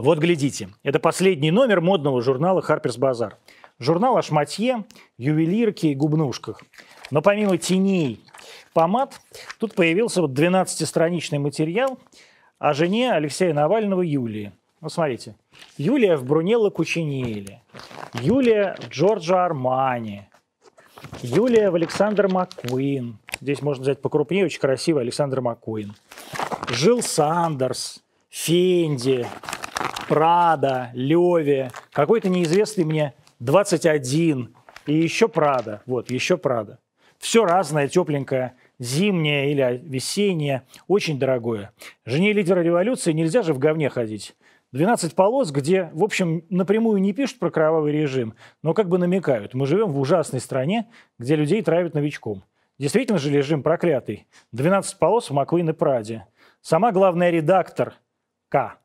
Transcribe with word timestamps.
Вот 0.00 0.18
глядите, 0.18 0.70
это 0.82 0.98
последний 0.98 1.50
номер 1.50 1.82
модного 1.82 2.22
журнала 2.22 2.64
Harper's 2.66 2.98
Bazaar. 2.98 3.34
Журнал 3.78 4.16
о 4.16 4.22
шматье, 4.22 4.84
ювелирке 5.18 5.88
и 5.88 5.94
губнушках. 5.94 6.62
Но 7.10 7.20
помимо 7.20 7.58
теней, 7.58 8.18
помад, 8.72 9.20
тут 9.58 9.74
появился 9.74 10.22
вот 10.22 10.30
12-страничный 10.30 11.38
материал 11.38 11.98
о 12.58 12.72
жене 12.72 13.12
Алексея 13.12 13.52
Навального 13.52 14.00
Юлии. 14.00 14.52
Ну, 14.80 14.88
смотрите. 14.88 15.34
Юлия 15.76 16.16
в 16.16 16.24
Брунелло 16.24 16.70
Кучинелли. 16.70 17.60
Юлия 18.14 18.78
в 18.80 18.88
Джорджо 18.88 19.44
Армани. 19.44 20.22
Юлия 21.20 21.70
в 21.70 21.74
Александр 21.74 22.26
Маккуин. 22.26 23.18
Здесь 23.42 23.60
можно 23.60 23.82
взять 23.82 24.00
покрупнее, 24.00 24.46
очень 24.46 24.60
красивый 24.60 25.02
Александр 25.02 25.42
Маккуин. 25.42 25.94
Жил 26.70 27.02
Сандерс, 27.02 28.02
Фенди, 28.30 29.26
Прада, 30.10 30.90
Леви, 30.92 31.68
какой-то 31.92 32.28
неизвестный 32.28 32.82
мне 32.82 33.14
21 33.38 34.52
и 34.86 34.92
еще 34.92 35.28
Прада. 35.28 35.82
Вот, 35.86 36.10
еще 36.10 36.36
Прада. 36.36 36.80
Все 37.20 37.44
разное, 37.44 37.86
тепленькое, 37.86 38.54
зимнее 38.80 39.52
или 39.52 39.80
весеннее, 39.84 40.64
очень 40.88 41.20
дорогое. 41.20 41.72
Жене 42.04 42.32
лидера 42.32 42.58
революции 42.58 43.12
нельзя 43.12 43.42
же 43.42 43.54
в 43.54 43.60
говне 43.60 43.88
ходить. 43.88 44.34
12 44.72 45.14
полос, 45.14 45.52
где, 45.52 45.90
в 45.92 46.02
общем, 46.02 46.44
напрямую 46.50 47.00
не 47.00 47.12
пишут 47.12 47.38
про 47.38 47.52
кровавый 47.52 47.92
режим, 47.92 48.34
но 48.64 48.74
как 48.74 48.88
бы 48.88 48.98
намекают. 48.98 49.54
Мы 49.54 49.64
живем 49.64 49.92
в 49.92 50.00
ужасной 50.00 50.40
стране, 50.40 50.88
где 51.20 51.36
людей 51.36 51.62
травят 51.62 51.94
новичком. 51.94 52.42
Действительно 52.80 53.20
же 53.20 53.30
режим 53.30 53.62
проклятый. 53.62 54.26
12 54.50 54.98
полос 54.98 55.30
в 55.30 55.34
Маквин 55.34 55.70
и 55.70 55.72
Праде. 55.72 56.26
Сама 56.62 56.90
главная 56.90 57.30
редактор 57.30 57.94
К 58.48 58.79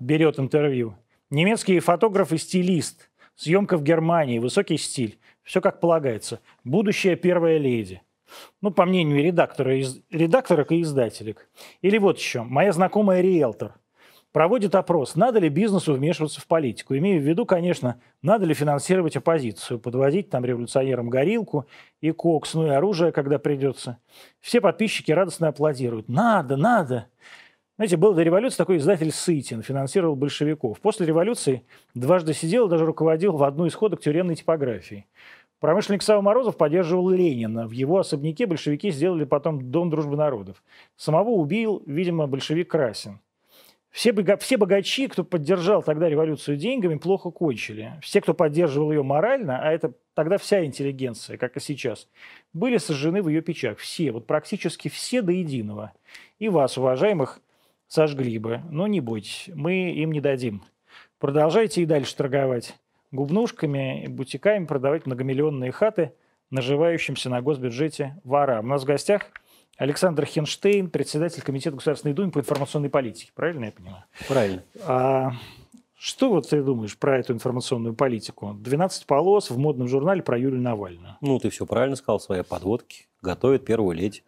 берет 0.00 0.38
интервью. 0.38 0.96
Немецкий 1.30 1.78
фотограф 1.80 2.32
и 2.32 2.38
стилист. 2.38 3.10
Съемка 3.34 3.76
в 3.76 3.82
Германии, 3.82 4.38
высокий 4.38 4.78
стиль. 4.78 5.18
Все 5.42 5.60
как 5.60 5.80
полагается. 5.80 6.40
Будущая 6.64 7.16
первая 7.16 7.58
леди. 7.58 8.02
Ну, 8.60 8.70
по 8.70 8.84
мнению 8.84 9.22
редактора, 9.22 9.78
из, 9.80 10.02
редакторок 10.10 10.72
и 10.72 10.82
издателек. 10.82 11.48
Или 11.80 11.98
вот 11.98 12.18
еще. 12.18 12.42
Моя 12.42 12.72
знакомая 12.72 13.20
риэлтор– 13.20 13.74
проводит 14.32 14.74
опрос, 14.74 15.16
надо 15.16 15.38
ли 15.38 15.48
бизнесу 15.48 15.94
вмешиваться 15.94 16.40
в 16.40 16.46
политику. 16.46 16.96
Имею 16.96 17.20
в 17.20 17.24
виду, 17.24 17.46
конечно, 17.46 18.00
надо 18.22 18.46
ли 18.46 18.54
финансировать 18.54 19.16
оппозицию, 19.16 19.78
подводить 19.78 20.30
там 20.30 20.44
революционерам 20.44 21.08
горилку 21.08 21.66
и 22.00 22.10
кокс, 22.10 22.54
ну 22.54 22.66
и 22.66 22.70
оружие, 22.70 23.12
когда 23.12 23.38
придется. 23.38 23.98
Все 24.40 24.60
подписчики 24.60 25.10
радостно 25.12 25.48
аплодируют. 25.48 26.08
Надо, 26.08 26.56
надо. 26.56 27.06
Знаете, 27.78 27.96
был 27.96 28.12
до 28.12 28.24
революции 28.24 28.56
такой 28.56 28.78
издатель 28.78 29.12
Сытин, 29.12 29.62
финансировал 29.62 30.16
большевиков. 30.16 30.80
После 30.80 31.06
революции 31.06 31.62
дважды 31.94 32.34
сидел 32.34 32.66
даже 32.66 32.84
руководил 32.84 33.36
в 33.36 33.44
одну 33.44 33.66
из 33.66 33.74
ходок 33.76 34.00
тюремной 34.00 34.34
типографии. 34.34 35.06
Промышленник 35.60 36.02
Сава 36.02 36.20
Морозов 36.20 36.56
поддерживал 36.56 37.08
Ленина. 37.08 37.68
В 37.68 37.70
его 37.70 37.98
особняке 38.00 38.46
большевики 38.46 38.90
сделали 38.90 39.22
потом 39.22 39.70
Дом 39.70 39.90
дружбы 39.90 40.16
народов. 40.16 40.60
Самого 40.96 41.30
убил, 41.30 41.80
видимо, 41.86 42.26
большевик 42.26 42.68
Красин. 42.68 43.20
Все, 43.90 44.12
все 44.38 44.56
богачи, 44.56 45.06
кто 45.06 45.22
поддержал 45.22 45.84
тогда 45.84 46.08
революцию 46.08 46.56
деньгами, 46.56 46.96
плохо 46.96 47.30
кончили. 47.30 47.92
Все, 48.02 48.20
кто 48.20 48.34
поддерживал 48.34 48.90
ее 48.90 49.04
морально, 49.04 49.60
а 49.62 49.70
это 49.70 49.92
тогда 50.14 50.36
вся 50.36 50.64
интеллигенция, 50.64 51.36
как 51.36 51.56
и 51.56 51.60
сейчас, 51.60 52.08
были 52.52 52.76
сожжены 52.78 53.22
в 53.22 53.28
ее 53.28 53.40
печах. 53.40 53.78
Все, 53.78 54.10
вот 54.10 54.26
практически 54.26 54.88
все 54.88 55.22
до 55.22 55.30
единого. 55.30 55.92
И 56.40 56.48
вас, 56.48 56.76
уважаемых, 56.76 57.40
сожгли 57.88 58.38
бы. 58.38 58.62
Но 58.70 58.86
не 58.86 59.00
бойтесь, 59.00 59.50
мы 59.54 59.90
им 59.92 60.12
не 60.12 60.20
дадим. 60.20 60.62
Продолжайте 61.18 61.82
и 61.82 61.86
дальше 61.86 62.14
торговать 62.14 62.76
губнушками 63.10 64.04
и 64.04 64.08
бутиками, 64.08 64.66
продавать 64.66 65.06
многомиллионные 65.06 65.72
хаты 65.72 66.12
наживающимся 66.50 67.28
на 67.28 67.42
госбюджете 67.42 68.18
ворам. 68.24 68.66
У 68.66 68.68
нас 68.68 68.82
в 68.82 68.86
гостях 68.86 69.30
Александр 69.76 70.24
Хенштейн, 70.24 70.90
председатель 70.90 71.42
Комитета 71.42 71.76
Государственной 71.76 72.14
Думы 72.14 72.30
по 72.30 72.38
информационной 72.38 72.90
политике. 72.90 73.32
Правильно 73.34 73.66
я 73.66 73.72
понимаю? 73.72 74.04
Правильно. 74.26 74.62
А 74.86 75.32
что 75.96 76.30
вот 76.30 76.48
ты 76.48 76.62
думаешь 76.62 76.96
про 76.96 77.18
эту 77.18 77.32
информационную 77.32 77.94
политику? 77.94 78.54
12 78.58 79.06
полос 79.06 79.50
в 79.50 79.58
модном 79.58 79.88
журнале 79.88 80.22
про 80.22 80.38
Юлию 80.38 80.60
Навальную. 80.62 81.16
Ну, 81.20 81.38
ты 81.38 81.50
все 81.50 81.66
правильно 81.66 81.96
сказал, 81.96 82.20
свои 82.20 82.42
подводки. 82.42 83.06
Готовит 83.22 83.64
первую 83.64 83.96
леди. 83.96 84.22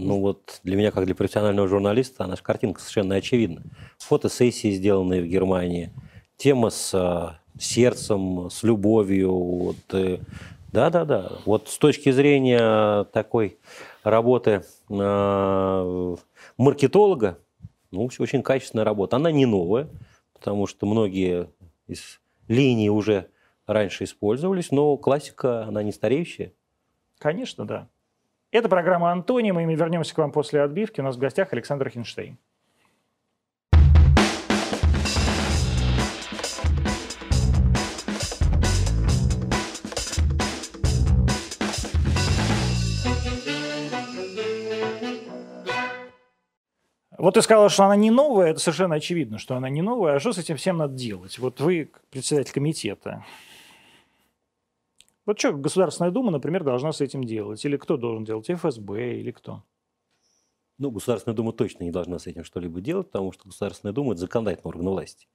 Ну 0.00 0.20
вот 0.20 0.60
для 0.62 0.76
меня, 0.76 0.92
как 0.92 1.06
для 1.06 1.14
профессионального 1.16 1.66
журналиста, 1.66 2.24
наша 2.28 2.42
картинка 2.44 2.80
совершенно 2.80 3.16
очевидна. 3.16 3.62
Фотосессии, 3.98 4.70
сделанные 4.70 5.20
в 5.20 5.26
Германии, 5.26 5.92
тема 6.36 6.70
с 6.70 6.94
а, 6.94 7.40
сердцем, 7.58 8.48
с 8.48 8.62
любовью. 8.62 9.32
Вот, 9.32 9.76
э, 9.92 10.18
да-да-да. 10.70 11.32
Вот 11.46 11.68
с 11.68 11.78
точки 11.78 12.12
зрения 12.12 13.04
такой 13.06 13.58
работы 14.04 14.62
э, 14.88 16.16
маркетолога, 16.56 17.38
ну, 17.90 18.08
очень 18.20 18.44
качественная 18.44 18.84
работа. 18.84 19.16
Она 19.16 19.32
не 19.32 19.46
новая, 19.46 19.88
потому 20.32 20.68
что 20.68 20.86
многие 20.86 21.48
из 21.88 22.20
линий 22.46 22.88
уже 22.88 23.30
раньше 23.66 24.04
использовались, 24.04 24.70
но 24.70 24.96
классика, 24.96 25.64
она 25.64 25.82
не 25.82 25.90
стареющая. 25.90 26.52
Конечно, 27.18 27.66
да. 27.66 27.88
Это 28.50 28.70
программа 28.70 29.12
«Антоний». 29.12 29.52
Мы 29.52 29.62
вернемся 29.74 30.14
к 30.14 30.18
вам 30.18 30.32
после 30.32 30.62
отбивки. 30.62 31.00
У 31.00 31.04
нас 31.04 31.16
в 31.16 31.18
гостях 31.18 31.52
Александр 31.52 31.90
Хинштейн. 31.90 32.38
Вот 47.18 47.34
ты 47.34 47.42
сказала, 47.42 47.68
что 47.68 47.84
она 47.84 47.96
не 47.96 48.10
новая, 48.10 48.52
это 48.52 48.60
совершенно 48.60 48.94
очевидно, 48.94 49.38
что 49.38 49.56
она 49.56 49.68
не 49.68 49.82
новая. 49.82 50.14
А 50.14 50.20
что 50.20 50.32
с 50.32 50.38
этим 50.38 50.56
всем 50.56 50.78
надо 50.78 50.94
делать? 50.94 51.38
Вот 51.38 51.60
вы 51.60 51.90
председатель 52.10 52.54
комитета. 52.54 53.26
Вот 55.28 55.38
что 55.38 55.52
Государственная 55.52 56.10
Дума, 56.10 56.30
например, 56.30 56.64
должна 56.64 56.90
с 56.90 57.02
этим 57.02 57.22
делать? 57.22 57.62
Или 57.62 57.76
кто 57.76 57.98
должен 57.98 58.24
делать? 58.24 58.48
ФСБ 58.48 59.18
или 59.18 59.30
кто? 59.30 59.62
Ну, 60.78 60.90
Государственная 60.90 61.36
Дума 61.36 61.52
точно 61.52 61.84
не 61.84 61.90
должна 61.90 62.18
с 62.18 62.26
этим 62.26 62.44
что-либо 62.44 62.80
делать, 62.80 63.08
потому 63.08 63.32
что 63.32 63.44
Государственная 63.44 63.92
Дума– 63.92 64.12
это 64.14 64.22
законодательный 64.22 64.70
орган 64.70 64.88
власти. 64.88 65.28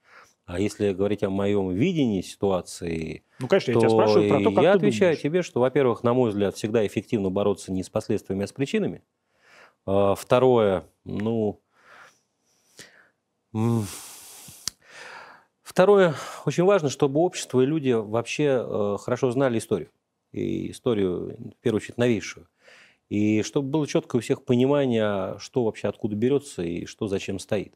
А 0.46 0.60
если 0.60 0.94
говорить 0.94 1.22
о 1.22 1.30
моем 1.30 1.70
видении 1.70 2.22
ситуации, 2.22 3.24
ну, 3.38 3.48
конечно, 3.48 3.72
то 3.72 3.82
я 3.82 3.88
тебя 3.88 3.90
спрашиваю 3.92 4.30
про 4.30 4.40
то, 4.40 4.52
как 4.52 4.64
я 4.64 4.72
ты 4.72 4.78
отвечаю 4.78 5.12
думаешь. 5.12 5.22
тебе, 5.22 5.42
что, 5.44 5.60
во-первых, 5.60 6.02
на 6.02 6.16
мой 6.16 6.32
взгляд, 6.32 6.56
всегда 6.56 6.88
эффективно 6.88 7.30
бороться 7.30 7.72
не 7.72 7.84
с 7.84 7.90
последствиями, 7.92 8.46
а 8.46 8.48
с 8.48 8.52
причинами. 8.52 9.04
А, 9.86 10.16
второе, 10.16 10.88
ну, 11.06 11.62
Второе, 15.74 16.14
очень 16.46 16.66
важно, 16.66 16.90
чтобы 16.90 17.20
общество 17.20 17.60
и 17.62 17.66
люди 17.66 17.90
вообще 17.90 18.64
э, 18.64 18.98
хорошо 19.02 19.32
знали 19.32 19.58
историю. 19.58 19.90
И 20.32 20.70
историю, 20.70 21.36
в 21.36 21.64
первую 21.64 21.78
очередь, 21.78 21.98
новейшую. 21.98 22.48
И 23.10 23.42
чтобы 23.42 23.70
было 23.70 23.88
четкое 23.88 24.20
у 24.20 24.22
всех 24.22 24.46
понимание, 24.46 25.36
что 25.40 25.64
вообще 25.64 25.88
откуда 25.88 26.16
берется 26.16 26.62
и 26.62 26.86
что 26.86 27.08
зачем 27.08 27.40
стоит. 27.40 27.74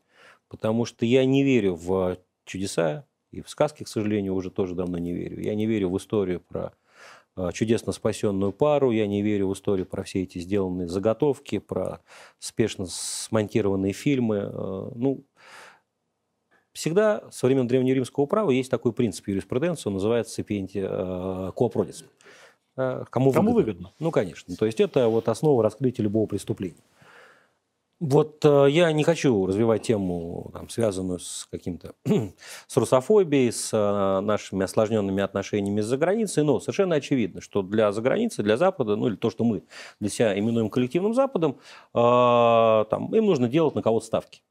Потому 0.47 0.85
что 0.85 1.07
я 1.07 1.25
не 1.25 1.43
верю 1.43 1.73
в 1.73 2.19
чудеса, 2.45 3.07
и 3.31 3.41
в 3.41 3.49
сказки, 3.49 3.81
к 3.81 3.87
сожалению, 3.87 4.35
уже 4.35 4.51
тоже 4.51 4.75
давно 4.75 4.99
не 4.99 5.13
верю. 5.13 5.41
Я 5.41 5.55
не 5.55 5.65
верю 5.65 5.89
в 5.89 5.97
историю 5.97 6.39
про 6.39 6.73
э, 7.35 7.49
чудесно 7.51 7.93
спасенную 7.93 8.51
пару, 8.51 8.91
я 8.91 9.07
не 9.07 9.23
верю 9.23 9.47
в 9.47 9.53
историю 9.53 9.87
про 9.87 10.03
все 10.03 10.21
эти 10.21 10.37
сделанные 10.37 10.87
заготовки, 10.87 11.57
про 11.57 12.01
спешно 12.37 12.85
смонтированные 12.87 13.93
фильмы. 13.93 14.51
Э, 14.53 14.91
ну, 14.93 15.23
Всегда 16.77 17.23
со 17.31 17.47
времен 17.47 17.67
древнеримского 17.67 18.27
права 18.27 18.51
есть 18.51 18.69
такой 18.69 18.93
принцип 18.93 19.27
юриспруденции, 19.27 19.89
он 19.89 19.95
называется 19.95 20.35
сапиенти 20.35 20.85
э, 20.87 21.51
коопродис. 21.55 22.05
Э, 22.77 23.03
кому, 23.09 23.31
Кому 23.31 23.53
выгодно? 23.53 23.71
выгодно? 23.71 23.93
Ну, 23.97 24.11
конечно. 24.11 24.55
То 24.55 24.67
есть 24.67 24.79
это 24.79 25.07
вот 25.07 25.27
основа 25.27 25.63
раскрытия 25.63 26.03
любого 26.03 26.27
преступления. 26.27 26.83
Вот 27.99 28.45
э, 28.45 28.67
я 28.69 28.91
не 28.91 29.03
хочу 29.03 29.47
развивать 29.47 29.81
тему, 29.81 30.51
там, 30.53 30.69
связанную 30.69 31.17
с 31.17 31.47
каким-то 31.49 31.95
с 32.67 32.77
русофобией, 32.77 33.51
с 33.51 33.73
э, 33.73 34.19
нашими 34.19 34.63
осложненными 34.63 35.23
отношениями 35.23 35.81
с 35.81 35.85
заграницей, 35.87 36.43
но 36.43 36.59
совершенно 36.59 36.93
очевидно, 36.93 37.41
что 37.41 37.63
для 37.63 37.91
заграницы, 37.91 38.43
для 38.43 38.55
Запада, 38.55 38.95
ну 38.95 39.07
или 39.07 39.15
то, 39.15 39.31
что 39.31 39.43
мы 39.43 39.63
для 39.99 40.11
себя 40.11 40.37
именуем 40.37 40.69
коллективным 40.69 41.15
Западом, 41.15 41.57
э, 41.95 42.85
там, 42.91 43.15
им 43.15 43.25
нужно 43.25 43.49
делать 43.49 43.73
на 43.73 43.81
кого-то 43.81 44.05
ставки. 44.05 44.43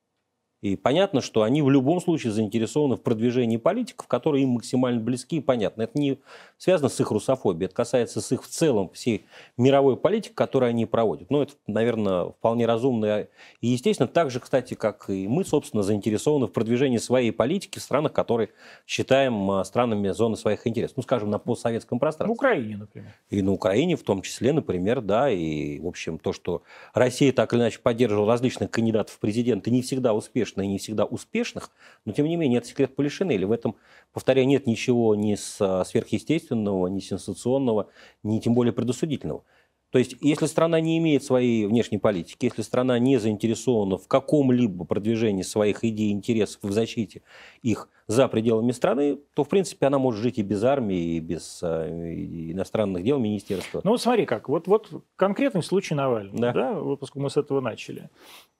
И 0.66 0.74
понятно, 0.74 1.20
что 1.20 1.42
они 1.44 1.62
в 1.62 1.70
любом 1.70 2.00
случае 2.00 2.32
заинтересованы 2.32 2.96
в 2.96 3.00
продвижении 3.00 3.56
политиков, 3.56 4.08
которые 4.08 4.42
им 4.42 4.50
максимально 4.50 5.00
близки 5.00 5.36
и 5.36 5.40
понятны. 5.40 5.82
Это 5.82 5.96
не 5.96 6.18
связано 6.58 6.88
с 6.88 6.98
их 6.98 7.12
русофобией, 7.12 7.66
это 7.66 7.74
касается 7.74 8.20
с 8.20 8.32
их 8.32 8.42
в 8.42 8.48
целом 8.48 8.90
всей 8.90 9.26
мировой 9.56 9.96
политики, 9.96 10.32
которую 10.34 10.70
они 10.70 10.84
проводят. 10.84 11.30
Ну, 11.30 11.42
это, 11.42 11.52
наверное, 11.68 12.30
вполне 12.30 12.66
разумно 12.66 13.28
и 13.60 13.68
естественно. 13.68 14.08
Так 14.08 14.32
же, 14.32 14.40
кстати, 14.40 14.74
как 14.74 15.08
и 15.08 15.28
мы, 15.28 15.44
собственно, 15.44 15.84
заинтересованы 15.84 16.48
в 16.48 16.52
продвижении 16.52 16.98
своей 16.98 17.30
политики 17.30 17.78
в 17.78 17.82
странах, 17.82 18.12
которые 18.12 18.48
считаем 18.88 19.48
а, 19.52 19.64
странами 19.64 20.08
зоны 20.08 20.36
своих 20.36 20.66
интересов. 20.66 20.96
Ну, 20.96 21.04
скажем, 21.04 21.30
на 21.30 21.38
постсоветском 21.38 22.00
пространстве. 22.00 22.34
В 22.34 22.36
Украине, 22.36 22.76
например. 22.78 23.14
И 23.30 23.40
на 23.40 23.52
Украине 23.52 23.94
в 23.94 24.02
том 24.02 24.22
числе, 24.22 24.52
например, 24.52 25.00
да. 25.00 25.30
И, 25.30 25.78
в 25.78 25.86
общем, 25.86 26.18
то, 26.18 26.32
что 26.32 26.62
Россия 26.92 27.32
так 27.32 27.52
или 27.52 27.60
иначе 27.60 27.78
поддерживала 27.80 28.32
различных 28.32 28.72
кандидатов 28.72 29.14
в 29.14 29.20
президенты, 29.20 29.70
не 29.70 29.82
всегда 29.82 30.12
успешно 30.12 30.55
и 30.62 30.66
не 30.66 30.78
всегда 30.78 31.04
успешных, 31.04 31.70
но 32.04 32.12
тем 32.12 32.26
не 32.26 32.36
менее 32.36 32.58
это 32.58 32.68
секрет 32.68 32.94
Полишинеля. 32.94 33.46
В 33.46 33.52
этом, 33.52 33.76
повторяю, 34.12 34.46
нет 34.46 34.66
ничего 34.66 35.14
ни 35.14 35.36
а, 35.60 35.84
сверхъестественного, 35.84 36.88
ни 36.88 37.00
сенсационного, 37.00 37.88
ни 38.22 38.38
тем 38.38 38.54
более 38.54 38.72
предосудительного. 38.72 39.44
То 39.90 39.98
есть, 39.98 40.16
если 40.20 40.46
страна 40.46 40.80
не 40.80 40.98
имеет 40.98 41.22
своей 41.22 41.64
внешней 41.66 41.98
политики, 41.98 42.46
если 42.46 42.62
страна 42.62 42.98
не 42.98 43.18
заинтересована 43.18 43.98
в 43.98 44.08
каком-либо 44.08 44.84
продвижении 44.84 45.42
своих 45.42 45.84
идей, 45.84 46.10
интересов 46.10 46.62
в 46.62 46.72
защите 46.72 47.22
их 47.62 47.88
за 48.08 48.28
пределами 48.28 48.72
страны, 48.72 49.18
то, 49.34 49.42
в 49.42 49.48
принципе, 49.48 49.86
она 49.86 49.98
может 49.98 50.20
жить 50.20 50.38
и 50.38 50.42
без 50.42 50.62
армии, 50.64 51.16
и 51.16 51.20
без 51.20 51.60
э, 51.62 52.14
иностранных 52.52 53.04
дел 53.04 53.18
министерства. 53.18 53.80
Ну, 53.84 53.92
вот 53.92 54.02
смотри 54.02 54.26
как. 54.26 54.48
Вот, 54.48 54.66
вот 54.66 54.90
конкретный 55.16 55.62
случай 55.62 55.94
Навального, 55.94 56.38
да. 56.38 56.52
да, 56.52 56.96
поскольку 56.96 57.20
мы 57.20 57.30
с 57.30 57.36
этого 57.36 57.60
начали. 57.60 58.10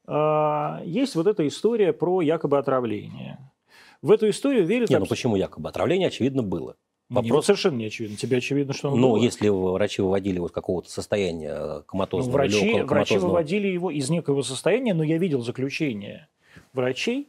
А, 0.06 0.82
есть 0.84 1.14
вот 1.14 1.26
эта 1.26 1.46
история 1.46 1.92
про 1.92 2.20
якобы 2.20 2.58
отравление. 2.58 3.38
В 4.02 4.10
эту 4.10 4.28
историю 4.28 4.66
верят... 4.66 4.90
Не, 4.90 4.98
ну 4.98 5.06
почему 5.06 5.36
якобы? 5.36 5.68
Отравление, 5.68 6.08
очевидно, 6.08 6.42
было. 6.42 6.76
Вопрос... 7.08 7.32
Мне 7.32 7.42
совершенно 7.42 7.76
не 7.76 7.86
очевидно. 7.86 8.16
Тебе 8.16 8.38
очевидно, 8.38 8.74
что 8.74 8.90
он 8.90 9.00
Ну, 9.00 9.12
было. 9.12 9.22
если 9.22 9.48
врачи 9.48 10.02
выводили 10.02 10.36
его 10.36 10.46
из 10.46 10.52
какого-то 10.52 10.90
состояния 10.90 11.54
э, 11.56 11.82
коматозного 11.86 12.32
ну, 12.32 12.38
врачи, 12.38 12.70
или 12.70 12.82
врачи 12.82 13.18
выводили 13.18 13.68
его 13.68 13.90
из 13.90 14.10
некого 14.10 14.42
состояния, 14.42 14.92
но 14.92 15.04
я 15.04 15.18
видел 15.18 15.42
заключение 15.42 16.28
врачей, 16.72 17.28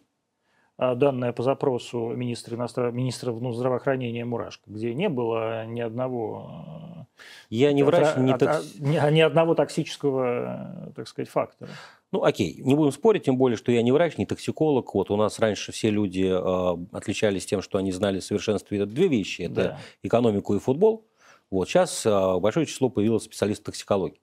а, 0.78 0.94
данное 0.94 1.34
по 1.34 1.42
запросу 1.42 2.10
министра, 2.10 2.56
иностран... 2.56 2.96
министра 2.96 3.32
ну, 3.32 3.52
здравоохранения 3.52 4.24
Мурашко, 4.26 4.64
где 4.68 4.94
не 4.94 5.10
было 5.10 5.66
ни 5.66 5.82
одного... 5.82 7.08
Я 7.50 7.74
не 7.74 7.82
врач, 7.82 8.16
не 8.18 8.38
токс... 8.38 8.76
ни, 8.78 9.12
ни 9.12 9.22
одного 9.22 9.56
токсического, 9.56 10.92
так 10.96 11.08
сказать, 11.08 11.30
фактора. 11.30 11.72
Ну, 12.12 12.24
окей, 12.24 12.62
не 12.64 12.76
будем 12.76 12.92
спорить, 12.92 13.24
тем 13.24 13.38
более, 13.38 13.58
что 13.58 13.72
я 13.72 13.82
не 13.82 13.92
врач, 13.92 14.18
не 14.18 14.28
токсиколог. 14.28 14.94
Вот 14.94 15.10
у 15.10 15.16
нас 15.16 15.40
раньше 15.40 15.72
все 15.72 15.90
люди 15.90 16.30
э, 16.30 16.86
отличались 16.92 17.48
тем, 17.48 17.64
что 17.64 17.80
они 17.80 17.92
знали 17.92 18.20
в 18.20 18.24
совершенстве 18.24 18.86
две 18.86 19.08
вещи. 19.08 19.42
Это 19.42 19.56
да. 19.56 19.80
экономику 20.04 20.56
и 20.56 20.60
футбол. 20.60 21.08
Вот 21.50 21.68
сейчас 21.68 22.06
э, 22.06 22.40
большое 22.40 22.68
число 22.68 22.90
появилось 22.90 23.24
специалистов 23.24 23.66
токсикологии. 23.66 24.22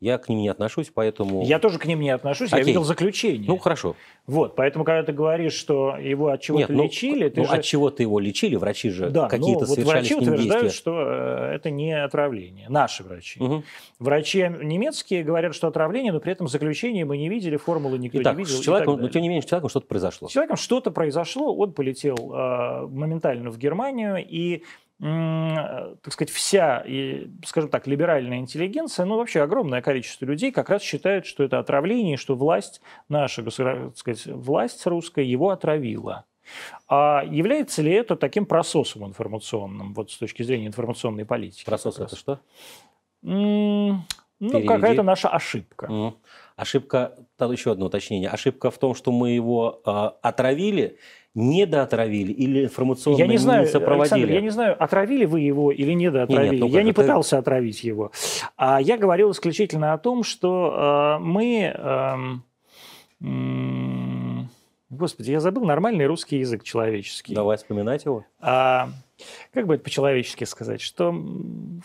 Я 0.00 0.16
к 0.16 0.30
ним 0.30 0.38
не 0.38 0.48
отношусь, 0.48 0.90
поэтому... 0.92 1.44
Я 1.44 1.58
тоже 1.58 1.78
к 1.78 1.84
ним 1.84 2.00
не 2.00 2.08
отношусь, 2.08 2.48
Окей. 2.52 2.60
я 2.60 2.64
видел 2.64 2.84
заключение. 2.84 3.46
Ну, 3.46 3.58
хорошо. 3.58 3.96
Вот, 4.26 4.56
поэтому, 4.56 4.82
когда 4.82 5.02
ты 5.02 5.12
говоришь, 5.12 5.52
что 5.52 5.98
его 5.98 6.28
от 6.28 6.40
чего-то 6.40 6.72
ну, 6.72 6.84
лечили... 6.84 7.28
Ты 7.28 7.42
ну, 7.42 7.46
же... 7.46 7.52
от 7.52 7.64
чего-то 7.64 8.02
его 8.02 8.18
лечили, 8.18 8.56
врачи 8.56 8.88
же 8.88 9.10
да, 9.10 9.28
какие-то 9.28 9.66
ну, 9.66 9.66
совершали 9.66 9.84
вот 9.84 9.92
врачи 9.92 10.06
с 10.06 10.10
ним 10.10 10.20
утверждают, 10.22 10.62
действия. 10.62 10.80
что 10.80 11.02
э, 11.02 11.54
это 11.54 11.70
не 11.70 11.92
отравление. 12.02 12.66
Наши 12.70 13.04
врачи. 13.04 13.38
Угу. 13.40 13.62
Врачи 13.98 14.50
немецкие 14.62 15.22
говорят, 15.22 15.54
что 15.54 15.68
отравление, 15.68 16.12
но 16.12 16.20
при 16.20 16.32
этом 16.32 16.48
заключение 16.48 17.04
мы 17.04 17.18
не 17.18 17.28
видели, 17.28 17.58
формулы 17.58 17.98
никто 17.98 18.22
Итак, 18.22 18.38
не 18.38 18.44
видел. 18.44 18.56
С 18.56 18.60
человеком, 18.60 19.00
но 19.02 19.08
тем 19.10 19.20
не 19.20 19.28
менее, 19.28 19.42
с 19.42 19.46
человеком 19.46 19.68
что-то 19.68 19.86
произошло. 19.86 20.28
С 20.28 20.32
человеком 20.32 20.56
что-то 20.56 20.90
произошло, 20.92 21.54
он 21.54 21.72
полетел 21.74 22.16
э, 22.16 22.86
моментально 22.86 23.50
в 23.50 23.58
Германию, 23.58 24.16
и 24.26 24.62
так 25.00 26.12
сказать, 26.12 26.30
вся, 26.30 26.84
скажем 27.46 27.70
так, 27.70 27.86
либеральная 27.86 28.38
интеллигенция, 28.38 29.06
ну, 29.06 29.16
вообще 29.16 29.40
огромное 29.40 29.80
количество 29.80 30.26
людей 30.26 30.52
как 30.52 30.68
раз 30.68 30.82
считают, 30.82 31.24
что 31.24 31.42
это 31.42 31.58
отравление, 31.58 32.18
что 32.18 32.34
власть, 32.34 32.82
наша, 33.08 33.42
так 33.42 33.96
сказать, 33.96 34.26
власть 34.26 34.86
русская 34.86 35.24
его 35.24 35.50
отравила. 35.50 36.26
А 36.88 37.24
является 37.24 37.80
ли 37.80 37.92
это 37.92 38.14
таким 38.16 38.44
прососом 38.44 39.06
информационным, 39.06 39.94
вот 39.94 40.10
с 40.10 40.18
точки 40.18 40.42
зрения 40.42 40.66
информационной 40.66 41.24
политики? 41.24 41.64
Просос 41.64 41.98
это 41.98 42.16
что? 42.16 42.40
Ну, 43.22 44.04
какая-то 44.40 45.02
наша 45.02 45.28
ошибка. 45.28 45.86
Mm. 45.86 46.14
Ошибка, 46.56 47.14
еще 47.38 47.72
одно 47.72 47.86
уточнение. 47.86 48.28
Ошибка 48.28 48.70
в 48.70 48.78
том, 48.78 48.94
что 48.94 49.12
мы 49.12 49.30
его 49.30 49.80
э, 49.84 49.90
отравили, 50.22 50.98
недоотравили 51.34 52.32
или 52.32 52.64
информационно 52.64 53.18
я 53.18 53.26
не, 53.26 53.38
знаю, 53.38 53.62
не 53.62 53.68
сопроводили? 53.68 54.14
Александр, 54.14 54.32
я 54.32 54.40
не 54.40 54.50
знаю, 54.50 54.82
отравили 54.82 55.24
вы 55.24 55.40
его 55.40 55.70
или 55.70 55.92
недоотравили. 55.92 56.54
Нет, 56.54 56.62
нет, 56.62 56.72
я 56.72 56.82
не 56.82 56.90
это... 56.90 57.02
пытался 57.02 57.38
отравить 57.38 57.84
его. 57.84 58.10
А 58.56 58.80
я 58.80 58.96
говорил 58.96 59.30
исключительно 59.30 59.92
о 59.92 59.98
том, 59.98 60.24
что 60.24 61.18
э, 61.18 61.22
мы... 61.22 61.72
Э, 61.74 62.16
э, 63.22 64.44
Господи, 64.90 65.30
я 65.30 65.38
забыл 65.38 65.64
нормальный 65.64 66.06
русский 66.06 66.38
язык 66.38 66.64
человеческий. 66.64 67.32
Давай 67.32 67.56
вспоминать 67.56 68.04
его. 68.04 68.24
А, 68.40 68.88
как 69.54 69.68
бы 69.68 69.76
это 69.76 69.84
по-человечески 69.84 70.42
сказать, 70.42 70.80
что 70.80 71.14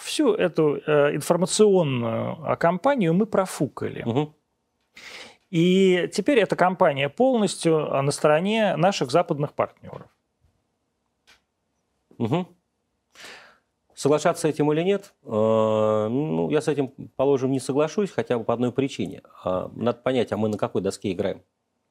всю 0.02 0.34
эту 0.34 0.82
э, 0.88 1.16
информационную 1.16 2.58
кампанию 2.58 3.14
мы 3.14 3.28
профукали. 3.28 4.02
Угу. 4.04 4.34
И 5.56 6.10
теперь 6.12 6.40
эта 6.40 6.58
компания 6.58 7.08
полностью 7.08 7.88
на 8.02 8.12
стороне 8.12 8.76
наших 8.76 9.10
западных 9.10 9.54
партнеров. 9.54 10.10
Угу. 12.18 12.46
Соглашаться 13.94 14.42
с 14.42 14.52
этим 14.52 14.70
или 14.74 14.82
нет? 14.82 15.14
Э, 15.24 16.08
ну, 16.10 16.50
я 16.50 16.60
с 16.60 16.68
этим, 16.68 16.90
положим, 17.16 17.54
не 17.54 17.62
соглашусь, 17.62 18.12
хотя 18.12 18.38
бы 18.38 18.44
по 18.44 18.54
одной 18.54 18.74
причине. 18.74 19.22
Э, 19.46 19.70
надо 19.74 20.00
понять, 20.00 20.34
а 20.34 20.38
мы 20.38 20.50
на 20.50 20.58
какой 20.58 20.82
доске 20.82 21.14
играем? 21.14 21.42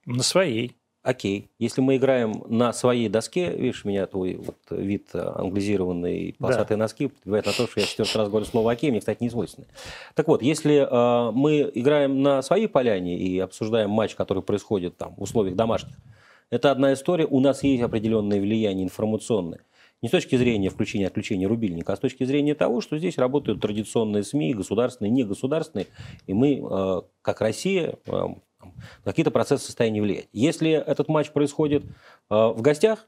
На 0.05 0.23
своей. 0.23 0.77
Окей, 1.05 1.51
если 1.59 1.83
мы 1.83 1.97
играем 1.97 2.45
на 2.49 2.73
своей 2.73 3.11
доске, 3.11 3.51
видишь, 3.51 3.85
меня 3.85 4.07
твой 4.07 4.37
вот 4.37 4.57
вид 4.71 5.15
англизированный, 5.15 6.35
полосатые 6.39 6.79
да. 6.79 6.85
носки 6.85 7.09
подбивает 7.09 7.45
на 7.45 7.53
то, 7.53 7.67
что 7.67 7.79
я 7.79 7.85
четвертый 7.85 8.17
раз 8.17 8.31
говорю 8.31 8.47
слово 8.47 8.73
«окей», 8.73 8.91
мне, 8.91 9.01
кстати, 9.01 9.23
не 9.23 9.29
свойственно. 9.29 9.67
Так 10.15 10.29
вот, 10.29 10.41
если 10.41 10.77
э, 10.77 11.31
мы 11.33 11.71
играем 11.75 12.23
на 12.23 12.41
своей 12.41 12.69
поляне 12.69 13.19
и 13.19 13.39
обсуждаем 13.39 13.91
матч, 13.91 14.15
который 14.15 14.43
происходит 14.43 14.97
там 14.97 15.15
в 15.17 15.23
условиях 15.25 15.57
домашних, 15.57 15.95
это 16.49 16.71
одна 16.71 16.95
история, 16.95 17.27
у 17.27 17.39
нас 17.39 17.63
есть 17.63 17.83
определенное 17.83 18.41
влияние 18.41 18.85
информационное. 18.85 19.61
Не 20.01 20.09
с 20.09 20.11
точки 20.11 20.37
зрения 20.37 20.71
включения-отключения 20.71 21.47
рубильника, 21.47 21.93
а 21.93 21.97
с 21.97 22.01
точки 22.01 22.25
зрения 22.25 22.55
того, 22.55 22.81
что 22.81 22.97
здесь 22.97 23.19
работают 23.19 23.61
традиционные 23.61 24.23
СМИ, 24.23 24.55
государственные, 24.55 25.11
негосударственные, 25.11 25.87
и 26.27 26.33
мы, 26.33 26.63
э, 26.67 27.03
как 27.21 27.43
Россия, 27.43 27.99
э, 28.07 28.23
какие-то 29.05 29.31
процессы 29.31 29.65
в 29.65 29.67
состоянии 29.67 30.01
влиять. 30.01 30.29
Если 30.33 30.71
этот 30.71 31.09
матч 31.09 31.31
происходит 31.31 31.85
э, 31.85 31.89
в 32.31 32.61
гостях, 32.61 33.07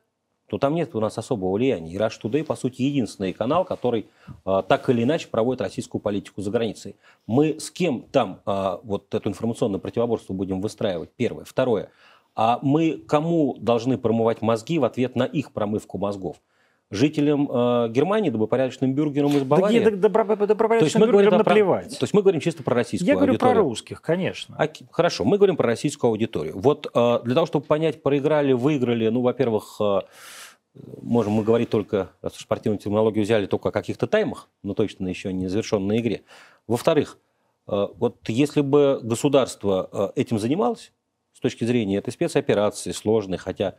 то 0.49 0.58
там 0.58 0.75
нет 0.75 0.94
у 0.94 1.00
нас 1.00 1.19
особого 1.19 1.53
влияния. 1.53 1.93
И 1.93 1.96
Rush 1.96 2.20
Today, 2.22 2.44
по 2.44 2.55
сути, 2.55 2.82
единственный 2.82 3.32
канал, 3.32 3.65
который 3.65 4.08
э, 4.44 4.63
так 4.69 4.89
или 4.89 5.03
иначе 5.03 5.29
проводит 5.29 5.60
российскую 5.60 6.01
политику 6.01 6.41
за 6.41 6.51
границей. 6.51 6.96
Мы 7.27 7.58
с 7.58 7.70
кем 7.70 8.03
там 8.03 8.41
э, 8.46 8.77
вот 8.82 9.13
эту 9.13 9.29
информационное 9.29 9.81
противоборство 9.81 10.34
будем 10.34 10.60
выстраивать? 10.60 11.10
Первое. 11.17 11.44
Второе. 11.44 11.91
А 12.34 12.58
мы 12.63 12.98
кому 12.98 13.56
должны 13.58 13.98
промывать 13.98 14.43
мозги 14.43 14.79
в 14.79 14.84
ответ 14.84 15.17
на 15.17 15.25
их 15.25 15.53
промывку 15.53 15.98
мозгов? 15.98 16.36
Жителям 16.90 17.50
э, 17.50 17.88
Германии, 17.90 18.31
добропорядочным 18.31 18.94
бюргерам 18.94 19.36
из 19.36 19.43
Баварии. 19.43 19.81
Да, 19.81 19.90
добро, 19.90 20.24
добропорядочным 20.36 21.02
то 21.02 21.12
бюргерам 21.12 21.38
наплевать. 21.38 21.88
Про, 21.88 21.96
то 21.98 22.05
есть 22.05 22.14
мы 22.14 22.22
говорим 22.22 22.40
чисто 22.40 22.62
про 22.62 22.74
российскую 22.74 23.08
Я 23.08 23.14
говорю 23.14 23.32
аудиторию. 23.32 23.55
про 23.55 23.62
русских, 23.62 24.02
конечно. 24.02 24.55
А, 24.58 24.69
хорошо, 24.90 25.24
мы 25.24 25.36
говорим 25.36 25.56
про 25.56 25.66
российскую 25.66 26.10
аудиторию. 26.10 26.58
Вот 26.58 26.86
э, 26.94 27.20
для 27.24 27.34
того, 27.34 27.46
чтобы 27.46 27.66
понять, 27.66 28.02
проиграли, 28.02 28.52
выиграли, 28.52 29.08
ну, 29.08 29.22
во-первых, 29.22 29.76
э, 29.81 30.00
можем 31.02 31.32
мы 31.32 31.43
говорить 31.43 31.70
только, 31.70 32.10
раз 32.22 32.36
уж 32.36 32.43
спортивную 32.43 32.78
терминологию 32.78 33.24
взяли, 33.24 33.46
только 33.46 33.70
о 33.70 33.72
каких-то 33.72 34.06
таймах, 34.06 34.48
но 34.62 34.74
точно 34.74 35.08
еще 35.08 35.32
не 35.32 35.48
завершенной 35.48 35.98
игре. 35.98 36.22
Во-вторых, 36.69 37.19
э, 37.66 37.88
вот 37.96 38.16
если 38.28 38.60
бы 38.60 39.00
государство 39.02 39.88
э, 39.93 40.20
этим 40.20 40.38
занималось, 40.38 40.93
с 41.32 41.40
точки 41.40 41.64
зрения 41.64 41.98
этой 41.98 42.12
спецоперации, 42.12 42.93
сложной, 42.93 43.36
хотя 43.36 43.74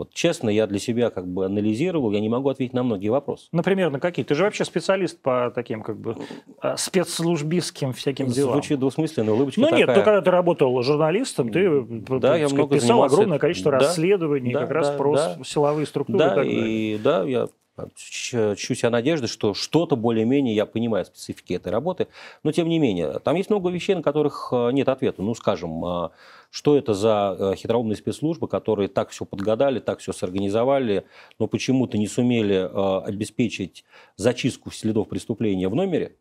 вот 0.00 0.14
честно, 0.14 0.48
я 0.48 0.66
для 0.66 0.78
себя 0.78 1.10
как 1.10 1.28
бы 1.28 1.44
анализировал, 1.44 2.10
я 2.12 2.20
не 2.20 2.30
могу 2.30 2.48
ответить 2.48 2.72
на 2.72 2.82
многие 2.82 3.10
вопросы. 3.10 3.48
Например, 3.52 3.90
на 3.90 4.00
какие? 4.00 4.24
Ты 4.24 4.34
же 4.34 4.44
вообще 4.44 4.64
специалист 4.64 5.20
по 5.20 5.52
таким 5.54 5.82
как 5.82 6.00
бы 6.00 6.16
а, 6.58 6.78
спецслужбистским 6.78 7.92
всяким 7.92 8.28
делам. 8.28 8.54
Звучит 8.54 8.78
двусмысленно, 8.78 9.34
улыбочка 9.34 9.60
Ну 9.60 9.66
такая. 9.66 9.86
нет, 9.86 9.94
то 9.94 10.02
когда 10.02 10.22
ты 10.22 10.30
работал 10.30 10.82
журналистом, 10.82 11.50
ты 11.50 11.82
да, 12.18 12.36
я 12.36 12.48
много 12.48 12.76
писал 12.76 12.88
занимался... 12.88 13.14
огромное 13.14 13.38
количество 13.38 13.72
да, 13.72 13.78
расследований, 13.80 14.54
да, 14.54 14.60
как 14.60 14.70
раз 14.70 14.88
да, 14.88 14.96
про 14.96 15.14
да, 15.14 15.38
силовые 15.44 15.86
структуры 15.86 16.18
да, 16.18 16.24
и 16.24 16.28
так 16.28 16.44
далее. 16.46 16.94
И, 16.94 16.98
да, 16.98 17.24
я 17.24 17.48
чуть 17.94 18.78
себя 18.78 18.90
надежды, 18.90 19.26
что 19.26 19.54
что-то 19.54 19.96
более-менее 19.96 20.54
я 20.54 20.66
понимаю 20.66 21.04
специфики 21.04 21.54
этой 21.54 21.72
работы, 21.72 22.08
но 22.42 22.52
тем 22.52 22.68
не 22.68 22.78
менее, 22.78 23.18
там 23.20 23.36
есть 23.36 23.50
много 23.50 23.70
вещей, 23.70 23.94
на 23.94 24.02
которых 24.02 24.48
э, 24.52 24.70
нет 24.72 24.88
ответа. 24.88 25.22
Ну, 25.22 25.34
скажем, 25.34 25.84
а, 25.84 26.10
что 26.50 26.76
это 26.76 26.94
за 26.94 27.36
э, 27.38 27.54
хитроумные 27.56 27.96
спецслужбы, 27.96 28.48
которые 28.48 28.88
так 28.88 29.10
все 29.10 29.24
подгадали, 29.24 29.78
так 29.78 30.00
все 30.00 30.12
сорганизовали, 30.12 31.04
но 31.38 31.46
почему-то 31.46 31.98
не 31.98 32.06
сумели 32.06 32.56
э, 32.56 33.04
обеспечить 33.04 33.84
зачистку 34.16 34.70
следов 34.70 35.08
преступления 35.08 35.68
в 35.68 35.74
номере, 35.74 36.16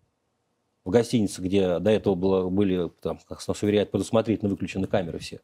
в 0.85 0.89
гостинице, 0.89 1.41
где 1.41 1.79
до 1.79 1.91
этого 1.91 2.15
было, 2.15 2.49
были, 2.49 2.89
там, 3.01 3.19
как 3.27 3.45
нас 3.47 3.63
уверяют, 3.63 3.91
предусмотрительно 3.91 4.49
выключены 4.49 4.87
камеры 4.87 5.19
все. 5.19 5.41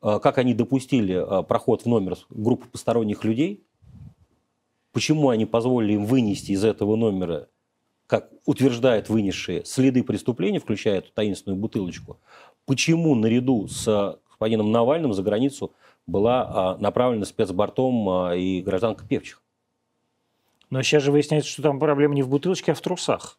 Как 0.00 0.38
они 0.38 0.52
допустили 0.52 1.44
проход 1.44 1.82
в 1.82 1.86
номер 1.86 2.16
группы 2.28 2.66
посторонних 2.66 3.22
людей– 3.24 3.64
Почему 4.92 5.30
они 5.30 5.46
позволили 5.46 5.94
им 5.94 6.04
вынести 6.04 6.52
из 6.52 6.64
этого 6.64 6.96
номера, 6.96 7.48
как 8.06 8.30
утверждают 8.44 9.08
вынесшие, 9.08 9.64
следы 9.64 10.04
преступления, 10.04 10.60
включая 10.60 10.98
эту 10.98 11.12
таинственную 11.12 11.58
бутылочку? 11.58 12.20
Почему 12.66 13.14
наряду 13.14 13.66
с 13.68 14.18
господином 14.42 14.72
Навальным 14.72 15.12
за 15.14 15.22
границу 15.22 15.72
была 16.06 16.74
а, 16.74 16.76
направлена 16.78 17.24
спецбортом 17.24 18.08
а, 18.08 18.36
и 18.36 18.60
гражданка 18.60 19.06
Певчих? 19.06 19.42
Но 20.68 20.82
сейчас 20.82 21.02
же 21.02 21.12
выясняется, 21.12 21.50
что 21.50 21.62
там 21.62 21.78
проблема 21.78 22.14
не 22.14 22.22
в 22.22 22.28
бутылочке, 22.28 22.72
а 22.72 22.74
в 22.74 22.80
трусах. 22.80 23.38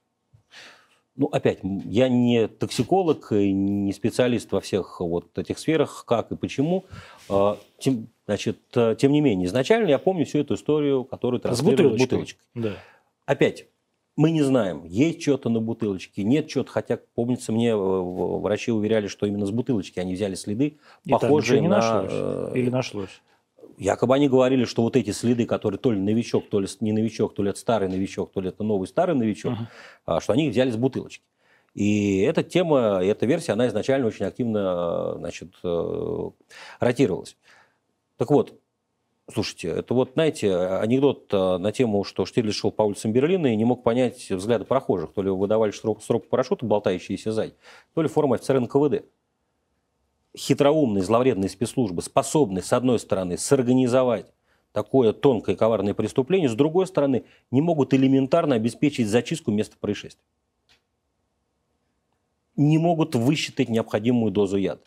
Ну, 1.16 1.28
опять, 1.28 1.60
я 1.62 2.08
не 2.10 2.48
токсиколог, 2.48 3.32
не 3.32 3.92
специалист 3.94 4.52
во 4.52 4.62
всех 4.62 5.00
вот 5.00 5.38
этих 5.38 5.60
сферах, 5.60 6.06
как 6.08 6.32
и 6.32 6.36
почему. 6.36 6.86
Тем, 7.78 8.08
значит, 8.26 8.60
э, 8.76 8.96
тем 8.98 9.12
не 9.12 9.22
менее, 9.22 9.48
изначально 9.48 9.88
я 9.90 10.00
помню 10.00 10.26
всю 10.26 10.40
эту 10.40 10.56
историю, 10.56 11.04
которую 11.04 11.40
транслировали 11.40 11.98
с 11.98 12.02
бутылочкой. 12.02 12.42
Да. 12.54 12.74
Опять, 13.26 13.68
мы 14.16 14.32
не 14.32 14.42
знаем, 14.44 14.84
есть 14.86 15.22
что-то 15.22 15.50
на 15.50 15.60
бутылочке, 15.60 16.24
нет 16.24 16.50
что-то, 16.50 16.72
хотя, 16.72 17.00
помнится, 17.16 17.52
мне 17.52 17.70
э, 17.70 17.76
врачи 17.76 18.72
уверяли, 18.72 19.08
что 19.08 19.26
именно 19.26 19.46
с 19.46 19.52
бутылочки 19.52 20.00
они 20.00 20.14
взяли 20.14 20.36
следы, 20.36 20.78
И 21.06 21.12
похожие 21.12 21.62
не 21.62 21.68
на... 21.68 21.78
нашлось? 21.78 22.12
Э, 22.14 22.52
Или 22.56 22.70
нашлось? 22.70 23.22
Якобы 23.78 24.14
они 24.14 24.30
говорили, 24.30 24.66
что 24.66 24.84
вот 24.84 24.96
эти 24.96 25.10
следы, 25.10 25.46
которые 25.48 25.80
то 25.80 25.92
ли 25.92 26.00
новичок, 26.00 26.48
то 26.48 26.60
ли 26.60 26.68
не 26.80 26.92
новичок, 26.92 27.34
то 27.34 27.42
ли 27.42 27.50
это 27.50 27.60
старый 27.60 27.90
новичок, 27.90 28.32
то 28.32 28.40
ли 28.40 28.50
это 28.50 28.64
новый 28.64 28.88
старый 28.88 29.16
новичок, 29.16 29.54
uh-huh. 30.06 30.20
что 30.20 30.34
они 30.34 30.46
их 30.46 30.52
взяли 30.52 30.70
с 30.70 30.78
бутылочки. 30.78 31.24
И 31.74 32.20
эта 32.20 32.44
тема, 32.44 33.00
эта 33.04 33.26
версия, 33.26 33.54
она 33.54 33.68
изначально 33.68 34.06
очень 34.06 34.26
активно 34.28 35.16
значит, 35.18 35.56
э, 35.64 36.30
ротировалась. 36.80 37.36
Так 38.24 38.32
вот, 38.32 38.58
слушайте, 39.30 39.68
это 39.68 39.94
вот, 39.94 40.12
знаете, 40.14 40.56
анекдот 40.56 41.28
э, 41.34 41.58
на 41.58 41.74
тему, 41.74 42.06
что 42.06 42.26
Штирлиц 42.26 42.56
шел 42.56 42.72
по 42.72 42.84
улицам 42.84 43.12
Берлина 43.12 43.48
и 43.48 43.58
не 43.58 43.66
мог 43.66 43.84
понять 43.84 44.32
взгляды 44.32 44.64
прохожих. 44.64 45.12
То 45.12 45.22
ли 45.22 45.30
выдавали 45.30 45.72
срок, 45.72 46.02
срок 46.02 46.30
парашюта, 46.30 46.66
болтающиеся 46.66 47.34
сзади, 47.34 47.54
то 47.94 48.02
ли 48.02 48.08
форма 48.08 48.36
офицера 48.36 48.62
НКВД 48.62 49.04
хитроумные, 50.38 51.04
зловредные 51.04 51.50
спецслужбы 51.50 52.02
способны, 52.02 52.62
с 52.62 52.72
одной 52.72 52.98
стороны, 52.98 53.38
сорганизовать 53.38 54.34
такое 54.72 55.12
тонкое 55.12 55.58
коварное 55.58 55.94
преступление, 55.94 56.48
с 56.48 56.56
другой 56.56 56.88
стороны, 56.88 57.26
не 57.52 57.62
могут 57.62 57.94
элементарно 57.94 58.56
обеспечить 58.56 59.10
зачистку 59.10 59.52
места 59.52 59.76
происшествия. 59.78 60.24
Не 62.56 62.78
могут 62.78 63.16
высчитать 63.16 63.68
необходимую 63.68 64.32
дозу 64.32 64.56
яда. 64.56 64.82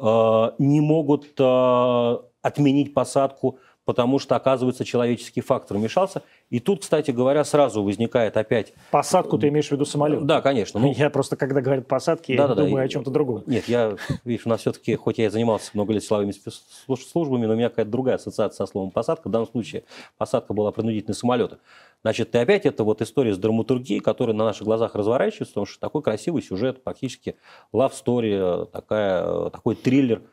Э, 0.00 0.52
не 0.58 0.80
могут 0.80 1.26
э, 1.38 2.18
отменить 2.42 2.94
посадку 2.94 3.58
потому 3.90 4.20
что, 4.20 4.36
оказывается, 4.36 4.84
человеческий 4.84 5.40
фактор 5.40 5.76
вмешался. 5.76 6.22
И 6.48 6.60
тут, 6.60 6.82
кстати 6.82 7.10
говоря, 7.10 7.42
сразу 7.42 7.82
возникает 7.82 8.36
опять... 8.36 8.72
Посадку 8.92 9.36
ты 9.36 9.48
имеешь 9.48 9.66
в 9.66 9.72
виду 9.72 9.84
самолет? 9.84 10.24
Да, 10.26 10.40
конечно. 10.40 10.78
Ну... 10.78 10.92
Я 10.92 11.10
просто, 11.10 11.34
когда 11.34 11.60
говорят 11.60 11.88
посадки, 11.88 12.36
да, 12.36 12.42
я 12.44 12.48
да, 12.48 12.54
думаю 12.54 12.76
да. 12.76 12.82
о 12.82 12.88
чем-то 12.88 13.10
другом. 13.10 13.42
Нет, 13.46 13.64
я, 13.66 13.96
видишь, 14.24 14.46
у 14.46 14.48
нас 14.48 14.60
все-таки, 14.60 14.94
хоть 14.94 15.18
я 15.18 15.26
и 15.26 15.28
занимался 15.28 15.72
много 15.74 15.92
лет 15.92 16.04
силовыми 16.04 16.32
службами, 16.32 17.46
но 17.46 17.54
у 17.54 17.56
меня 17.56 17.68
какая-то 17.68 17.90
другая 17.90 18.14
ассоциация 18.14 18.64
со 18.64 18.70
словом 18.70 18.92
посадка. 18.92 19.26
В 19.26 19.32
данном 19.32 19.48
случае 19.48 19.82
посадка 20.18 20.52
была 20.54 20.70
принудительной 20.70 21.16
самолета. 21.16 21.58
Значит, 22.02 22.34
и 22.34 22.38
опять 22.38 22.66
это 22.66 22.84
вот 22.84 23.02
история 23.02 23.34
с 23.34 23.38
драматургией, 23.38 24.00
которая 24.00 24.34
на 24.34 24.44
наших 24.44 24.64
глазах 24.64 24.94
разворачивается, 24.94 25.52
потому 25.52 25.66
что 25.66 25.80
такой 25.80 26.02
красивый 26.02 26.42
сюжет, 26.42 26.82
практически 26.82 27.36
love 27.72 27.92
story, 27.92 28.66
такая, 28.70 29.50
такой 29.50 29.74
триллер– 29.74 30.22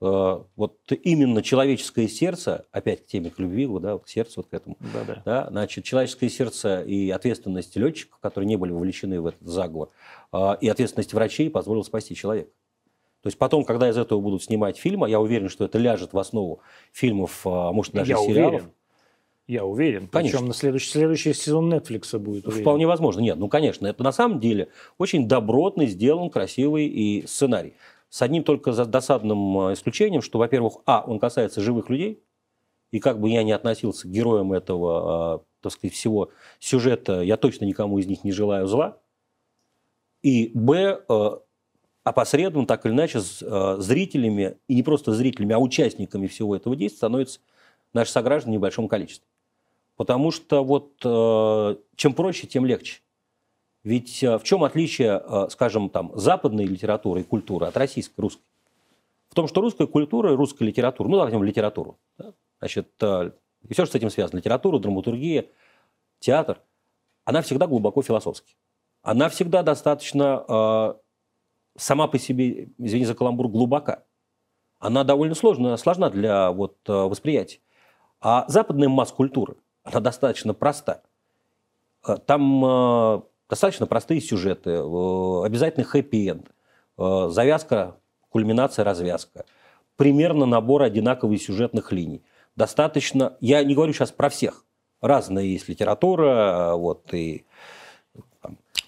Э, 0.00 0.44
вот 0.54 0.78
именно 1.02 1.42
человеческое 1.42 2.08
сердце, 2.08 2.66
опять 2.70 3.04
к 3.04 3.06
теме 3.06 3.30
к 3.30 3.38
любви, 3.38 3.68
да, 3.80 3.98
к 3.98 4.08
сердцу, 4.08 4.34
вот 4.38 4.48
к 4.48 4.54
этому, 4.54 4.76
да, 4.80 5.04
да. 5.04 5.22
Да, 5.24 5.46
значит, 5.50 5.84
человеческое 5.84 6.28
сердце 6.28 6.82
и 6.82 7.10
ответственность 7.10 7.74
летчиков, 7.76 8.18
которые 8.20 8.46
не 8.46 8.56
были 8.56 8.70
вовлечены 8.70 9.20
в 9.20 9.26
этот 9.26 9.46
заговор, 9.46 9.90
э, 10.32 10.56
и 10.60 10.68
ответственность 10.68 11.12
врачей 11.12 11.50
позволила 11.50 11.82
спасти 11.82 12.14
человека. 12.14 12.50
То 13.22 13.26
есть 13.26 13.38
потом, 13.38 13.64
когда 13.64 13.88
из 13.88 13.96
этого 13.96 14.20
будут 14.20 14.44
снимать 14.44 14.78
фильмы, 14.78 15.10
я 15.10 15.18
уверен, 15.18 15.48
что 15.48 15.64
это 15.64 15.78
ляжет 15.78 16.12
в 16.12 16.18
основу 16.18 16.60
фильмов, 16.92 17.40
а 17.44 17.72
может 17.72 17.92
даже 17.92 18.12
я 18.12 18.18
сериалов. 18.18 18.54
Уверен. 18.54 18.72
Я 19.48 19.64
уверен. 19.64 20.08
Конечно. 20.08 20.38
Причем 20.38 20.48
на 20.48 20.54
следующий, 20.54 20.90
следующий 20.90 21.32
сезон 21.32 21.72
Netflix 21.72 22.16
будет. 22.18 22.46
Уверен. 22.46 22.62
Вполне 22.62 22.86
возможно. 22.86 23.20
Нет, 23.20 23.38
ну, 23.38 23.48
конечно, 23.48 23.86
это 23.86 24.04
на 24.04 24.12
самом 24.12 24.40
деле 24.40 24.68
очень 24.98 25.26
добротный, 25.26 25.86
сделан, 25.86 26.28
красивый 26.28 26.86
и 26.86 27.26
сценарий. 27.26 27.72
С 28.10 28.20
одним 28.20 28.44
только 28.44 28.72
досадным 28.84 29.68
э, 29.68 29.72
исключением, 29.72 30.20
что, 30.20 30.38
во-первых, 30.38 30.74
а, 30.84 31.02
он 31.06 31.18
касается 31.18 31.62
живых 31.62 31.88
людей, 31.88 32.22
и 32.90 33.00
как 33.00 33.20
бы 33.20 33.30
я 33.30 33.42
ни 33.42 33.50
относился 33.50 34.06
к 34.06 34.10
героям 34.10 34.52
этого, 34.52 35.36
а, 35.36 35.40
так 35.62 35.72
сказать, 35.72 35.94
всего 35.94 36.30
сюжета, 36.58 37.22
я 37.22 37.38
точно 37.38 37.64
никому 37.64 37.98
из 37.98 38.06
них 38.06 38.24
не 38.24 38.32
желаю 38.32 38.66
зла. 38.66 39.00
И, 40.22 40.50
б, 40.52 41.02
э, 41.08 41.30
опосредованно, 42.04 42.66
так 42.66 42.84
или 42.84 42.92
иначе, 42.92 43.20
э, 43.20 43.76
зрителями, 43.78 44.58
и 44.68 44.74
не 44.74 44.82
просто 44.82 45.14
зрителями, 45.14 45.54
а 45.54 45.58
участниками 45.58 46.26
всего 46.26 46.54
этого 46.54 46.76
действия 46.76 46.98
становятся 46.98 47.40
наши 47.94 48.12
сограждане 48.12 48.56
в 48.56 48.60
небольшом 48.60 48.88
количестве. 48.88 49.26
Потому 49.98 50.30
что 50.30 50.64
вот 50.64 50.94
чем 51.96 52.14
проще, 52.14 52.46
тем 52.46 52.64
легче. 52.64 53.02
Ведь 53.84 54.22
э, 54.22 54.38
в 54.38 54.44
чем 54.44 54.64
отличие, 54.64 55.22
э, 55.24 55.48
скажем, 55.50 55.88
там, 55.88 56.12
западной 56.14 56.66
литературы 56.66 57.20
и 57.20 57.24
культуры 57.24 57.66
от 57.66 57.76
российской, 57.76 58.20
русской? 58.20 58.42
В 59.28 59.34
том, 59.34 59.46
что 59.46 59.60
русская 59.60 59.86
культура 59.86 60.36
русская 60.36 60.64
литература, 60.64 61.08
ну, 61.08 61.16
давайте 61.16 61.38
литературу, 61.38 61.98
да? 62.18 62.34
значит, 62.58 62.90
э, 63.00 63.32
и 63.62 63.72
все, 63.72 63.84
что 63.84 63.92
с 63.92 63.94
этим 63.94 64.10
связано, 64.10 64.38
литература, 64.38 64.78
драматургия, 64.78 65.46
театр, 66.18 66.60
она 67.24 67.42
всегда 67.42 67.66
глубоко 67.66 68.02
философски. 68.02 68.56
Она 69.02 69.28
всегда 69.28 69.62
достаточно 69.62 70.44
э, 70.48 70.94
сама 71.76 72.08
по 72.08 72.18
себе, 72.18 72.70
извини 72.78 73.04
за 73.04 73.14
каламбур, 73.14 73.48
глубока. 73.48 74.04
Она 74.80 75.02
довольно 75.02 75.34
сложна, 75.34 75.76
сложна 75.76 76.10
для 76.10 76.50
вот, 76.52 76.76
восприятия. 76.86 77.60
А 78.20 78.44
западная 78.48 78.88
масс-культура, 78.88 79.56
она 79.90 80.00
достаточно 80.00 80.54
проста. 80.54 81.02
Там 82.26 83.24
Достаточно 83.48 83.86
простые 83.86 84.20
сюжеты, 84.20 84.70
э, 84.70 85.44
обязательно 85.44 85.84
хэппи-энд, 85.84 86.50
э, 86.98 87.28
завязка, 87.30 87.96
кульминация, 88.28 88.84
развязка. 88.84 89.44
Примерно 89.96 90.44
набор 90.44 90.82
одинаковых 90.82 91.40
сюжетных 91.40 91.90
линий. 91.90 92.22
Достаточно, 92.56 93.36
я 93.40 93.64
не 93.64 93.74
говорю 93.74 93.94
сейчас 93.94 94.12
про 94.12 94.28
всех, 94.28 94.64
разная 95.00 95.44
есть 95.44 95.68
литература, 95.68 96.74
вот, 96.74 97.12
и 97.14 97.46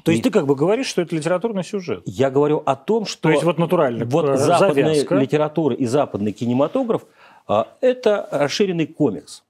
то 0.02 0.12
есть 0.12 0.20
и... 0.20 0.22
ты 0.24 0.30
как 0.30 0.46
бы 0.46 0.54
говоришь, 0.54 0.86
что 0.86 1.02
это 1.02 1.14
литературный 1.14 1.62
сюжет? 1.62 2.02
Я 2.06 2.30
говорю 2.30 2.62
о 2.64 2.74
том, 2.74 3.04
что... 3.04 3.22
То 3.22 3.30
есть 3.30 3.44
вот 3.44 3.58
натурально. 3.58 4.04
Вот 4.06 4.30
э, 4.30 4.36
западная 4.36 4.94
завязка. 4.94 5.14
литература 5.16 5.74
и 5.74 5.84
западный 5.86 6.32
кинематограф– 6.32 7.06
это 7.80 8.28
расширенный 8.30 8.86
комикс, 8.86 9.42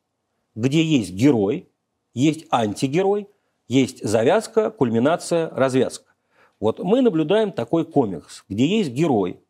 где 0.54 0.82
есть 0.82 1.12
герой, 1.12 1.68
есть 2.14 2.46
антигерой, 2.50 3.28
есть 3.68 4.04
завязка, 4.04 4.70
кульминация, 4.70 5.50
развязка. 5.50 6.12
Вот 6.58 6.78
мы 6.80 7.00
наблюдаем 7.00 7.52
такой 7.52 7.84
комикс, 7.84 8.44
где 8.48 8.66
есть 8.66 8.90
герой, 8.90 9.40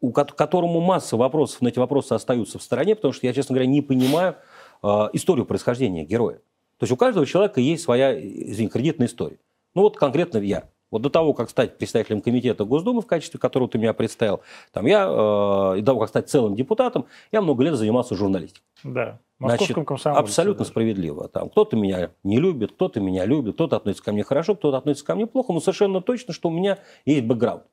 у 0.00 0.12
которому 0.12 0.80
масса 0.80 1.16
вопросов, 1.16 1.60
но 1.60 1.68
эти 1.68 1.78
вопросы 1.78 2.12
остаются 2.12 2.58
в 2.58 2.62
стороне, 2.62 2.94
потому 2.94 3.12
что 3.12 3.26
я, 3.26 3.32
честно 3.32 3.54
говоря, 3.54 3.70
не 3.70 3.82
понимаю 3.82 4.36
э, 4.82 4.86
историю 5.12 5.46
происхождения 5.46 6.04
героя. 6.04 6.36
То 6.78 6.84
есть 6.84 6.92
у 6.92 6.96
каждого 6.96 7.24
человека 7.24 7.60
есть 7.60 7.84
своя, 7.84 8.18
извини, 8.18 8.68
кредитная 8.68 9.06
история. 9.06 9.38
Ну 9.74 9.82
вот 9.82 9.96
конкретно 9.96 10.38
я. 10.38 10.64
Вот 10.90 11.00
до 11.02 11.08
того, 11.08 11.32
как 11.32 11.48
стать 11.48 11.78
представителем 11.78 12.20
комитета 12.20 12.64
Госдумы, 12.64 13.00
в 13.00 13.06
качестве 13.06 13.40
которого 13.40 13.68
ты 13.68 13.78
меня 13.78 13.94
представил, 13.94 14.42
там 14.72 14.86
я, 14.86 15.06
э, 15.06 15.78
до 15.78 15.82
того, 15.84 16.00
как 16.00 16.08
стать 16.10 16.28
целым 16.28 16.54
депутатом, 16.54 17.06
я 17.30 17.40
много 17.40 17.64
лет 17.64 17.76
занимался 17.76 18.14
журналистикой. 18.14 18.66
Да. 18.84 19.18
Значит, 19.42 19.76
абсолютно 20.04 20.64
справедливо. 20.64 21.28
Там 21.28 21.48
кто-то 21.48 21.76
меня 21.76 22.10
не 22.22 22.38
любит, 22.38 22.72
кто-то 22.72 23.00
меня 23.00 23.24
любит, 23.24 23.54
кто-то 23.54 23.76
относится 23.76 24.04
ко 24.04 24.12
мне 24.12 24.24
хорошо, 24.24 24.54
кто-то 24.54 24.76
относится 24.78 25.04
ко 25.04 25.14
мне 25.14 25.26
плохо, 25.26 25.52
но 25.52 25.60
совершенно 25.60 26.00
точно, 26.00 26.32
что 26.32 26.48
у 26.48 26.52
меня 26.52 26.78
есть 27.04 27.24
бэкграунд. 27.24 27.64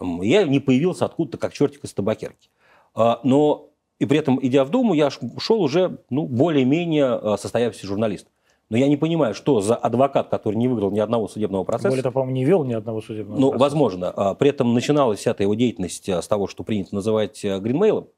Я 0.00 0.44
не 0.44 0.60
появился 0.60 1.04
откуда-то, 1.04 1.38
как 1.38 1.52
чертик 1.52 1.84
из 1.84 1.94
табакерки. 1.94 2.50
А, 2.94 3.20
но 3.24 3.70
И 3.98 4.04
при 4.06 4.18
этом, 4.18 4.38
идя 4.42 4.64
в 4.64 4.70
Думу, 4.70 4.94
я 4.94 5.10
шел 5.10 5.62
уже 5.62 5.98
ну, 6.10 6.26
более-менее 6.26 7.18
э, 7.22 7.36
состоявшийся 7.38 7.86
журналист. 7.86 8.28
Но 8.68 8.76
я 8.76 8.88
не 8.88 8.96
понимаю, 8.96 9.32
что 9.32 9.60
за 9.60 9.76
адвокат, 9.76 10.28
который 10.28 10.56
не 10.56 10.68
выиграл 10.68 10.90
ни 10.90 10.98
одного 10.98 11.28
судебного 11.28 11.64
процесса. 11.64 11.88
Более 11.88 12.02
того, 12.02 12.14
по-моему, 12.14 12.34
не 12.34 12.44
вел 12.44 12.64
ни 12.64 12.74
одного 12.74 13.00
судебного 13.00 13.38
ну, 13.38 13.50
процесса. 13.50 13.62
возможно. 13.62 14.10
А, 14.10 14.34
при 14.34 14.50
этом 14.50 14.74
начиналась 14.74 15.20
вся 15.20 15.30
эта 15.30 15.44
его 15.44 15.54
деятельность 15.54 16.08
с 16.08 16.26
того, 16.26 16.46
что 16.46 16.64
принято 16.64 16.94
называть 16.94 17.42
гринмейлом. 17.42 18.08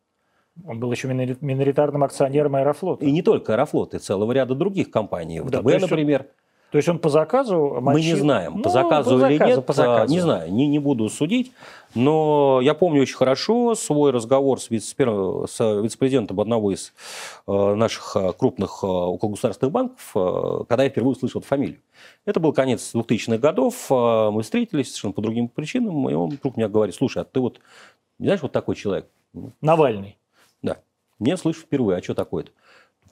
Он 0.67 0.81
был 0.81 0.91
еще 0.93 1.09
миноритарным 1.09 2.05
акционером 2.05 2.57
Аэрофлота. 2.57 3.05
И 3.05 3.11
не 3.11 3.23
только 3.23 3.55
Аэрофлота, 3.55 3.97
и 3.97 4.01
целого 4.01 4.33
ряда 4.33 4.55
других 4.55 4.91
компаний. 4.91 5.41
Да, 5.41 5.61
ВТБ, 5.61 5.81
например. 5.81 6.21
Он, 6.23 6.27
то 6.71 6.77
есть 6.77 6.89
он 6.89 6.99
по 6.99 7.09
заказу 7.09 7.79
мочил... 7.81 7.93
Мы 7.93 8.01
не 8.01 8.15
знаем, 8.15 8.63
по 8.63 8.69
ну, 8.69 8.71
заказу 8.71 9.19
по 9.19 9.27
или 9.27 9.39
заказу, 9.39 9.57
нет, 9.57 9.67
по 9.67 9.73
заказу. 9.73 10.13
не 10.13 10.21
знаю, 10.21 10.53
не, 10.53 10.67
не 10.67 10.79
буду 10.79 11.09
судить. 11.09 11.53
Но 11.95 12.61
я 12.63 12.75
помню 12.75 13.01
очень 13.01 13.17
хорошо 13.17 13.75
свой 13.75 14.11
разговор 14.11 14.61
с, 14.61 14.69
вице 14.69 14.95
с 14.95 15.81
вице-президентом 15.81 16.39
одного 16.39 16.73
из 16.73 16.93
э, 17.47 17.75
наших 17.75 18.17
э, 18.17 18.33
крупных 18.35 18.81
э, 18.83 18.87
окологосударственных 18.87 19.73
банков, 19.73 20.11
когда 20.69 20.85
я 20.85 20.91
впервые 20.91 21.13
услышал 21.13 21.41
эту 21.41 21.49
фамилию. 21.49 21.79
Это 22.27 22.39
был 22.39 22.53
конец 22.53 22.95
2000-х 22.95 23.39
годов, 23.39 23.87
мы 23.89 24.43
встретились 24.43 24.89
совершенно 24.89 25.15
по 25.15 25.23
другим 25.23 25.49
причинам, 25.49 26.09
и 26.11 26.13
он 26.13 26.31
вдруг 26.31 26.57
мне 26.57 26.69
говорит, 26.69 26.95
слушай, 26.95 27.23
а 27.23 27.25
ты 27.25 27.41
вот, 27.41 27.61
знаешь, 28.19 28.43
вот 28.43 28.53
такой 28.53 28.77
человек? 28.77 29.09
Навальный. 29.63 30.18
Не 31.19 31.37
слышу 31.37 31.61
впервые, 31.61 31.99
а 31.99 32.03
что 32.03 32.15
такое-то? 32.15 32.53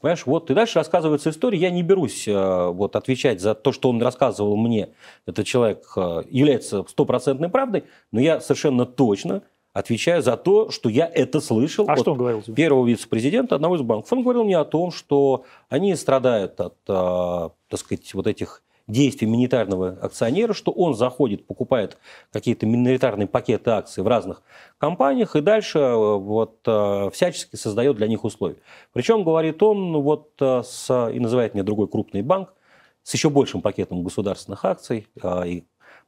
Понимаешь, 0.00 0.26
вот 0.26 0.50
и 0.50 0.54
дальше 0.54 0.78
рассказывается 0.78 1.30
история. 1.30 1.58
Я 1.58 1.70
не 1.70 1.82
берусь 1.82 2.28
э, 2.28 2.68
вот, 2.68 2.96
отвечать 2.96 3.40
за 3.40 3.54
то, 3.54 3.72
что 3.72 3.88
он 3.88 4.00
рассказывал 4.02 4.56
мне. 4.56 4.90
Этот 5.24 5.46
человек 5.46 5.84
э, 5.96 6.22
является 6.28 6.84
стопроцентной 6.86 7.48
правдой, 7.48 7.84
но 8.12 8.20
я 8.20 8.40
совершенно 8.40 8.84
точно 8.84 9.42
отвечаю 9.72 10.22
за 10.22 10.36
то, 10.36 10.70
что 10.70 10.88
я 10.88 11.06
это 11.06 11.40
слышал 11.40 11.86
а 11.88 11.94
от 11.94 12.00
что 12.00 12.12
он 12.12 12.18
говорил 12.18 12.42
тебе? 12.42 12.54
первого 12.54 12.86
вице-президента 12.86 13.56
одного 13.56 13.76
из 13.76 13.82
банков. 13.82 14.12
Он 14.12 14.22
говорил 14.22 14.44
мне 14.44 14.58
о 14.58 14.64
том, 14.64 14.90
что 14.90 15.44
они 15.68 15.94
страдают 15.96 16.60
от, 16.60 16.76
э, 16.88 17.50
так 17.68 17.80
сказать, 17.80 18.14
вот 18.14 18.26
этих 18.26 18.62
действий 18.88 19.26
миноритарного 19.26 19.98
акционера, 20.00 20.52
что 20.52 20.70
он 20.72 20.94
заходит, 20.94 21.46
покупает 21.46 21.98
какие-то 22.32 22.66
миноритарные 22.66 23.26
пакеты 23.26 23.70
акций 23.70 24.02
в 24.02 24.06
разных 24.06 24.42
компаниях 24.78 25.34
и 25.34 25.40
дальше 25.40 25.78
э, 25.78 25.94
вот, 25.94 26.60
э, 26.66 27.10
всячески 27.12 27.56
создает 27.56 27.96
для 27.96 28.06
них 28.06 28.24
условия. 28.24 28.58
Причем, 28.92 29.24
говорит 29.24 29.62
он, 29.62 29.92
вот, 30.02 30.30
э, 30.40 30.62
с, 30.64 31.10
и 31.10 31.18
называет 31.18 31.54
мне 31.54 31.62
другой 31.62 31.88
крупный 31.88 32.22
банк, 32.22 32.54
с 33.02 33.14
еще 33.14 33.30
большим 33.30 33.60
пакетом 33.60 34.02
государственных 34.02 34.64
акций, 34.64 35.06
и 35.46 35.64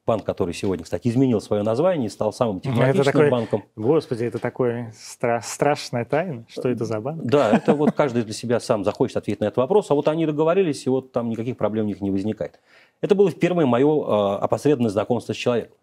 банк, 0.08 0.24
который 0.24 0.54
сегодня, 0.54 0.84
кстати, 0.84 1.06
изменил 1.08 1.40
свое 1.40 1.62
название 1.62 2.06
и 2.06 2.08
стал 2.08 2.32
самым 2.32 2.60
технологичным 2.60 3.02
это 3.02 3.12
такой, 3.12 3.30
банком. 3.30 3.64
Господи, 3.76 4.24
это 4.24 4.38
такое 4.38 4.92
стра- 4.92 5.42
страшная 5.42 6.04
тайна. 6.06 6.44
Что 6.48 6.70
это 6.70 6.86
за 6.86 6.98
банк? 7.00 7.22
Да, 7.22 7.52
это 7.52 7.74
вот 7.74 7.92
каждый 7.92 8.22
для 8.22 8.32
себя 8.32 8.58
сам 8.58 8.84
захочет 8.84 9.18
ответить 9.18 9.40
на 9.40 9.44
этот 9.44 9.58
вопрос, 9.58 9.90
а 9.90 9.94
вот 9.94 10.08
они 10.08 10.24
договорились, 10.24 10.86
и 10.86 10.90
вот 10.90 11.12
там 11.12 11.28
никаких 11.28 11.58
проблем 11.58 11.84
у 11.84 11.88
них 11.88 12.00
не 12.00 12.10
возникает. 12.10 12.58
Это 13.02 13.14
было 13.14 13.30
впервые 13.30 13.66
мое 13.66 13.86
э, 13.86 14.36
опосредованное 14.38 14.90
знакомство 14.90 15.34
с 15.34 15.36
человеком. 15.36 15.76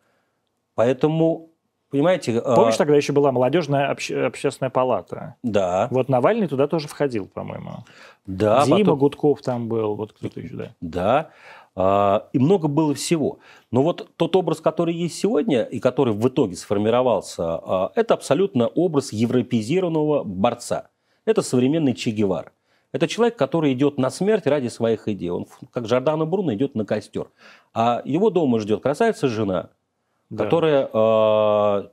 Поэтому, 0.74 1.50
понимаете... 1.91 2.34
Э, 2.34 2.55
Помнишь, 2.55 2.77
тогда 2.77 2.96
еще 2.96 3.13
была 3.13 3.32
молодежная 3.32 3.89
обще- 3.91 4.25
общественная 4.25 4.72
палата? 4.72 5.36
Да. 5.44 5.88
Вот 5.91 6.10
Навальный 6.10 6.48
туда 6.48 6.67
тоже 6.67 6.88
входил, 6.88 7.27
по-моему. 7.27 7.86
Да. 8.25 8.65
Дима 8.65 8.79
потом... 8.79 9.00
Гудков 9.00 9.41
там 9.41 9.67
был, 9.67 9.96
вот 9.96 10.13
кто-то 10.13 10.39
еще, 10.41 10.55
да. 10.55 10.72
Да. 10.82 11.29
А, 11.75 12.29
и 12.32 12.39
много 12.39 12.67
было 12.67 12.94
всего. 12.94 13.39
Но 13.72 13.84
вот 13.84 14.10
тот 14.15 14.36
образ, 14.36 14.62
который 14.62 14.94
есть 14.94 15.17
сегодня 15.20 15.63
и 15.63 15.79
который 15.79 16.13
в 16.13 16.27
итоге 16.27 16.55
сформировался, 16.55 17.44
а, 17.44 17.91
это 17.96 18.13
абсолютно 18.13 18.67
образ 18.67 19.12
европезированного 19.12 20.24
борца. 20.24 20.89
Это 21.25 21.41
современный 21.41 21.94
Че 21.94 22.12
Гевара. 22.12 22.51
Это 22.94 23.10
человек, 23.10 23.36
который 23.36 23.74
идет 23.74 23.98
на 23.98 24.10
смерть 24.10 24.48
ради 24.48 24.70
своих 24.70 25.10
идей. 25.10 25.29
Он, 25.29 25.48
как 25.72 25.86
Жордано 25.86 26.25
Бруно, 26.25 26.53
идет 26.53 26.75
на 26.75 26.86
костер. 26.86 27.27
А 27.74 28.01
его 28.05 28.29
дома 28.29 28.60
ждет 28.60 28.82
красавица 28.82 29.27
жена, 29.27 29.70
Да. 30.29 30.46
которая 30.46 30.89
э, 30.94 31.84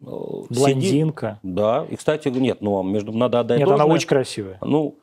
Блондинка. 0.00 1.38
Сидит, 1.42 1.54
да. 1.54 1.86
И, 1.88 1.96
кстати, 1.96 2.28
нет, 2.28 2.60
ну, 2.60 2.82
между 2.82 3.12
надо 3.12 3.40
отдать 3.40 3.58
Нет, 3.58 3.68
должное. 3.68 3.84
она 3.86 3.94
очень 3.94 4.08
красивая. 4.08 4.58
Ну, 4.60 4.96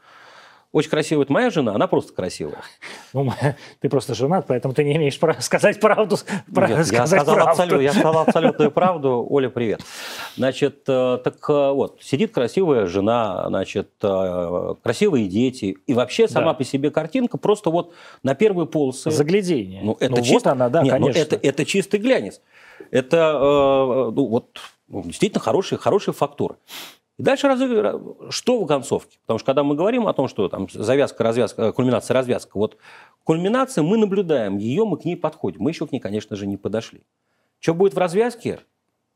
очень 0.72 0.90
красивая 0.90 1.24
это 1.24 1.34
моя 1.34 1.50
жена, 1.50 1.76
она 1.76 1.88
просто 1.88 2.14
красивая. 2.14 2.62
Ну, 3.14 3.32
ты 3.80 3.90
просто 3.90 4.14
женат, 4.14 4.46
поэтому 4.48 4.74
ты 4.74 4.84
не 4.84 4.96
имеешь 4.98 5.18
права 5.20 5.40
сказать 5.40 5.80
правду. 5.80 6.18
Права 6.54 6.70
Нет, 6.70 6.78
я, 6.80 6.86
сказать 6.86 7.22
сказал 7.22 7.36
правду. 7.36 7.52
абсолютно, 7.52 7.82
я 7.82 7.94
сказал 7.94 8.20
абсолютную 8.28 8.72
правду. 8.72 9.26
Оля, 9.30 9.50
привет. 9.50 9.82
Значит, 10.36 10.84
э, 10.88 11.20
так 11.24 11.38
э, 11.50 11.72
вот, 11.72 12.00
сидит 12.02 12.34
красивая 12.34 12.86
жена, 12.86 13.46
значит, 13.48 13.92
э, 14.04 14.76
красивые 14.84 15.28
дети. 15.28 15.78
И 15.88 15.94
вообще 15.94 16.28
сама 16.28 16.52
Да. 16.52 16.56
по 16.56 16.64
себе 16.64 16.92
картинка 16.92 17.38
просто 17.38 17.70
вот 17.70 17.94
на 18.24 18.36
первые 18.36 18.68
полосы. 18.68 19.10
Заглядение. 19.10 19.82
Ну, 19.84 19.96
это 20.00 20.16
вот 20.16 20.26
чисто, 20.26 20.52
она, 20.52 20.70
да, 20.70 20.84
Нет, 20.84 21.00
ну, 21.00 21.08
конечно. 21.08 21.20
это, 21.20 21.36
это 21.42 21.66
чистый 21.66 22.00
глянец. 22.00 22.42
Это 22.92 24.12
ну, 24.14 24.28
вот, 24.28 24.60
ну, 24.88 25.04
действительно 25.04 25.42
хорошая, 25.42 25.80
хорошая 25.80 26.14
фактура. 26.14 26.58
И 27.18 27.24
дальше 27.24 27.48
раз- 27.48 27.60
что 28.30 28.64
в 28.64 28.68
концовке? 28.68 29.18
Потому 29.22 29.40
что 29.40 29.46
когда 29.48 29.64
мы 29.64 29.76
говорим 29.76 30.08
о 30.08 30.14
том, 30.14 30.28
что 30.28 30.48
там 30.50 30.68
завязка, 30.70 31.24
развязка, 31.24 31.62
э, 31.64 31.72
кульминация, 31.72 32.14
развязка, 32.14 32.58
вот 32.58 32.78
кульминация, 33.24 33.84
мы 33.84 33.98
наблюдаем 33.98 34.58
ее, 34.58 34.86
мы 34.86 34.98
к 34.98 35.06
ней 35.06 35.16
подходим. 35.18 35.62
Мы 35.62 35.72
еще 35.72 35.88
к 35.88 35.92
ней, 35.92 36.00
конечно 36.00 36.36
же, 36.36 36.46
не 36.46 36.58
подошли. 36.58 37.02
Что 37.60 37.74
будет 37.74 37.96
в 37.96 37.98
развязке, 37.98 38.60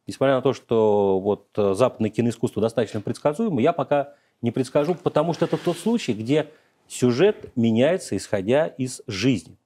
несмотря 0.08 0.36
на 0.36 0.42
то, 0.42 0.54
что 0.54 1.20
вот 1.20 1.50
э, 1.58 1.76
западное 1.76 2.10
киноискусство 2.10 2.60
достаточно 2.60 3.02
предсказуемо, 3.02 3.62
я 3.62 3.72
пока 3.72 4.16
не 4.42 4.50
предскажу, 4.50 4.96
потому 4.96 5.34
что 5.34 5.46
это 5.46 5.58
тот 5.58 5.78
случай, 5.78 6.14
где 6.14 6.50
сюжет 6.88 7.56
меняется, 7.56 8.18
исходя 8.18 8.66
из 8.66 9.04
жизни. 9.06 9.58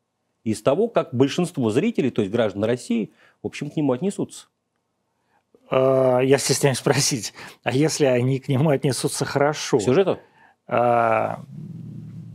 Из 0.43 0.61
того, 0.61 0.89
как 0.89 1.13
большинство 1.13 1.69
зрителей, 1.71 2.11
то 2.11 2.21
есть 2.21 2.33
граждан 2.33 2.65
России, 2.65 3.13
в 3.41 3.47
общем, 3.47 3.69
к 3.69 3.77
нему 3.77 3.93
отнесутся. 3.93 4.47
А, 5.69 6.19
Я 6.19 6.37
стесняюсь 6.37 6.77
спросить, 6.77 7.33
а 7.63 7.71
если 7.71 8.05
они 8.05 8.39
к 8.39 8.47
нему 8.47 8.69
отнесутся 8.69 9.25
хорошо? 9.25 9.77
К 9.77 9.81
сюжету? 9.81 10.19
А, 10.67 11.41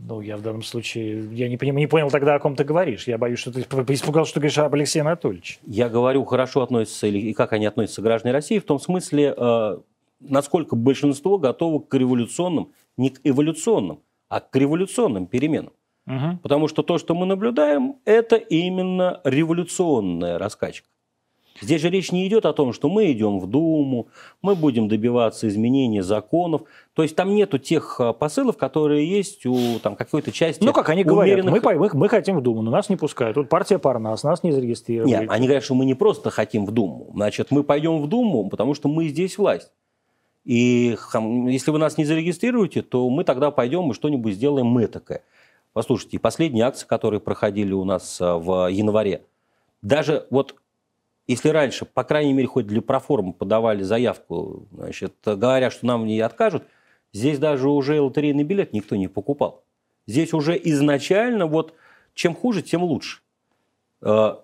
ну, 0.07 0.21
я 0.21 0.37
в 0.37 0.41
данном 0.41 0.63
случае, 0.63 1.27
я 1.33 1.47
не, 1.49 1.57
поним- 1.57 1.75
не 1.75 1.87
понял 1.87 2.09
тогда, 2.09 2.35
о 2.35 2.39
ком 2.39 2.55
ты 2.55 2.63
говоришь. 2.63 3.07
Я 3.07 3.17
боюсь, 3.17 3.39
что 3.39 3.51
ты 3.51 3.61
испугался, 3.61 4.29
что 4.29 4.35
ты 4.35 4.41
говоришь 4.41 4.57
об 4.57 4.73
Алексее 4.73 5.01
Анатольевиче. 5.01 5.59
Я 5.65 5.89
говорю, 5.89 6.25
хорошо 6.25 6.61
относятся 6.61 7.07
или 7.07 7.19
и 7.19 7.33
как 7.33 7.53
они 7.53 7.65
относятся 7.65 8.01
к 8.01 8.03
гражданам 8.03 8.33
России, 8.35 8.59
в 8.59 8.65
том 8.65 8.79
смысле, 8.79 9.33
э, 9.37 9.77
насколько 10.19 10.75
большинство 10.75 11.37
готово 11.37 11.79
к 11.79 11.93
революционным, 11.93 12.71
не 12.97 13.09
к 13.09 13.21
эволюционным, 13.23 13.99
а 14.29 14.39
к 14.41 14.55
революционным 14.55 15.27
переменам. 15.27 15.73
Мгм. 16.05 16.39
Потому 16.39 16.67
что 16.67 16.83
то, 16.83 16.97
что 16.97 17.13
мы 17.15 17.25
наблюдаем, 17.25 17.95
это 18.05 18.35
именно 18.35 19.21
революционная 19.23 20.37
раскачка. 20.37 20.87
Здесь 21.61 21.81
же 21.81 21.89
речь 21.89 22.11
не 22.11 22.27
идет 22.27 22.45
о 22.45 22.53
том, 22.53 22.73
что 22.73 22.89
мы 22.89 23.11
идем 23.11 23.39
в 23.39 23.47
Думу, 23.47 24.07
мы 24.41 24.55
будем 24.55 24.87
добиваться 24.87 25.47
изменения 25.47 26.01
законов. 26.03 26.63
То 26.93 27.03
есть 27.03 27.15
там 27.15 27.33
нету 27.35 27.59
тех 27.59 27.97
э, 27.99 28.13
посылов, 28.13 28.57
которые 28.57 29.07
есть 29.07 29.45
у 29.45 29.79
там, 29.79 29.95
какой-то 29.95 30.31
части 30.31 30.63
Ну, 30.63 30.73
как 30.73 30.89
они 30.89 31.03
говорят, 31.03 31.39
умеренных- 31.39 31.51
мы, 31.51 31.61
по- 31.61 31.73
мы, 31.73 31.89
мы 31.93 32.09
хотим 32.09 32.37
в 32.37 32.41
Думу, 32.41 32.61
но 32.63 32.71
нас 32.71 32.89
не 32.89 32.95
пускают. 32.95 33.35
Тут 33.35 33.47
партия 33.47 33.77
Парнас, 33.77 34.23
нас 34.23 34.43
не 34.43 34.51
зарегистрировали. 34.51 35.11
Нет, 35.11 35.25
они 35.29 35.45
говорят, 35.47 35.63
что 35.63 35.75
мы 35.75 35.85
не 35.85 35.93
просто 35.93 36.31
хотим 36.31 36.65
в 36.65 36.71
Думу. 36.71 37.11
Значит, 37.13 37.51
мы 37.51 37.63
пойдем 37.63 38.01
в 38.01 38.07
Думу, 38.07 38.49
потому 38.49 38.73
что 38.73 38.89
мы 38.89 39.07
здесь 39.07 39.37
власть. 39.37 39.71
И 40.43 40.97
если 41.47 41.69
вы 41.69 41.77
нас 41.77 41.97
не 41.99 42.05
зарегистрируете, 42.05 42.81
то 42.81 43.07
мы 43.09 43.23
тогда 43.23 43.51
пойдем 43.51 43.91
и 43.91 43.93
что-нибудь 43.93 44.33
сделаем 44.33 44.65
мы 44.65 44.87
такое. 44.87 45.21
Послушайте, 45.73 46.19
последние 46.19 46.65
акции, 46.65 46.87
которые 46.87 47.19
проходили 47.21 47.71
у 47.73 47.85
нас 47.85 48.17
а, 48.19 48.37
в 48.37 48.67
январе, 48.69 49.21
даже 49.81 50.25
вот 50.29 50.55
если 51.27 51.49
раньше, 51.49 51.85
по 51.85 52.03
крайней 52.03 52.33
мере, 52.33 52.47
хоть 52.47 52.67
для 52.67 52.81
проформы 52.81 53.33
подавали 53.33 53.83
заявку, 53.83 54.67
значит, 54.71 55.15
говоря, 55.23 55.71
что 55.71 55.85
нам 55.85 56.05
не 56.05 56.19
откажут, 56.19 56.63
здесь 57.13 57.39
даже 57.39 57.69
уже 57.69 58.01
лотерейный 58.01 58.43
билет 58.43 58.73
никто 58.73 58.95
не 58.95 59.07
покупал. 59.07 59.63
Здесь 60.07 60.33
уже 60.33 60.59
изначально 60.63 61.45
вот 61.45 61.73
чем 62.13 62.35
хуже, 62.35 62.61
тем 62.61 62.83
лучше. 62.83 63.19
Э, 64.01 64.35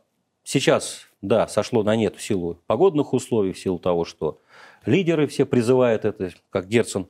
Сейчас, 0.50 1.02
да, 1.22 1.46
сошло 1.50 1.84
на 1.84 1.98
нет 1.98 2.16
в 2.16 2.22
силу 2.22 2.58
погодных 2.68 3.12
условий, 3.12 3.52
в 3.52 3.60
силу 3.60 3.80
того, 3.80 4.06
что 4.06 4.40
лидеры 4.86 5.28
все 5.28 5.46
призывают 5.46 6.06
это, 6.06 6.32
как 6.50 6.70
Герцен 6.70 7.10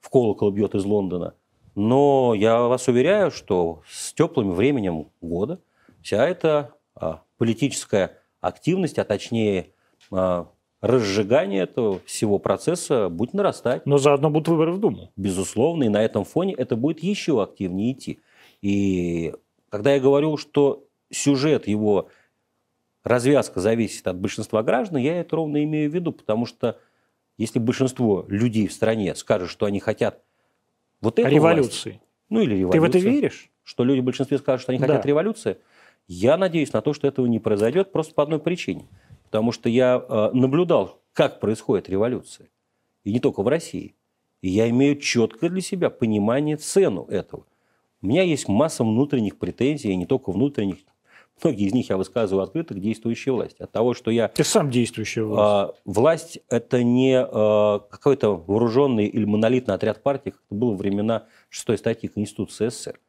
в 0.00 0.10
колокол 0.10 0.50
бьет 0.50 0.74
из 0.74 0.84
Лондона. 0.84 1.34
Но 1.76 2.34
я 2.34 2.62
вас 2.62 2.88
уверяю, 2.88 3.30
что 3.30 3.84
с 3.88 4.12
теплым 4.12 4.50
временем 4.50 5.06
года 5.20 5.60
вся 6.02 6.26
эта 6.26 6.74
а, 6.96 7.22
политическая 7.38 8.18
активность, 8.46 8.98
а 8.98 9.04
точнее 9.04 9.68
а, 10.12 10.48
разжигание 10.80 11.62
этого 11.62 12.00
всего 12.04 12.38
процесса 12.38 13.08
будет 13.08 13.34
нарастать. 13.34 13.86
Но 13.86 13.98
заодно 13.98 14.30
будут 14.30 14.48
выборы 14.48 14.72
в 14.72 14.78
Думу. 14.78 15.10
Безусловно, 15.16 15.84
и 15.84 15.88
на 15.88 16.02
этом 16.02 16.24
фоне 16.24 16.54
это 16.54 16.76
будет 16.76 17.02
еще 17.02 17.42
активнее 17.42 17.92
идти. 17.92 18.20
И 18.60 19.34
когда 19.70 19.94
я 19.94 20.00
говорю, 20.00 20.36
что 20.36 20.86
сюжет 21.10 21.66
его 21.68 22.08
развязка 23.02 23.60
зависит 23.60 24.06
от 24.06 24.18
большинства 24.18 24.62
граждан, 24.62 24.98
я 24.98 25.20
это 25.20 25.36
ровно 25.36 25.62
имею 25.64 25.90
в 25.90 25.94
виду, 25.94 26.12
потому 26.12 26.46
что 26.46 26.78
Если 27.36 27.58
большинство 27.58 28.24
людей 28.28 28.68
в 28.68 28.72
стране 28.72 29.12
скажут, 29.16 29.50
что 29.50 29.66
они 29.66 29.80
хотят 29.80 30.22
вот 31.00 31.18
эту 31.18 31.28
Революции. 31.28 31.90
власть, 31.90 32.02
ну 32.28 32.40
или 32.40 32.54
революцию. 32.54 32.72
Ты 32.72 32.80
в 32.80 32.84
это 32.84 32.98
веришь? 33.10 33.50
Что 33.64 33.82
люди 33.82 33.98
в 34.00 34.04
большинстве 34.04 34.38
скажут, 34.38 34.62
что 34.62 34.70
они 34.70 34.78
Да. 34.78 34.86
хотят 34.86 35.04
революции. 35.04 35.56
Я 36.06 36.36
надеюсь 36.36 36.72
на 36.72 36.80
то, 36.80 36.92
что 36.92 37.08
этого 37.08 37.26
не 37.26 37.38
произойдет 37.38 37.92
просто 37.92 38.14
по 38.14 38.22
одной 38.22 38.38
причине. 38.38 38.86
Потому 39.24 39.52
что 39.52 39.68
я 39.68 40.04
э, 40.06 40.30
наблюдал, 40.32 41.00
как 41.12 41.40
происходит 41.40 41.88
революция. 41.88 42.48
И 43.04 43.12
не 43.12 43.20
только 43.20 43.42
в 43.42 43.48
России. 43.48 43.94
И 44.42 44.50
я 44.50 44.68
имею 44.68 44.96
четкое 44.96 45.50
для 45.50 45.62
себя 45.62 45.90
понимание, 45.90 46.56
цену 46.56 47.04
этого. 47.04 47.46
У 48.02 48.06
меня 48.06 48.22
есть 48.22 48.48
масса 48.48 48.84
внутренних 48.84 49.38
претензий, 49.38 49.90
и 49.90 49.96
не 49.96 50.04
только 50.04 50.30
внутренних. 50.30 50.76
Многие 51.42 51.66
из 51.66 51.72
них 51.72 51.88
я 51.88 51.96
высказываю 51.96 52.44
открыто 52.44 52.74
к 52.74 52.80
действующей 52.80 53.32
власти. 53.32 53.62
От 53.62 53.72
того, 53.72 53.94
что 53.94 54.10
я 54.10 54.28
Ты 54.28 54.44
сам 54.44 54.70
действующий 54.70 55.22
власть. 55.22 55.40
а, 55.40 55.74
власть– 55.84 56.38
это 56.48 56.82
не 56.82 57.18
а, 57.18 57.80
какой-то 57.90 58.36
вооруженный 58.36 59.06
или 59.06 59.24
монолитный 59.24 59.74
отряд 59.74 60.02
партий, 60.02 60.30
как 60.32 60.42
это 60.46 60.54
было 60.54 60.72
во 60.72 60.76
времена 60.76 61.26
шестой 61.48 61.78
статьи 61.78 62.08
Конституции 62.08 62.68
СССР. 62.68 63.00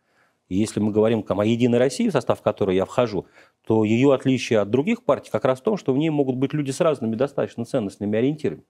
И 0.50 0.56
если 0.56 0.80
мы 0.80 0.92
говорим 0.92 1.24
там, 1.24 1.40
о 1.40 1.46
«Единой 1.46 1.80
России», 1.80 2.08
в 2.10 2.12
состав 2.12 2.42
которой 2.42 2.76
я 2.76 2.86
вхожу, 2.86 3.26
то 3.66 3.84
ее 3.84 4.14
отличие 4.14 4.60
от 4.60 4.70
других 4.70 5.04
партий 5.04 5.32
как 5.32 5.44
раз 5.46 5.60
в 5.60 5.64
том, 5.64 5.76
что 5.78 5.94
в 5.94 5.98
ней 5.98 6.10
могут 6.10 6.36
быть 6.36 6.54
люди 6.54 6.72
с 6.72 6.80
разными 6.82 7.16
достаточно 7.16 7.66
ценностными 7.66 8.18
ориентирами. 8.18 8.64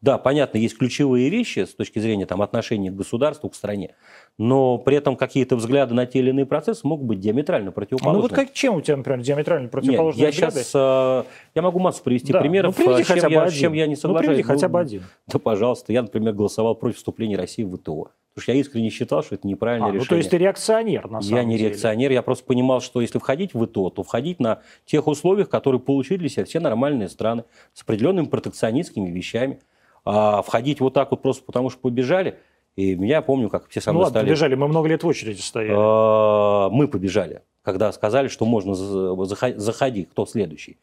Да, 0.00 0.16
понятно, 0.16 0.58
есть 0.58 0.78
ключевые 0.78 1.28
вещи 1.28 1.64
с 1.64 1.74
точки 1.74 1.98
зрения 1.98 2.24
там, 2.24 2.40
отношения 2.40 2.88
к 2.88 2.94
государству, 2.94 3.50
к 3.50 3.56
стране, 3.56 3.96
но 4.38 4.78
при 4.78 4.96
этом 4.96 5.16
какие-то 5.16 5.56
взгляды 5.56 5.92
на 5.92 6.06
те 6.06 6.20
или 6.20 6.30
иные 6.30 6.46
процессы 6.46 6.86
могут 6.86 7.06
быть 7.08 7.18
диаметрально 7.18 7.68
А 7.68 7.70
ну 7.70 7.72
противоположны. 7.72 8.22
вот 8.22 8.32
как, 8.32 8.52
чем 8.52 8.76
у 8.76 8.80
тебя, 8.80 8.96
например, 8.96 9.22
диаметрально 9.22 9.64
Нет, 9.64 9.72
противоположные 9.72 10.22
я 10.26 10.30
взгляды? 10.30 10.54
сейчас, 10.60 10.70
э, 10.72 11.24
я 11.56 11.62
могу 11.62 11.80
массу 11.80 12.04
привести 12.04 12.32
Да, 12.32 12.38
примеров, 12.38 12.78
ну, 12.78 12.92
э, 12.92 13.02
с 13.02 13.06
чем, 13.08 13.16
хотя 13.16 13.26
бы 13.28 13.34
я, 13.34 13.44
с 13.46 13.48
один. 13.48 13.60
чем 13.60 13.72
я 13.72 13.86
не 13.88 13.94
Ну, 13.94 14.00
соглашаюсь. 14.00 14.28
приведи 14.28 14.42
хотя 14.46 14.68
Ну, 14.68 14.72
бы 14.72 14.80
один. 14.80 15.02
Да, 15.26 15.38
пожалуйста. 15.40 15.92
Я, 15.92 16.02
например, 16.02 16.32
голосовал 16.32 16.76
против 16.76 16.98
вступления 16.98 17.36
России 17.36 17.64
в 17.64 17.76
ВТО. 17.76 18.12
Потому 18.38 18.42
что 18.44 18.52
я 18.52 18.60
искренне 18.60 18.90
считал, 18.90 19.24
что 19.24 19.34
это 19.34 19.48
неправильное 19.48 19.88
А, 19.88 19.92
ну, 19.92 19.94
решение. 19.96 20.08
то 20.10 20.16
есть 20.16 20.30
ты 20.30 20.38
реакционер, 20.38 21.10
на 21.10 21.20
самом 21.20 21.36
я 21.38 21.42
не 21.44 21.56
деле. 21.56 21.70
реакционер, 21.70 22.12
я 22.12 22.22
просто 22.22 22.44
понимал, 22.44 22.80
что 22.80 23.00
если 23.00 23.18
входить 23.18 23.52
в 23.52 23.66
ВТО, 23.66 23.90
то 23.90 24.04
входить 24.04 24.38
на 24.38 24.60
тех 24.86 25.08
условиях, 25.08 25.48
которые 25.48 25.80
получили 25.80 26.18
для 26.18 26.28
себя 26.28 26.44
все 26.44 26.60
нормальные 26.60 27.08
страны, 27.08 27.42
с 27.74 27.82
определенными 27.82 28.26
протекционистскими 28.26 29.10
вещами. 29.10 29.58
А 30.04 30.42
входить 30.42 30.78
вот 30.80 30.94
так 30.94 31.10
вот 31.10 31.20
просто 31.20 31.42
потому, 31.44 31.68
что 31.68 31.80
побежали, 31.80 32.38
и 32.76 32.94
меня, 32.94 33.22
помню, 33.22 33.48
как 33.50 33.68
все 33.70 33.80
со 33.80 33.90
Ну 33.90 33.94
мной 33.94 34.04
ладно, 34.04 34.20
стали... 34.20 34.26
побежали, 34.28 34.54
мы 34.54 34.68
много 34.68 34.88
лет 34.88 35.02
в 35.02 35.06
очереди 35.08 35.40
стояли. 35.40 35.72
Э, 35.74 36.70
Мы 36.70 36.86
побежали, 36.86 37.42
когда 37.62 37.90
сказали, 37.90 38.28
что 38.28 38.44
можно 38.44 38.74
за- 38.74 39.14
захо- 39.14 39.58
заходи, 39.58 40.04
кто 40.04 40.26
следующий. 40.26 40.78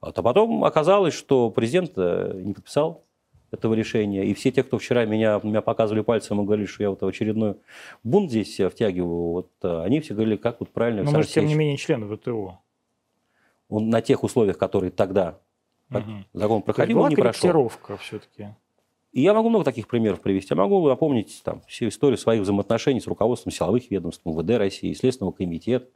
А 0.00 0.10
потом 0.10 0.64
оказалось, 0.64 1.14
что 1.14 1.50
президент 1.50 1.92
э, 1.96 2.40
не 2.42 2.54
подписал 2.54 3.04
этого 3.50 3.74
решения. 3.74 4.24
И 4.24 4.34
все 4.34 4.50
те, 4.50 4.62
кто 4.62 4.78
вчера 4.78 5.04
меня, 5.04 5.40
меня 5.42 5.62
показывали 5.62 6.02
пальцем 6.02 6.40
и 6.40 6.44
говорили, 6.44 6.66
что 6.66 6.82
я 6.82 6.90
вот 6.90 7.02
очередной 7.02 7.56
бунт 8.04 8.30
здесь 8.30 8.60
втягиваю, 8.60 9.30
вот, 9.32 9.50
э, 9.62 9.82
они 9.82 10.00
все 10.00 10.14
говорили, 10.14 10.36
как 10.36 10.60
вот 10.60 10.70
правильно... 10.70 11.02
Но 11.02 11.10
мы 11.10 11.22
же, 11.22 11.28
тем 11.28 11.46
не 11.46 11.54
менее, 11.54 11.76
члены 11.76 12.14
ВТО. 12.16 12.58
он 13.68 13.88
на 13.90 14.00
тех 14.02 14.22
условиях, 14.24 14.58
которые 14.58 14.90
тогда 14.90 15.38
Мгм. 15.88 16.26
закон 16.34 16.62
проходил, 16.62 16.96
была 16.96 17.04
он 17.06 17.10
не 17.10 17.16
прошел. 17.16 17.70
все-таки. 18.00 18.48
И 19.12 19.22
я 19.22 19.32
могу 19.32 19.48
много 19.48 19.64
таких 19.64 19.88
примеров 19.88 20.20
привести. 20.20 20.48
Я 20.50 20.56
могу 20.56 20.86
напомнить 20.86 21.40
там, 21.42 21.62
всю 21.66 21.88
историю 21.88 22.18
своих 22.18 22.42
взаимоотношений 22.42 23.00
с 23.00 23.06
руководством 23.06 23.52
силовых 23.52 23.90
ведомств, 23.90 24.24
МВД 24.26 24.58
России, 24.58 24.92
Следственного 24.92 25.32
комитета. 25.32 25.88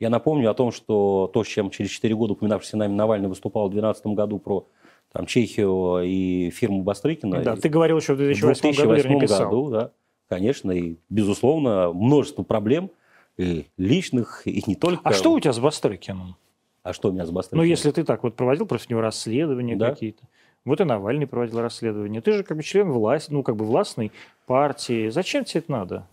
Я 0.00 0.08
напомню 0.10 0.50
о 0.50 0.54
том, 0.54 0.72
что 0.72 1.30
то, 1.32 1.44
с 1.44 1.46
чем 1.46 1.70
через 1.70 1.90
4 1.90 2.14
года 2.14 2.32
упоминавшийся 2.32 2.76
нами 2.78 2.92
Навальный 2.94 3.28
выступал 3.28 3.68
в 3.68 3.72
2012 3.72 4.06
году 4.16 4.38
про 4.38 4.66
там, 5.12 5.26
Чехию 5.26 6.02
и 6.04 6.50
фирму 6.50 6.82
Бастрыкина. 6.82 7.42
Да, 7.42 7.54
и 7.54 7.60
ты 7.60 7.68
говорил 7.68 7.98
еще 7.98 8.14
в 8.14 8.16
в 8.16 8.18
2008 8.18 8.82
году, 8.82 8.94
2008 8.94 9.20
писал. 9.20 9.44
году, 9.46 9.70
да, 9.70 9.90
конечно, 10.28 10.70
и, 10.70 10.96
безусловно, 11.08 11.92
множество 11.92 12.42
проблем 12.42 12.90
и 13.36 13.66
личных, 13.76 14.46
и 14.46 14.62
не 14.66 14.74
только. 14.74 15.00
А 15.04 15.12
что 15.12 15.32
у 15.32 15.40
тебя 15.40 15.52
с 15.52 15.58
Бастрыкиным? 15.58 16.36
А 16.82 16.92
что 16.92 17.08
у 17.08 17.12
меня 17.12 17.26
с 17.26 17.30
Бастрыкиным? 17.30 17.64
Ну, 17.64 17.68
если 17.70 17.90
ты 17.90 18.04
так 18.04 18.22
вот 18.22 18.34
проводил 18.34 18.66
против 18.66 18.90
него 18.90 19.00
расследования 19.00 19.76
Да. 19.76 19.90
какие-то. 19.90 20.24
Вот 20.64 20.80
и 20.80 20.84
Навальный 20.84 21.26
проводил 21.26 21.60
расследование. 21.60 22.20
Ты 22.20 22.32
же 22.32 22.42
как 22.42 22.56
бы 22.56 22.62
член 22.62 22.90
власти, 22.90 23.32
ну, 23.32 23.42
как 23.42 23.56
бы 23.56 23.64
властной 23.64 24.12
партии. 24.46 25.08
Зачем 25.08 25.44
тебе 25.44 25.60
это 25.60 25.72
надо? 25.72 26.06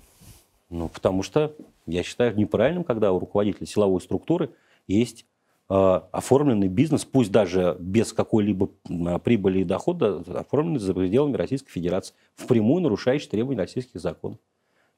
Ну, 0.70 0.88
потому 0.88 1.24
что 1.24 1.54
я 1.86 2.04
считаю 2.04 2.36
неправильным, 2.38 2.84
когда 2.84 3.12
у 3.12 3.20
руководителя 3.20 3.66
силовой 3.68 4.02
структуры 4.02 4.52
есть 4.88 5.26
оформленный 5.68 6.68
бизнес, 6.68 7.06
пусть 7.06 7.32
даже 7.32 7.76
без 7.80 8.14
какой-либо 8.14 8.70
м, 8.88 9.20
прибыли 9.20 9.60
и 9.60 9.64
дохода, 9.64 10.24
оформленный 10.28 10.80
за 10.80 10.94
пределами 10.94 11.36
Российской 11.36 11.72
Федерации, 11.72 12.14
впрямую 12.36 12.84
нарушающий 12.84 13.30
требования 13.30 13.60
российских 13.60 14.00
законов. 14.00 14.38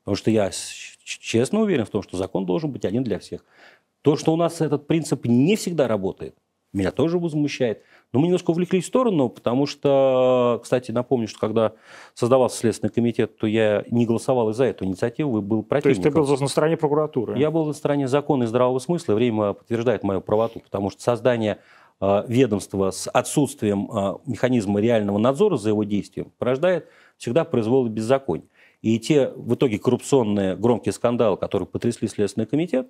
Потому 0.03 0.15
что 0.15 0.31
я 0.31 0.51
честно 1.03 1.61
уверен 1.61 1.85
в 1.85 1.89
том, 1.89 2.01
что 2.01 2.17
закон 2.17 2.45
должен 2.45 2.71
быть 2.71 2.85
один 2.85 3.03
для 3.03 3.19
всех. 3.19 3.45
То, 4.01 4.15
что 4.15 4.33
у 4.33 4.35
нас 4.35 4.61
этот 4.61 4.87
принцип 4.87 5.25
не 5.25 5.55
всегда 5.55 5.87
работает, 5.87 6.35
меня 6.73 6.91
тоже 6.91 7.17
возмущает. 7.17 7.83
Но 8.13 8.19
мы 8.19 8.27
немножко 8.27 8.51
увлеклись 8.51 8.85
в 8.85 8.87
сторону, 8.87 9.29
потому 9.29 9.65
что, 9.65 10.59
кстати, 10.63 10.91
напомню, 10.91 11.27
что 11.27 11.39
когда 11.39 11.73
создавался 12.13 12.57
Следственный 12.57 12.91
комитет, 12.91 13.37
то 13.37 13.47
я 13.47 13.83
не 13.89 14.05
голосовал 14.05 14.49
и 14.49 14.53
за 14.53 14.65
эту 14.65 14.85
инициативу 14.85 15.39
и 15.39 15.41
был 15.41 15.63
То 15.63 15.75
есть 15.75 16.01
ты 16.01 16.09
противником. 16.09 16.23
был 16.23 16.37
на 16.37 16.47
стороне 16.47 16.77
прокуратуры? 16.77 17.37
Я 17.37 17.51
был 17.51 17.65
на 17.65 17.73
стороне 17.73 18.07
закона 18.07 18.43
и 18.43 18.47
здравого 18.47 18.79
смысла, 18.79 19.13
и 19.13 19.15
время 19.15 19.53
подтверждает 19.53 20.03
мою 20.03 20.21
правоту, 20.21 20.61
потому 20.61 20.89
что 20.89 21.01
создание 21.01 21.59
э, 21.99 22.23
ведомства 22.27 22.91
с 22.91 23.09
отсутствием 23.09 23.89
э, 23.91 24.17
механизма 24.25 24.79
реального 24.79 25.17
надзора 25.17 25.57
за 25.57 25.69
его 25.69 25.83
действием 25.83 26.31
порождает 26.37 26.87
всегда 27.17 27.43
произвол 27.43 27.87
и 27.87 27.89
беззаконие. 27.89 28.47
И 28.81 28.99
те 28.99 29.31
в 29.35 29.55
итоге 29.55 29.79
коррупционные 29.79 30.55
громкие 30.55 30.93
скандалы, 30.93 31.35
которые 31.35 31.67
потрясли 31.67 32.07
Следственный 32.07 32.45
комитет, 32.45 32.89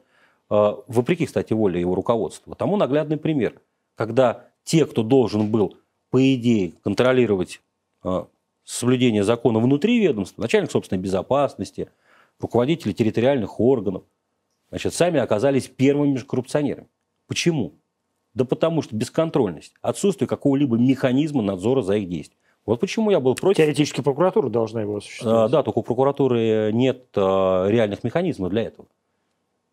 вопреки, 0.49 1.25
кстати, 1.25 1.53
воле 1.53 1.79
его 1.79 1.95
руководства, 1.95 2.55
тому 2.55 2.77
наглядный 2.77 3.17
пример, 3.17 3.61
когда 3.95 4.45
те, 4.63 4.85
кто 4.85 5.03
должен 5.03 5.49
был, 5.51 5.77
по 6.09 6.33
идее, 6.35 6.73
контролировать 6.83 7.61
э, 8.03 8.25
соблюдение 8.63 9.23
закона 9.23 9.59
внутри 9.59 9.99
ведомства, 9.99 10.41
начальник 10.41 10.71
собственной 10.71 11.01
безопасности, 11.01 11.89
руководители 12.39 12.91
территориальных 12.93 13.59
органов, 13.59 14.03
значит, 14.69 14.93
сами 14.93 15.19
оказались 15.19 15.67
первыми 15.67 16.15
же 16.15 16.25
коррупционерами. 16.25 16.87
Почему? 17.27 17.73
Да 18.33 18.45
потому 18.45 18.81
что 18.81 18.95
бесконтрольность, 18.95 19.73
отсутствие 19.81 20.27
какого-либо 20.27 20.77
механизма 20.77 21.41
надзора 21.41 21.81
за 21.81 21.95
их 21.97 22.07
действием. 22.07 22.37
Вот 22.65 22.81
почему 22.81 23.09
я 23.11 23.19
был 23.21 23.33
против. 23.33 23.57
Теоретически 23.57 24.01
прокуратура 24.01 24.49
должна 24.49 24.81
его 24.81 24.95
А, 24.95 24.97
осуществлять. 24.97 25.51
да, 25.51 25.63
только 25.63 25.79
у 25.79 25.83
прокуратуры 25.83 26.71
нет 26.73 27.05
а, 27.15 27.67
реальных 27.67 28.03
механизмов 28.03 28.51
для 28.51 28.63
этого. 28.63 28.87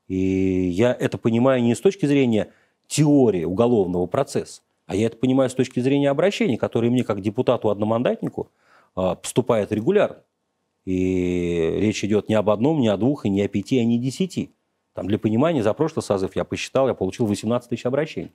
И 0.09 0.17
я 0.17 0.93
это 0.93 1.19
понимаю 1.19 1.63
не 1.63 1.75
с 1.75 1.81
точки 1.81 2.07
зрения 2.07 2.53
теории 2.87 3.45
уголовного 3.45 4.07
процесса, 4.07 4.63
а 4.87 4.95
я 4.95 5.07
это 5.07 5.17
понимаю 5.17 5.49
с 5.49 5.55
точки 5.55 5.81
зрения 5.81 6.11
обращений, 6.11 6.57
которые 6.57 6.91
мне 6.91 7.05
как 7.05 7.21
депутату-одномандатнику 7.21 8.51
а, 8.95 9.15
поступают 9.15 9.73
регулярно. 9.73 10.23
И 10.85 11.77
речь 11.79 12.05
идет 12.05 12.29
не 12.29 12.35
об 12.35 12.51
одном, 12.51 12.81
не 12.81 12.89
о 12.89 12.97
двух, 12.99 13.25
и 13.25 13.31
не 13.31 13.41
о 13.43 13.49
пяти, 13.49 13.79
а 13.79 13.85
не 13.85 13.99
десяти. 13.99 14.51
Там 14.93 15.09
для 15.09 15.19
понимания, 15.19 15.63
за 15.63 15.73
прошлый 15.73 16.03
созыв 16.03 16.37
я 16.37 16.45
посчитал, 16.45 16.89
я 16.89 16.95
получил 16.95 17.27
18 17.27 17.71
тысяч 17.71 17.87
обращений. 17.87 18.33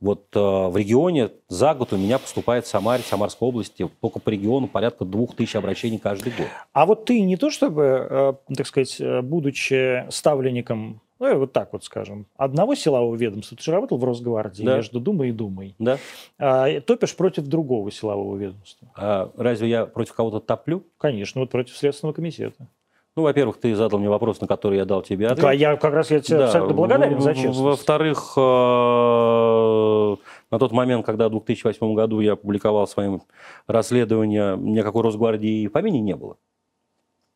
Вот 0.00 0.26
э, 0.36 0.38
в 0.38 0.76
регионе 0.76 1.30
за 1.48 1.74
год 1.74 1.92
у 1.92 1.96
меня 1.96 2.18
поступает 2.18 2.64
в 2.64 2.68
Самаре, 2.68 3.02
в 3.02 3.06
Самарской 3.06 3.48
области, 3.48 3.88
только 4.00 4.20
по 4.20 4.30
региону 4.30 4.68
порядка 4.68 5.04
двух 5.04 5.34
тысяч 5.34 5.56
обращений 5.56 5.98
каждый 5.98 6.32
год. 6.36 6.46
А 6.72 6.86
вот 6.86 7.04
ты 7.04 7.20
не 7.20 7.36
то 7.36 7.50
чтобы, 7.50 8.06
э, 8.08 8.32
так 8.54 8.66
сказать, 8.66 9.00
э, 9.00 9.22
будучи 9.22 10.08
ставленником, 10.10 11.00
ну, 11.18 11.26
э, 11.26 11.34
вот 11.34 11.52
так 11.52 11.72
вот 11.72 11.82
скажем, 11.82 12.26
одного 12.36 12.76
силового 12.76 13.16
ведомства, 13.16 13.56
ты 13.56 13.62
же 13.64 13.72
работал 13.72 13.98
в 13.98 14.04
Росгвардии 14.04 14.62
Да. 14.62 14.76
между 14.76 15.00
Думой 15.00 15.30
и 15.30 15.32
Думой, 15.32 15.74
Да? 15.80 15.98
а, 16.38 16.80
топишь 16.80 17.16
против 17.16 17.46
другого 17.48 17.90
силового 17.90 18.36
ведомства. 18.36 18.88
А 18.94 19.32
разве 19.36 19.68
я 19.68 19.86
против 19.86 20.14
кого-то 20.14 20.38
топлю? 20.38 20.84
Конечно, 20.98 21.40
вот 21.40 21.50
против 21.50 21.76
Следственного 21.76 22.14
комитета. 22.14 22.68
Ну, 23.16 23.22
во-первых, 23.24 23.58
ты 23.58 23.74
задал 23.74 23.98
мне 23.98 24.08
вопрос, 24.08 24.40
на 24.40 24.46
который 24.46 24.78
я 24.78 24.84
дал 24.84 25.02
тебе 25.02 25.26
ответ. 25.26 25.44
А 25.44 25.52
я 25.52 25.76
как 25.76 25.92
раз 25.92 26.10
я 26.10 26.20
тебе 26.20 26.38
Да, 26.38 26.44
абсолютно 26.46 26.74
благодарен 26.74 27.20
за 27.20 27.32
в- 27.32 27.34
честность. 27.34 27.58
Во-вторых, 27.60 28.32
э, 28.36 30.16
на 30.50 30.58
тот 30.58 30.70
момент, 30.72 31.04
когда 31.04 31.28
в 31.28 31.32
2008 31.32 31.94
году 31.94 32.20
я 32.20 32.34
опубликовал 32.34 32.86
своим 32.86 33.22
расследование, 33.66 34.56
никакой 34.56 35.02
Росгвардии 35.02 35.66
в 35.66 35.72
помине 35.72 36.00
не 36.00 36.14
было. 36.14 36.36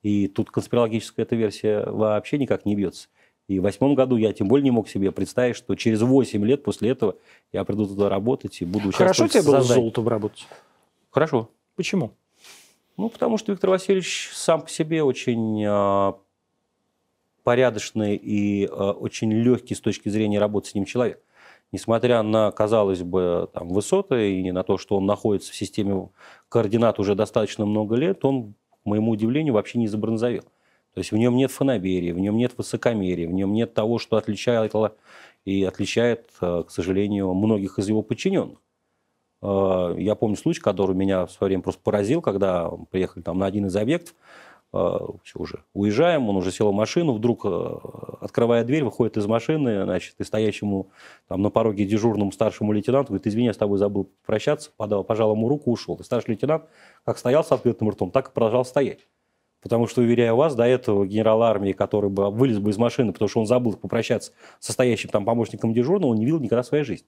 И 0.02 0.28
тут 0.28 0.50
конспирологическая 0.50 1.24
эта 1.24 1.36
версия 1.36 1.84
вообще 1.86 2.38
никак 2.38 2.64
не 2.64 2.74
бьется. 2.76 3.08
И 3.48 3.58
в 3.58 3.62
восьмом 3.62 3.94
году 3.94 4.16
я 4.16 4.32
тем 4.32 4.48
более 4.48 4.64
не 4.64 4.70
мог 4.70 4.88
себе 4.88 5.10
представить, 5.10 5.56
что 5.56 5.74
через 5.74 6.00
8 6.00 6.44
лет 6.44 6.62
после 6.62 6.90
этого 6.90 7.16
я 7.52 7.64
приду 7.64 7.86
туда 7.86 8.08
работать 8.08 8.60
и 8.62 8.64
буду 8.64 8.88
участвовать 8.88 9.16
Хорошо 9.16 9.28
тебе 9.28 9.42
было 9.42 9.60
с 9.60 9.66
золотом 9.66 10.08
работать? 10.08 10.46
Хорошо. 11.10 11.48
Почему? 11.76 12.12
Ну, 12.96 13.08
потому 13.08 13.38
что 13.38 13.52
Виктор 13.52 13.70
Васильевич 13.70 14.30
сам 14.32 14.62
по 14.62 14.68
себе 14.68 15.02
очень 15.02 15.64
а, 15.66 16.18
порядочный 17.42 18.16
и 18.16 18.66
а, 18.66 18.92
очень 18.92 19.32
легкий 19.32 19.74
с 19.74 19.80
точки 19.80 20.08
зрения 20.08 20.38
работы 20.38 20.70
с 20.70 20.74
ним 20.74 20.84
человек. 20.84 21.20
несмотря 21.72 22.22
на, 22.22 22.50
казалось 22.52 23.02
бы, 23.02 23.48
там, 23.52 23.68
высоты 23.68 24.40
и 24.40 24.52
на 24.52 24.62
то, 24.62 24.76
что 24.76 24.96
он 24.96 25.06
находится 25.06 25.52
в 25.52 25.56
системе 25.56 26.10
координат 26.48 27.00
уже 27.00 27.14
достаточно 27.14 27.64
много 27.64 27.96
лет, 27.96 28.24
он, 28.24 28.54
к 28.82 28.86
моему 28.86 29.12
удивлению, 29.12 29.54
вообще 29.54 29.78
не 29.78 29.88
забронзовел. 29.88 30.44
То 30.94 30.98
есть 30.98 31.10
в 31.10 31.16
нем 31.16 31.36
нет 31.36 31.50
фанаберии, 31.50 32.12
в 32.12 32.18
нем 32.18 32.36
нет 32.36 32.52
высокомерия, 32.58 33.26
в 33.26 33.32
нем 33.32 33.54
нет 33.54 33.72
того, 33.72 33.98
что 33.98 34.18
отличает 34.18 34.74
и 35.46 35.64
отличает, 35.64 36.28
э, 36.42 36.64
к 36.66 36.70
сожалению, 36.70 37.32
многих 37.32 37.78
из 37.78 37.88
его 37.88 38.02
подчиненных. 38.02 38.58
Э, 39.42 39.94
я 39.98 40.14
помню 40.14 40.36
случай, 40.36 40.60
который 40.60 40.94
меня 40.94 41.26
в 41.26 41.32
свое 41.32 41.48
время 41.48 41.62
просто 41.62 41.80
поразил, 41.82 42.22
когда 42.22 42.70
приехали 42.90 43.22
там 43.22 43.38
на 43.38 43.46
один 43.46 43.66
из 43.66 43.76
объектов, 43.76 44.14
э, 44.72 44.98
все 45.24 45.38
уже 45.38 45.64
уезжаем, 45.74 46.28
он 46.28 46.36
уже 46.36 46.52
сел 46.52 46.70
в 46.70 46.74
машину, 46.74 47.12
вдруг, 47.12 47.44
открывая 48.20 48.64
дверь, 48.64 48.84
выходит 48.84 49.16
из 49.16 49.26
машины, 49.26 49.84
значит, 49.84 50.14
и 50.18 50.24
стоящему 50.24 50.90
там 51.28 51.42
на 51.42 51.50
пороге 51.50 51.84
дежурному 51.84 52.32
старшему 52.32 52.72
лейтенанту 52.72 53.08
говорит, 53.08 53.26
извини, 53.26 53.46
я 53.46 53.52
с 53.52 53.58
тобой 53.58 53.78
забыл 53.78 54.08
прощаться, 54.24 54.70
подал, 54.76 55.04
пожал 55.04 55.32
ему 55.34 55.48
руку, 55.48 55.70
ушел. 55.70 55.96
И 55.96 56.04
старший 56.04 56.30
лейтенант, 56.30 56.64
как 57.04 57.18
стоял 57.18 57.44
с 57.44 57.52
открытым 57.52 57.90
ртом, 57.90 58.10
так 58.10 58.28
и 58.28 58.32
продолжал 58.32 58.64
стоять. 58.64 59.06
Потому 59.62 59.86
что, 59.86 60.00
уверяю 60.00 60.34
вас, 60.34 60.56
до 60.56 60.64
этого 60.64 61.06
генерал 61.06 61.42
армии, 61.44 61.72
который 61.72 62.10
бы 62.10 62.30
вылез 62.30 62.58
бы 62.58 62.70
из 62.70 62.78
машины, 62.78 63.12
потому 63.12 63.28
что 63.28 63.40
он 63.40 63.46
забыл 63.46 63.74
попрощаться 63.74 64.32
с 64.58 64.72
стоящим 64.72 65.08
там 65.08 65.24
помощником 65.24 65.72
дежурного, 65.72 66.10
он 66.10 66.16
не 66.16 66.24
видел 66.24 66.40
никогда 66.40 66.62
в 66.62 66.66
своей 66.66 66.82
жизни. 66.82 67.06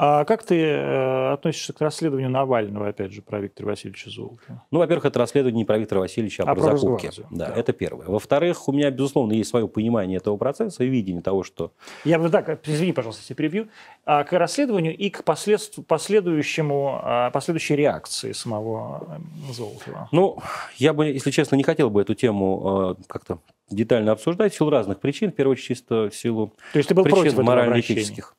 А 0.00 0.24
как 0.24 0.44
ты 0.44 0.54
э, 0.62 1.32
относишься 1.32 1.72
к 1.72 1.80
расследованию 1.80 2.30
Навального, 2.30 2.86
опять 2.86 3.12
же, 3.12 3.20
про 3.20 3.40
Виктора 3.40 3.70
Васильевича 3.70 4.10
Золотова? 4.10 4.62
Ну, 4.70 4.78
во-первых, 4.78 5.06
это 5.06 5.18
расследование 5.18 5.58
не 5.58 5.64
про 5.64 5.76
Виктора 5.76 6.02
Васильевича, 6.02 6.44
а, 6.44 6.52
а 6.52 6.54
про, 6.54 6.62
про 6.62 6.76
закупки. 6.76 7.10
Да, 7.32 7.46
да, 7.48 7.54
это 7.56 7.72
первое. 7.72 8.06
Во-вторых, 8.06 8.68
у 8.68 8.72
меня, 8.72 8.92
безусловно, 8.92 9.32
есть 9.32 9.50
свое 9.50 9.66
понимание 9.66 10.18
этого 10.18 10.36
процесса 10.36 10.84
и 10.84 10.88
видение 10.88 11.20
того, 11.20 11.42
что... 11.42 11.72
Я 12.04 12.20
бы 12.20 12.30
так, 12.30 12.60
извини, 12.64 12.92
пожалуйста, 12.92 13.22
если 13.22 13.34
перебью, 13.34 13.66
а, 14.04 14.22
к 14.22 14.32
расследованию 14.38 14.96
и 14.96 15.10
к 15.10 15.24
послед... 15.24 15.68
последующему, 15.88 17.00
а, 17.02 17.30
последующей 17.32 17.74
реакции 17.74 18.30
самого 18.30 19.20
э, 19.48 19.52
Золотова. 19.52 20.08
Ну, 20.12 20.38
я 20.76 20.92
бы, 20.92 21.06
если 21.06 21.32
честно, 21.32 21.56
не 21.56 21.64
хотел 21.64 21.90
бы 21.90 22.02
эту 22.02 22.14
тему 22.14 22.62
а, 22.64 22.96
как-то 23.08 23.40
детально 23.68 24.12
обсуждать 24.12 24.54
в 24.54 24.56
силу 24.56 24.70
разных 24.70 25.00
причин. 25.00 25.32
В 25.32 25.34
первую 25.34 25.54
очередь, 25.54 25.66
чисто 25.66 26.08
в 26.08 26.14
силу 26.14 26.52
То 26.72 26.78
есть 26.78 26.88
ты 26.88 26.94
был 26.94 27.02
причин 27.02 27.34
морально-этических. 27.42 28.36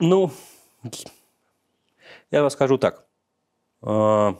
Ну, 0.00 0.30
я 2.30 2.40
вам 2.40 2.50
скажу 2.50 2.78
так. 2.78 3.06
А, 3.82 4.34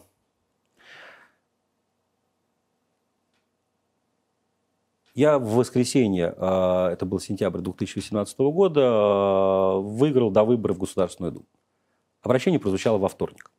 я 5.15 5.39
в 5.39 5.55
воскресенье, 5.55 6.35
а, 6.39 6.91
это 6.91 7.05
был 7.05 7.21
сентябрь 7.21 7.61
2018 7.61 8.51
года, 8.51 8.81
а, 8.85 9.81
выиграл 9.81 10.31
до 10.31 10.45
выборов 10.45 10.79
в 10.79 10.81
Государственную 10.81 11.33
Думу. 11.33 11.47
Обращение 12.23 12.59
прозвучало 12.59 12.97
во 12.97 13.09
вторник. 13.09 13.51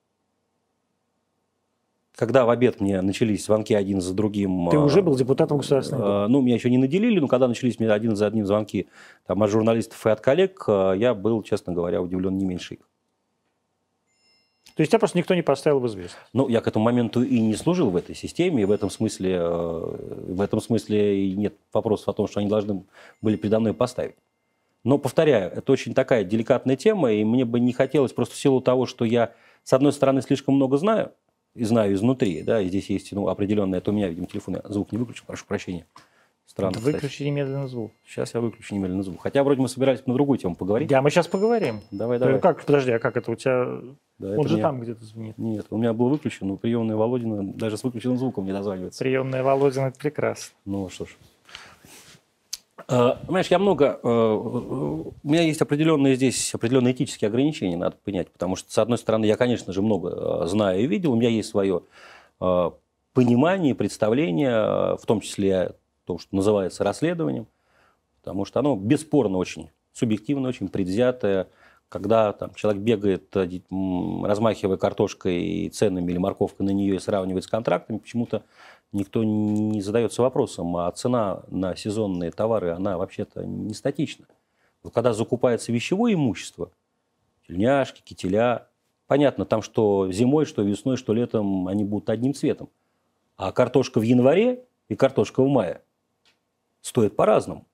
Когда 2.16 2.46
в 2.46 2.50
обед 2.50 2.82
мне 2.82 3.02
начались 3.02 3.46
звонки 3.46 3.74
один 3.74 4.02
за 4.02 4.14
другим... 4.14 4.70
Ты 4.70 4.78
уже 4.78 5.02
был 5.02 5.16
депутатом 5.16 5.58
Государственной 5.60 6.02
Думы? 6.02 6.28
Ну, 6.28 6.42
меня 6.42 6.56
еще 6.56 6.70
не 6.70 6.78
наделили, 6.78 7.20
но 7.20 7.28
когда 7.28 7.48
начались 7.48 7.80
мне 7.80 7.90
один 7.90 8.16
за 8.16 8.28
одним 8.28 8.46
звонки 8.46 8.88
там, 9.26 9.42
от 9.42 9.50
журналистов 9.50 10.06
и 10.06 10.10
от 10.10 10.20
коллег, 10.20 10.66
я 10.68 11.14
был, 11.14 11.42
честно 11.42 11.74
говоря, 11.74 12.02
удивлен 12.02 12.38
не 12.38 12.46
меньше 12.46 12.76
их. 12.76 12.80
То 14.76 14.82
есть 14.82 14.92
тебя 14.92 15.00
просто 15.00 15.18
никто 15.18 15.36
не 15.36 15.42
поставил 15.42 15.80
в 15.80 15.88
известность? 15.88 16.18
Ну, 16.34 16.48
я 16.48 16.62
к 16.62 16.68
этому 16.68 16.86
моменту 16.86 17.24
и 17.24 17.40
не 17.40 17.56
служил 17.56 17.90
в 17.90 17.96
этой 17.96 18.16
системе, 18.16 18.64
и 18.64 18.66
в 18.66 18.72
этом 18.72 18.90
смысле, 18.90 19.42
в 19.42 20.42
этом 20.42 20.62
смысле 20.62 21.26
и 21.26 21.36
нет 21.36 21.56
вопросов 21.74 22.08
о 22.08 22.14
том, 22.14 22.28
что 22.28 22.40
они 22.40 22.50
должны 22.50 22.84
были 23.22 23.36
передо 23.36 23.60
мной 23.60 23.74
поставить. 23.74 24.16
Но, 24.84 24.98
повторяю, 24.98 25.52
это 25.52 25.72
очень 25.72 25.94
такая 25.94 26.24
деликатная 26.24 26.76
тема, 26.76 27.12
и 27.12 27.24
мне 27.24 27.46
бы 27.46 27.60
не 27.60 27.74
хотелось 27.74 28.14
просто 28.14 28.36
в 28.36 28.38
силу 28.38 28.62
того, 28.62 28.86
что 28.86 29.06
я, 29.06 29.34
с 29.64 29.74
одной 29.74 29.94
стороны, 29.94 30.22
слишком 30.22 30.56
много 30.56 30.78
знаю, 30.78 31.12
и 31.54 31.64
знаю 31.64 31.94
изнутри, 31.94 32.44
да, 32.44 32.62
и 32.62 32.68
здесь 32.68 32.90
есть 32.90 33.12
ну, 33.12 33.28
определенное, 33.28 33.80
это 33.80 33.92
у 33.92 33.94
меня, 33.94 34.08
видимо, 34.08 34.28
телефон, 34.28 34.56
я 34.56 34.62
звук 34.70 34.92
не 34.92 34.98
выключил, 34.98 35.26
прошу 35.26 35.46
прощения. 35.46 35.86
Странно, 36.46 36.72
это 36.72 36.82
выключи 36.82 37.24
немедленно 37.24 37.68
звук. 37.70 37.94
Сейчас 38.06 38.34
я 38.34 38.42
выключу 38.42 38.76
немедленно 38.76 39.04
звук. 39.04 39.22
Хотя 39.22 39.42
вроде 39.42 39.62
мы 39.62 39.70
собирались 39.70 40.06
на 40.06 40.14
другую 40.14 40.38
тему 40.38 40.56
поговорить. 40.56 40.90
Да, 40.90 41.02
мы 41.02 41.10
сейчас 41.10 41.28
поговорим. 41.28 41.80
Давай, 41.92 42.20
давай. 42.20 42.42
Как, 42.42 42.66
подожди, 42.66 42.92
а 42.92 43.00
как 43.00 43.16
это 43.16 43.32
у 43.32 43.36
тебя? 43.36 43.80
Да, 44.20 44.38
Он 44.38 44.46
же 44.50 44.56
меня... 44.56 44.64
там 44.64 44.82
где-то 44.82 45.06
звонит. 45.06 45.38
Нет, 45.38 45.68
у 45.70 45.78
меня 45.78 45.94
был 45.94 46.10
выключен, 46.10 46.48
но 46.48 46.58
приемная 46.58 46.98
Володина 46.98 47.54
даже 47.54 47.78
с 47.78 47.84
выключенным 47.86 48.18
звуком 48.18 48.44
не 48.44 48.52
дозванивается. 48.52 49.00
Приемная 49.00 49.44
Володина, 49.44 49.86
это 49.86 49.98
прекрасно. 49.98 50.54
Ну 50.66 50.90
что 50.90 51.06
ж. 51.06 51.16
Э, 52.92 53.16
понимаешь, 53.26 53.48
я 53.48 53.58
много... 53.58 54.00
Э, 54.04 54.08
у 54.08 55.14
меня 55.24 55.44
есть 55.44 55.62
определенные 55.62 56.16
здесь 56.16 56.54
определенные 56.54 56.94
этические 56.94 57.30
ограничения, 57.30 57.78
надо 57.78 57.96
понять, 58.04 58.30
потому 58.30 58.58
что, 58.58 58.72
с 58.72 58.78
одной 58.78 58.98
стороны, 58.98 59.26
я, 59.26 59.38
конечно 59.38 59.72
же, 59.72 59.82
много 59.82 60.44
э, 60.44 60.48
знаю 60.48 60.82
и 60.82 60.88
видел, 60.88 61.14
у 61.14 61.16
меня 61.16 61.30
есть 61.30 61.50
свое 61.50 61.84
понимание, 63.14 63.76
представление, 63.76 64.98
в 64.98 65.02
том 65.06 65.22
числе 65.22 65.56
о 65.56 65.76
том, 66.06 66.18
что 66.18 66.36
называется 66.36 66.84
расследованием, 66.84 67.46
потому 68.20 68.46
что 68.46 68.60
оно 68.62 68.76
бесспорно 68.76 69.38
очень 69.38 69.70
субъективно, 69.94 70.50
очень 70.50 70.68
предвзятое, 70.68 71.50
когда 71.88 72.34
там, 72.34 72.56
человек 72.56 72.82
бегает, 72.82 73.36
размахивая 73.36 74.78
картошкой 74.78 75.44
и 75.44 75.70
ценами 75.70 76.10
или 76.10 76.18
морковкой 76.18 76.66
на 76.66 76.72
нее 76.72 76.96
и 76.96 77.00
сравнивает 77.00 77.44
с 77.44 77.48
контрактами, 77.48 78.00
почему-то 78.00 78.42
никто 78.92 79.24
не 79.24 79.82
задается 79.82 80.22
вопросом, 80.22 80.76
а 80.78 80.92
цена 80.92 81.44
на 81.50 81.76
сезонные 81.76 82.32
товары, 82.32 82.72
она 82.72 82.98
вообще-то 82.98 83.46
не 83.46 83.74
статична. 83.74 84.26
Вот 84.84 84.94
когда 84.94 85.14
закупается 85.14 85.72
вещевое 85.72 86.14
имущество, 86.14 86.72
тельняшки, 87.48 88.02
кителя, 88.02 88.68
понятно, 89.08 89.46
там 89.46 89.62
что 89.62 90.12
зимой, 90.12 90.46
что 90.46 90.62
весной, 90.62 90.98
что 90.98 91.14
летом 91.14 91.68
они 91.68 91.84
будут 91.84 92.10
одним 92.10 92.34
цветом. 92.34 92.70
А 93.38 93.52
картошка 93.52 94.00
в 94.00 94.04
январе 94.04 94.66
и 94.90 94.96
картошка 94.96 95.44
в 95.44 95.48
мае 95.48 95.82
стоят 96.82 97.16
по-разному. 97.16 97.66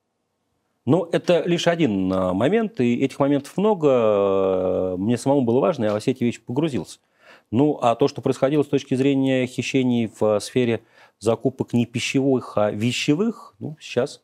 Но 0.86 1.10
это 1.12 1.44
лишь 1.46 1.68
один 1.68 2.12
а, 2.14 2.34
момент, 2.34 2.80
и 2.80 3.04
этих 3.04 3.20
моментов 3.20 3.58
много. 3.58 4.96
Мне 4.98 5.18
самому 5.18 5.42
было 5.42 5.60
важно, 5.60 5.84
я 5.84 5.92
во 5.92 6.00
все 6.00 6.12
эти 6.12 6.24
вещи 6.24 6.40
погрузился. 6.40 7.00
Ну, 7.52 7.78
а 7.82 7.96
то, 7.96 8.08
что 8.08 8.22
происходило 8.22 8.64
с 8.64 8.68
точки 8.68 8.96
зрения 8.96 9.48
хищений 9.48 10.10
в 10.20 10.40
сфере 10.40 10.84
закупок 11.20 11.74
не 11.74 11.86
пищевых, 11.86 12.58
а 12.58 12.72
вещевых, 12.72 13.56
ну, 13.60 13.78
сейчас 13.80 14.22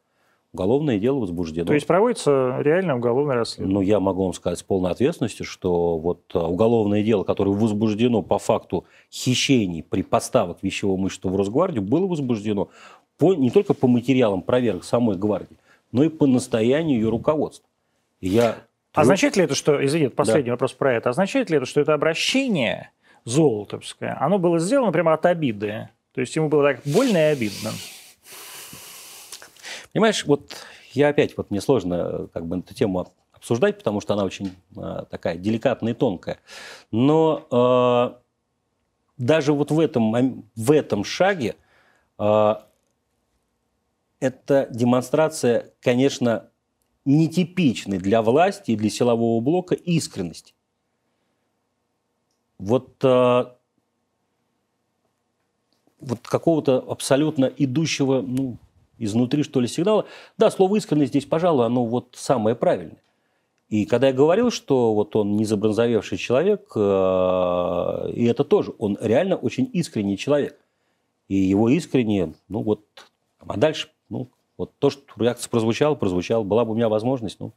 уголовное 0.53 0.99
дело 0.99 1.19
возбуждено. 1.19 1.65
То 1.65 1.73
есть 1.73 1.87
проводится 1.87 2.59
реально 2.59 2.95
уголовное 2.95 3.35
расследование? 3.35 3.73
Ну, 3.73 3.81
я 3.81 3.99
могу 3.99 4.23
вам 4.23 4.33
сказать 4.33 4.59
с 4.59 4.63
полной 4.63 4.91
ответственностью, 4.91 5.45
что 5.45 5.97
вот 5.97 6.21
а, 6.33 6.47
уголовное 6.47 7.03
дело, 7.03 7.23
которое 7.23 7.51
возбуждено 7.51 8.21
по 8.21 8.37
факту 8.37 8.85
хищений 9.11 9.83
при 9.83 10.03
поставок 10.03 10.59
вещевого 10.61 10.97
имущества 10.97 11.29
в 11.29 11.35
Росгвардию, 11.35 11.81
было 11.81 12.05
возбуждено 12.05 12.69
по, 13.17 13.33
не 13.33 13.49
только 13.49 13.73
по 13.73 13.87
материалам 13.87 14.41
проверок 14.41 14.83
самой 14.83 15.17
гвардии, 15.17 15.57
но 15.91 16.03
и 16.03 16.09
по 16.09 16.27
настоянию 16.27 16.99
ее 16.99 17.09
руководства. 17.09 17.67
И 18.21 18.29
я... 18.29 18.57
Означает 18.93 19.35
ли 19.35 19.43
это, 19.43 19.55
что, 19.55 19.83
извините, 19.83 20.13
последний 20.13 20.49
да. 20.49 20.51
вопрос 20.51 20.73
про 20.73 20.93
это, 20.93 21.09
означает 21.09 21.49
ли 21.49 21.57
это, 21.57 21.65
что 21.65 21.81
это 21.81 21.95
обращение 21.95 22.91
золотовское, 23.25 24.15
оно 24.19 24.37
было 24.37 24.59
сделано 24.59 24.91
прямо 24.91 25.13
от 25.13 25.25
обиды? 25.25 25.89
То 26.13 26.21
есть 26.21 26.35
ему 26.35 26.49
было 26.49 26.73
так 26.73 26.81
больно 26.85 27.17
и 27.17 27.31
обидно? 27.31 27.71
Понимаешь, 29.91 30.25
вот 30.25 30.55
я 30.93 31.09
опять, 31.09 31.35
вот 31.37 31.51
мне 31.51 31.61
сложно 31.61 32.27
как 32.33 32.45
бы 32.45 32.59
эту 32.59 32.73
тему 32.73 33.11
обсуждать, 33.31 33.77
потому 33.77 33.99
что 33.99 34.13
она 34.13 34.23
очень 34.23 34.55
э, 34.77 35.05
такая 35.09 35.35
деликатная 35.35 35.93
и 35.93 35.95
тонкая. 35.95 36.39
Но 36.91 37.47
э, 37.51 38.21
даже 39.17 39.53
вот 39.53 39.71
в 39.71 39.79
этом, 39.79 40.45
в 40.55 40.71
этом 40.71 41.03
шаге 41.03 41.55
э, 42.17 42.55
это 44.19 44.67
демонстрация, 44.71 45.73
конечно, 45.81 46.49
нетипичной 47.05 47.97
для 47.97 48.21
власти 48.21 48.71
и 48.71 48.75
для 48.75 48.89
силового 48.89 49.41
блока 49.41 49.75
искренности. 49.75 50.53
Вот, 52.59 53.03
э, 53.03 53.45
вот 56.03 56.19
какого-то 56.21 56.83
абсолютно 56.87 57.45
идущего 57.45 58.21
ну, 58.21 58.57
изнутри, 58.97 59.43
что 59.43 59.59
ли, 59.59 59.67
сигнала. 59.67 60.05
Да, 60.37 60.51
слово 60.51 60.77
искренность 60.77 61.11
здесь, 61.11 61.25
пожалуй, 61.25 61.65
оно 61.65 61.85
вот 61.85 62.09
самое 62.13 62.55
правильное. 62.55 62.97
И 63.69 63.85
когда 63.85 64.07
я 64.07 64.13
говорил, 64.13 64.51
что 64.51 64.93
вот 64.93 65.15
он 65.15 65.35
не 65.35 65.45
забронзовевший 65.45 66.17
человек, 66.17 66.71
э, 66.75 68.11
и 68.13 68.25
это 68.25 68.43
тоже, 68.43 68.73
он 68.77 68.97
реально 69.01 69.35
очень 69.35 69.69
искренний 69.73 70.17
человек. 70.17 70.59
И 71.27 71.35
его 71.35 71.69
искренне, 71.69 72.33
ну 72.49 72.61
вот, 72.61 72.81
а 73.39 73.57
дальше 73.57 73.89
ну, 74.09 74.29
вот 74.57 74.71
то, 74.77 74.89
что 74.89 75.03
реакция 75.17 75.49
прозвучала, 75.49 75.95
прозвучала. 75.95 76.43
Была 76.43 76.65
бы 76.65 76.71
у 76.71 76.75
меня 76.75 76.89
возможность, 76.89 77.39
ну, 77.39 77.51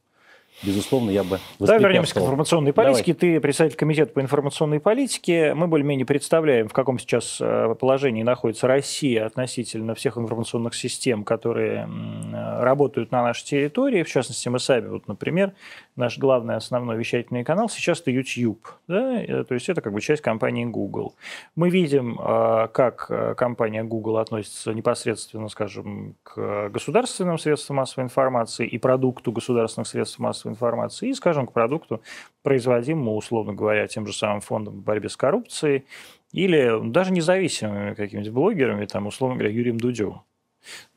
безусловно, 0.63 1.11
я 1.11 1.25
бы 1.25 1.39
Давай 1.59 1.81
вернемся 1.81 2.15
к 2.15 2.19
информационной 2.19 2.73
политике. 2.73 3.13
Давай. 3.13 3.35
Ты 3.35 3.41
председатель 3.41 3.77
комитета 3.77 4.13
по 4.13 4.21
информационной 4.21 4.81
политике. 4.81 5.55
Мы 5.55 5.67
более-менее 5.67 6.07
представляем, 6.07 6.69
в 6.69 6.73
каком 6.73 6.99
сейчас 6.99 7.39
э, 7.41 7.75
положении 7.79 8.23
находится 8.23 8.67
Россия 8.67 9.27
относительно 9.27 9.95
всех 9.95 10.17
информационных 10.19 10.75
систем, 10.75 11.25
которые 11.25 11.89
работают 12.33 13.13
на 13.13 13.23
нашей 13.23 13.45
территории. 13.45 14.03
В 14.03 14.09
частности, 14.09 14.49
мы 14.49 14.59
сами, 14.59 14.89
вот, 14.89 15.09
например, 15.09 15.53
наш 15.97 16.19
главный 16.19 16.57
основной 16.57 16.97
вещательный 16.97 17.45
канал 17.45 17.69
сейчас 17.69 18.01
это 18.01 18.11
YouTube. 18.11 18.67
Да? 18.89 19.23
Э, 19.23 19.45
то 19.45 19.55
есть 19.55 19.69
это 19.69 19.81
как 19.81 19.93
бы 19.93 20.01
часть 20.01 20.23
компании 20.23 20.65
Google. 20.65 21.15
Мы 21.55 21.71
видим, 21.71 22.19
э, 22.19 22.69
как 22.73 23.37
компания 23.37 23.85
Google 23.85 24.19
относится 24.19 24.73
непосредственно, 24.73 25.49
скажем, 25.49 26.15
к 26.23 26.71
государственным 26.71 27.39
средствам 27.39 27.77
массовой 27.77 28.05
информации 28.05 28.67
и 28.67 28.79
продукту 28.79 29.33
государственных 29.33 29.89
средств 29.89 30.19
массовой 30.19 30.46
массовой 30.47 30.53
информации 30.53 31.11
и, 31.11 31.15
скажем, 31.15 31.47
к 31.47 31.53
продукту, 31.53 32.03
производимому, 32.43 33.17
условно 33.17 33.53
говоря, 33.55 33.87
тем 33.87 34.07
же 34.07 34.13
самым 34.13 34.41
фондом 34.41 34.81
борьбы 34.81 35.09
с 35.09 35.17
коррупцией 35.17 35.85
или 36.33 36.91
даже 36.91 37.13
независимыми 37.13 37.95
какими-нибудь 37.95 38.33
блогерами, 38.33 38.87
там, 38.87 39.07
условно 39.07 39.37
говоря, 39.37 39.55
Юрием 39.55 39.79
Дудевым. 39.79 40.23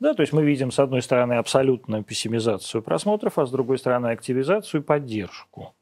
Да, 0.00 0.14
то 0.14 0.22
есть 0.22 0.32
мы 0.32 0.44
видим, 0.44 0.72
с 0.72 0.80
одной 0.80 1.00
стороны, 1.00 1.34
абсолютную 1.34 2.02
пессимизацию 2.02 2.82
просмотров, 2.82 3.38
а 3.38 3.46
с 3.46 3.50
другой 3.50 3.78
стороны, 3.78 4.08
активизацию 4.08 4.80
и 4.80 4.84
поддержку. 4.84 5.74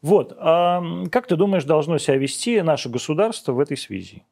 Вот. 0.00 0.34
А 0.38 0.82
как 1.10 1.26
ты 1.26 1.36
думаешь, 1.36 1.64
должно 1.64 1.98
себя 1.98 2.16
вести 2.16 2.62
наше 2.62 2.88
государство 2.88 3.52
в 3.52 3.60
этой 3.60 3.76
связи? 3.76 4.22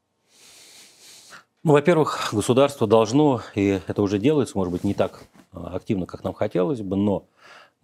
Ну, 1.62 1.72
во-первых, 1.72 2.28
государство 2.32 2.86
должно, 2.86 3.42
и 3.54 3.80
это 3.86 4.00
уже 4.00 4.18
делается, 4.18 4.56
может 4.56 4.72
быть, 4.72 4.84
не 4.84 4.94
так 4.94 5.24
а, 5.52 5.74
активно, 5.74 6.06
как 6.06 6.22
нам 6.22 6.32
хотелось 6.32 6.80
бы, 6.80 6.96
но 6.96 7.24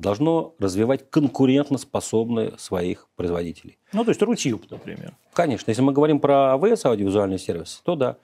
должно 0.03 0.55
развивать 0.59 1.09
конкурентоспособные 1.09 2.55
своих 2.59 3.09
производителей. 3.17 3.79
Ну, 3.93 4.05
то 4.05 4.11
есть 4.11 4.21
Рутюб, 4.21 4.71
например. 4.71 5.15
Конечно. 5.33 5.71
Если 5.71 5.83
мы 5.83 5.93
говорим 5.93 6.21
про 6.21 6.53
АВС, 6.53 6.85
аудиовизуальный 6.85 7.39
сервис, 7.39 7.81
то 7.85 7.97
да. 7.97 8.19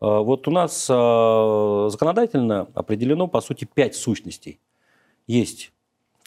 А, 0.00 0.20
вот 0.20 0.48
у 0.48 0.50
нас 0.50 0.88
а, 0.90 1.88
законодательно 1.90 2.68
определено, 2.74 3.28
по 3.28 3.40
сути, 3.40 3.64
пять 3.64 3.94
сущностей. 3.94 4.58
Есть 5.26 5.72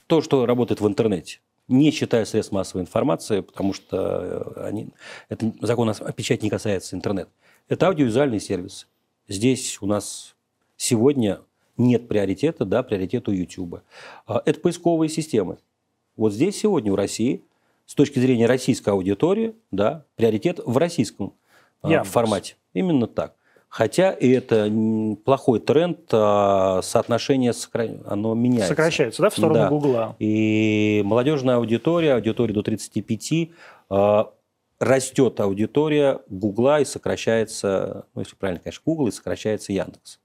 то, 0.08 0.22
что 0.22 0.46
работает 0.46 0.80
в 0.80 0.88
интернете, 0.88 1.40
не 1.68 1.92
считая 1.92 2.26
средств 2.26 2.54
массовой 2.54 2.84
информации, 2.84 3.42
потому 3.42 3.74
что 3.74 4.54
э, 4.56 4.68
они, 4.68 4.90
это 5.30 5.54
закон 5.62 5.90
о 5.90 6.12
печати 6.12 6.44
не 6.44 6.50
касается 6.50 6.96
интернета. 6.96 7.32
Это 7.68 7.88
аудиовизуальный 7.88 8.40
сервис. 8.40 8.88
Здесь 9.28 9.82
у 9.82 9.86
нас 9.88 10.36
сегодня 10.76 11.40
нет 11.78 12.08
приоритета, 12.08 12.66
да, 12.66 12.84
приоритет 12.84 13.28
у 13.28 13.32
YouTube. 13.32 13.82
А, 14.28 14.42
это 14.46 14.60
поисковые 14.60 15.10
системы. 15.10 15.58
Вот 16.16 16.34
здесь 16.34 16.60
сегодня 16.60 16.92
у 16.92 16.96
России, 16.96 17.44
с 17.86 17.96
точки 17.96 18.20
зрения 18.20 18.46
российской 18.46 18.90
аудитории, 18.90 19.56
да, 19.72 20.06
приоритет 20.16 20.60
в 20.66 20.78
российском 20.78 21.34
а, 21.82 21.90
Яндекс. 21.90 22.12
формате. 22.12 22.56
Именно 22.74 23.08
так. 23.08 23.36
Хотя 23.68 24.12
и 24.12 24.30
это 24.30 24.70
плохой 25.24 25.60
тренд, 25.60 26.00
а, 26.12 26.82
соотношение 26.82 27.54
оно 28.06 28.34
меняется. 28.34 28.70
Сокращается, 28.70 29.22
да, 29.22 29.30
в 29.30 29.34
сторону 29.34 29.54
да. 29.54 29.70
Гугла. 29.70 30.16
И 30.20 31.02
молодежная 31.06 31.56
аудитория, 31.56 32.16
аудитория 32.16 32.54
до 32.54 32.64
35, 32.64 33.50
растет 34.82 35.40
аудитория 35.40 36.22
Гугла 36.28 36.82
и 36.82 36.86
сокращается, 36.86 38.06
ну, 38.16 38.22
если 38.22 38.36
правильно, 38.36 38.62
конечно, 38.62 38.82
Google 38.84 39.08
и 39.08 39.12
сокращается 39.12 39.72
Яндекс. 39.72 40.20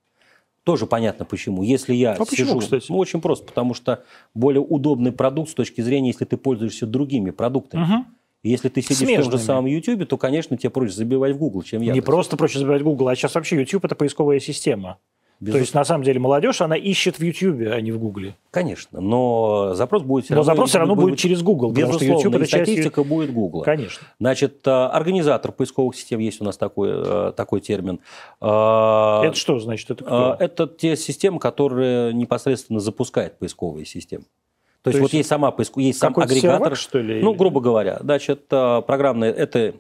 Тоже 0.67 0.87
понятно 0.87 1.25
почему. 1.25 1.63
Если 1.63 1.95
я 1.95 2.15
а 2.15 2.25
почему, 2.25 2.59
кстати? 2.59 2.87
Ну, 2.89 2.99
очень 2.99 3.21
просто, 3.21 3.47
потому 3.47 3.73
что 3.73 4.03
более 4.35 4.61
удобный 4.61 5.13
продукт 5.13 5.51
с 5.51 5.55
точки 5.55 5.81
зрения, 5.81 6.09
если 6.09 6.25
ты 6.25 6.37
пользуешься 6.37 6.87
другими 6.87 7.31
продуктами. 7.31 7.85
Угу. 7.85 8.05
Если 8.43 8.69
ты 8.69 8.83
сидишь 8.83 8.97
Смежными. 8.97 9.23
в 9.23 9.31
том 9.31 9.39
же 9.39 9.45
самом 9.45 9.67
YouTube, 9.67 10.09
то, 10.09 10.19
конечно, 10.19 10.57
тебе 10.57 10.71
проще 10.71 10.93
забивать 10.93 11.37
в 11.37 11.39
Google, 11.39 11.63
чем 11.63 11.83
я. 11.83 11.93
Не 11.93 12.01
просто 12.01 12.37
проще 12.37 12.59
забивать 12.59 12.83
в 12.83 12.85
Google, 12.85 13.07
а 13.07 13.15
сейчас 13.15 13.37
вообще 13.37 13.55
YouTube– 13.55 13.85
это 13.87 13.95
поисковая 13.95 14.41
система. 14.41 14.99
Безусловно. 15.39 15.59
То 15.59 15.61
есть, 15.61 15.75
на 15.75 15.85
самом 15.85 16.05
деле, 16.05 16.19
молодежь, 16.19 16.63
она 16.63 16.77
ищет 16.77 17.19
в 17.19 17.23
YouTube, 17.23 17.71
а 17.71 17.79
не 17.83 17.93
в 17.93 17.99
Google. 17.99 18.33
Конечно, 18.51 19.03
но 19.03 19.75
запрос 19.75 20.03
будет 20.03 20.25
все 20.25 20.35
но 20.35 20.39
равно... 20.39 20.53
запрос 20.53 20.71
все 20.71 20.79
равно 20.79 20.95
будет, 20.95 21.11
будет 21.11 21.19
через 21.19 21.43
Google, 21.43 21.73
безусловно, 21.73 21.99
потому 21.99 22.19
что 22.19 22.29
YouTube 22.29 22.41
это 22.41 22.47
статистика 22.47 23.01
часть... 23.03 23.09
будет 23.09 23.33
Google. 23.35 23.61
Конечно. 23.61 24.07
Значит, 24.19 24.67
а, 24.67 24.89
организатор 24.89 25.53
поисковых 25.53 25.95
систем, 25.95 26.21
есть 26.21 26.41
у 26.41 26.45
нас 26.45 26.57
такой, 26.57 26.89
а, 26.91 27.33
такой 27.33 27.61
термин. 27.61 28.01
А, 28.41 29.25
это 29.25 29.37
что 29.37 29.59
значит? 29.61 29.91
Это, 29.91 30.05
кто? 30.05 30.37
это 30.39 30.67
те 30.67 30.97
системы, 30.97 31.39
которые 31.39 32.15
непосредственно 32.15 32.81
запускают 32.81 33.39
поисковые 33.39 33.85
системы. 33.85 34.25
То, 34.25 34.85
То 34.85 34.91
есть, 34.91 35.01
есть 35.01 35.13
вот 35.13 35.19
есть 35.19 35.29
сама 35.29 35.51
поиск, 35.51 35.77
есть 35.77 35.99
сам 35.99 36.15
агрегатор, 36.17 36.41
сервак, 36.41 36.77
что 36.77 36.99
ли? 36.99 37.21
Ну, 37.21 37.35
грубо 37.35 37.61
говоря, 37.61 37.99
значит, 38.01 38.47
программное, 38.49 39.33
это 39.33 39.75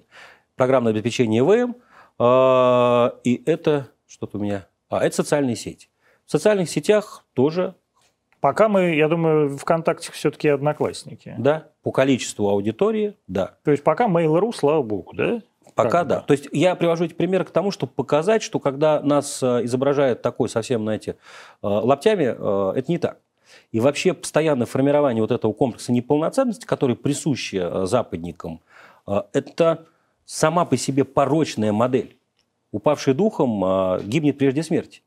программное 0.54 0.92
обеспечение 0.92 1.42
ВМ, 1.42 1.76
и 3.24 3.42
это 3.46 3.88
что-то 4.06 4.36
у 4.36 4.40
меня 4.42 4.66
а 4.88 5.04
это 5.04 5.16
социальные 5.16 5.56
сети. 5.56 5.88
В 6.24 6.30
социальных 6.30 6.68
сетях 6.68 7.24
тоже... 7.34 7.74
Пока 8.40 8.68
мы, 8.68 8.94
я 8.94 9.08
думаю, 9.08 9.56
ВКонтакте 9.56 10.12
все-таки 10.12 10.48
одноклассники. 10.48 11.34
Да, 11.38 11.68
по 11.82 11.90
количеству 11.90 12.48
аудитории, 12.48 13.16
да. 13.26 13.56
То 13.64 13.70
есть 13.70 13.82
пока 13.82 14.06
Mail.ru, 14.06 14.52
слава 14.54 14.82
богу, 14.82 15.14
да? 15.14 15.40
Пока 15.74 15.90
как 15.90 16.06
да. 16.06 16.20
То 16.20 16.32
есть 16.32 16.48
я 16.52 16.74
привожу 16.74 17.04
эти 17.04 17.14
примеры 17.14 17.44
к 17.44 17.50
тому, 17.50 17.70
чтобы 17.70 17.92
показать, 17.92 18.42
что 18.42 18.58
когда 18.58 19.00
нас 19.00 19.42
э, 19.42 19.64
изображают 19.64 20.22
такой 20.22 20.48
совсем, 20.48 20.82
знаете, 20.82 21.12
э, 21.12 21.14
лаптями, 21.66 22.34
э, 22.36 22.78
это 22.78 22.90
не 22.90 22.98
так. 22.98 23.18
И 23.72 23.80
вообще 23.80 24.14
постоянное 24.14 24.66
формирование 24.66 25.22
вот 25.22 25.32
этого 25.32 25.52
комплекса 25.52 25.92
неполноценности, 25.92 26.64
который 26.66 26.96
присуще 26.96 27.86
западникам, 27.86 28.60
это 29.06 29.86
сама 30.24 30.64
по 30.64 30.76
себе 30.76 31.04
порочная 31.04 31.72
модель 31.72 32.15
упавший 32.76 33.14
духом 33.14 33.64
а, 33.64 34.00
гибнет 34.04 34.38
прежде 34.38 34.62
смерти. 34.62 35.02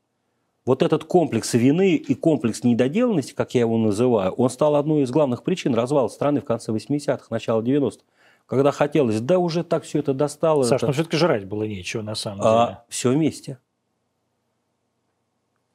Вот 0.66 0.82
этот 0.82 1.04
комплекс 1.04 1.54
вины 1.54 1.94
и 1.94 2.14
комплекс 2.14 2.64
недоделанности, 2.64 3.32
как 3.32 3.54
я 3.54 3.62
его 3.62 3.78
называю, 3.78 4.32
он 4.32 4.50
стал 4.50 4.76
одной 4.76 5.02
из 5.02 5.10
главных 5.10 5.42
причин 5.42 5.74
развала 5.74 6.08
страны 6.08 6.40
в 6.40 6.44
конце 6.44 6.72
80-х, 6.72 7.26
начало 7.30 7.62
90-х. 7.62 8.04
Когда 8.46 8.72
хотелось, 8.72 9.20
да 9.20 9.38
уже 9.38 9.62
так 9.62 9.84
все 9.84 10.00
это 10.00 10.12
достало. 10.12 10.64
Саш, 10.64 10.80
это... 10.80 10.86
ну 10.88 10.92
все-таки 10.92 11.16
жрать 11.16 11.44
было 11.46 11.62
нечего 11.62 12.02
на 12.02 12.16
самом 12.16 12.40
а, 12.42 12.66
деле. 12.66 12.78
все 12.88 13.10
вместе. 13.10 13.58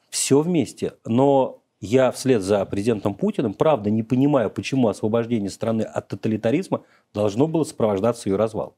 Все 0.09 0.41
вместе. 0.41 0.93
Но 1.05 1.61
я 1.79 2.11
вслед 2.11 2.41
за 2.41 2.63
президентом 2.65 3.15
Путиным, 3.15 3.53
правда, 3.53 3.89
не 3.89 4.03
понимаю, 4.03 4.49
почему 4.49 4.89
освобождение 4.89 5.49
страны 5.49 5.83
от 5.83 6.09
тоталитаризма 6.09 6.83
должно 7.13 7.47
было 7.47 7.63
сопровождаться 7.63 8.29
ее 8.29 8.35
развалом. 8.35 8.73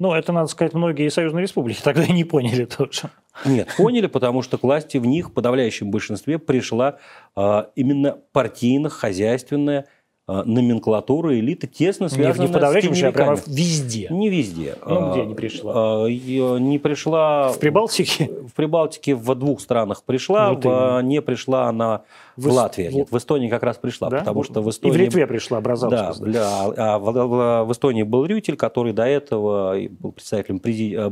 Ну, 0.00 0.14
это, 0.14 0.32
надо 0.32 0.48
сказать, 0.48 0.72
многие 0.72 1.10
союзные 1.10 1.42
республики 1.42 1.80
тогда 1.84 2.06
не 2.06 2.24
поняли 2.24 2.64
тоже. 2.64 3.10
Нет, 3.44 3.68
поняли, 3.76 4.06
потому 4.06 4.42
что 4.42 4.58
к 4.58 4.62
власти 4.64 4.96
в 4.96 5.06
них, 5.06 5.28
в 5.28 5.32
подавляющем 5.32 5.90
большинстве, 5.90 6.38
пришла 6.38 6.96
э, 7.36 7.64
именно 7.76 8.18
партийно-хозяйственная 8.32 9.86
а, 10.32 10.44
номенклатура 10.44 11.36
элиты 11.36 11.66
тесно 11.66 12.08
связана 12.08 12.44
не 12.44 12.48
в 12.48 12.52
подавляющем, 12.52 12.94
с 12.94 13.02
а 13.02 13.10
прямо 13.10 13.36
везде. 13.48 14.06
Не 14.10 14.28
везде. 14.28 14.76
Ну, 14.86 15.10
где 15.10 15.26
не 15.26 15.34
пришла? 15.34 16.08
Не 16.08 16.78
пришла... 16.78 17.48
В 17.48 17.58
Прибалтике? 17.58 18.30
В 18.46 18.54
Прибалтике 18.54 19.16
в 19.16 19.34
двух 19.34 19.60
странах 19.60 20.04
пришла, 20.04 20.52
вот 20.52 20.64
в, 20.64 21.00
не 21.02 21.20
пришла 21.20 21.64
она 21.64 22.02
в, 22.36 22.48
в 22.48 22.52
Латвии. 22.52 22.88
В... 22.88 22.94
Нет, 22.94 23.10
в 23.10 23.16
Эстонии 23.16 23.48
как 23.48 23.62
раз 23.62 23.76
пришла, 23.76 24.08
да? 24.08 24.18
потому 24.18 24.42
что 24.42 24.62
в 24.62 24.70
Эстонии... 24.70 24.94
И 24.94 24.98
в 24.98 25.00
Литве 25.00 25.26
пришла, 25.26 25.58
образовалась. 25.58 26.18
Да, 26.18 26.70
да 26.70 26.94
а 26.94 26.98
в, 26.98 27.64
в, 27.66 27.72
Эстонии 27.72 28.02
был 28.02 28.24
Рютель, 28.24 28.56
который 28.56 28.92
до 28.92 29.04
этого 29.04 29.76
был 29.88 30.12
председателем, 30.12 30.58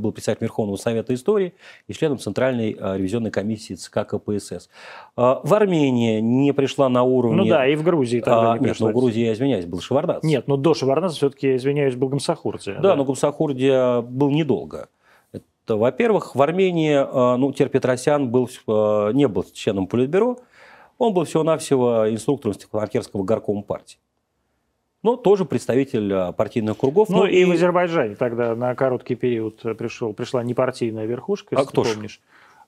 был 0.01 0.13
председателем 0.13 0.47
Верховного 0.47 0.77
Совета 0.77 1.15
истории 1.15 1.55
и 1.87 1.93
членом 1.93 2.19
Центральной 2.19 2.73
ревизионной 2.73 3.31
комиссии 3.31 3.75
ЦК 3.75 4.07
КПСС. 4.07 4.69
В 5.17 5.55
Армении 5.55 6.21
не 6.21 6.53
пришла 6.53 6.89
на 6.89 7.03
уровне... 7.03 7.37
Ну 7.37 7.47
да, 7.47 7.67
и 7.67 7.77
в 7.77 7.83
Грузии 7.83 8.21
тогда 8.21 8.53
а, 8.53 8.59
не 8.59 8.65
пришла. 8.65 8.89
Нет, 8.89 8.95
но 8.95 8.99
в 8.99 9.03
Грузии, 9.03 9.25
я 9.25 9.33
извиняюсь, 9.33 9.67
был 9.67 9.81
Шеварднац. 9.81 10.23
Нет, 10.23 10.49
но 10.49 10.57
до 10.57 10.75
Шеварднаца 10.75 11.17
все-таки, 11.17 11.57
извиняюсь, 11.57 11.95
был 11.95 12.09
Гамсахурдия. 12.09 12.75
Да, 12.77 12.81
да, 12.81 12.97
но 12.97 13.05
Гамсахурдия 13.05 14.01
был 14.01 14.31
недолго. 14.31 14.89
Во-первых, 15.67 16.35
в 16.35 16.41
Армении 16.41 17.37
ну, 17.37 17.53
Тер 17.53 17.69
Петросян 17.69 18.31
был, 18.31 18.49
не 18.67 19.29
был 19.29 19.45
членом 19.53 19.87
Политбюро, 19.87 20.39
он 20.99 21.15
был 21.15 21.25
всего-навсего 21.25 22.11
инструктором 22.11 22.55
Стеклоаркерского 22.55 23.23
горкома 23.23 23.63
партии. 23.63 23.99
Но 25.03 25.17
тоже 25.17 25.45
представитель 25.45 26.13
э, 26.13 26.33
партийных 26.33 26.77
кругов. 26.77 27.09
Ну, 27.09 27.25
и, 27.25 27.37
и 27.37 27.45
в 27.45 27.53
Азербайджане 27.53 28.17
тогда 28.17 28.57
на 28.57 28.75
короткий 28.75 29.15
период 29.15 29.61
пришел, 29.79 30.13
пришла 30.13 30.43
непартийная 30.43 31.07
верхушка, 31.07 31.55
если 31.55 31.69
а 31.69 31.71
кто 31.71 31.85
ты 31.85 31.95
помнишь. 31.95 32.21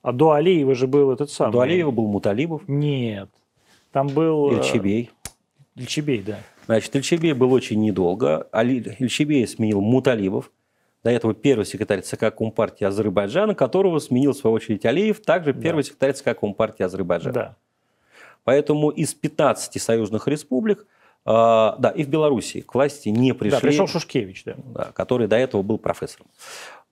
А 0.02 0.12
до 0.12 0.32
Алиева 0.32 0.74
же 0.74 0.86
был 0.86 1.10
этот 1.10 1.30
самый. 1.30 1.52
До 1.52 1.60
Алиева 1.60 1.90
был 1.90 2.06
Муталибов. 2.06 2.62
Нет. 2.68 3.28
Там 3.92 4.06
был... 4.06 4.52
Ильчебей. 4.52 5.10
Ильчебей, 5.74 6.22
да. 6.22 6.38
Значит, 6.66 6.94
Ильчебей 6.94 7.32
был 7.32 7.52
очень 7.52 7.80
недолго. 7.80 8.48
Ильчебей 8.52 9.46
сменил 9.46 9.80
Муталибов. 9.80 10.50
До 11.02 11.10
этого 11.10 11.34
первый 11.34 11.64
секретарь 11.64 12.02
ЦК 12.02 12.34
Компартии 12.34 12.84
Азербайджана, 12.84 13.54
которого 13.54 13.98
сменил, 13.98 14.32
в 14.32 14.36
свою 14.36 14.54
очередь, 14.54 14.84
Алиев, 14.84 15.20
также 15.20 15.54
первый 15.54 15.82
да. 15.82 15.88
секретарь 15.88 16.12
ЦК 16.12 16.38
Компартии 16.38 16.82
Азербайджана. 16.82 17.32
Да. 17.32 17.56
Поэтому 18.44 18.90
из 18.90 19.14
15 19.14 19.80
союзных 19.80 20.28
республик 20.28 20.86
А, 21.24 21.76
да, 21.78 21.90
и 21.90 22.02
в 22.02 22.08
Беларуси 22.08 22.62
к 22.62 22.74
власти 22.74 23.10
не 23.10 23.34
пришли. 23.34 23.50
Да, 23.50 23.60
пришел 23.60 23.86
Шушкевич, 23.86 24.44
да. 24.44 24.54
да. 24.74 24.84
Который 24.94 25.28
до 25.28 25.36
этого 25.36 25.62
был 25.62 25.78
профессором. 25.78 26.26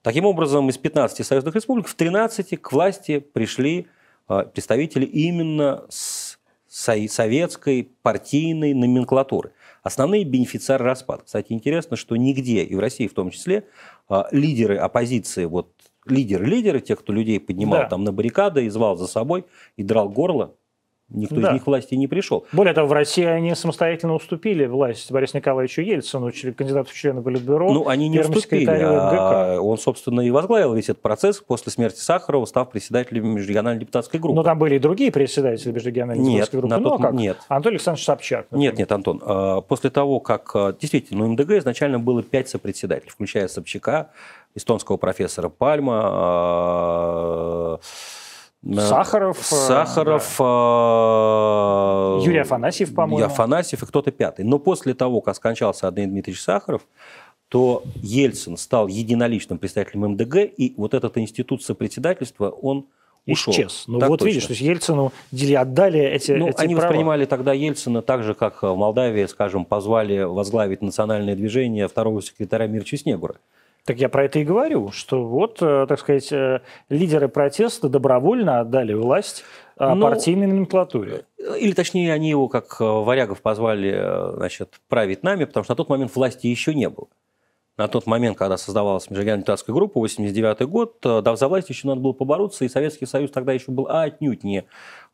Таким 0.01 0.25
образом, 0.25 0.69
из 0.69 0.77
15 0.77 1.25
союзных 1.25 1.55
республик 1.55 1.87
в 1.87 1.95
13 1.95 2.61
к 2.61 2.71
власти 2.71 3.19
пришли 3.19 3.87
а, 4.27 4.43
представители 4.43 5.05
именно 5.05 5.83
с 5.89 6.37
советской 6.69 7.91
партийной 8.03 8.73
номенклатуры. 8.73 9.51
Основные 9.81 10.23
бенефициары 10.23 10.85
распада. 10.85 11.23
Кстати, 11.25 11.51
интересно, 11.51 11.97
что 11.97 12.15
нигде, 12.15 12.63
и 12.63 12.75
в 12.75 12.79
России 12.79 13.07
в 13.07 13.13
том 13.13 13.31
числе, 13.31 13.65
а, 14.07 14.27
лидеры 14.31 14.77
оппозиции, 14.77 15.45
вот 15.45 15.73
лидеры-лидеры, 16.05 16.79
те, 16.79 16.95
кто 16.95 17.11
людей 17.11 17.39
поднимал 17.39 17.81
да. 17.81 17.89
там 17.89 18.03
на 18.03 18.11
баррикады 18.11 18.65
и 18.65 18.69
звал 18.69 18.95
за 18.95 19.07
собой 19.07 19.45
и 19.77 19.83
драл 19.83 20.09
горло, 20.09 20.55
Никто 21.11 21.35
да. 21.35 21.49
из 21.49 21.53
них 21.53 21.67
власти 21.67 21.95
не 21.95 22.07
пришел. 22.07 22.45
Более 22.51 22.73
того, 22.73 22.87
в 22.87 22.93
России 22.93 23.23
они 23.23 23.55
самостоятельно 23.55 24.13
уступили 24.13 24.65
власть 24.65 25.11
Борису 25.11 25.37
Николаевичу 25.37 25.81
Ельцину, 25.81 26.31
кандидату 26.55 26.91
в 26.91 26.93
члены 26.93 27.21
Политбюро. 27.21 27.71
Ну, 27.73 27.87
они 27.87 28.09
не 28.09 28.19
уступили, 28.19 28.69
а 28.69 29.59
он, 29.59 29.77
собственно, 29.77 30.21
и 30.21 30.29
возглавил 30.29 30.73
весь 30.73 30.89
этот 30.89 31.01
процесс 31.01 31.39
после 31.39 31.71
смерти 31.71 31.99
Сахарова, 31.99 32.45
став 32.45 32.69
председателем 32.69 33.27
межрегиональной 33.35 33.79
депутатской 33.81 34.19
группы. 34.19 34.35
Но 34.35 34.43
там 34.43 34.59
были 34.59 34.75
и 34.75 34.79
другие 34.79 35.11
председатели 35.11 35.71
межрегиональной 35.71 36.23
нет, 36.23 36.31
депутатской 36.31 36.59
группы. 36.59 36.75
На 36.75 36.81
тот, 36.81 36.99
ну, 36.99 37.05
а 37.05 37.07
как? 37.09 37.13
Нет. 37.15 37.37
Анатолий 37.47 37.75
Александрович 37.75 38.05
Собчак. 38.05 38.45
Например. 38.51 38.71
Нет, 38.71 38.79
нет, 38.79 38.91
Антон. 38.91 39.21
А, 39.25 39.61
после 39.61 39.89
того, 39.89 40.19
как 40.19 40.51
а, 40.55 40.73
действительно, 40.79 41.25
ну, 41.25 41.33
МДГ 41.33 41.51
изначально 41.53 41.99
было 41.99 42.21
пять 42.21 42.49
сопредседателей, 42.49 43.11
включая 43.11 43.47
Собчака, 43.47 44.11
эстонского 44.55 44.97
профессора 44.97 45.49
Пальма, 45.49 45.99
Сахаров. 48.63 49.39
Э, 49.39 49.43
Сахаров. 49.43 50.35
Да. 50.37 50.45
Э, 52.19 52.25
Юрий 52.25 52.39
Афанасьев, 52.39 52.93
по-моему. 52.93 53.25
Афанасьев 53.25 53.81
и 53.83 53.85
кто-то 53.85 54.11
пятый. 54.11 54.43
Но 54.43 54.59
после 54.59 54.93
того, 54.93 55.21
как 55.21 55.35
скончался 55.35 55.87
Андрей 55.87 56.07
Дмитриевич 56.07 56.41
Сахаров, 56.41 56.81
то 57.47 57.83
Ельцин 57.95 58.57
стал 58.57 58.87
единоличным 58.87 59.57
представителем 59.57 60.09
МДГ, 60.11 60.35
и 60.55 60.73
вот 60.77 60.93
этот 60.93 61.17
институт 61.17 61.63
сопредседательства, 61.63 62.49
он 62.49 62.85
ушел. 63.25 63.53
Исчез. 63.53 63.85
Ну 63.87 63.99
так 63.99 64.09
вот 64.09 64.19
точно. 64.19 64.29
видишь, 64.29 64.45
то 64.45 64.51
есть 64.51 64.61
Ельцину 64.61 65.11
отдали 65.57 65.99
эти, 65.99 66.33
ну, 66.33 66.49
эти 66.49 66.59
Они 66.61 66.75
права. 66.75 66.87
воспринимали 66.87 67.25
тогда 67.25 67.53
Ельцина 67.53 68.01
так 68.01 68.23
же, 68.23 68.33
как 68.33 68.61
в 68.61 68.75
Молдавии, 68.75 69.25
скажем, 69.25 69.65
позвали 69.65 70.21
возглавить 70.21 70.81
национальное 70.81 71.35
движение 71.35 71.87
второго 71.87 72.21
секретаря 72.21 72.67
Мирча 72.67 72.97
Снегура. 72.97 73.35
Так 73.85 73.97
я 73.97 74.09
про 74.09 74.25
это 74.25 74.39
и 74.39 74.43
говорю, 74.43 74.91
что 74.91 75.25
вот, 75.25 75.61
э, 75.61 75.85
так 75.87 75.99
сказать, 75.99 76.31
э, 76.31 76.61
лидеры 76.89 77.27
протеста 77.27 77.89
добровольно 77.89 78.59
отдали 78.59 78.93
власть 78.93 79.43
э, 79.79 79.93
ну, 79.93 80.01
партийной 80.01 80.47
номенклатуре. 80.47 81.25
Или 81.59 81.71
точнее, 81.71 82.13
они 82.13 82.29
его, 82.29 82.47
как 82.49 82.79
варягов, 82.79 83.41
позвали 83.41 84.35
значит, 84.35 84.79
править 84.89 85.23
нами, 85.23 85.45
потому 85.45 85.63
что 85.63 85.73
на 85.73 85.77
тот 85.77 85.89
момент 85.89 86.15
власти 86.15 86.47
еще 86.47 86.73
не 86.73 86.89
было. 86.89 87.07
На 87.77 87.87
тот 87.87 88.05
момент, 88.05 88.37
когда 88.37 88.57
создавалась 88.57 89.09
межрегиональная 89.09 89.43
депутатская 89.43 89.73
группа, 89.73 90.01
89 90.01 90.67
год, 90.67 90.97
да, 91.01 91.35
за 91.37 91.47
власть 91.47 91.69
еще 91.69 91.87
надо 91.87 92.01
было 92.01 92.11
побороться, 92.11 92.65
и 92.65 92.69
Советский 92.69 93.05
Союз 93.05 93.31
тогда 93.31 93.53
еще 93.53 93.71
был 93.71 93.87
отнюдь 93.87 94.43
не 94.43 94.65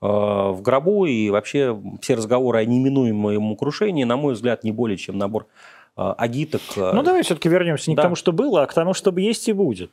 в 0.01 0.61
гробу, 0.61 1.05
и 1.05 1.29
вообще 1.29 1.79
все 2.01 2.15
разговоры 2.15 2.57
о 2.57 2.65
неминуемом 2.65 3.55
крушении, 3.55 4.03
на 4.03 4.17
мой 4.17 4.33
взгляд, 4.33 4.63
не 4.63 4.71
более 4.71 4.97
чем 4.97 5.19
набор 5.19 5.45
а, 5.45 5.74
агиток. 5.95 6.61
А, 6.77 6.93
ну, 6.93 7.03
давай 7.03 7.23
все-таки 7.23 7.49
вернемся 7.49 7.89
не 7.89 7.95
да. 7.95 8.01
к 8.01 8.05
тому, 8.05 8.15
что 8.15 8.31
было, 8.31 8.63
а 8.63 8.65
к 8.67 8.73
тому, 8.73 8.93
чтобы 8.93 9.21
есть 9.21 9.47
и 9.47 9.53
будет. 9.53 9.91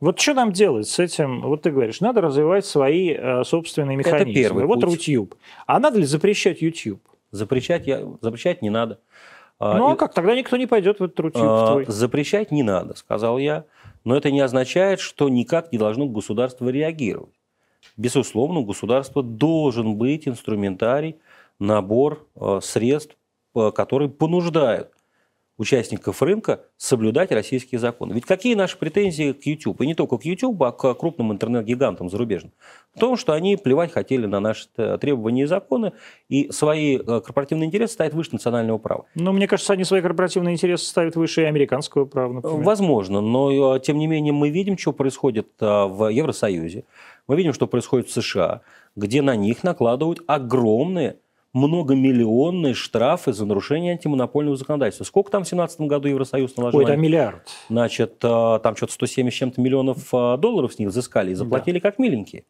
Вот 0.00 0.20
что 0.20 0.34
нам 0.34 0.52
делать 0.52 0.88
с 0.88 0.98
этим? 0.98 1.42
Вот 1.42 1.62
ты 1.62 1.70
говоришь, 1.70 2.00
надо 2.00 2.20
развивать 2.20 2.64
свои 2.64 3.14
э, 3.14 3.44
собственные 3.44 3.96
механизмы. 3.96 4.30
Это 4.30 4.40
первый 4.40 4.64
вот 4.66 4.80
путь. 4.80 5.08
YouTube. 5.08 5.34
А 5.66 5.80
надо 5.80 5.98
ли 5.98 6.04
запрещать 6.04 6.62
YouTube? 6.62 7.00
Запрещать, 7.30 7.86
я, 7.86 8.02
запрещать 8.20 8.62
не 8.62 8.70
надо. 8.70 9.00
А, 9.58 9.76
ну 9.76 9.90
а 9.90 9.96
как? 9.96 10.14
Тогда 10.14 10.36
никто 10.36 10.56
не 10.56 10.66
пойдет 10.66 11.00
в 11.00 11.04
этот 11.04 11.18
YouTube 11.18 11.42
а, 11.42 11.66
твой. 11.66 11.84
Запрещать 11.86 12.52
не 12.52 12.62
надо, 12.62 12.96
сказал 12.96 13.38
я. 13.38 13.64
Но 14.04 14.16
это 14.16 14.30
не 14.30 14.40
означает, 14.40 15.00
что 15.00 15.28
никак 15.28 15.72
не 15.72 15.78
должно 15.78 16.06
государство 16.06 16.68
реагировать. 16.68 17.34
Безусловно, 17.96 18.60
у 18.60 18.64
государства 18.64 19.22
должен 19.22 19.96
быть 19.96 20.28
инструментарий, 20.28 21.16
набор 21.58 22.24
э, 22.36 22.60
средств, 22.62 23.16
э, 23.56 23.72
которые 23.72 24.08
понуждают 24.08 24.92
участников 25.58 26.22
рынка 26.22 26.60
соблюдать 26.76 27.32
российские 27.32 27.78
законы. 27.80 28.14
Ведь 28.14 28.24
какие 28.24 28.54
наши 28.54 28.78
претензии 28.78 29.32
к 29.32 29.44
YouTube? 29.44 29.80
И 29.82 29.86
не 29.86 29.94
только 29.94 30.16
к 30.16 30.24
YouTube, 30.24 30.62
а 30.62 30.72
к 30.72 30.94
крупным 30.94 31.32
интернет-гигантам 31.32 32.08
зарубежным. 32.08 32.52
В 32.94 33.00
том, 33.00 33.16
что 33.16 33.32
они 33.32 33.56
плевать 33.56 33.92
хотели 33.92 34.26
на 34.26 34.40
наши 34.40 34.68
требования 35.00 35.42
и 35.42 35.46
законы, 35.46 35.92
и 36.28 36.50
свои 36.50 36.96
э, 36.96 37.20
корпоративные 37.20 37.66
интересы 37.66 37.94
ставят 37.94 38.14
выше 38.14 38.30
национального 38.32 38.78
права. 38.78 39.04
Но 39.14 39.32
мне 39.32 39.46
кажется, 39.46 39.72
они 39.72 39.84
свои 39.84 40.00
корпоративные 40.00 40.54
интересы 40.54 40.86
ставят 40.86 41.16
выше 41.16 41.42
американского 41.42 42.04
права, 42.04 42.34
например. 42.34 42.62
Возможно, 42.62 43.20
но 43.20 43.76
э, 43.76 43.80
тем 43.80 43.98
не 43.98 44.06
менее 44.06 44.32
мы 44.32 44.50
видим, 44.50 44.78
что 44.78 44.92
происходит 44.92 45.48
э, 45.60 45.66
в 45.66 46.08
Евросоюзе, 46.10 46.84
мы 47.26 47.36
видим, 47.36 47.52
что 47.52 47.66
происходит 47.66 48.08
в 48.08 48.12
США, 48.12 48.62
где 48.96 49.22
на 49.22 49.36
них 49.36 49.62
накладывают 49.64 50.22
огромные 50.26 51.18
многомиллионные 51.54 52.74
штрафы 52.74 53.32
за 53.32 53.46
нарушение 53.46 53.92
антимонопольного 53.92 54.56
законодательства. 54.56 55.04
Сколько 55.04 55.30
там 55.30 55.44
в 55.44 55.48
2017 55.48 55.80
году 55.82 56.08
Евросоюз 56.08 56.56
наложил? 56.56 56.78
Ой, 56.80 56.84
это 56.84 56.96
миллиард. 56.96 57.48
Значит, 57.68 58.16
э, 58.22 58.60
там 58.62 58.76
что-то 58.76 58.92
170 58.92 59.38
чем-то 59.38 59.60
миллионов 59.60 60.12
э, 60.12 60.36
долларов 60.36 60.74
с 60.74 60.78
них 60.78 60.88
взыскали 60.88 61.30
и 61.30 61.34
заплатили 61.34 61.78
да. 61.78 61.90
как 61.90 61.98
миленькие. 61.98 62.44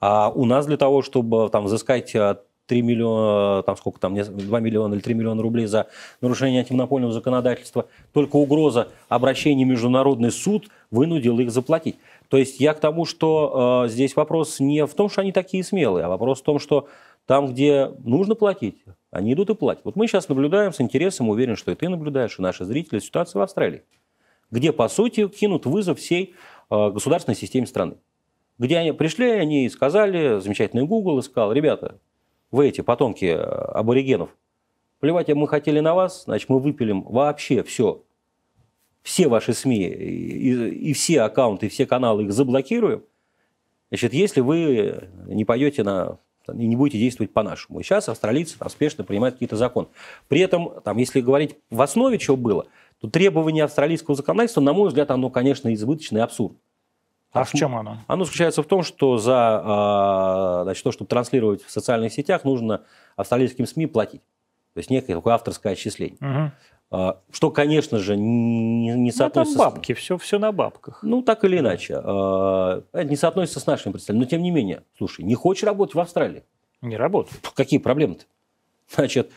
А 0.00 0.30
у 0.30 0.44
нас 0.44 0.66
для 0.66 0.76
того, 0.76 1.02
чтобы 1.02 1.48
там 1.48 1.64
взыскать 1.64 2.12
3 2.12 2.38
э, 2.68 2.82
миллиона, 2.82 3.62
там 3.62 3.76
сколько 3.76 3.98
там, 3.98 4.14
2 4.14 4.60
миллиона 4.60 4.94
или 4.94 5.00
3 5.00 5.14
миллиона 5.14 5.42
рублей 5.42 5.66
за 5.66 5.88
нарушение 6.20 6.60
антимонопольного 6.60 7.12
законодательства, 7.12 7.86
только 8.12 8.36
угроза 8.36 8.88
обращения 9.08 9.64
в 9.64 9.68
Международный 9.68 10.30
суд 10.30 10.68
вынудила 10.90 11.40
их 11.40 11.50
заплатить. 11.50 11.96
То 12.28 12.36
есть 12.36 12.60
я 12.60 12.74
к 12.74 12.80
тому, 12.80 13.06
что 13.06 13.84
э, 13.86 13.88
здесь 13.88 14.14
вопрос 14.14 14.60
не 14.60 14.84
в 14.84 14.94
том, 14.94 15.08
что 15.08 15.22
они 15.22 15.32
такие 15.32 15.64
смелые, 15.64 16.04
а 16.04 16.08
вопрос 16.08 16.40
в 16.40 16.44
том, 16.44 16.58
что 16.58 16.86
там, 17.28 17.48
где 17.48 17.92
нужно 18.04 18.34
платить, 18.34 18.82
они 19.10 19.34
идут 19.34 19.50
и 19.50 19.54
платят. 19.54 19.84
Вот 19.84 19.96
мы 19.96 20.06
сейчас 20.06 20.30
наблюдаем 20.30 20.72
с 20.72 20.80
интересом, 20.80 21.28
уверен, 21.28 21.56
что 21.56 21.70
и 21.70 21.74
ты 21.74 21.90
наблюдаешь, 21.90 22.38
и 22.38 22.42
наши 22.42 22.64
зрители, 22.64 23.00
ситуацию 23.00 23.40
в 23.40 23.42
Австралии, 23.42 23.82
где, 24.50 24.72
по 24.72 24.88
сути, 24.88 25.28
кинут 25.28 25.66
вызов 25.66 25.98
всей 25.98 26.34
э, 26.70 26.90
государственной 26.90 27.34
системе 27.34 27.66
страны. 27.66 27.96
Где 28.56 28.78
они 28.78 28.92
пришли, 28.92 29.28
они 29.28 29.68
сказали, 29.68 30.40
замечательный 30.40 30.86
Google 30.86 31.18
и 31.18 31.22
сказал, 31.22 31.52
ребята, 31.52 32.00
вы 32.50 32.66
эти 32.66 32.80
потомки 32.80 33.26
э, 33.26 33.36
аборигенов, 33.36 34.34
плевать 34.98 35.28
мы 35.28 35.48
хотели 35.48 35.80
на 35.80 35.94
вас, 35.94 36.24
значит, 36.24 36.48
мы 36.48 36.60
выпилим 36.60 37.02
вообще 37.02 37.62
все, 37.62 38.04
все 39.02 39.28
ваши 39.28 39.52
СМИ 39.52 39.86
и, 39.86 40.68
и 40.70 40.92
все 40.94 41.20
аккаунты, 41.20 41.66
и 41.66 41.68
все 41.68 41.84
каналы 41.84 42.22
их 42.22 42.32
заблокируем, 42.32 43.04
значит, 43.90 44.14
если 44.14 44.40
вы 44.40 45.10
не 45.26 45.44
пойдете 45.44 45.82
на 45.82 46.20
и 46.52 46.66
не 46.66 46.76
будете 46.76 46.98
действовать 46.98 47.32
по-нашему. 47.32 47.80
И 47.80 47.82
сейчас 47.82 48.08
австралийцы 48.08 48.58
там, 48.58 48.68
спешно 48.68 49.04
принимают 49.04 49.36
какие-то 49.36 49.56
законы. 49.56 49.88
При 50.28 50.40
этом, 50.40 50.80
там, 50.84 50.96
если 50.96 51.20
говорить 51.20 51.56
в 51.70 51.80
основе 51.80 52.18
чего 52.18 52.36
было, 52.36 52.66
то 53.00 53.08
требование 53.08 53.64
австралийского 53.64 54.16
законодательства, 54.16 54.60
на 54.60 54.72
мой 54.72 54.88
взгляд, 54.88 55.10
оно, 55.10 55.30
конечно, 55.30 55.72
избыточно 55.72 56.18
и 56.18 56.20
абсурд. 56.20 56.56
А 57.32 57.44
в 57.44 57.52
чем 57.52 57.76
оно? 57.76 57.98
Оно 58.06 58.24
заключается 58.24 58.62
в 58.62 58.66
том, 58.66 58.82
что 58.82 59.18
за 59.18 59.34
а, 59.36 60.60
значит, 60.64 60.82
то, 60.82 60.92
чтобы 60.92 61.08
транслировать 61.08 61.62
в 61.62 61.70
социальных 61.70 62.12
сетях, 62.12 62.44
нужно 62.44 62.82
австралийским 63.16 63.66
СМИ 63.66 63.86
платить. 63.86 64.22
То 64.74 64.78
есть 64.78 64.90
некое 64.90 65.14
такое 65.14 65.34
авторское 65.34 65.72
отчисление. 65.72 66.18
Угу. 66.20 66.52
Что, 66.90 67.50
конечно 67.50 67.98
же, 67.98 68.16
не, 68.16 68.92
не 68.92 69.12
соотносится... 69.12 69.58
Ну, 69.58 69.64
там 69.64 69.74
бабки, 69.74 69.92
все, 69.92 70.16
все 70.16 70.38
на 70.38 70.52
бабках. 70.52 71.00
Ну, 71.02 71.20
так 71.20 71.44
или 71.44 71.58
иначе. 71.58 72.00
А, 72.02 72.82
это 72.92 73.10
не 73.10 73.16
соотносится 73.16 73.60
с 73.60 73.66
нашими 73.66 73.92
представлениями. 73.92 74.24
Но, 74.24 74.30
тем 74.30 74.42
не 74.42 74.50
менее, 74.50 74.84
слушай, 74.96 75.22
не 75.22 75.34
хочешь 75.34 75.64
работать 75.64 75.94
в 75.94 76.00
Австралии? 76.00 76.44
Не 76.80 76.96
работать. 76.96 77.34
Какие 77.54 77.78
проблемы-то? 77.78 78.24
Значит, 78.94 79.30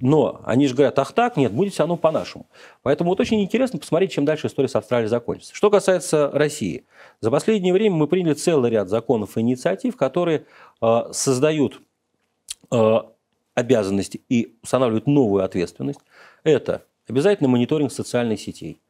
но 0.00 0.40
они 0.44 0.66
же 0.68 0.74
говорят, 0.74 0.98
ах 0.98 1.12
так, 1.12 1.36
нет, 1.36 1.52
будет 1.52 1.72
все 1.72 1.82
равно 1.82 1.96
по-нашему. 1.96 2.46
Поэтому 2.82 3.10
вот 3.10 3.20
очень 3.20 3.42
интересно 3.42 3.78
посмотреть, 3.78 4.12
чем 4.12 4.24
дальше 4.24 4.46
история 4.46 4.68
с 4.68 4.76
Австралией 4.76 5.08
закончится. 5.08 5.54
Что 5.54 5.70
касается 5.70 6.30
России. 6.32 6.84
За 7.20 7.30
последнее 7.30 7.74
время 7.74 7.96
мы 7.96 8.06
приняли 8.06 8.34
целый 8.34 8.70
ряд 8.70 8.88
законов 8.88 9.36
и 9.36 9.40
инициатив, 9.40 9.96
которые 9.96 10.46
э, 10.80 11.02
создают 11.12 11.82
э, 12.70 12.96
обязанности 13.54 14.22
и 14.28 14.56
устанавливают 14.62 15.06
новую 15.06 15.44
ответственность. 15.44 16.00
Это 16.44 16.84
обязательно 17.08 17.48
мониторинг 17.48 17.92
социальных 17.92 18.40
сетей. 18.40 18.80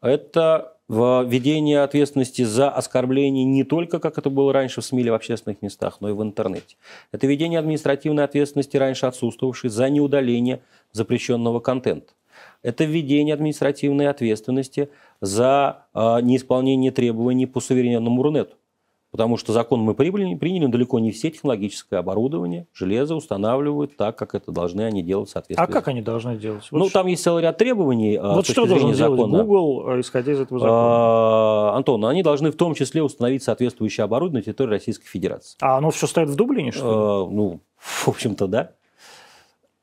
Это 0.00 0.76
введение 0.88 1.82
ответственности 1.82 2.42
за 2.42 2.68
оскорбление 2.68 3.44
не 3.44 3.62
только, 3.62 4.00
как 4.00 4.18
это 4.18 4.28
было 4.28 4.52
раньше 4.52 4.80
в 4.80 4.84
СМИ 4.84 5.02
или 5.02 5.10
в 5.10 5.14
общественных 5.14 5.62
местах, 5.62 5.98
но 6.00 6.08
и 6.08 6.12
в 6.12 6.22
интернете. 6.22 6.76
Это 7.12 7.26
введение 7.26 7.60
административной 7.60 8.24
ответственности, 8.24 8.76
раньше 8.76 9.06
отсутствовавшей, 9.06 9.70
за 9.70 9.88
неудаление 9.88 10.62
запрещенного 10.92 11.60
контента. 11.60 12.12
Это 12.62 12.84
введение 12.84 13.34
административной 13.34 14.08
ответственности 14.08 14.90
за 15.20 15.86
э, 15.94 16.20
неисполнение 16.22 16.90
требований 16.90 17.46
по 17.46 17.60
суверенному 17.60 18.22
Рунету. 18.22 18.56
Потому 19.10 19.36
что 19.36 19.52
закон 19.52 19.80
мы 19.80 19.94
приняли, 19.94 20.36
приняли, 20.36 20.66
но 20.66 20.70
далеко 20.70 21.00
не 21.00 21.10
все 21.10 21.30
технологическое 21.30 21.98
оборудование, 21.98 22.68
железо 22.72 23.16
устанавливают 23.16 23.96
так, 23.96 24.16
как 24.16 24.36
это 24.36 24.52
должны 24.52 24.82
они 24.82 25.02
делать 25.02 25.28
в 25.28 25.32
соответствии. 25.32 25.64
А 25.64 25.66
как 25.66 25.88
они 25.88 26.00
должны 26.00 26.36
делать? 26.36 26.68
Вот 26.70 26.78
ну, 26.78 26.86
ш... 26.86 26.92
там 26.92 27.08
есть 27.08 27.22
целый 27.22 27.42
ряд 27.42 27.58
требований. 27.58 28.16
А, 28.16 28.34
вот 28.34 28.46
что 28.46 28.66
должен 28.66 28.92
делать 28.92 29.18
закона. 29.18 29.42
Google, 29.42 29.88
э, 29.88 30.00
исходя 30.00 30.32
из 30.32 30.40
этого 30.40 30.60
закона? 30.60 30.78
А, 30.78 31.76
Антон, 31.76 32.04
они 32.06 32.22
должны 32.22 32.52
в 32.52 32.56
том 32.56 32.74
числе 32.74 33.02
установить 33.02 33.42
соответствующее 33.42 34.04
оборудование 34.04 34.40
на 34.40 34.44
территории 34.44 34.70
Российской 34.70 35.06
Федерации. 35.06 35.56
А 35.60 35.78
оно 35.78 35.90
все 35.90 36.06
стоит 36.06 36.28
в 36.28 36.36
Дублине, 36.36 36.70
что 36.70 36.84
ли? 36.84 36.90
А, 36.96 37.34
ну, 37.34 37.60
в 37.76 38.08
общем-то, 38.08 38.46
да. 38.46 38.72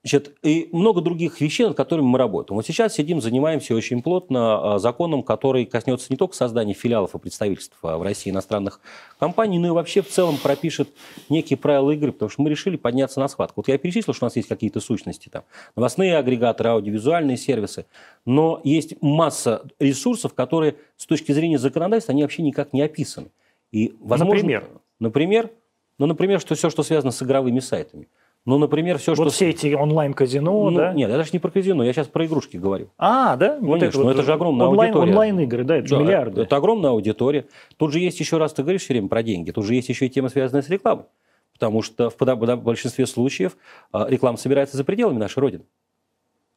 Значит, 0.07 0.37
и 0.41 0.69
много 0.71 1.01
других 1.01 1.41
вещей, 1.41 1.65
над 1.67 1.75
которыми 1.75 2.05
мы 2.05 2.17
работаем. 2.17 2.55
Вот 2.55 2.65
сейчас 2.65 2.93
сидим, 2.93 3.19
занимаемся 3.19 3.75
очень 3.75 4.01
плотно 4.01 4.75
а, 4.75 4.79
законом, 4.79 5.21
который 5.21 5.65
коснется 5.65 6.07
не 6.09 6.15
только 6.15 6.33
создания 6.33 6.73
филиалов 6.73 7.13
и 7.13 7.19
представительств 7.19 7.77
а, 7.83 7.97
в 7.97 8.03
России 8.03 8.29
иностранных 8.29 8.79
компаний, 9.19 9.59
но 9.59 9.67
и 9.67 9.71
вообще 9.71 10.01
в 10.01 10.07
целом 10.07 10.37
пропишет 10.37 10.87
некие 11.27 11.57
правила 11.57 11.91
игры, 11.91 12.13
потому 12.13 12.29
что 12.29 12.41
мы 12.41 12.49
решили 12.49 12.77
подняться 12.77 13.19
на 13.19 13.27
схватку. 13.27 13.59
Вот 13.59 13.67
я 13.67 13.77
перечислил, 13.77 14.13
что 14.13 14.23
у 14.23 14.27
нас 14.27 14.37
есть 14.37 14.47
какие-то 14.47 14.79
сущности, 14.79 15.27
там, 15.27 15.43
новостные 15.75 16.15
агрегаторы, 16.15 16.69
аудиовизуальные 16.69 17.35
сервисы, 17.35 17.85
но 18.23 18.61
есть 18.63 18.95
масса 19.01 19.63
ресурсов, 19.77 20.33
которые 20.33 20.77
с 20.95 21.05
точки 21.05 21.33
зрения 21.33 21.59
законодательства, 21.59 22.13
они 22.13 22.21
вообще 22.21 22.43
никак 22.43 22.71
не 22.71 22.81
описаны. 22.81 23.27
И, 23.73 23.93
возможно, 23.99 24.35
например? 24.35 24.69
Например, 24.99 25.51
ну, 25.99 26.05
например, 26.05 26.39
что 26.39 26.55
все, 26.55 26.69
что 26.69 26.83
связано 26.83 27.11
с 27.11 27.21
игровыми 27.21 27.59
сайтами. 27.59 28.07
Ну, 28.47 28.57
например, 28.59 28.97
все, 28.97 29.11
вот 29.11 29.15
что... 29.15 29.23
Вот 29.25 29.33
все 29.33 29.49
эти 29.49 29.73
онлайн-казино, 29.73 30.69
ну, 30.69 30.77
да? 30.77 30.93
Нет, 30.93 31.09
я 31.09 31.17
даже 31.17 31.31
не 31.33 31.39
про 31.39 31.51
казино, 31.51 31.83
я 31.83 31.91
сейчас 31.91 32.07
про 32.07 32.25
игрушки 32.25 32.55
говорю. 32.55 32.87
А, 32.97 33.35
да? 33.35 33.57
Вот 33.59 33.79
Конечно, 33.81 33.99
это, 33.99 34.05
но 34.05 34.11
это 34.11 34.23
же 34.23 34.31
огромная 34.31 34.67
онлайн, 34.67 34.91
аудитория. 34.91 35.11
Онлайн-игры, 35.11 35.63
да, 35.65 35.75
это 35.75 35.89
да, 35.89 35.97
миллиарды. 35.97 36.41
Это 36.43 36.55
огромная 36.55 36.91
аудитория. 36.91 37.45
Тут 37.75 37.91
же 37.91 37.99
есть 37.99 38.21
еще 38.21 38.37
раз, 38.37 38.53
ты 38.53 38.63
говоришь 38.63 38.83
все 38.83 38.93
время 38.93 39.09
про 39.09 39.21
деньги, 39.21 39.51
тут 39.51 39.65
же 39.65 39.75
есть 39.75 39.89
еще 39.89 40.05
и 40.05 40.09
тема, 40.09 40.29
связанная 40.29 40.61
с 40.61 40.69
рекламой. 40.69 41.03
Потому 41.51 41.81
что 41.81 42.09
в 42.09 42.55
большинстве 42.63 43.05
случаев 43.05 43.57
а, 43.91 44.07
реклама 44.09 44.37
собирается 44.37 44.77
за 44.77 44.85
пределами 44.85 45.17
нашей 45.17 45.39
Родины. 45.39 45.65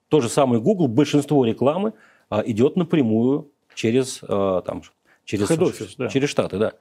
То 0.08 0.20
же 0.20 0.28
самое 0.28 0.62
Google, 0.62 0.86
большинство 0.86 1.44
рекламы 1.44 1.94
а, 2.28 2.44
идет 2.46 2.76
напрямую 2.76 3.50
через, 3.74 4.20
а, 4.22 4.60
там, 4.60 4.82
через, 5.24 5.50
office, 5.50 5.94
да. 5.98 6.06
через 6.06 6.28
Штаты. 6.28 6.56
Да. 6.58 6.72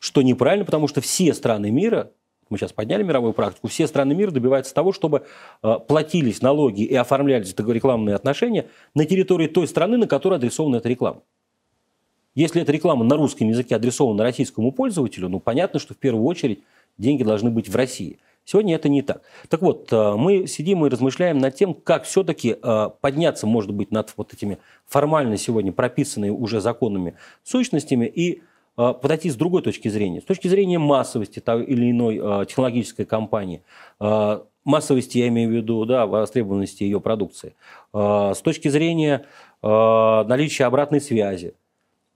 Что 0.00 0.22
неправильно, 0.22 0.64
потому 0.64 0.88
что 0.88 1.00
все 1.00 1.32
страны 1.34 1.70
мира 1.70 2.10
мы 2.52 2.58
сейчас 2.58 2.72
подняли 2.72 3.02
мировую 3.02 3.32
практику, 3.32 3.68
все 3.68 3.86
страны 3.86 4.14
мира 4.14 4.30
добиваются 4.30 4.74
того, 4.74 4.92
чтобы 4.92 5.24
э, 5.62 5.74
платились 5.88 6.42
налоги 6.42 6.82
и 6.82 6.94
оформлялись 6.94 7.54
рекламные 7.56 8.14
отношения 8.14 8.66
на 8.94 9.06
территории 9.06 9.46
той 9.46 9.66
страны, 9.66 9.96
на 9.96 10.06
которой 10.06 10.34
адресована 10.34 10.76
эта 10.76 10.88
реклама. 10.88 11.22
Если 12.34 12.62
эта 12.62 12.72
реклама 12.72 13.04
на 13.04 13.16
русском 13.16 13.48
языке 13.48 13.76
адресована 13.76 14.22
российскому 14.22 14.70
пользователю, 14.72 15.28
ну 15.28 15.40
понятно, 15.40 15.80
что 15.80 15.94
в 15.94 15.96
первую 15.96 16.24
очередь 16.24 16.62
деньги 16.98 17.22
должны 17.22 17.50
быть 17.50 17.68
в 17.68 17.76
России. 17.76 18.18
Сегодня 18.44 18.74
это 18.74 18.88
не 18.88 19.02
так. 19.02 19.22
Так 19.48 19.62
вот, 19.62 19.92
э, 19.92 20.14
мы 20.16 20.46
сидим 20.46 20.84
и 20.84 20.88
размышляем 20.88 21.38
над 21.38 21.54
тем, 21.54 21.74
как 21.74 22.04
все-таки 22.04 22.56
э, 22.60 22.90
подняться, 23.00 23.46
может 23.46 23.72
быть, 23.72 23.92
над 23.92 24.12
вот 24.16 24.34
этими 24.34 24.58
формально 24.86 25.36
сегодня 25.36 25.72
прописанными 25.72 26.30
уже 26.30 26.60
законами 26.60 27.16
сущностями 27.44 28.06
и 28.06 28.42
подойти 28.74 29.30
с 29.30 29.36
другой 29.36 29.62
точки 29.62 29.88
зрения. 29.88 30.20
С 30.20 30.24
точки 30.24 30.48
зрения 30.48 30.78
массовости 30.78 31.40
той 31.40 31.64
или 31.64 31.90
иной 31.90 32.18
а, 32.22 32.44
технологической 32.44 33.04
компании, 33.04 33.62
а, 34.00 34.44
массовости, 34.64 35.18
я 35.18 35.28
имею 35.28 35.50
в 35.50 35.52
виду, 35.52 35.84
да, 35.84 36.06
востребованности 36.06 36.84
ее 36.84 37.00
продукции, 37.00 37.54
с 37.92 38.40
точки 38.42 38.68
зрения 38.68 39.26
наличия 39.60 40.64
обратной 40.64 41.00
связи. 41.00 41.54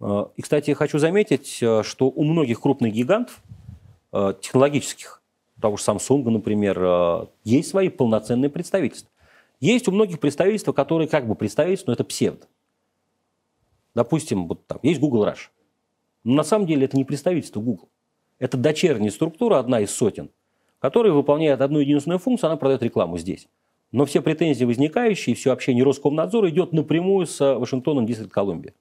И, 0.01 0.43
кстати, 0.43 0.73
хочу 0.73 0.99
заметить, 0.99 1.49
что 1.57 2.07
у 2.07 2.23
многих 2.23 2.61
крупных 2.61 2.93
гигантов 2.93 3.43
технологических, 4.13 5.23
того 5.61 5.77
же 5.77 5.83
Samsung, 5.83 6.31
например, 6.31 7.29
есть 7.43 7.69
свои 7.69 7.89
полноценные 7.89 8.49
представительства. 8.49 9.11
Есть 9.59 9.89
у 9.89 9.91
многих 9.91 10.21
представительства, 10.21 10.73
которые 10.73 11.09
как 11.09 11.27
бы 11.27 11.35
представительства, 11.35 11.91
но 11.91 11.95
это 11.95 12.05
псевдо. 12.05 12.47
Допустим, 13.95 14.47
вот 14.47 14.65
там 14.67 14.79
есть 14.83 15.01
Google 15.01 15.27
Rush. 15.27 15.49
Но 16.27 16.35
на 16.35 16.43
самом 16.43 16.67
деле 16.67 16.87
это 16.87 16.97
не 16.97 17.05
представительство 17.05 17.61
Google. 17.61 17.89
Это 18.41 18.57
дочерняя 18.57 19.13
структура, 19.13 19.61
одна 19.61 19.79
из 19.81 19.93
сотен, 19.93 20.31
которая 20.81 21.13
выполняет 21.13 21.61
одну 21.61 21.79
единственную 21.79 22.19
функцию, 22.19 22.49
она 22.49 22.57
продает 22.57 22.83
рекламу 22.83 23.17
здесь. 23.17 23.47
Но 23.93 24.07
все 24.07 24.21
претензии 24.21 24.65
возникающие, 24.65 25.37
все 25.37 25.53
общение 25.53 25.85
Роскомнадзора 25.85 26.51
идет 26.51 26.73
напрямую 26.73 27.27
с 27.27 27.39
Вашингтоном, 27.39 28.07
Дистрикт 28.07 28.33
Колумбия, 28.33 28.75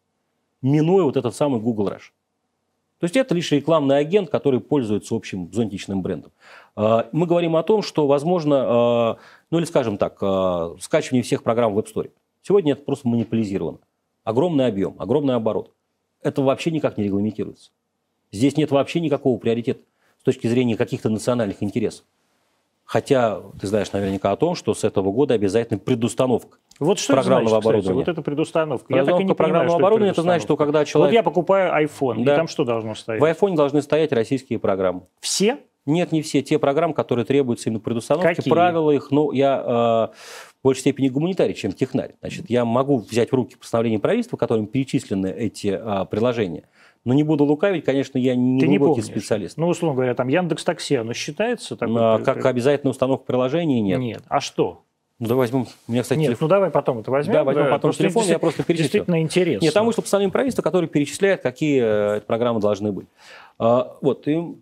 минуя 0.63 1.03
вот 1.03 1.17
этот 1.17 1.35
самый 1.35 1.61
Google 1.61 1.89
Rush. 1.89 2.09
То 2.97 3.03
есть 3.03 3.15
это 3.15 3.35
лишь 3.35 3.51
рекламный 3.51 3.99
агент, 3.99 4.31
который 4.31 4.59
пользуется 4.59 5.13
общим 5.13 5.53
зонтичным 5.53 6.01
брендом. 6.01 6.31
А, 6.75 7.07
мы 7.11 7.27
говорим 7.27 7.55
о 7.57 7.61
том, 7.61 7.83
что 7.83 8.07
возможно, 8.07 8.55
а, 8.57 9.17
ну 9.51 9.59
или 9.59 9.65
скажем 9.65 9.99
так, 9.99 10.15
скачивание 10.81 11.21
всех 11.21 11.43
программ 11.43 11.75
в 11.75 11.77
App 11.77 11.93
Store. 11.93 12.09
Сегодня 12.41 12.73
это 12.73 12.81
просто 12.81 13.07
монополизировано. 13.07 13.77
Огромный 14.23 14.65
объем, 14.65 14.95
огромный 14.97 15.35
оборот 15.35 15.74
это 16.25 16.41
вообще 16.41 16.71
никак 16.71 16.97
не 16.97 17.03
регламентируется. 17.05 17.71
Здесь 18.31 18.57
нет 18.57 18.71
вообще 18.71 18.99
никакого 18.99 19.37
приоритета 19.37 19.81
с 20.19 20.23
точки 20.23 20.47
зрения 20.47 20.75
каких-то 20.75 21.09
национальных 21.09 21.61
интересов. 21.61 22.03
Хотя 22.83 23.41
ты 23.59 23.67
знаешь 23.67 23.91
наверняка 23.91 24.31
о 24.31 24.35
том, 24.35 24.55
что 24.55 24.73
с 24.73 24.83
этого 24.83 25.11
года 25.11 25.33
обязательно 25.33 25.79
предустановка 25.79 26.57
вот 26.79 26.99
что 26.99 27.13
программного 27.13 27.49
значит, 27.49 27.65
оборудования. 27.65 28.01
Кстати, 28.01 28.15
вот 28.15 28.19
это 28.19 28.21
предустановка. 28.21 28.95
Я 28.95 29.05
так 29.05 29.19
и 29.19 29.23
не 29.23 29.33
программного 29.33 29.77
понимаю, 29.77 29.77
оборудования 29.77 30.11
это, 30.11 30.21
это 30.21 30.23
значит, 30.23 30.43
что 30.43 30.57
когда 30.57 30.85
человек... 30.85 31.11
Вот 31.11 31.15
я 31.15 31.23
покупаю 31.23 31.85
iPhone, 31.85 32.23
да. 32.23 32.33
и 32.33 32.35
там 32.35 32.47
что 32.47 32.65
должно 32.65 32.95
стоять? 32.95 33.21
В 33.21 33.25
iPhone 33.25 33.55
должны 33.55 33.81
стоять 33.81 34.11
российские 34.11 34.59
программы. 34.59 35.03
Все? 35.19 35.59
Нет, 35.85 36.11
не 36.11 36.21
все. 36.21 36.41
Те 36.41 36.59
программы, 36.59 36.93
которые 36.93 37.25
требуются 37.25 37.69
именно 37.69 37.79
предустановки, 37.79 38.35
Какие? 38.35 38.51
правила 38.51 38.91
их, 38.91 39.09
ну, 39.11 39.31
я 39.31 40.11
э, 40.11 40.15
большей 40.65 40.81
степени 40.81 41.09
гуманитарий, 41.09 41.53
чем 41.53 41.71
технарь. 41.71 42.15
Значит, 42.21 42.49
я 42.49 42.65
могу 42.65 42.97
взять 42.97 43.31
в 43.31 43.35
руки 43.35 43.55
постановление 43.55 43.99
правительства, 43.99 44.35
которым 44.35 44.65
перечислены 44.65 45.27
эти 45.27 45.67
э, 45.67 46.05
приложения, 46.09 46.63
но 47.05 47.13
не 47.13 47.21
буду 47.21 47.45
лукавить, 47.45 47.85
конечно, 47.85 48.17
я 48.17 48.35
не 48.35 48.59
Ты 48.59 48.65
глубокий 48.65 49.01
не 49.01 49.05
специалист. 49.05 49.57
Ну, 49.57 49.67
условно 49.67 49.95
говоря, 49.95 50.15
там 50.15 50.27
Яндекс 50.27 50.63
Такси, 50.63 50.95
оно 50.95 51.13
считается? 51.13 51.77
Такой, 51.77 51.95
а, 51.97 52.19
как 52.19 52.43
обязательно 52.45 52.89
установка 52.89 53.25
приложения 53.25 53.79
нет. 53.79 53.99
Нет. 53.99 54.23
А 54.27 54.41
что? 54.41 54.81
Ну, 55.19 55.27
давай 55.27 55.43
возьмем. 55.47 55.67
У 55.87 55.91
меня, 55.91 56.01
кстати, 56.01 56.19
Нет, 56.19 56.29
телефон. 56.29 56.47
ну 56.47 56.49
давай 56.49 56.71
потом 56.71 56.99
это 56.99 57.11
возьмем. 57.11 57.35
Да, 57.35 57.43
возьмем 57.45 57.65
потом 57.65 57.79
просто 57.79 58.03
телефон, 58.03 58.25
я 58.25 58.39
просто 58.39 58.63
перечислю. 58.63 58.83
Действительно 58.83 59.21
интересно. 59.21 59.63
Нет, 59.63 59.73
там 59.73 59.85
вышло 59.85 60.01
постановление 60.01 60.33
правительства, 60.33 60.61
которое 60.61 60.87
перечисляет, 60.87 61.41
какие 61.41 62.17
э, 62.17 62.21
программы 62.21 62.59
должны 62.59 62.91
быть. 62.91 63.07
А, 63.57 63.95
вот, 64.01 64.27
и 64.27 64.55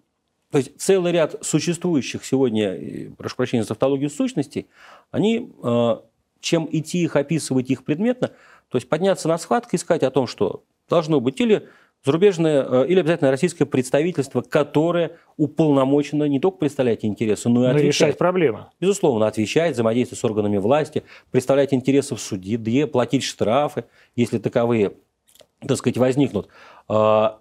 то 0.53 0.59
есть 0.59 0.79
целый 0.79 1.11
ряд 1.11 1.35
существующих 1.41 2.23
сегодня, 2.23 3.11
прошу 3.17 3.37
прощения 3.37 3.63
за 3.63 3.69
тавтологию 3.69 4.11
сущностей, 4.11 4.67
они, 5.09 5.51
э, 5.63 5.95
чем 6.41 6.69
идти 6.71 7.01
их, 7.01 7.15
описывать 7.15 7.71
их 7.71 7.83
предметно, 7.83 8.27
то 8.69 8.77
есть 8.77 8.87
подняться 8.87 9.27
на 9.27 9.39
схватку 9.39 9.71
и 9.75 9.79
сказать 9.79 10.03
о 10.03 10.11
том, 10.11 10.27
что 10.27 10.63
должно 10.87 11.19
быть 11.19 11.41
или 11.41 11.67
зарубежное, 12.05 12.63
э, 12.69 12.87
или 12.87 12.99
обязательно 12.99 13.31
российское 13.31 13.65
представительство, 13.65 14.41
которое 14.41 15.17
уполномочено 15.37 16.25
не 16.25 16.39
только 16.39 16.59
представлять 16.59 17.03
интересы, 17.03 17.49
но 17.49 17.67
и 17.71 17.73
но 17.73 17.79
решать 17.79 18.19
проблемы. 18.19 18.67
Безусловно, 18.79 19.25
отвечать, 19.25 19.73
взаимодействовать 19.73 20.19
с 20.19 20.23
органами 20.23 20.57
власти, 20.57 21.01
представлять 21.31 21.73
интересы 21.73 22.13
в 22.13 22.21
суде, 22.21 22.85
платить 22.85 23.23
штрафы, 23.23 23.85
если 24.15 24.37
таковые, 24.37 24.93
так 25.67 25.77
сказать, 25.77 25.97
возникнут. 25.97 26.47
А, 26.87 27.39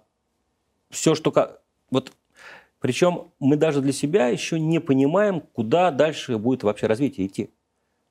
Все, 0.89 1.13
что... 1.13 1.59
Вот 1.91 2.11
причем 2.83 3.31
мы 3.39 3.55
даже 3.55 3.79
для 3.79 3.93
себя 3.93 4.27
еще 4.27 4.59
не 4.59 4.79
понимаем, 4.79 5.39
куда 5.39 5.89
дальше 5.89 6.37
будет 6.37 6.63
вообще 6.63 6.87
развитие 6.87 7.27
идти. 7.27 7.49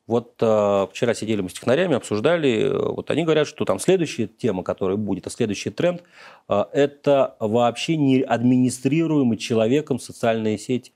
Вот 0.07 0.33
э, 0.41 0.87
вчера 0.91 1.13
сидели 1.13 1.43
мы 1.43 1.51
с 1.51 1.53
технарями, 1.53 1.95
обсуждали, 1.95 2.71
э, 2.71 2.79
вот 2.79 3.11
они 3.11 3.25
говорят, 3.25 3.47
что 3.47 3.67
там 3.67 3.79
следующая 3.79 4.29
тема, 4.29 4.63
которая 4.63 4.97
будет, 4.97 5.27
а 5.27 5.31
следующий 5.31 5.69
тренд, 5.69 6.03
э, 6.49 6.65
это 6.73 7.37
вообще 7.39 7.99
не 7.99 8.23
администрируемый 8.23 9.37
человеком 9.37 9.99
социальная 9.99 10.57
сеть, 10.57 10.95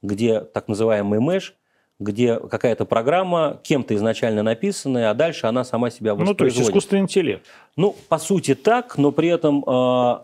где 0.00 0.40
так 0.40 0.68
называемый 0.68 1.20
меш, 1.20 1.56
где 1.98 2.38
какая-то 2.38 2.86
программа 2.86 3.60
кем-то 3.62 3.94
изначально 3.96 4.42
написанная, 4.42 5.10
а 5.10 5.14
дальше 5.14 5.46
она 5.46 5.62
сама 5.62 5.90
себя 5.90 6.14
воспроизводит. 6.14 6.38
Ну, 6.38 6.38
то 6.38 6.44
есть 6.46 6.58
искусственный 6.58 7.02
интеллект. 7.02 7.46
Ну, 7.76 7.94
по 8.08 8.16
сути 8.16 8.54
так, 8.54 8.96
но 8.96 9.12
при 9.12 9.28
этом 9.28 9.62
э, 9.66 10.20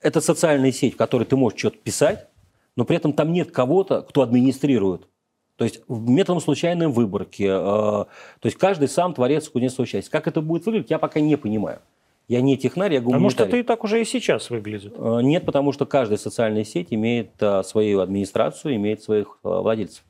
это 0.00 0.20
социальная 0.20 0.72
сеть, 0.72 0.94
в 0.94 0.96
которой 0.96 1.24
ты 1.24 1.36
можешь 1.36 1.58
что-то 1.58 1.78
писать, 1.78 2.28
но 2.76 2.84
при 2.84 2.96
этом 2.96 3.12
там 3.12 3.32
нет 3.32 3.50
кого-то, 3.50 4.02
кто 4.02 4.22
администрирует. 4.22 5.08
То 5.56 5.64
есть 5.64 5.80
методом 5.88 6.40
случайной 6.40 6.86
выборки. 6.86 7.42
Э, 7.42 8.04
то 8.04 8.44
есть 8.44 8.56
каждый 8.56 8.86
сам 8.86 9.12
творец 9.12 9.48
кузнец 9.48 9.74
часть. 9.88 10.08
Как 10.08 10.28
это 10.28 10.40
будет 10.40 10.64
выглядеть, 10.64 10.90
я 10.90 11.00
пока 11.00 11.18
не 11.18 11.36
понимаю. 11.36 11.80
Я 12.28 12.40
не 12.40 12.56
технарь, 12.56 12.92
я 12.94 13.00
гуманитарий. 13.00 13.18
А 13.18 13.22
может, 13.22 13.40
это 13.40 13.56
и 13.56 13.62
так 13.64 13.82
уже 13.82 14.00
и 14.00 14.04
сейчас 14.04 14.50
выглядит? 14.50 14.94
Э, 14.96 15.18
нет, 15.20 15.44
потому 15.44 15.72
что 15.72 15.84
каждая 15.84 16.18
социальная 16.18 16.62
сеть 16.62 16.88
имеет 16.90 17.30
э, 17.40 17.64
свою 17.64 17.98
администрацию, 18.00 18.76
имеет 18.76 19.02
своих 19.02 19.38
владельцев. 19.42 20.04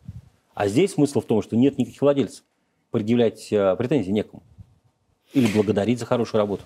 А 0.53 0.69
здесь 0.69 0.93
смысл 0.93 1.23
в 1.23 1.25
том, 1.25 1.41
что 1.41 1.57
нет 1.57 1.79
никаких 1.79 2.03
владельцев. 2.03 2.45
Предъявлять 2.91 3.49
претензии 3.49 4.11
некому. 4.11 4.43
Или 5.33 5.47
благодарить 5.47 5.99
за 5.99 6.05
хорошую 6.05 6.41
работу. 6.41 6.65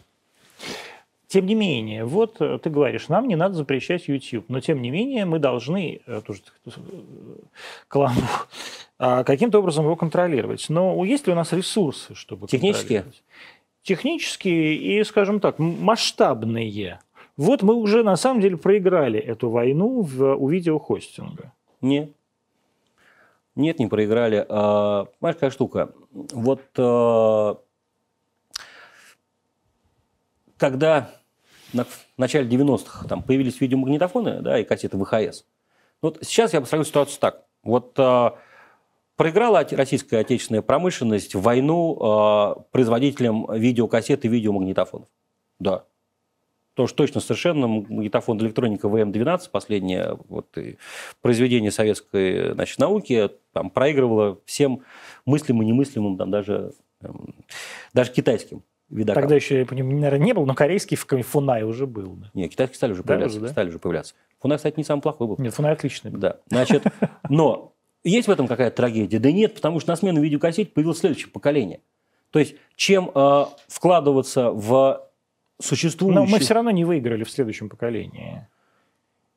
Тем 1.33 1.47
не 1.47 1.55
менее, 1.55 2.05
вот 2.05 2.43
э, 2.43 2.59
ты 2.63 2.69
говоришь, 2.69 3.09
нам 3.09 3.27
не 3.27 3.37
надо 3.37 3.55
запрещать 3.55 4.07
YouTube, 4.07 4.45
но 4.51 4.61
тем 4.61 4.83
не 4.83 4.91
менее 4.91 5.25
мы 5.25 5.39
должны, 5.39 6.03
э, 6.07 6.21
тоже 6.27 6.43
каламбур, 7.89 8.49
а, 8.99 9.25
каким-то 9.25 9.61
образом 9.61 9.87
его 9.87 9.97
контролировать. 9.97 10.67
Но 10.69 11.03
есть 11.07 11.27
ли 11.27 11.33
у 11.33 11.35
нас 11.35 11.55
ресурсы, 11.55 12.15
чтобы 12.15 12.49
Технические? 12.49 13.07
Технические 13.83 14.75
и, 14.75 15.03
скажем 15.05 15.41
так, 15.41 15.59
масштабные. 15.59 17.01
Вот 17.39 17.63
мы 17.63 17.77
уже 17.77 18.03
на 18.03 18.17
самом 18.17 18.43
деле 18.43 18.59
проиграли 18.59 19.19
эту 19.19 19.49
войну 19.49 20.03
в, 20.03 20.35
у 20.35 20.49
видеохостинга. 20.51 21.55
Нет. 21.81 22.13
Нет, 23.57 23.79
не 23.79 23.87
проиграли. 23.87 24.45
А, 24.47 25.07
понимаешь, 25.19 25.37
какая 25.37 25.51
штука? 25.51 25.95
Вот 26.13 26.61
а, 26.77 27.57
когда 30.59 31.22
в 31.73 32.19
начале 32.19 32.49
90-х 32.49 33.09
там 33.09 33.23
появились 33.23 33.61
видеомагнитофоны 33.61 34.41
да, 34.41 34.59
и 34.59 34.65
кассеты 34.65 34.99
ВХС, 34.99 35.45
вот 36.03 36.19
сейчас 36.23 36.53
я 36.53 36.61
посмотрю 36.61 36.85
ситуацию 36.85 37.21
так. 37.21 37.45
Вот 37.63 37.95
а, 37.99 38.37
проиграла 39.17 39.65
российская 39.71 40.19
отечественная 40.19 40.63
промышленность 40.63 41.35
войну 41.37 41.97
а, 42.01 42.55
производителям 42.73 43.47
видеокассет 43.53 44.25
и 44.25 44.29
видеомагнитофонов. 44.29 45.09
Да. 45.61 45.85
То 46.75 46.85
уж 46.85 46.93
точно 46.93 47.21
совершенно 47.21 47.69
магнитофон 47.69 48.39
электроника 48.41 48.89
ВМ-12, 48.89 49.51
последнее 49.51 50.19
вот, 50.29 50.57
произведение 51.21 51.71
советской 51.71 52.55
значит, 52.55 52.79
науки, 52.79 53.31
там, 53.53 53.71
проигрывало 53.71 54.41
всем 54.47 54.83
мыслимым 55.27 55.63
и 55.63 55.67
немыслимым, 55.67 56.17
там, 56.17 56.31
даже, 56.31 56.73
эм, 57.03 57.35
даже 57.93 58.11
китайским 58.11 58.63
видокам. 58.93 59.23
Тогда 59.23 59.35
еще, 59.35 59.61
я 59.61 59.67
понимаю, 59.67 59.97
наверное, 59.97 60.25
не 60.25 60.33
был, 60.33 60.47
но 60.47 60.55
корейский 60.55 60.97
Фунай 60.97 61.65
уже 61.65 61.87
был. 61.87 62.15
Да. 62.17 62.31
Нет, 62.35 62.51
китайские 62.51 62.77
стали 62.77 62.93
уже 62.93 63.03
появляться. 63.03 63.39
Да, 63.39 63.45
уже, 63.45 63.49
да? 63.49 63.53
Стали 63.53 63.69
уже 63.69 63.79
появляться. 63.79 64.15
Фунай, 64.41 64.59
кстати, 64.59 64.75
не 64.77 64.85
самый 64.85 65.01
плохой 65.01 65.27
был. 65.27 65.37
Нет, 65.39 65.55
Фунай 65.55 65.73
отличный. 65.73 66.11
Да. 66.11 66.39
Значит, 66.49 66.85
но 67.29 67.73
есть 68.05 68.29
в 68.29 68.31
этом 68.31 68.47
какая-то 68.47 68.77
трагедия? 68.77 69.19
Да 69.19 69.31
нет, 69.31 69.55
потому 69.55 69.81
что 69.81 69.91
на 69.91 69.97
смену 69.97 70.21
видеокассете 70.21 70.71
появилось 70.71 70.99
следующее 70.99 71.31
поколение. 71.31 71.81
То 72.31 72.39
есть, 72.39 72.57
чем 72.77 73.11
э, 73.15 73.45
вкладываться 73.69 74.51
в 74.51 75.09
существующие... 75.61 76.25
Но 76.25 76.27
мы 76.27 76.39
все 76.39 76.55
равно 76.55 76.71
не 76.71 76.85
выиграли 76.85 77.25
в 77.25 77.31
следующем 77.31 77.69
поколении. 77.69 78.49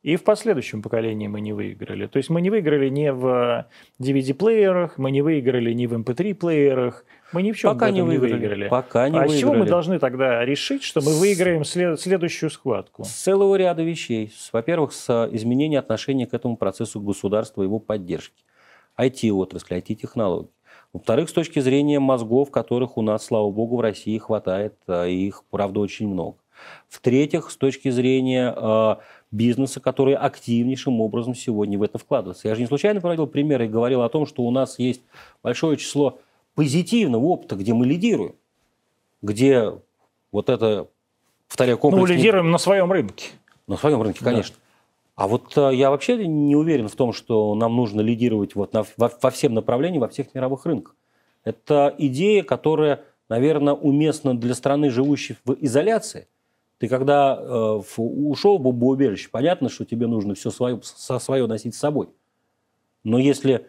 И 0.02 0.16
в 0.16 0.22
последующем 0.22 0.82
поколении 0.82 1.26
мы 1.26 1.40
не 1.40 1.52
выиграли. 1.52 2.06
То 2.06 2.18
есть 2.18 2.30
мы 2.30 2.40
не 2.40 2.48
выиграли 2.48 2.88
ни 2.88 3.08
в 3.08 3.66
DVD-плеерах, 4.00 4.98
мы 4.98 5.10
не 5.10 5.20
выиграли 5.20 5.72
ни 5.72 5.86
в 5.86 5.94
MP3-плеерах, 5.94 7.00
эм 7.00 7.06
мы 7.32 7.42
ни 7.42 7.52
в 7.52 7.58
чем 7.58 7.72
Пока 7.72 7.90
не 7.90 8.02
выиграли. 8.02 8.32
выиграли. 8.32 8.68
Пока 8.68 9.08
не 9.08 9.16
а 9.16 9.20
выиграли. 9.22 9.36
с 9.36 9.40
чего 9.40 9.54
мы 9.54 9.66
должны 9.66 9.98
тогда 9.98 10.44
решить, 10.44 10.82
что 10.82 11.00
мы 11.00 11.18
выиграем 11.18 11.64
след- 11.64 12.00
следующую 12.00 12.50
схватку? 12.50 13.04
С 13.04 13.10
целого 13.10 13.56
ряда 13.56 13.82
вещей. 13.82 14.32
Во-первых, 14.52 14.92
с 14.92 15.28
изменения 15.32 15.78
отношения 15.78 16.26
к 16.26 16.34
этому 16.34 16.56
процессу 16.56 17.00
государства, 17.00 17.62
его 17.62 17.78
поддержки. 17.78 18.44
IT-отрасли, 18.98 19.76
IT-технологий. 19.76 20.50
Во-вторых, 20.92 21.28
с 21.28 21.32
точки 21.32 21.58
зрения 21.60 21.98
мозгов, 22.00 22.50
которых 22.50 22.96
у 22.96 23.02
нас, 23.02 23.26
слава 23.26 23.50
богу, 23.50 23.76
в 23.76 23.80
России 23.80 24.16
хватает, 24.18 24.74
а 24.86 25.06
их, 25.06 25.42
правда, 25.50 25.80
очень 25.80 26.08
много. 26.08 26.38
В-третьих, 26.88 27.50
с 27.50 27.56
точки 27.56 27.90
зрения 27.90 28.54
э, 28.56 28.96
бизнеса, 29.30 29.80
который 29.80 30.14
активнейшим 30.14 31.00
образом 31.02 31.34
сегодня 31.34 31.78
в 31.78 31.82
это 31.82 31.98
вкладывается. 31.98 32.48
Я 32.48 32.54
же 32.54 32.62
не 32.62 32.66
случайно 32.66 33.00
проводил 33.00 33.26
пример 33.26 33.60
и 33.62 33.68
говорил 33.68 34.00
о 34.02 34.08
том, 34.08 34.24
что 34.24 34.42
у 34.42 34.50
нас 34.50 34.78
есть 34.78 35.02
большое 35.42 35.76
число 35.76 36.18
позитивного 36.56 37.22
опыта, 37.22 37.54
где 37.54 37.72
мы 37.74 37.86
лидируем, 37.86 38.34
где 39.22 39.72
вот 40.32 40.48
это, 40.48 40.88
повторяю, 41.46 41.78
комплекс... 41.78 42.08
Ну, 42.08 42.16
лидируем 42.16 42.50
на 42.50 42.58
своем 42.58 42.90
рынке. 42.90 43.28
На 43.68 43.76
своем 43.76 44.02
рынке, 44.02 44.24
конечно. 44.24 44.56
Да. 44.56 44.62
А 45.16 45.28
вот 45.28 45.56
э, 45.56 45.74
я 45.74 45.90
вообще 45.90 46.26
не 46.26 46.56
уверен 46.56 46.88
в 46.88 46.96
том, 46.96 47.12
что 47.12 47.54
нам 47.54 47.76
нужно 47.76 48.00
лидировать 48.00 48.54
вот 48.54 48.72
на, 48.72 48.84
во, 48.96 49.12
во 49.20 49.30
всем 49.30 49.54
направлениям, 49.54 50.00
во 50.00 50.08
всех 50.08 50.34
мировых 50.34 50.66
рынках. 50.66 50.96
Это 51.44 51.94
идея, 51.98 52.42
которая, 52.42 53.04
наверное, 53.28 53.74
уместна 53.74 54.36
для 54.36 54.54
страны, 54.54 54.90
живущей 54.90 55.36
в 55.44 55.52
изоляции. 55.60 56.26
Ты 56.78 56.88
когда 56.88 57.38
э, 57.38 57.82
ушел 57.96 58.58
в 58.58 58.62
бомбоубежище, 58.62 59.28
понятно, 59.30 59.68
что 59.68 59.84
тебе 59.84 60.06
нужно 60.06 60.34
все 60.34 60.50
свое, 60.50 60.80
со 60.82 61.18
свое 61.18 61.46
носить 61.46 61.74
с 61.74 61.78
собой. 61.78 62.08
Но 63.04 63.18
если 63.18 63.66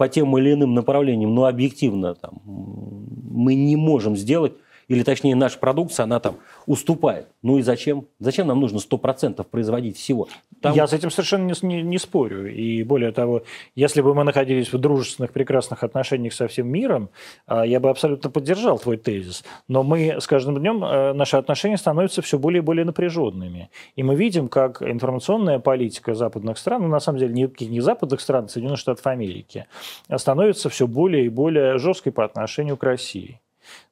по 0.00 0.08
тем 0.08 0.34
или 0.38 0.54
иным 0.54 0.72
направлениям, 0.72 1.34
ну, 1.34 1.44
объективно, 1.44 2.14
там, 2.14 2.40
мы 2.46 3.54
не 3.54 3.76
можем 3.76 4.16
сделать 4.16 4.54
или 4.90 5.04
точнее 5.04 5.36
наша 5.36 5.56
продукция, 5.56 6.02
она 6.02 6.18
там 6.18 6.38
уступает. 6.66 7.28
Ну 7.42 7.58
и 7.58 7.62
зачем? 7.62 8.06
Зачем 8.18 8.48
нам 8.48 8.58
нужно 8.58 8.78
100% 8.78 9.44
производить 9.44 9.96
всего? 9.96 10.26
Там... 10.60 10.74
Я 10.74 10.88
с 10.88 10.92
этим 10.92 11.12
совершенно 11.12 11.44
не, 11.44 11.54
не, 11.62 11.82
не 11.82 11.98
спорю. 11.98 12.52
И 12.52 12.82
более 12.82 13.12
того, 13.12 13.44
если 13.76 14.00
бы 14.00 14.16
мы 14.16 14.24
находились 14.24 14.72
в 14.72 14.78
дружественных, 14.78 15.32
прекрасных 15.32 15.84
отношениях 15.84 16.32
со 16.32 16.48
всем 16.48 16.66
миром, 16.66 17.10
а, 17.46 17.64
я 17.64 17.78
бы 17.78 17.88
абсолютно 17.88 18.30
поддержал 18.30 18.80
твой 18.80 18.96
тезис. 18.96 19.44
Но 19.68 19.84
мы 19.84 20.20
с 20.20 20.26
каждым 20.26 20.58
днем, 20.58 20.82
э, 20.82 21.12
наши 21.12 21.36
отношения 21.36 21.76
становятся 21.76 22.20
все 22.20 22.36
более 22.36 22.58
и 22.58 22.64
более 22.64 22.84
напряженными. 22.84 23.70
И 23.94 24.02
мы 24.02 24.16
видим, 24.16 24.48
как 24.48 24.82
информационная 24.82 25.60
политика 25.60 26.14
западных 26.14 26.58
стран, 26.58 26.82
ну 26.82 26.88
на 26.88 26.98
самом 26.98 27.20
деле 27.20 27.32
не, 27.32 27.48
не 27.64 27.80
западных 27.80 28.20
стран, 28.20 28.46
а 28.46 28.48
Соединенных 28.48 28.80
Штатов 28.80 29.06
Америки, 29.06 29.66
становится 30.16 30.68
все 30.68 30.88
более 30.88 31.26
и 31.26 31.28
более 31.28 31.78
жесткой 31.78 32.10
по 32.10 32.24
отношению 32.24 32.76
к 32.76 32.82
России. 32.82 33.40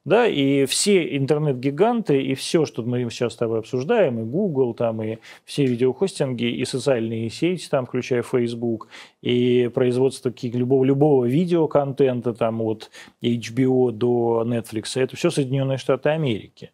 Да, 0.05 0.25
и 0.27 0.65
все 0.65 1.17
интернет-гиганты, 1.17 2.21
и 2.21 2.33
все, 2.33 2.65
что 2.65 2.81
мы 2.83 3.07
сейчас 3.09 3.33
с 3.33 3.35
тобой 3.35 3.59
обсуждаем, 3.59 4.19
и 4.19 4.23
Google, 4.23 4.73
там, 4.73 5.03
и 5.03 5.17
все 5.45 5.65
видеохостинги, 5.65 6.45
и 6.45 6.65
социальные 6.65 7.29
сети, 7.29 7.67
там, 7.69 7.85
включая 7.85 8.23
Facebook, 8.23 8.87
и 9.21 9.69
производство 9.73 10.33
любого, 10.41 10.83
любого 10.83 11.25
видеоконтента, 11.25 12.33
там, 12.33 12.61
от 12.61 12.89
HBO 13.21 13.91
до 13.91 14.43
Netflix, 14.47 14.99
это 14.99 15.15
все 15.15 15.29
Соединенные 15.29 15.77
Штаты 15.77 16.09
Америки. 16.09 16.71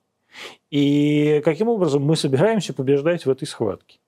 И 0.70 1.41
каким 1.43 1.70
образом 1.70 2.03
мы 2.03 2.16
собираемся 2.16 2.74
побеждать 2.74 3.26
в 3.26 3.30
этой 3.30 3.47
схватке? 3.47 3.99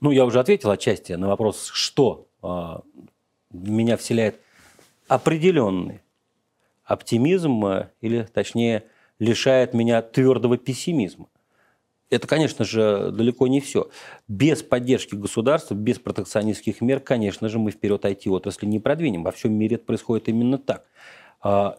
Ну, 0.00 0.10
я 0.10 0.24
уже 0.24 0.40
ответил 0.40 0.70
отчасти 0.70 1.12
на 1.12 1.28
вопрос, 1.28 1.70
что 1.72 2.26
э, 2.42 2.46
меня 3.50 3.96
вселяет 3.96 4.40
определенный 5.08 6.00
оптимизм, 6.84 7.64
или 8.00 8.22
точнее 8.32 8.84
лишает 9.18 9.74
меня 9.74 10.02
твердого 10.02 10.56
пессимизма. 10.56 11.28
Это, 12.10 12.26
конечно 12.28 12.64
же, 12.64 13.10
далеко 13.10 13.46
не 13.48 13.60
все. 13.60 13.88
Без 14.28 14.62
поддержки 14.62 15.14
государства, 15.14 15.74
без 15.74 15.98
протекционистских 15.98 16.80
мер, 16.80 17.00
конечно 17.00 17.48
же, 17.48 17.58
мы 17.58 17.70
вперед 17.70 18.04
IT-отрасли 18.04 18.66
не 18.66 18.78
продвинем. 18.78 19.24
Во 19.24 19.32
всем 19.32 19.54
мире 19.54 19.76
это 19.76 19.86
происходит 19.86 20.28
именно 20.28 20.58
так. 20.58 20.84
А, 21.40 21.78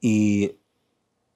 и 0.00 0.58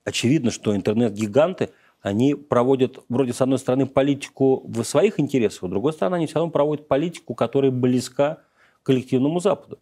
очевидно, 0.05 0.51
что 0.51 0.75
интернет-гиганты, 0.75 1.71
они 2.03 2.35
проводят, 2.35 2.99
вроде, 3.09 3.33
с 3.33 3.41
одной 3.41 3.59
стороны, 3.59 3.87
политику 3.87 4.63
в 4.67 4.83
своих 4.85 5.19
интересах, 5.19 5.65
с 5.65 5.71
другой 5.71 5.93
стороны, 5.93 6.17
они 6.17 6.27
все 6.27 6.37
равно 6.37 6.51
проводят 6.51 6.89
политику, 6.89 7.35
которая 7.35 7.71
близка 7.71 8.39
коллективному 8.83 9.41
Западу. 9.41 9.79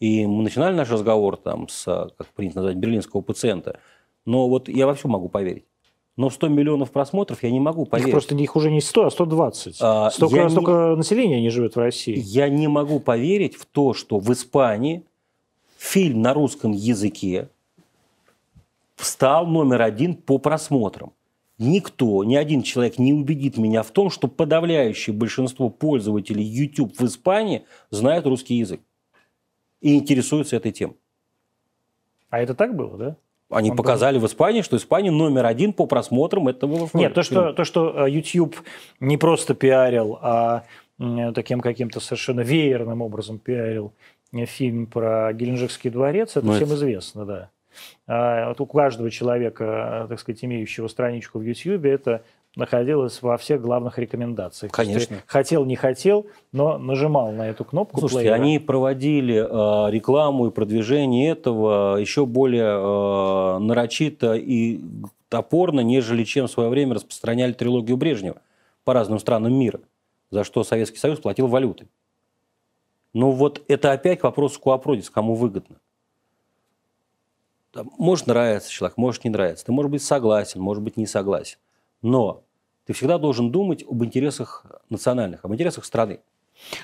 И 0.00 0.26
мы 0.26 0.42
начинали 0.42 0.74
наш 0.74 0.90
разговор 0.90 1.36
там 1.36 1.68
с, 1.68 1.84
как 2.18 2.26
принято 2.34 2.56
назвать, 2.56 2.76
берлинского 2.76 3.22
пациента. 3.22 3.80
Но 4.24 4.48
вот 4.48 4.68
я 4.68 4.86
во 4.86 4.94
все 4.94 5.08
могу 5.08 5.28
поверить. 5.28 5.64
Но 6.16 6.30
100 6.30 6.48
миллионов 6.48 6.92
просмотров 6.92 7.42
я 7.42 7.50
не 7.50 7.60
могу 7.60 7.84
поверить. 7.84 8.08
Их 8.08 8.14
просто 8.14 8.34
их 8.34 8.56
уже 8.56 8.70
не 8.70 8.80
100, 8.80 9.06
а 9.06 9.10
120. 9.10 9.76
А, 9.80 10.10
столько, 10.10 10.48
столько 10.48 10.70
не, 10.70 10.96
населения 10.96 11.40
не 11.40 11.50
живет 11.50 11.76
в 11.76 11.78
России. 11.78 12.18
Я 12.18 12.48
не 12.48 12.68
могу 12.68 13.00
поверить 13.00 13.54
в 13.54 13.66
то, 13.66 13.92
что 13.92 14.18
в 14.18 14.32
Испании 14.32 15.04
фильм 15.76 16.22
на 16.22 16.32
русском 16.32 16.72
языке 16.72 17.50
стал 18.96 19.46
номер 19.46 19.82
один 19.82 20.14
по 20.14 20.38
просмотрам. 20.38 21.12
Никто, 21.58 22.22
ни 22.24 22.34
один 22.34 22.62
человек 22.62 22.98
не 22.98 23.14
убедит 23.14 23.56
меня 23.56 23.82
в 23.82 23.90
том, 23.90 24.10
что 24.10 24.28
подавляющее 24.28 25.14
большинство 25.14 25.70
пользователей 25.70 26.44
YouTube 26.44 26.98
в 26.98 27.04
Испании 27.04 27.64
знают 27.90 28.26
русский 28.26 28.56
язык 28.56 28.80
и 29.80 29.96
интересуются 29.96 30.56
этой 30.56 30.72
темой. 30.72 30.96
А 32.30 32.40
это 32.40 32.54
так 32.54 32.74
было, 32.74 32.96
да? 32.96 33.16
Они 33.48 33.70
Он 33.70 33.76
показали 33.76 34.18
был... 34.18 34.26
в 34.26 34.30
Испании, 34.30 34.62
что 34.62 34.76
Испания 34.76 35.10
номер 35.10 35.46
один 35.46 35.72
по 35.72 35.86
просмотрам 35.86 36.48
этого 36.48 36.88
Нет, 36.94 37.14
то 37.14 37.22
что, 37.22 37.52
то, 37.52 37.64
что 37.64 38.06
э, 38.06 38.10
YouTube 38.10 38.56
не 38.98 39.16
просто 39.16 39.54
пиарил, 39.54 40.18
а 40.20 40.64
таким 41.34 41.60
каким-то 41.60 42.00
совершенно 42.00 42.40
веерным 42.40 43.02
образом 43.02 43.38
пиарил 43.38 43.92
э, 44.32 44.46
фильм 44.46 44.86
про 44.86 45.32
Геленджикский 45.32 45.90
дворец, 45.90 46.36
это 46.36 46.46
ну, 46.46 46.54
всем 46.54 46.68
это... 46.68 46.74
известно, 46.74 47.24
да. 47.24 47.50
А 48.06 48.48
вот 48.48 48.60
у 48.60 48.66
каждого 48.66 49.10
человека, 49.10 50.04
э, 50.04 50.08
так 50.08 50.18
сказать, 50.18 50.44
имеющего 50.44 50.88
страничку 50.88 51.38
в 51.38 51.42
YouTube, 51.42 51.84
это 51.84 52.22
находилась 52.56 53.20
во 53.22 53.36
всех 53.36 53.60
главных 53.60 53.98
рекомендациях. 53.98 54.72
Конечно. 54.72 55.18
Хотел, 55.26 55.64
не 55.64 55.76
хотел, 55.76 56.26
но 56.52 56.78
нажимал 56.78 57.30
на 57.30 57.48
эту 57.48 57.64
кнопку. 57.64 58.00
Слушайте, 58.00 58.30
плеера. 58.30 58.34
они 58.34 58.58
проводили 58.58 59.36
э, 59.36 59.90
рекламу 59.90 60.48
и 60.48 60.50
продвижение 60.50 61.30
этого 61.30 61.96
еще 61.98 62.24
более 62.26 62.64
э, 62.64 63.58
нарочито 63.58 64.34
и 64.34 64.80
топорно, 65.28 65.80
нежели 65.80 66.24
чем 66.24 66.46
в 66.46 66.50
свое 66.50 66.70
время 66.70 66.94
распространяли 66.94 67.52
трилогию 67.52 67.96
Брежнева 67.98 68.40
по 68.84 68.94
разным 68.94 69.18
странам 69.18 69.54
мира, 69.54 69.80
за 70.30 70.42
что 70.42 70.64
Советский 70.64 70.98
Союз 70.98 71.20
платил 71.20 71.46
валютой. 71.48 71.88
Но 73.12 73.32
вот 73.32 73.62
это 73.68 73.92
опять 73.92 74.20
к 74.20 74.24
вопросу 74.24 74.60
куапродис, 74.60 75.10
кому 75.10 75.34
выгодно. 75.34 75.76
Может 77.98 78.26
нравиться 78.26 78.70
человек, 78.70 78.96
может 78.96 79.24
не 79.24 79.30
нравиться. 79.30 79.66
Ты 79.66 79.72
может 79.72 79.90
быть 79.90 80.02
согласен, 80.02 80.60
может 80.60 80.82
быть 80.82 80.96
не 80.96 81.06
согласен. 81.06 81.58
Но 82.00 82.45
ты 82.86 82.92
всегда 82.92 83.18
должен 83.18 83.50
думать 83.50 83.84
об 83.88 84.04
интересах 84.04 84.64
национальных, 84.88 85.44
об 85.44 85.52
интересах 85.52 85.84
страны. 85.84 86.20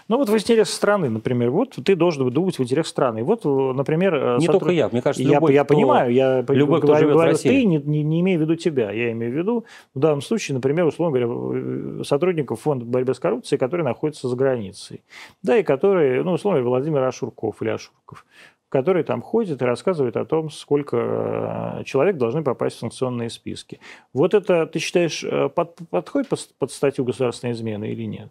Ну 0.09 0.19
вот 0.19 0.29
в 0.29 0.35
интересах 0.35 0.75
страны, 0.75 1.09
например, 1.09 1.51
вот 1.51 1.79
ты 1.85 1.97
должен 1.97 2.31
думать 2.31 2.59
в 2.59 2.63
интересах 2.63 2.87
страны. 2.87 3.25
Вот, 3.25 3.45
например... 3.45 4.15
Э, 4.15 4.37
не 4.39 4.47
сотруд... 4.47 4.61
только 4.61 4.75
я, 4.75 4.89
мне 4.89 5.03
кажется, 5.03 5.27
я, 5.27 5.37
любой, 5.37 5.55
Я 5.55 5.65
кто... 5.65 5.75
понимаю, 5.75 6.13
я 6.13 6.45
любой, 6.49 6.79
кто 6.79 6.89
говорю, 6.89 7.01
живет 7.01 7.15
говорю, 7.15 7.31
в 7.31 7.33
России. 7.33 7.49
ты, 7.49 7.65
не, 7.65 7.79
не, 7.79 8.03
не 8.03 8.21
имею 8.21 8.39
в 8.39 8.43
виду 8.43 8.57
тебя, 8.57 8.91
я 8.91 9.13
имею 9.13 9.33
в 9.33 9.37
виду 9.37 9.65
в 9.95 9.99
данном 9.99 10.21
случае, 10.21 10.57
например, 10.57 10.87
условно 10.87 11.19
говоря, 11.19 12.01
э, 12.01 12.05
сотрудников 12.05 12.61
фонда 12.61 12.85
борьбы 12.85 13.15
с 13.15 13.19
коррупцией, 13.19 13.59
которые 13.59 13.85
находятся 13.85 14.29
за 14.29 14.37
границей. 14.37 15.03
Да, 15.43 15.57
и 15.57 15.63
которые, 15.63 16.23
ну, 16.23 16.33
условно 16.33 16.61
говоря, 16.61 16.81
Владимир 16.81 17.03
Ашурков 17.05 17.63
или 17.63 17.71
Ашурков 17.71 18.27
который 18.73 19.05
там 19.05 19.21
ходит 19.23 19.61
и 19.61 19.65
рассказывает 19.65 20.17
о 20.17 20.25
том, 20.25 20.51
сколько 20.51 21.79
э, 21.81 21.85
человек 21.85 22.17
должны 22.17 22.43
попасть 22.43 22.77
в 22.77 22.81
санкционные 22.81 23.31
списки. 23.31 23.79
Вот 24.13 24.35
это, 24.35 24.67
ты 24.67 24.79
считаешь, 24.79 25.25
под, 25.55 25.77
подходит 25.91 26.29
под, 26.29 26.49
под 26.59 26.73
статью 26.73 27.05
государственной 27.05 27.53
измены 27.53 27.91
или 27.91 28.05
нет? 28.05 28.31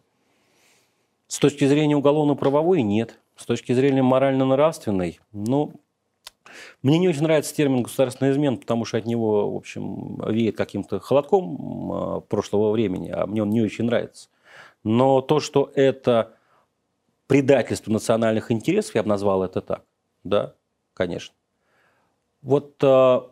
С 1.28 1.40
точки 1.40 1.66
зрения 1.66 1.96
уголовно-правовой– 1.96 2.82
нет. 2.84 3.18
С 3.38 3.46
точки 3.46 3.72
зрения 3.72 4.04
морально-нравственной, 4.04 5.20
ну, 5.32 5.72
мне 6.84 7.00
не 7.00 7.08
очень 7.08 7.24
нравится 7.24 7.56
термин 7.56 7.84
«государственный 7.84 8.32
измен», 8.32 8.58
потому 8.58 8.86
что 8.86 8.98
от 8.98 9.06
него, 9.06 9.52
в 9.52 9.56
общем, 9.56 10.22
веет 10.30 10.58
каким-то 10.58 11.00
холодком 11.00 11.92
а, 11.92 12.20
прошлого 12.20 12.72
времени, 12.72 13.10
а 13.10 13.26
мне 13.26 13.44
он 13.44 13.50
не 13.50 13.62
очень 13.62 13.86
нравится. 13.86 14.30
Но 14.84 15.22
то, 15.22 15.40
что 15.40 15.72
это 15.76 16.34
предательство 17.28 17.92
национальных 17.92 18.52
интересов, 18.52 18.96
я 18.96 19.04
бы 19.04 19.10
назвал 19.10 19.44
это 19.44 19.62
так, 19.62 19.86
да, 20.24 20.54
конечно. 20.94 21.34
Вот 22.42 22.76
а, 22.84 23.30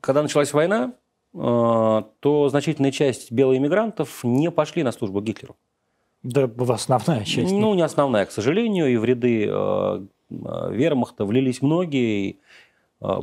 когда 0.00 0.22
началась 0.22 0.52
война, 0.52 0.94
а, 1.34 2.08
то 2.20 2.48
значительная 2.48 2.92
часть 2.92 3.32
белых 3.32 3.58
иммигрантов 3.58 4.24
не 4.24 4.50
пошли 4.50 4.82
на 4.82 4.92
службу 4.92 5.20
Гитлеру. 5.20 5.56
Да, 6.22 6.50
основная 6.68 7.24
часть. 7.24 7.52
Ну, 7.52 7.74
не 7.74 7.82
основная, 7.82 8.24
к 8.24 8.30
сожалению. 8.30 8.90
И 8.90 8.96
в 8.96 9.04
ряды 9.04 9.46
э, 9.46 9.50
э 9.50 10.72
вермахта 10.72 11.26
влились 11.26 11.60
многие. 11.60 12.38
Э, 13.02 13.20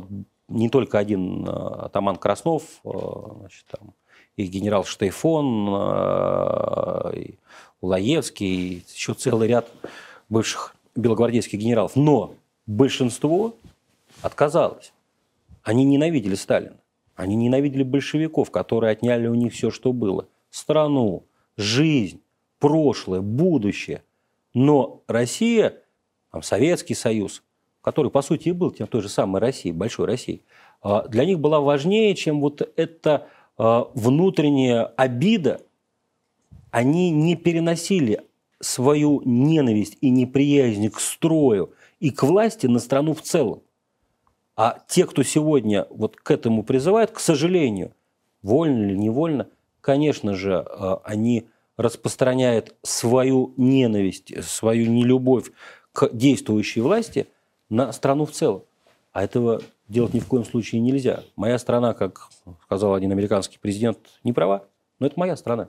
не 0.48 0.68
только 0.68 0.98
один 0.98 1.44
э, 1.44 1.50
атаман 1.50 2.16
Краснов, 2.16 2.62
э, 2.84 2.90
значит, 3.40 3.64
там, 3.66 3.94
и 4.36 4.46
генерал 4.46 4.84
Штейфон, 4.84 5.68
э, 5.74 7.16
и 7.16 7.38
Улаевский, 7.80 8.46
и 8.46 8.82
еще 8.94 9.14
целый 9.14 9.48
ряд 9.48 9.68
бывших 10.28 10.76
белогвардейских 10.94 11.58
генералов. 11.58 11.96
Но 11.96 12.34
большинство 12.66 13.56
отказалось. 14.20 14.92
Они 15.62 15.84
ненавидели 15.84 16.34
Сталина. 16.34 16.76
Они 17.14 17.36
ненавидели 17.36 17.82
большевиков, 17.82 18.50
которые 18.50 18.92
отняли 18.92 19.26
у 19.26 19.34
них 19.34 19.52
все, 19.52 19.70
что 19.70 19.92
было. 19.92 20.26
Страну, 20.50 21.24
жизнь, 21.56 22.20
прошлое, 22.58 23.20
будущее. 23.20 24.02
Но 24.54 25.02
Россия, 25.06 25.78
там, 26.30 26.42
Советский 26.42 26.94
Союз, 26.94 27.42
который, 27.80 28.10
по 28.10 28.22
сути, 28.22 28.48
и 28.48 28.52
был 28.52 28.70
тем 28.70 28.86
той 28.86 29.02
же 29.02 29.08
самой 29.08 29.40
Россией, 29.40 29.74
большой 29.74 30.06
Россией, 30.06 30.42
а, 30.82 31.06
для 31.08 31.24
них 31.24 31.38
была 31.38 31.60
важнее, 31.60 32.14
чем 32.14 32.40
вот 32.40 32.62
эта 32.76 33.28
а, 33.56 33.88
внутренняя 33.94 34.84
обида. 34.84 35.60
Они 36.70 37.10
не 37.10 37.36
переносили 37.36 38.22
свою 38.62 39.20
ненависть 39.24 39.98
и 40.00 40.08
неприязнь 40.08 40.88
к 40.88 41.00
строю 41.00 41.74
и 42.00 42.10
к 42.10 42.22
власти 42.22 42.66
на 42.66 42.78
страну 42.78 43.12
в 43.12 43.20
целом. 43.20 43.62
А 44.56 44.78
те, 44.86 45.04
кто 45.06 45.22
сегодня 45.22 45.86
вот 45.90 46.16
к 46.16 46.30
этому 46.30 46.62
призывает, 46.62 47.10
к 47.10 47.18
сожалению, 47.18 47.92
вольно 48.42 48.86
или 48.86 48.96
невольно, 48.96 49.48
конечно 49.80 50.34
же, 50.34 50.58
а, 50.58 51.00
они 51.04 51.48
распространяет 51.76 52.74
свою 52.82 53.52
ненависть, 53.56 54.32
свою 54.44 54.90
нелюбовь 54.90 55.50
к 55.92 56.10
действующей 56.12 56.82
власти 56.82 57.26
на 57.68 57.92
страну 57.92 58.26
в 58.26 58.30
целом. 58.30 58.62
А 59.12 59.24
этого 59.24 59.60
делать 59.88 60.14
ни 60.14 60.20
в 60.20 60.26
коем 60.26 60.44
случае 60.44 60.80
нельзя. 60.80 61.24
Моя 61.34 61.58
страна, 61.58 61.94
как 61.94 62.28
сказал 62.62 62.94
один 62.94 63.10
американский 63.10 63.58
президент, 63.58 63.98
не 64.22 64.32
права, 64.32 64.64
но 64.98 65.06
это 65.06 65.18
моя 65.18 65.36
страна. 65.36 65.68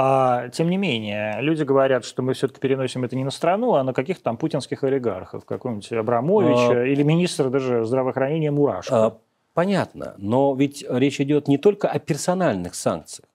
А, 0.00 0.48
тем 0.50 0.70
не 0.70 0.76
менее, 0.76 1.38
люди 1.40 1.64
говорят, 1.64 2.04
что 2.04 2.22
мы 2.22 2.32
все-таки 2.34 2.60
переносим 2.60 3.02
это 3.02 3.16
не 3.16 3.24
на 3.24 3.32
страну, 3.32 3.74
а 3.74 3.82
на 3.82 3.92
каких-то 3.92 4.22
там 4.22 4.36
путинских 4.36 4.84
олигархов, 4.84 5.44
какого-нибудь 5.44 5.90
Абрамовича 5.92 6.82
а, 6.82 6.86
или 6.86 7.02
министра 7.02 7.50
даже 7.50 7.84
здравоохранения 7.84 8.52
Мурашко. 8.52 9.06
А, 9.06 9.18
понятно, 9.54 10.14
но 10.16 10.54
ведь 10.54 10.84
речь 10.88 11.20
идет 11.20 11.48
не 11.48 11.58
только 11.58 11.88
о 11.88 11.98
персональных 11.98 12.76
санкциях. 12.76 13.28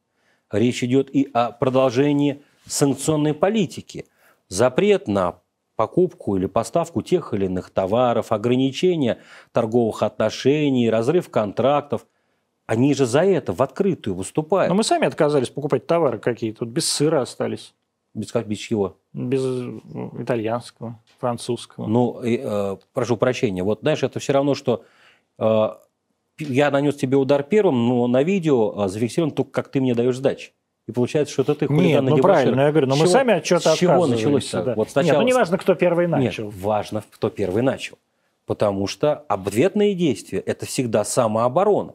Речь 0.49 0.82
идет 0.86 1.14
и 1.14 1.30
о 1.34 1.51
продолжении 1.51 2.41
санкционной 2.66 3.34
политики. 3.34 4.05
Запрет 4.47 5.09
на 5.09 5.41
покупку 5.76 6.38
или 6.38 6.45
поставку 6.45 7.01
тех 7.01 7.34
или 7.34 7.47
иных 7.47 7.72
товаров, 7.72 8.32
ограничение 8.32 9.18
торговых 9.51 10.01
отношений, 10.01 10.89
разрыв 10.89 11.30
контрактов. 11.30 12.05
Они 12.66 12.93
же 12.93 13.05
за 13.05 13.22
это 13.24 13.51
в 13.53 13.61
открытую 13.61 14.16
выступают. 14.16 14.70
Но 14.70 14.76
мы 14.76 14.84
сами 14.84 15.05
отказались 15.05 15.49
покупать 15.49 15.86
товары 15.86 16.18
какие-то, 16.20 16.66
без 16.66 16.89
сыра 16.89 17.22
остались. 17.22 17.74
Без, 18.14 18.32
без 18.32 18.57
чего? 18.57 18.97
Без 19.11 19.41
ну, 19.43 20.11
итальянского, 20.20 20.99
французского. 21.20 21.88
Ну, 21.88 22.22
э, 22.24 22.78
прошу 22.93 23.18
прощения. 23.18 23.64
Вот, 23.64 23.80
знаешь, 23.82 24.03
это 24.03 24.20
все 24.20 24.34
равно, 24.34 24.53
что 24.53 24.84
э, 25.39 25.70
я 26.39 26.72
нанес 26.72 26.95
тебе 26.95 27.18
удар 27.18 27.43
первым, 27.43 27.88
но 27.88 28.07
на 28.07 28.24
видео 28.24 28.78
а, 28.78 28.88
зафиксирован 28.88 29.32
только, 29.32 29.51
как 29.51 29.70
ты 29.70 29.82
мне 29.82 29.95
даешь 29.95 30.18
сдачи. 30.18 30.51
И 30.88 30.91
получается, 30.91 31.34
что 31.34 31.43
это 31.43 31.55
ты 31.55 31.68
хулиган 31.68 32.05
Нет, 32.05 32.16
ну 32.16 32.18
правильно, 32.18 32.61
я 32.61 32.72
говорю, 32.72 32.88
но 32.88 32.95
мы 32.95 33.07
сами 33.07 33.36
от 33.36 33.43
чего-то 33.43 33.74
С 33.74 33.78
чего 33.78 34.05
началось 34.05 34.51
да. 34.51 34.74
вот 34.76 34.89
сначала... 34.89 35.14
Нет, 35.14 35.22
ну 35.22 35.26
не 35.28 35.34
важно, 35.34 35.57
кто 35.57 35.76
первый 35.76 36.07
начал. 36.07 36.45
Нет, 36.45 36.53
важно, 36.55 37.03
кто 37.09 37.30
первый 37.30 37.64
начал. 37.64 37.97
Потому 38.45 38.88
что 38.88 39.24
ответные 39.30 39.95
действия– 39.95 40.39
это 40.45 40.66
всегда 40.66 41.05
самооборона. 41.05 41.93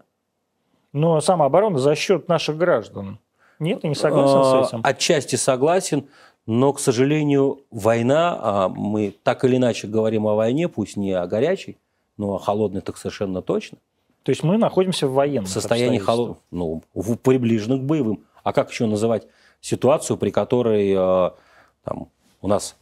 Но 0.98 1.20
самооборона 1.20 1.78
за 1.78 1.94
счет 1.94 2.28
наших 2.28 2.56
граждан. 2.56 3.18
Нет, 3.58 3.82
ты 3.82 3.88
не 3.88 3.94
согласен 3.94 4.44
с 4.44 4.52
а, 4.52 4.66
этим? 4.66 4.80
Отчасти 4.84 5.36
согласен, 5.36 6.06
но, 6.46 6.72
к 6.72 6.80
сожалению, 6.80 7.60
война, 7.70 8.38
а 8.40 8.68
мы 8.68 9.14
так 9.22 9.44
или 9.44 9.56
иначе 9.56 9.86
говорим 9.86 10.26
о 10.26 10.34
войне, 10.34 10.68
пусть 10.68 10.96
не 10.96 11.12
о 11.12 11.26
горячей, 11.26 11.76
но 12.16 12.34
о 12.34 12.38
холодной 12.38 12.80
так 12.80 12.96
совершенно 12.96 13.42
точно, 13.42 13.78
то 14.22 14.30
есть 14.30 14.42
мы 14.42 14.58
находимся 14.58 15.08
в 15.08 15.14
военном 15.14 15.46
состоянии 15.46 15.98
холод... 15.98 16.38
ну, 16.50 16.82
в 16.92 17.16
приближенных 17.16 17.80
к 17.80 17.84
боевым. 17.84 18.24
А 18.42 18.52
как 18.52 18.70
еще 18.70 18.84
называть 18.84 19.26
ситуацию, 19.62 20.18
при 20.18 20.28
которой 20.28 20.92
э, 20.92 21.30
там, 21.82 22.08
у 22.42 22.48
нас 22.48 22.76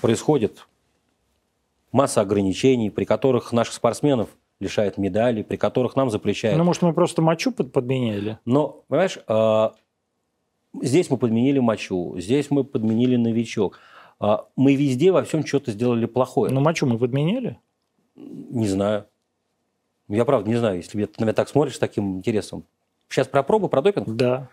происходит 0.00 0.68
масса 1.90 2.20
ограничений, 2.20 2.90
при 2.90 3.04
которых 3.04 3.50
наших 3.50 3.74
спортсменов 3.74 4.28
лишают 4.62 4.98
медалей, 4.98 5.44
при 5.44 5.56
которых 5.56 5.96
нам 5.96 6.10
запрещают. 6.10 6.56
Ну, 6.56 6.64
может, 6.64 6.82
мы 6.82 6.92
просто 6.92 7.20
мочу 7.20 7.52
подменяли? 7.52 8.38
Но, 8.44 8.84
понимаешь, 8.88 9.18
э, 9.26 9.68
здесь 10.80 11.10
мы 11.10 11.18
подменили 11.18 11.58
мочу, 11.58 12.18
здесь 12.18 12.50
мы 12.50 12.64
подменили 12.64 13.16
новичок. 13.16 13.78
Э, 14.20 14.38
мы 14.56 14.74
везде 14.74 15.12
во 15.12 15.24
всем 15.24 15.44
что-то 15.44 15.72
сделали 15.72 16.06
плохое. 16.06 16.52
Но 16.52 16.60
мочу 16.60 16.86
мы 16.86 16.98
подменили? 16.98 17.58
Не 18.14 18.68
знаю. 18.68 19.06
Я 20.08 20.24
правда 20.24 20.48
не 20.48 20.56
знаю, 20.56 20.76
если 20.76 21.04
ты 21.04 21.12
на 21.18 21.24
меня 21.24 21.34
так 21.34 21.48
смотришь 21.48 21.76
с 21.76 21.78
таким 21.78 22.18
интересом. 22.18 22.64
Сейчас 23.08 23.28
про 23.28 23.42
пробу, 23.42 23.68
про 23.68 23.82
допинг? 23.82 24.08
Да. 24.08 24.48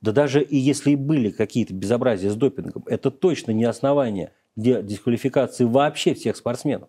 Да 0.00 0.12
даже 0.12 0.42
и 0.42 0.56
если 0.56 0.92
и 0.92 0.96
были 0.96 1.30
какие-то 1.30 1.74
безобразия 1.74 2.30
с 2.30 2.36
допингом, 2.36 2.82
это 2.86 3.10
точно 3.10 3.52
не 3.52 3.64
основание 3.64 4.32
для 4.54 4.82
дисквалификации 4.82 5.64
вообще 5.64 6.14
всех 6.14 6.36
спортсменов. 6.36 6.88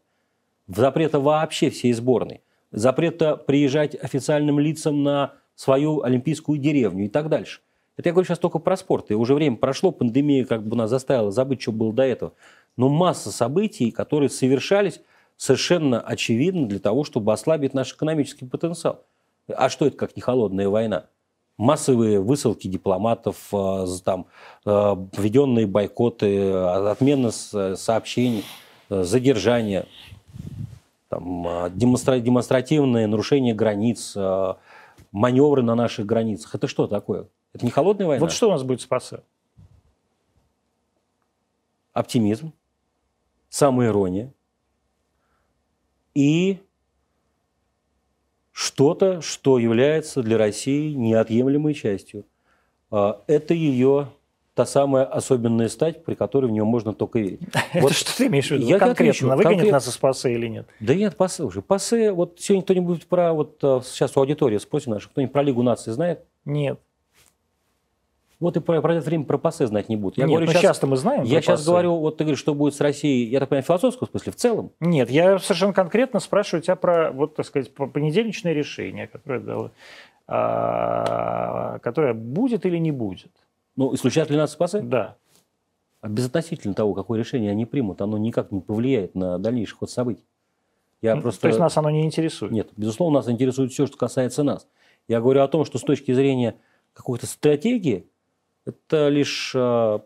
Запрета 0.68 1.20
вообще 1.20 1.70
всей 1.70 1.94
сборной. 1.94 2.42
Запрета 2.72 3.38
приезжать 3.38 3.96
официальным 3.96 4.60
лицам 4.60 5.04
на 5.04 5.34
свою 5.56 6.04
олимпийскую 6.04 6.60
деревню 6.60 7.06
и 7.06 7.10
так 7.10 7.30
дальше. 7.30 7.62
Это 7.98 8.10
я 8.10 8.14
говорю 8.14 8.28
сейчас 8.28 8.40
только 8.40 8.60
про 8.60 8.78
спорт. 8.78 9.10
И 9.10 9.16
уже 9.16 9.34
время 9.34 9.58
прошло, 9.58 9.92
пандемия 9.92 10.46
как 10.46 10.66
бы 10.66 10.76
нас 10.76 10.90
заставила 10.90 11.32
забыть, 11.32 11.62
что 11.62 11.72
было 11.72 11.92
до 11.92 12.04
этого. 12.04 12.34
Но 12.78 12.90
масса 12.90 13.32
событий, 13.32 13.90
которые 13.90 14.30
совершались 14.30 15.02
совершенно 15.36 16.00
очевидно 16.00 16.68
для 16.68 16.80
того, 16.80 17.04
чтобы 17.04 17.34
ослабить 17.34 17.74
наш 17.74 17.94
экономический 17.94 18.46
потенциал. 18.46 19.04
А 19.48 19.70
что 19.70 19.88
это 19.88 19.98
как 19.98 20.16
не 20.16 20.22
холодная 20.22 20.70
война? 20.70 21.06
Массовые 21.58 22.20
высылки 22.20 22.68
дипломатов, 22.68 23.48
э, 23.52 23.86
там, 24.04 24.28
э, 24.66 24.96
введенные 25.18 25.66
бойкоты, 25.66 26.52
отмена 26.52 27.32
сообщений, 27.32 28.44
э, 28.90 29.04
задержания. 29.04 29.88
Там, 31.18 31.48
а, 31.48 31.70
демонстра- 31.70 32.20
демонстративные 32.20 33.08
нарушения 33.08 33.56
границ, 33.56 34.14
а, 34.16 34.60
маневры 35.12 35.64
на 35.64 35.74
наших 35.74 36.06
границах. 36.06 36.54
Это 36.54 36.68
что 36.68 36.86
такое? 36.86 37.28
Это 37.54 37.66
не 37.66 37.72
холодная 37.72 38.06
война? 38.06 38.24
Вот 38.24 38.32
что 38.32 38.50
у 38.50 38.52
нас 38.52 38.62
будет 38.62 38.82
спасать? 38.82 39.24
Оптимизм, 41.94 42.54
самоирония 43.50 44.32
и 46.14 46.60
что-то, 48.52 49.22
что 49.22 49.58
является 49.58 50.22
для 50.22 50.38
России 50.38 50.94
неотъемлемой 50.94 51.74
частью. 51.74 52.26
А, 52.92 53.24
Это 53.26 53.56
ее 53.56 54.10
та 54.58 54.66
самая 54.66 55.06
особенная 55.06 55.70
стать, 55.70 56.04
при 56.04 56.16
которой 56.16 56.48
в 56.48 56.52
нее 56.52 56.64
можно 56.64 56.92
только 56.92 57.20
верить. 57.20 57.42
Это 57.74 57.84
Вот 57.84 57.94
что 57.94 58.18
ты 58.18 58.26
имеешь 58.26 58.48
в 58.48 58.52
виду? 58.52 58.66
я 58.66 58.80
конкретно, 58.80 59.38
выгонит 59.38 59.72
нас 59.72 59.88
из 59.88 59.96
пассы 59.98 60.34
или 60.34 60.48
нет? 60.48 60.68
Да 60.80 60.96
нет, 60.96 61.16
пасы 61.16 61.46
уже. 61.46 61.62
Пасы, 61.62 62.12
вот 62.12 62.38
сегодня 62.40 62.64
кто-нибудь 62.64 63.06
про, 63.06 63.34
вот 63.34 63.60
а, 63.62 63.82
сейчас 63.86 64.18
у 64.18 64.20
аудитории 64.20 64.58
спросит 64.58 64.88
наша, 64.88 65.10
кто-нибудь 65.10 65.32
про 65.32 65.44
Лигу 65.44 65.62
наций 65.62 65.94
знает? 65.94 66.26
Нет. 66.44 66.80
Вот 68.40 68.58
и 68.58 68.60
про, 68.60 68.82
про 68.82 68.96
это 68.96 69.06
время 69.06 69.26
про 69.26 69.38
пасы 69.38 69.68
знать 69.68 69.90
не 69.90 69.96
будут. 69.96 70.18
Я 70.18 70.24
нет, 70.24 70.32
говорю 70.32 70.48
ну 70.48 70.52
сейчас, 70.54 70.62
сейчас-то 70.62 70.88
мы 70.88 70.98
знаем. 70.98 71.24
я 71.24 71.40
сейчас 71.40 71.64
говорю, 71.64 71.96
вот 71.98 72.18
ты 72.18 72.24
говоришь, 72.24 72.40
что 72.40 72.56
будет 72.56 72.74
с 72.74 72.82
Россией, 72.82 73.30
я 73.30 73.40
так 73.40 73.50
понимаю, 73.50 73.64
в 73.64 73.68
философском 73.68 74.10
смысле, 74.10 74.32
в 74.32 74.36
целом. 74.38 74.72
Нет, 74.80 75.12
я 75.12 75.38
совершенно 75.38 75.74
конкретно 75.74 76.20
спрашиваю 76.20 76.64
тебя 76.64 76.76
про, 76.76 77.12
вот, 77.12 77.36
так 77.36 77.46
сказать, 77.46 77.72
про 77.72 77.86
понедельничное 77.86 78.54
решение, 78.54 79.06
которое 79.06 79.40
дало, 79.40 79.72
а, 80.28 81.78
которое 81.84 82.16
будет 82.16 82.66
или 82.66 82.78
не 82.78 82.92
будет. 82.92 83.32
Ну, 83.78 83.94
исключают 83.94 84.30
ли 84.30 84.36
нас 84.36 84.56
пасы? 84.56 84.82
Да. 84.82 85.16
А 86.02 86.10
безотносительно 86.10 86.74
того, 86.74 86.94
какое 86.94 87.20
решение 87.20 87.52
они 87.52 87.66
примут, 87.66 88.02
оно 88.02 88.18
никак 88.18 88.52
не 88.52 88.60
повлияет 88.60 89.16
на 89.16 89.40
дальнейший 89.40 89.78
ход 89.78 89.90
событий. 89.90 90.26
Я 91.02 91.16
Ну, 91.16 91.22
просто... 91.22 91.42
То 91.42 91.48
есть 91.48 91.60
нас 91.60 91.78
оно 91.78 91.90
не 91.90 92.04
интересует. 92.04 92.52
Нет, 92.52 92.70
безусловно, 92.76 93.20
нас 93.20 93.30
интересует 93.30 93.72
все, 93.72 93.86
что 93.86 93.98
касается 93.98 94.44
нас. 94.44 94.68
Я 95.08 95.22
говорю 95.22 95.42
о 95.42 95.48
том, 95.48 95.64
что 95.64 95.78
с 95.78 95.82
точки 95.82 96.12
зрения 96.12 96.56
какой-то 96.94 97.28
стратегии, 97.28 98.08
это 98.66 99.10
лишь 99.10 99.54
э, 99.56 100.00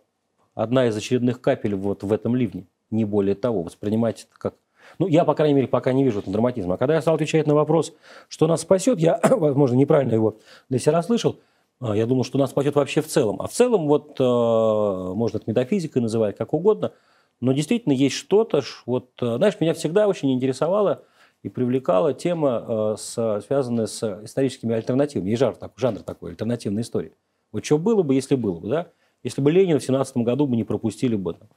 одна 0.53 0.87
из 0.87 0.95
очередных 0.95 1.41
капель 1.41 1.75
вот 1.75 2.03
в 2.03 2.11
этом 2.11 2.35
ливне, 2.35 2.67
не 2.91 3.05
более 3.05 3.35
того. 3.35 3.63
Воспринимать 3.63 4.27
это 4.29 4.37
как... 4.37 4.55
Ну, 4.99 5.07
я, 5.07 5.23
по 5.23 5.33
крайней 5.33 5.55
мере, 5.55 5.67
пока 5.67 5.93
не 5.93 6.03
вижу 6.03 6.19
этого 6.19 6.33
драматизма. 6.33 6.75
А 6.75 6.77
когда 6.77 6.95
я 6.95 7.01
стал 7.01 7.15
отвечать 7.15 7.47
на 7.47 7.55
вопрос, 7.55 7.93
что 8.27 8.47
нас 8.47 8.61
спасет, 8.61 8.99
я, 8.99 9.19
возможно, 9.29 9.75
неправильно 9.75 10.13
его 10.13 10.37
для 10.69 10.79
себя 10.79 10.93
расслышал, 10.93 11.39
я 11.81 12.05
думал, 12.05 12.23
что 12.23 12.37
нас 12.37 12.51
спасет 12.51 12.75
вообще 12.75 13.01
в 13.01 13.07
целом. 13.07 13.41
А 13.41 13.47
в 13.47 13.51
целом, 13.51 13.87
вот, 13.87 14.19
э, 14.19 14.23
можно 14.23 15.37
это 15.37 15.49
метафизикой 15.49 16.01
называть, 16.01 16.37
как 16.37 16.53
угодно, 16.53 16.93
но 17.39 17.53
действительно 17.53 17.93
есть 17.93 18.15
что-то, 18.15 18.61
вот, 18.85 19.09
э, 19.21 19.37
знаешь, 19.37 19.59
меня 19.59 19.73
всегда 19.73 20.07
очень 20.07 20.31
интересовала 20.31 21.03
и 21.43 21.49
привлекала 21.49 22.13
тема, 22.13 22.95
э, 22.97 23.41
связанная 23.47 23.87
с 23.87 24.03
историческими 24.23 24.75
альтернативами. 24.75 25.29
Есть 25.31 25.39
жанр 25.39 25.55
такой, 25.55 25.81
жанр 25.81 25.99
такой, 26.03 26.31
альтернативная 26.31 26.83
история. 26.83 27.13
Вот 27.51 27.65
что 27.65 27.77
было 27.77 28.03
бы, 28.03 28.13
если 28.13 28.35
было 28.35 28.59
бы, 28.59 28.69
да? 28.69 28.87
Если 29.23 29.41
бы 29.41 29.51
Ленина 29.51 29.79
в 29.79 29.83
17 29.83 30.17
году 30.17 30.47
бы 30.47 30.55
не 30.55 30.63
пропустили 30.63 31.15
бы 31.15 31.33
там, 31.33 31.49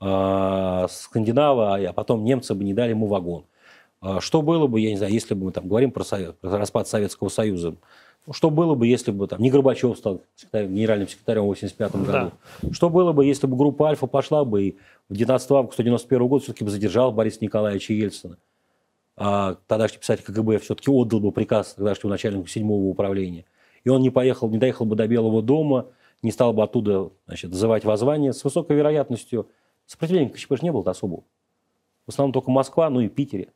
а, 0.00 0.86
скандинава, 0.88 1.74
а 1.76 1.92
потом 1.92 2.24
немцы 2.24 2.54
бы 2.54 2.64
не 2.64 2.74
дали 2.74 2.90
ему 2.90 3.06
вагон. 3.06 3.44
А, 4.00 4.20
Что 4.20 4.42
было 4.42 4.66
бы, 4.68 4.80
я 4.80 4.90
не 4.90 4.96
знаю, 4.96 5.12
если 5.12 5.34
бы 5.34 5.46
мы 5.46 5.52
там 5.52 5.66
говорим 5.66 5.90
про, 5.90 6.04
совет, 6.04 6.38
про 6.38 6.58
распад 6.58 6.86
Советского 6.86 7.28
Союза, 7.28 7.74
что 8.32 8.50
было 8.50 8.74
бы, 8.74 8.86
если 8.86 9.10
бы 9.10 9.26
там 9.26 9.40
не 9.40 9.50
Горбачев 9.50 9.96
стал 9.96 10.20
генеральным 10.52 11.08
секретарем 11.08 11.42
в 11.42 11.52
1985 11.52 12.06
году? 12.06 12.32
Что 12.72 12.90
было 12.90 13.12
бы, 13.12 13.24
если 13.24 13.46
бы 13.46 13.56
группа 13.56 13.88
Альфа 13.88 14.06
пошла 14.06 14.44
бы 14.44 14.62
и 14.62 14.76
в 15.08 15.14
19 15.14 15.50
августа 15.50 15.82
1991 15.82 16.28
года 16.28 16.44
все-таки 16.44 16.64
бы 16.64 16.70
задержал 16.70 17.12
Бориса 17.12 17.38
Николаевича 17.40 17.92
Ельцина? 17.92 18.38
А 19.16 19.56
тогдашний 19.66 19.98
писатель 19.98 20.24
КГБ 20.24 20.58
все-таки 20.58 20.90
отдал 20.90 21.20
бы 21.20 21.32
приказ 21.32 21.74
тогдашнему 21.74 22.10
начальнику 22.10 22.46
седьмого 22.46 22.84
управления. 22.84 23.46
И 23.82 23.88
он 23.88 24.00
не 24.00 24.10
поехал, 24.10 24.48
не 24.48 24.58
доехал 24.58 24.86
бы 24.86 24.94
до 24.94 25.08
Белого 25.08 25.42
дома, 25.42 25.86
не 26.22 26.30
стал 26.30 26.52
бы 26.52 26.62
оттуда 26.62 27.10
значит, 27.26 27.50
называть 27.50 27.84
воззвание. 27.84 28.32
С 28.32 28.44
высокой 28.44 28.76
вероятностью 28.76 29.48
сопротивления 29.86 30.30
КЧП 30.30 30.56
же 30.56 30.62
не 30.62 30.72
было 30.72 30.88
особого. 30.88 31.24
В 32.06 32.10
основном 32.10 32.32
только 32.32 32.50
Москва, 32.50 32.90
ну 32.90 33.00
и 33.00 33.08
Питере. 33.08 33.52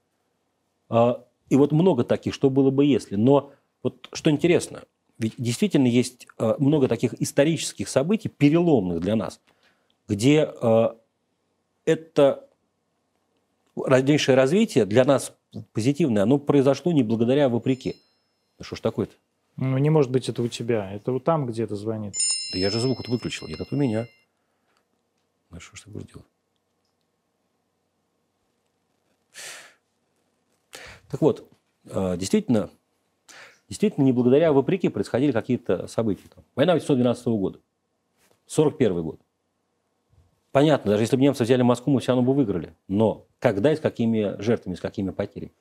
А, 0.88 1.24
И 1.48 1.56
вот 1.56 1.72
много 1.72 2.04
таких, 2.04 2.34
что 2.34 2.50
было 2.50 2.70
бы 2.70 2.84
если. 2.84 3.16
Но 3.16 3.52
вот 3.82 4.08
что 4.12 4.30
интересно, 4.30 4.84
ведь 5.18 5.34
действительно 5.38 5.86
есть 5.86 6.26
а, 6.38 6.56
много 6.58 6.88
таких 6.88 7.14
исторических 7.20 7.88
событий, 7.88 8.28
переломных 8.28 9.00
для 9.00 9.16
нас, 9.16 9.40
где 10.08 10.42
а, 10.44 10.96
это 11.84 12.48
дальнейшее 13.76 14.36
развитие 14.36 14.84
для 14.84 15.04
нас 15.04 15.32
позитивное, 15.72 16.22
оно 16.22 16.38
произошло 16.38 16.92
не 16.92 17.02
благодаря, 17.02 17.46
а 17.46 17.48
вопреки. 17.48 17.96
Да 18.58 18.64
что 18.64 18.76
ж 18.76 18.80
такое-то? 18.80 19.14
Ну, 19.56 19.76
не 19.78 19.90
может 19.90 20.10
быть 20.10 20.28
это 20.28 20.42
у 20.42 20.48
тебя. 20.48 20.90
Это 20.92 21.12
вот 21.12 21.24
там 21.24 21.46
где-то 21.46 21.76
звонит. 21.76 22.14
Да 22.52 22.58
я 22.58 22.70
же 22.70 22.80
звук 22.80 22.98
вот 22.98 23.08
выключил, 23.08 23.46
этот 23.48 23.72
у 23.72 23.76
меня. 23.76 24.06
Ну 25.50 25.60
что 25.60 25.76
ж 25.76 25.82
ты 25.82 25.90
будешь 25.90 26.06
делать? 26.06 26.26
Так 31.10 31.20
вот, 31.20 31.50
э, 31.84 32.16
действительно, 32.16 32.70
действительно, 33.68 34.04
не 34.04 34.12
благодаря, 34.12 34.50
а 34.50 34.52
вопреки 34.52 34.88
происходили 34.88 35.32
какие-то 35.32 35.86
события. 35.86 36.28
Там. 36.34 36.44
Война 36.54 36.72
1912 36.72 37.26
года, 37.26 37.60
41 38.46 39.02
год. 39.02 39.20
Понятно, 40.52 40.90
даже 40.90 41.04
если 41.04 41.16
бы 41.16 41.22
немцы 41.22 41.44
взяли 41.44 41.62
Москву, 41.62 41.94
мы 41.94 42.00
все 42.00 42.12
равно 42.12 42.22
бы 42.22 42.34
выиграли. 42.34 42.74
Но 42.86 43.26
когда 43.38 43.72
и 43.72 43.76
с 43.76 43.80
какими 43.80 44.40
жертвами, 44.40 44.74
с 44.74 44.80
какими 44.80 45.10
потерями? 45.10 45.52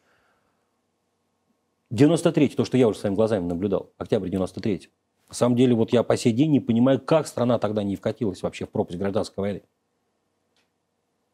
93 1.91 2.49
то, 2.49 2.65
что 2.65 2.77
я 2.77 2.87
уже 2.87 2.99
своими 2.99 3.15
глазами 3.15 3.45
наблюдал, 3.45 3.91
октябрь 3.97 4.29
93 4.29 4.89
На 5.29 5.33
самом 5.33 5.55
деле, 5.55 5.75
вот 5.75 5.93
я 5.93 6.03
по 6.03 6.17
сей 6.17 6.33
день 6.33 6.51
не 6.51 6.59
понимаю, 6.59 6.99
как 6.99 7.27
страна 7.27 7.59
тогда 7.59 7.83
не 7.83 7.95
вкатилась 7.95 8.43
вообще 8.43 8.65
в 8.65 8.69
пропасть 8.69 8.97
гражданской 8.97 9.41
войны. 9.41 9.61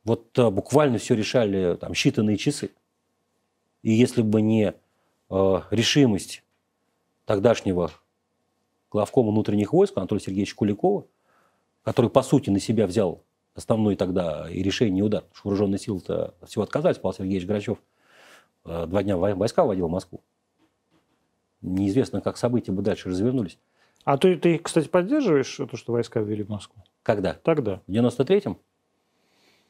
Вот 0.04 0.38
э, 0.38 0.50
буквально 0.50 1.00
все 1.00 1.16
решали 1.16 1.76
там 1.76 1.92
считанные 1.92 2.38
часы. 2.38 2.72
И 3.84 3.92
если 3.92 4.22
бы 4.22 4.42
не 4.42 4.74
э, 5.30 5.62
решимость 5.70 6.44
тогдашнего 7.28 7.92
главкома 8.90 9.32
внутренних 9.32 9.74
войск 9.74 9.98
Анатолия 9.98 10.22
Сергеевича 10.22 10.56
Куликова, 10.56 11.06
который, 11.84 12.10
по 12.10 12.24
сути, 12.24 12.50
на 12.50 12.60
себя 12.60 12.88
взял 12.88 13.22
основной 13.54 13.96
тогда 13.96 14.50
и 14.50 14.64
решение, 14.64 15.00
и 15.00 15.02
удар, 15.04 15.22
потому 15.24 15.36
что 15.36 15.48
вооруженные 15.50 15.78
силы-то 15.80 16.34
всего 16.48 16.64
отказались, 16.64 16.98
Павел 16.98 17.16
Сергеевич 17.16 17.46
Грачев 17.48 17.80
э, 18.66 18.86
два 18.88 19.04
дня 19.04 19.18
вой- 19.18 19.34
войска 19.36 19.66
вводил 19.66 19.88
в 19.88 19.92
Москву. 19.92 20.22
Неизвестно, 21.62 22.22
как 22.22 22.38
события 22.38 22.72
бы 22.72 22.82
дальше 22.82 23.10
развернулись. 23.10 23.60
А 24.06 24.18
ты, 24.18 24.38
ты, 24.38 24.58
кстати, 24.58 24.88
поддерживаешь 24.88 25.54
то, 25.56 25.76
что 25.76 25.92
войска 25.92 26.22
ввели 26.22 26.44
в 26.44 26.50
Москву? 26.50 26.82
Когда? 27.04 27.34
Тогда. 27.34 27.82
В 27.88 27.92
93-м? 27.92 28.58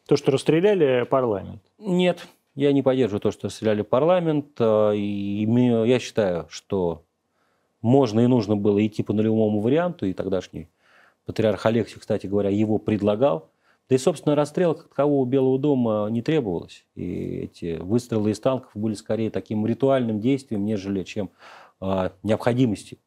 То, 0.05 0.15
что 0.15 0.31
расстреляли 0.31 1.05
парламент. 1.09 1.63
Нет, 1.79 2.27
я 2.53 2.71
не 2.71 2.83
поддерживаю 2.83 3.21
то, 3.21 3.31
что 3.31 3.49
стреляли 3.49 3.81
парламент. 3.81 4.47
э, 4.59 4.95
И 4.95 5.43
я 5.87 5.99
считаю, 5.99 6.45
что 6.49 7.03
можно 7.87 8.19
и 8.19 8.27
нужно 8.27 8.55
было 8.55 8.85
идти 8.85 9.01
по 9.01 9.13
нулевому 9.13 9.61
варианту, 9.61 10.05
и 10.05 10.13
тогдашний 10.13 10.69
патриарх 11.25 11.65
Алексий, 11.65 11.99
кстати 11.99 12.27
говоря, 12.27 12.49
его 12.49 12.77
предлагал. 12.77 13.49
Да 13.89 13.95
и, 13.95 13.97
собственно, 13.97 14.35
расстрела 14.35 14.73
как 14.73 14.89
такового 14.89 15.25
Белого 15.25 15.57
дома 15.57 16.07
не 16.09 16.21
требовалось. 16.21 16.85
И 16.95 17.49
эти 17.49 17.77
выстрелы 17.77 18.31
из 18.31 18.39
танков 18.39 18.71
были 18.73 18.93
скорее 18.93 19.29
таким 19.29 19.65
ритуальным 19.65 20.19
действием, 20.19 20.65
нежели 20.65 21.03
чем 21.03 21.29
а, 21.79 22.11
необходимостью. 22.23 22.97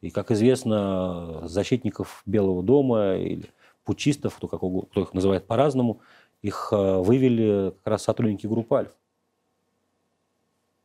И, 0.00 0.10
как 0.10 0.30
известно, 0.30 1.42
защитников 1.48 2.22
Белого 2.24 2.62
дома 2.62 3.16
или 3.16 3.46
путчистов, 3.84 4.36
кто, 4.36 4.46
как 4.46 4.62
угодно, 4.62 4.88
кто 4.90 5.00
их 5.02 5.14
называет 5.14 5.46
по-разному, 5.46 6.00
их 6.40 6.68
а, 6.72 7.00
вывели 7.00 7.72
как 7.82 7.86
раз 7.86 8.04
сотрудники 8.04 8.46
группы 8.46 8.76
Альфа, 8.76 8.94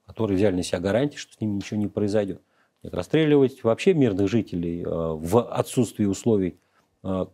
которые 0.07 0.38
взяли 0.38 0.55
на 0.55 0.63
себя 0.63 0.79
гарантии, 0.79 1.17
что 1.17 1.33
с 1.33 1.39
ними 1.39 1.57
ничего 1.57 1.79
не 1.79 1.88
произойдет. 1.88 2.41
Нет, 2.88 2.93
расстреливать 2.93 3.65
вообще 3.65 3.93
мирных 3.93 4.29
жителей 4.29 4.85
а, 4.85 5.13
в 5.13 5.41
отсутствии 5.41 6.05
условий 6.05 6.57
а, 7.03 7.27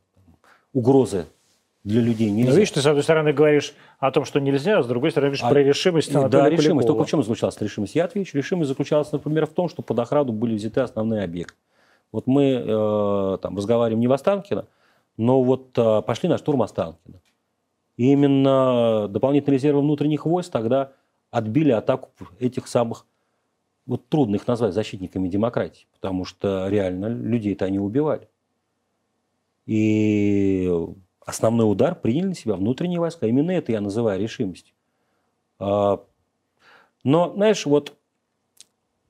угрозы 0.73 1.27
для 1.83 2.01
людей 2.01 2.31
нельзя. 2.31 2.49
Ну, 2.49 2.55
видишь, 2.55 2.71
ты 2.71 2.81
с 2.81 2.87
одной 2.87 3.03
стороны 3.03 3.33
говоришь 3.33 3.75
о 3.99 4.09
том, 4.09 4.25
что 4.25 4.39
нельзя, 4.39 4.79
а 4.79 4.83
с 4.83 4.87
другой 4.87 5.11
стороны 5.11 5.29
говоришь 5.29 5.43
А- 5.43 5.49
про 5.49 5.61
решимость 5.61 6.11
Да, 6.11 6.49
решимость. 6.49 6.65
Куликова. 6.65 6.83
Только 6.87 7.03
в 7.03 7.09
чем 7.09 7.21
заключалась 7.21 7.61
решимость? 7.61 7.93
Я 7.93 8.05
отвечу. 8.05 8.35
Решимость 8.35 8.69
заключалась, 8.69 9.11
например, 9.11 9.45
в 9.45 9.51
том, 9.51 9.69
что 9.69 9.83
под 9.83 9.99
охрану 9.99 10.31
были 10.31 10.55
взяты 10.55 10.81
основные 10.81 11.23
объекты. 11.23 11.53
Вот 12.11 12.25
мы 12.25 12.63
э, 12.65 13.37
там 13.39 13.55
разговариваем 13.55 13.99
не 13.99 14.07
в 14.07 14.13
Останкино, 14.13 14.65
но 15.17 15.43
вот 15.43 15.77
э, 15.77 16.01
пошли 16.01 16.29
на 16.29 16.39
штурм 16.39 16.63
Останкино. 16.63 17.21
И 17.97 18.11
именно 18.11 19.07
дополнительные 19.07 19.57
резервы 19.57 19.81
внутренних 19.81 20.25
войск 20.25 20.51
тогда 20.51 20.93
отбили 21.29 21.71
атаку 21.71 22.09
этих 22.39 22.67
самых, 22.67 23.05
вот 23.85 24.07
трудно 24.07 24.35
их 24.35 24.47
назвать 24.47 24.73
защитниками 24.73 25.27
демократии, 25.27 25.87
потому 25.93 26.25
что 26.25 26.67
реально 26.69 27.07
людей-то 27.07 27.65
они 27.65 27.79
убивали. 27.79 28.27
И 29.65 30.71
основной 31.25 31.69
удар 31.69 31.95
приняли 31.95 32.27
на 32.27 32.35
себя 32.35 32.55
внутренние 32.55 32.99
войска. 32.99 33.27
Именно 33.27 33.51
это 33.51 33.71
я 33.71 33.81
называю 33.81 34.21
решимостью. 34.21 34.73
А, 35.59 36.03
Но, 37.03 37.33
знаешь, 37.33 37.65
вот 37.65 37.93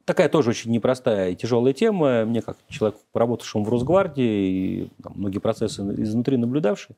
такая 0.06 0.30
тоже 0.30 0.52
очень 0.52 0.72
непростая 0.72 1.32
и 1.32 1.36
тяжелая 1.36 1.74
тема. 1.74 2.26
Мне, 2.26 2.42
как 2.42 2.58
человек, 2.68 3.00
работавшему 3.14 3.64
в 3.64 3.70
Росгвардии, 3.70 4.84
и 4.84 4.90
там, 5.02 5.14
многие 5.16 5.40
процессы 5.40 5.82
изнутри 5.82 6.38
наблюдавший, 6.38 6.96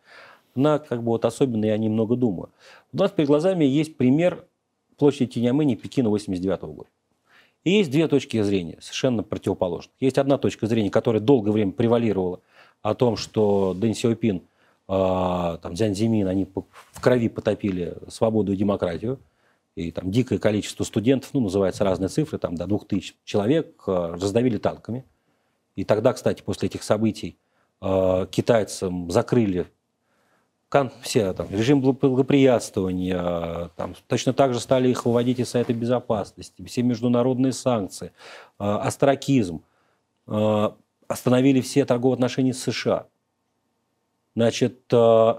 она 0.55 0.80
как 0.80 0.99
бы 0.99 1.07
вот 1.07 1.26
особенно 1.26 1.65
я 1.65 1.78
немного 1.78 2.15
думаю. 2.15 2.49
У 2.93 2.97
нас 2.97 3.11
перед 3.11 3.28
глазами 3.28 3.65
есть 3.65 3.97
пример 3.97 4.45
площади 4.97 5.32
Тиньаньмэнь 5.32 5.76
Пекина 5.76 6.09
89 6.09 6.61
года. 6.61 6.89
И 7.66 7.72
есть 7.72 7.89
две 7.89 8.07
точки 8.07 8.41
зрения, 8.43 8.78
совершенно 8.80 9.24
противоположных. 9.24 9.93
Есть 9.99 10.20
одна 10.20 10.38
точка 10.38 10.68
зрения, 10.68 10.91
которая 10.91 11.20
долгое 11.20 11.51
время 11.51 11.72
превалировала 11.72 12.39
о 12.84 12.93
том, 12.93 13.18
что 13.18 13.74
Дэн 13.74 13.95
Сяопин, 13.95 14.38
э, 14.38 14.41
там, 14.88 15.74
Дзян 15.74 15.95
Зимин, 15.95 16.28
они 16.28 16.47
в 16.53 17.01
крови 17.01 17.28
потопили 17.28 17.97
свободу 18.07 18.53
и 18.53 18.55
демократию. 18.55 19.20
И 19.76 19.91
там 19.91 20.11
дикое 20.11 20.38
количество 20.38 20.84
студентов, 20.84 21.32
ну, 21.34 21.41
называются 21.41 21.84
разные 21.84 22.07
цифры, 22.07 22.38
там 22.38 22.55
до 22.55 22.68
двух 22.68 22.88
тысяч 22.88 23.16
человек, 23.26 23.84
э, 23.88 24.16
раздавили 24.22 24.59
танками. 24.59 25.03
И 25.76 25.84
тогда, 25.84 26.13
кстати, 26.13 26.43
после 26.43 26.68
этих 26.68 26.84
событий 26.84 27.36
э, 27.82 28.28
китайцам 28.30 29.09
закрыли 29.09 29.66
все 31.01 31.34
там, 31.34 31.49
режим 31.49 31.82
благоприятствования, 31.82 33.69
там, 33.76 33.95
точно 34.07 34.34
так 34.34 34.53
же 34.53 34.59
стали 34.59 34.89
их 34.89 35.05
выводить 35.05 35.39
из 35.39 35.49
Совета 35.49 35.73
Безопасности, 35.73 36.65
все 36.65 36.84
международные 36.84 37.53
санкции, 37.53 38.11
э, 38.59 38.63
астракизм, 38.63 39.63
э, 40.28 40.69
остановили 41.07 41.61
все 41.61 41.86
торговые 41.86 42.15
отношения 42.15 42.53
с 42.53 42.61
США. 42.63 43.07
Значит, 44.36 44.82
э, 44.91 45.34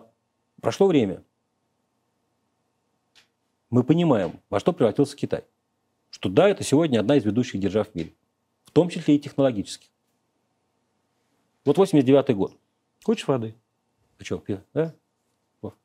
прошло 0.60 0.86
время. 0.86 1.22
Мы 3.70 3.84
понимаем, 3.84 4.40
во 4.48 4.60
что 4.60 4.72
превратился 4.72 5.16
Китай. 5.16 5.44
Что 6.10 6.28
да, 6.28 6.48
это 6.48 6.64
сегодня 6.64 7.00
одна 7.00 7.16
из 7.16 7.24
ведущих 7.24 7.60
держав 7.60 7.88
в 7.88 7.94
мире. 7.94 8.12
В 8.64 8.70
том 8.70 8.88
числе 8.88 9.16
и 9.16 9.18
технологически. 9.18 9.88
Вот 11.64 11.76
89 11.76 12.34
год. 12.36 12.56
Хочешь 13.04 13.26
воды? 13.26 13.54
А 14.18 14.24
что, 14.24 14.42
да? 14.72 14.94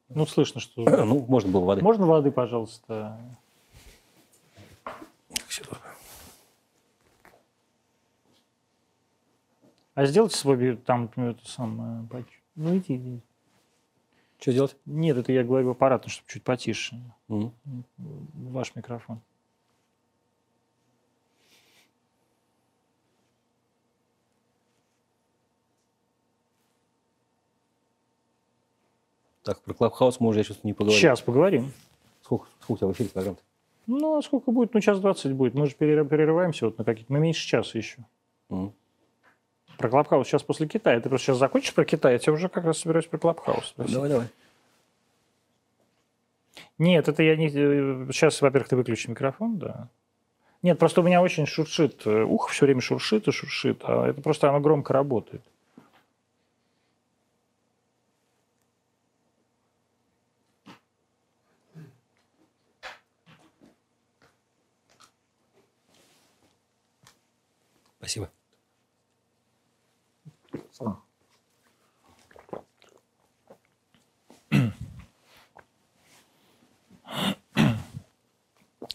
Ну, 0.10 0.26
слышно, 0.26 0.60
что... 0.60 0.84
Ну, 1.06 1.26
можно 1.28 1.52
было 1.52 1.66
воды. 1.66 1.82
Можно 1.82 2.06
воды, 2.06 2.32
пожалуйста? 2.32 3.18
А 9.94 10.06
сделайте 10.06 10.38
свой 10.38 10.78
там 10.78 11.12
это 11.16 11.46
самое... 11.46 12.08
Ну, 12.56 12.78
иди, 12.78 12.96
иди. 12.96 13.22
Что 14.40 14.54
делать? 14.54 14.76
Нет, 14.86 15.18
это 15.18 15.32
я 15.32 15.44
говорю 15.44 15.72
аппаратно, 15.72 16.10
чтобы 16.10 16.28
чуть 16.28 16.44
потише. 16.44 17.00
Mm. 17.30 17.52
Ваш 17.98 18.76
микрофон. 18.76 19.22
Так, 29.44 29.62
про 29.62 29.74
Клабхаус 29.74 30.20
мы 30.20 30.30
уже 30.30 30.44
сейчас 30.44 30.64
не 30.64 30.74
поговорим. 30.74 31.00
Сейчас 31.00 31.22
поговорим. 31.22 31.72
Сколько, 32.24 32.46
сколько 32.62 32.72
у 32.74 32.78
тебя 32.78 32.88
в 32.88 32.92
эфире 32.92 33.10
программ 33.10 33.34
-то? 33.34 33.40
Ну, 33.88 34.18
а 34.18 34.22
сколько 34.22 34.52
будет? 34.52 34.74
Ну, 34.74 34.80
час 34.80 35.00
двадцать 35.00 35.32
будет. 35.32 35.56
Мы 35.56 35.66
же 35.66 35.76
перерываемся 35.76 36.66
вот 36.66 36.78
на 36.78 36.84
какие-то... 36.84 37.12
Мы 37.12 37.20
меньше 37.20 37.48
часа 37.48 37.78
еще. 37.78 37.98
Mm. 38.50 38.72
Про 39.78 39.90
Clubhouse 39.90 40.28
сейчас 40.28 40.44
после 40.44 40.68
Китая. 40.68 41.00
Ты 41.00 41.10
просто 41.10 41.26
сейчас 41.28 41.38
закончишь 41.38 41.74
про 41.74 41.86
Китай, 41.86 42.14
я 42.14 42.20
тебя 42.20 42.34
уже 42.34 42.50
как 42.50 42.66
раз 42.66 42.78
собираюсь 42.78 43.08
про 43.08 43.18
Clubhouse. 43.18 43.74
Давай, 43.78 44.10
давай. 44.10 44.28
Нет, 46.78 47.08
это 47.08 47.24
я 47.24 47.36
не... 47.36 47.50
Сейчас, 47.50 48.42
во-первых, 48.42 48.70
ты 48.70 48.76
выключи 48.76 49.10
микрофон, 49.10 49.58
да. 49.58 49.90
Нет, 50.62 50.78
просто 50.78 51.02
у 51.02 51.04
меня 51.04 51.22
очень 51.24 51.48
шуршит. 51.48 52.06
Ухо 52.06 52.52
все 52.52 52.66
время 52.66 52.82
шуршит 52.82 53.28
и 53.28 53.32
шуршит. 53.32 53.82
А 53.84 54.08
это 54.08 54.22
просто 54.22 54.50
оно 54.50 54.60
громко 54.60 54.94
работает. 54.94 55.42
Спасибо. 68.02 68.32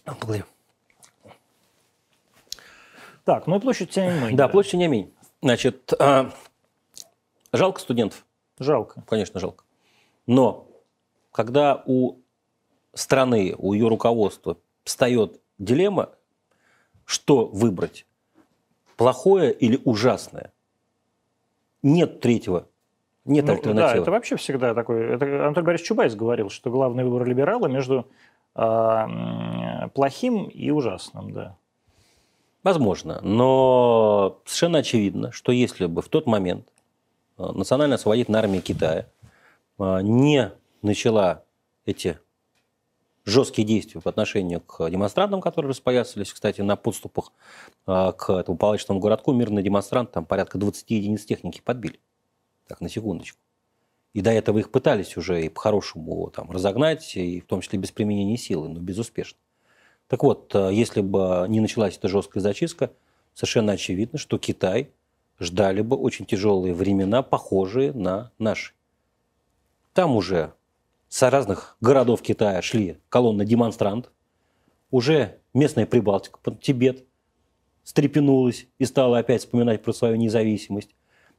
Благодарю. 0.05 0.45
Так, 3.25 3.47
ну 3.47 3.59
и 3.59 3.61
площадь 3.61 3.91
Тяньаньмэнь. 3.91 4.37
Да, 4.37 4.49
площадь 4.49 4.73
Тяньаньмэнь. 4.73 5.15
Значит, 5.41 5.93
а, 6.01 6.33
жалко 7.53 7.81
студентов. 7.81 8.27
Жалко. 8.59 9.05
Конечно, 9.07 9.39
жалко. 9.39 9.65
Но 10.27 10.69
когда 11.31 11.85
у 11.87 12.17
страны, 12.93 13.55
у 13.57 13.73
ее 13.73 13.87
руководства 13.87 14.59
встает 14.83 15.41
дилемма, 15.59 16.11
что 17.05 17.47
выбрать, 17.47 18.05
плохое 18.97 19.53
или 19.53 19.81
ужасное, 19.85 20.53
нет 21.83 22.21
третьего, 22.21 22.67
нет 23.25 23.47
ну, 23.47 23.53
альтернативы. 23.53 23.95
Да, 23.95 24.03
это 24.03 24.11
вообще 24.11 24.37
всегда 24.37 24.75
такой. 24.75 25.05
Это 25.15 25.47
Анатолий 25.47 25.67
Борисович 25.67 25.89
Чубайс 25.89 26.15
говорил, 26.15 26.51
что 26.51 26.71
главный 26.71 27.05
выбор 27.05 27.27
либерала 27.27 27.67
между 27.67 28.07
э, 28.55 29.89
плохим 29.95 30.45
и 30.45 30.71
ужасным, 30.71 31.33
да. 31.33 31.57
Возможно, 32.63 33.21
но 33.23 34.41
совершенно 34.45 34.79
очевидно, 34.79 35.31
что 35.31 35.53
если 35.53 35.87
бы 35.87 36.03
в 36.03 36.09
тот 36.09 36.27
момент 36.27 36.67
э, 37.39 37.45
Национальная 37.53 37.97
освободительная 37.97 38.41
армия 38.41 38.61
Китая 38.61 39.07
э, 39.79 39.99
не 40.03 40.51
начала 40.83 41.45
эти 41.85 42.19
жесткие 43.27 43.67
действия 43.67 44.01
по 44.01 44.09
отношению 44.09 44.61
к 44.61 44.89
демонстрантам, 44.89 45.41
которые 45.41 45.71
распоясались, 45.71 46.33
кстати, 46.33 46.61
на 46.61 46.77
подступах 46.77 47.33
э, 47.87 48.13
к 48.17 48.31
этому 48.31 48.57
палочному 48.57 49.01
городку, 49.01 49.33
мирные 49.33 49.65
демонстранты, 49.65 50.13
там 50.13 50.25
порядка 50.25 50.59
20 50.59 50.89
единиц 50.91 51.25
техники 51.25 51.61
подбили. 51.63 52.01
Так, 52.69 52.81
на 52.81 52.89
секундочку. 52.89 53.39
И 54.15 54.23
до 54.23 54.31
этого 54.31 54.59
их 54.59 54.71
пытались 54.71 55.17
уже 55.17 55.45
и 55.45 55.49
по-хорошему 55.49 56.31
там, 56.31 56.51
разогнать, 56.51 57.17
и 57.17 57.41
в 57.41 57.47
том 57.47 57.61
числе 57.61 57.79
без 57.79 57.91
применения 57.91 58.39
силы, 58.39 58.69
но 58.69 58.81
безуспешно. 58.81 59.39
Так 60.07 60.23
вот, 60.23 60.55
э, 60.55 60.71
если 60.73 61.01
бы 61.01 61.47
не 61.49 61.61
началась 61.61 61.99
эта 61.99 62.09
жесткая 62.09 62.43
зачистка, 62.43 62.93
совершенно 63.35 63.73
очевидно, 63.73 64.21
что 64.21 64.39
Китай 64.39 64.91
ждали 65.41 65.83
бы 65.83 65.97
очень 65.97 66.27
тяжелые 66.27 66.75
времена, 66.75 67.23
похожие 67.23 67.93
на 67.93 68.31
наши. 68.39 68.73
Там 69.93 70.15
уже 70.15 70.55
с 71.09 71.29
разных 71.31 71.77
городов 71.81 72.23
Китая 72.23 72.61
шли 72.63 72.99
колонны 73.09 73.45
демонстрантов. 73.45 74.13
Уже 74.91 75.39
местная 75.55 75.87
Прибалтика, 75.87 76.39
Тибет 76.61 77.05
стрепенулась 77.83 78.67
и 78.79 78.85
стала 78.85 79.19
опять 79.19 79.43
вспоминать 79.43 79.83
про 79.83 79.93
свою 79.93 80.17
независимость. 80.17 80.91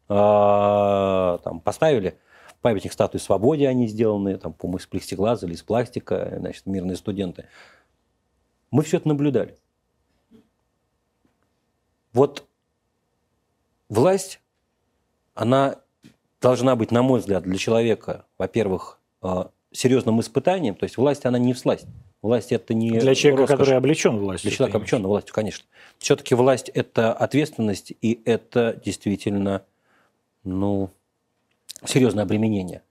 А, 0.09 1.39
там 1.43 1.59
поставили 1.59 2.17
памятник 2.61 2.93
статуи 2.93 3.17
свободе, 3.17 3.67
они 3.67 3.87
сделаны, 3.87 4.37
там, 4.37 4.53
по-моему, 4.53 4.79
из 4.79 4.87
плексиглаза 4.87 5.45
или 5.45 5.53
из 5.53 5.63
пластика, 5.63 6.35
значит, 6.39 6.65
мирные 6.65 6.95
студенты. 6.95 7.45
Мы 8.71 8.83
все 8.83 8.97
это 8.97 9.07
наблюдали. 9.07 9.57
Вот 12.13 12.47
власть, 13.89 14.41
она 15.35 15.81
должна 16.41 16.75
быть, 16.75 16.91
на 16.91 17.01
мой 17.01 17.19
взгляд, 17.19 17.43
для 17.43 17.57
человека, 17.57 18.25
во-первых, 18.37 18.99
а, 19.21 19.51
серьезным 19.77 20.19
испытанием. 20.19 20.75
То 20.75 20.85
есть 20.85 20.97
власть, 20.97 21.25
она 21.25 21.37
не 21.37 21.53
власть. 21.53 21.85
Власть 22.21 22.51
это 22.51 22.73
не 22.73 22.89
Для 22.89 23.13
человека, 23.13 23.41
роскошь. 23.41 23.57
который 23.59 23.77
облечен 23.77 24.17
властью. 24.17 24.49
Для 24.49 24.57
человека, 24.57 24.77
облеченного 24.77 25.11
властью, 25.11 25.35
конечно. 25.35 25.65
Все-таки 25.99 26.35
власть– 26.35 26.69
это 26.73 27.13
ответственность, 27.13 27.93
и 28.01 28.19
это 28.25 28.79
действительно 28.83 29.63
ну, 30.43 30.89
серьезное 31.85 32.23
обременение. 32.23 32.81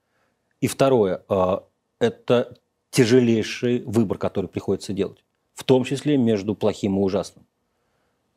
И 0.61 0.67
второе 0.67 1.23
а,– 1.27 1.63
это 1.99 2.57
тяжелейший 2.89 3.81
выбор, 3.81 4.17
который 4.17 4.47
приходится 4.47 4.93
делать. 4.93 5.23
В 5.53 5.63
том 5.63 5.83
числе 5.83 6.17
между 6.17 6.55
плохим 6.55 6.97
и 6.97 7.01
ужасным. 7.01 7.45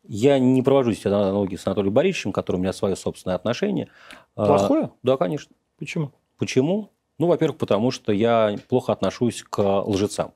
Я 0.09 0.39
не 0.39 0.63
провожу 0.63 0.93
здесь 0.93 1.07
аналогии 1.07 1.57
с 1.57 1.67
Анатолием 1.67 1.95
Борисовичем, 1.95 2.33
который 2.33 2.57
у 2.57 2.61
меня 2.61 2.73
свое 2.73 2.97
собственное 2.97 3.37
отношение. 3.37 3.89
А, 4.35 4.47
Плохое? 4.47 4.91
Да, 5.03 5.17
конечно. 5.17 5.55
Почему? 5.79 6.11
Почему? 6.37 6.91
Ну, 7.21 7.27
во-первых, 7.27 7.59
потому 7.59 7.91
что 7.91 8.13
я 8.13 8.57
плохо 8.71 8.93
отношусь 8.95 9.45
к 9.49 9.61
лжецам. 9.83 10.33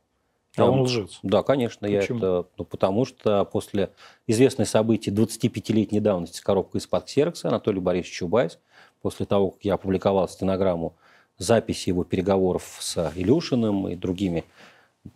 А 0.59 0.66
он 0.66 0.82
лжец? 0.82 1.18
Да, 1.22 1.43
конечно. 1.43 1.89
Почему? 1.89 2.18
Я 2.18 2.24
это, 2.26 2.47
ну, 2.59 2.64
потому 2.66 3.07
что 3.07 3.47
после 3.47 3.89
известной 4.26 4.66
событий 4.66 5.11
25-летней 5.11 6.01
давности 6.01 6.37
с 6.37 6.41
коробкой 6.43 6.80
из-под 6.80 7.07
ксерокса 7.07 7.49
Анатолий 7.49 7.80
Борисович 7.80 8.18
Чубайс, 8.18 8.59
после 9.01 9.24
того, 9.24 9.53
как 9.53 9.64
я 9.64 9.74
опубликовал 9.74 10.28
стенограмму 10.28 10.95
записи 11.39 11.89
его 11.89 12.05
переговоров 12.05 12.76
с 12.78 13.11
Илюшиным 13.16 13.89
и 13.89 13.97
другими 13.97 14.45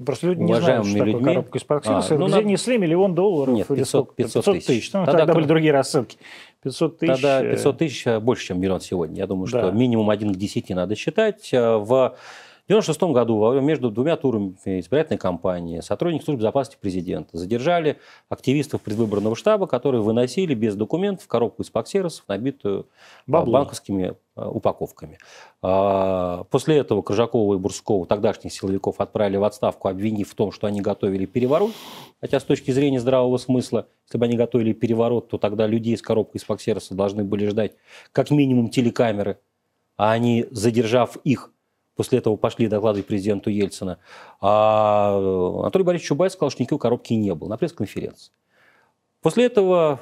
Просто 0.05 0.27
люди 0.27 0.41
не 0.41 0.55
знают, 0.55 0.87
что 0.87 0.99
такое 0.99 1.12
людьми. 1.12 1.25
коробка 1.25 1.59
из-под 1.59 1.83
ксерокса, 1.83 2.14
А, 2.14 2.19
ну, 2.19 2.27
где 2.27 2.35
надо- 2.37 2.47
несли 2.49 2.77
миллион 2.79 3.14
долларов. 3.14 3.55
Нет, 3.55 3.71
или 3.71 3.79
500 3.79 4.05
сколько? 4.05 4.16
500 4.16 4.45
тысяч. 4.66 4.93
Ну, 4.93 5.05
Тогда 5.07 5.19
тогда 5.21 5.35
были 5.35 5.47
другие 5.47 5.73
рассылки. 5.73 6.19
500 6.69 6.99
тысяч. 6.99 7.12
Тогда 7.14 7.43
э, 7.45 7.51
500 7.53 7.79
тысяч 7.79 8.07
э, 8.07 8.21
больше, 8.21 8.47
чем 8.47 8.61
миллион 8.61 8.81
сегодня. 8.81 9.16
Я 9.19 9.27
думаю, 9.27 9.49
Да. 9.51 9.61
что 9.61 9.71
минимум 9.73 10.11
1 10.11 10.35
к 10.35 10.37
10 10.37 10.71
надо 10.71 10.95
считать. 10.95 11.49
Э, 11.53 11.77
В 11.79 12.14
1996 12.69 13.12
году 13.14 13.39
во 13.39 13.51
время- 13.51 13.64
между 13.64 13.91
двумя 13.91 14.16
турами 14.16 14.55
избирательной 14.66 15.16
кампании 15.19 15.81
сотрудники 15.81 16.23
службы 16.25 16.41
безопасности 16.41 16.79
президента 16.79 17.39
задержали 17.39 17.97
активистов 18.29 18.83
предвыборного 18.83 19.35
штаба, 19.37 19.66
которые 19.66 20.03
выносили 20.03 20.53
без 20.53 20.75
документов 20.77 21.27
коробку 21.29 21.62
из 21.62 21.71
паксеросов, 21.71 22.25
набитую 22.29 22.81
э, 22.81 22.85
Бабло. 23.27 23.53
банковскими 23.55 24.03
э, 24.11 24.14
упаковками. 24.47 25.18
А, 25.62 26.45
После 26.51 26.76
этого 26.78 27.03
Крыжакова 27.03 27.55
и 27.55 27.59
Бурского, 27.59 28.07
тогдашних 28.07 28.53
силовиков, 28.53 29.01
отправили 29.01 29.36
в 29.36 29.45
отставку, 29.45 29.89
обвинив 29.89 30.30
в 30.30 30.34
том, 30.34 30.53
что 30.53 30.66
они 30.66 30.80
готовили 30.80 31.26
переворот. 31.26 31.72
Хотя 32.20 32.41
с 32.41 32.45
точки 32.45 32.70
зрения 32.70 33.01
здравого 33.01 33.36
смысла, 33.39 33.86
если 34.07 34.18
бы 34.18 34.24
они 34.24 34.36
готовили 34.36 34.72
переворот, 34.72 35.28
то 35.28 35.39
тогда 35.39 35.66
людей 35.66 35.97
с 35.97 36.03
коробкой 36.03 36.41
из 36.41 36.45
паксероса 36.45 36.95
должны 36.95 37.24
были 37.24 37.47
ждать 37.47 37.72
как 38.12 38.30
минимум 38.30 38.70
телекамеры, 38.70 39.39
а 39.97 40.12
они, 40.12 40.47
задержав 40.51 41.16
их, 41.24 41.51
после 41.97 42.18
этого 42.18 42.36
пошли 42.36 42.68
докладывать 42.68 43.07
президенту 43.07 43.51
Ельцина. 43.51 43.99
А 44.41 45.18
э, 45.18 45.61
Анатолий 45.61 45.84
Борисович 45.84 46.09
Чубайс 46.09 46.32
сказал, 46.32 46.51
что 46.51 46.62
никакой 46.62 46.78
коробки 46.78 47.14
не 47.14 47.34
было 47.34 47.49
на 47.49 47.57
пресс-конференции. 47.57 48.32
После 49.20 49.47
этого 49.47 50.01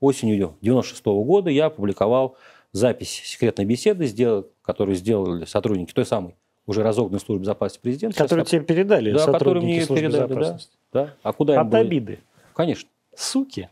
осенью 0.00 0.34
1996 0.36 1.04
года 1.06 1.50
я 1.50 1.66
опубликовал 1.66 2.36
запись 2.72 3.22
секретной 3.24 3.64
беседы, 3.64 4.06
сделал- 4.06 4.46
которую 4.62 4.96
сделали 4.96 5.44
сотрудники 5.44 5.92
той 5.92 6.04
самой 6.06 6.36
уже 6.66 6.82
разогнанной 6.82 7.20
службы 7.20 7.42
безопасности 7.42 7.82
президента. 7.82 8.16
Которые 8.18 8.44
Сейчас 8.44 8.50
тебе 8.50 8.64
передали 8.64 9.12
Да, 9.12 9.20
сотрудники 9.20 9.64
мне 9.64 9.84
службы 9.86 10.02
передали, 10.06 10.20
да. 10.20 10.34
безопасности. 10.34 10.76
Да. 10.92 11.14
А 11.22 11.32
куда 11.32 11.54
им 11.54 11.60
От 11.60 11.68
было- 11.68 11.80
обиды. 11.80 12.18
Конечно. 12.54 12.88
Суки. 13.16 13.70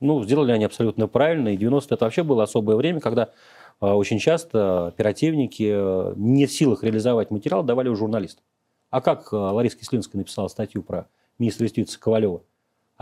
Ну, 0.00 0.22
сделали 0.24 0.52
они 0.52 0.64
абсолютно 0.64 1.08
правильно. 1.08 1.48
И 1.48 1.56
90 1.56 1.94
это 1.94 2.04
вообще 2.04 2.22
было 2.22 2.42
особое 2.44 2.76
время, 2.76 3.00
когда 3.00 3.30
э, 3.80 3.86
очень 3.86 4.18
часто 4.20 4.86
оперативники 4.88 5.68
э, 5.74 6.14
не 6.16 6.46
в 6.46 6.52
силах 6.52 6.82
реализовать 6.84 7.30
материал 7.30 7.62
давали 7.64 7.88
у 7.88 7.96
журналистов. 7.96 8.44
А 8.90 9.00
как 9.00 9.32
э, 9.32 9.36
Лариса 9.36 9.76
Кислинская 9.78 10.18
написала 10.20 10.48
статью 10.48 10.82
про 10.82 11.06
министра 11.38 11.64
юстиции 11.66 11.98
Ковалева 11.98 12.42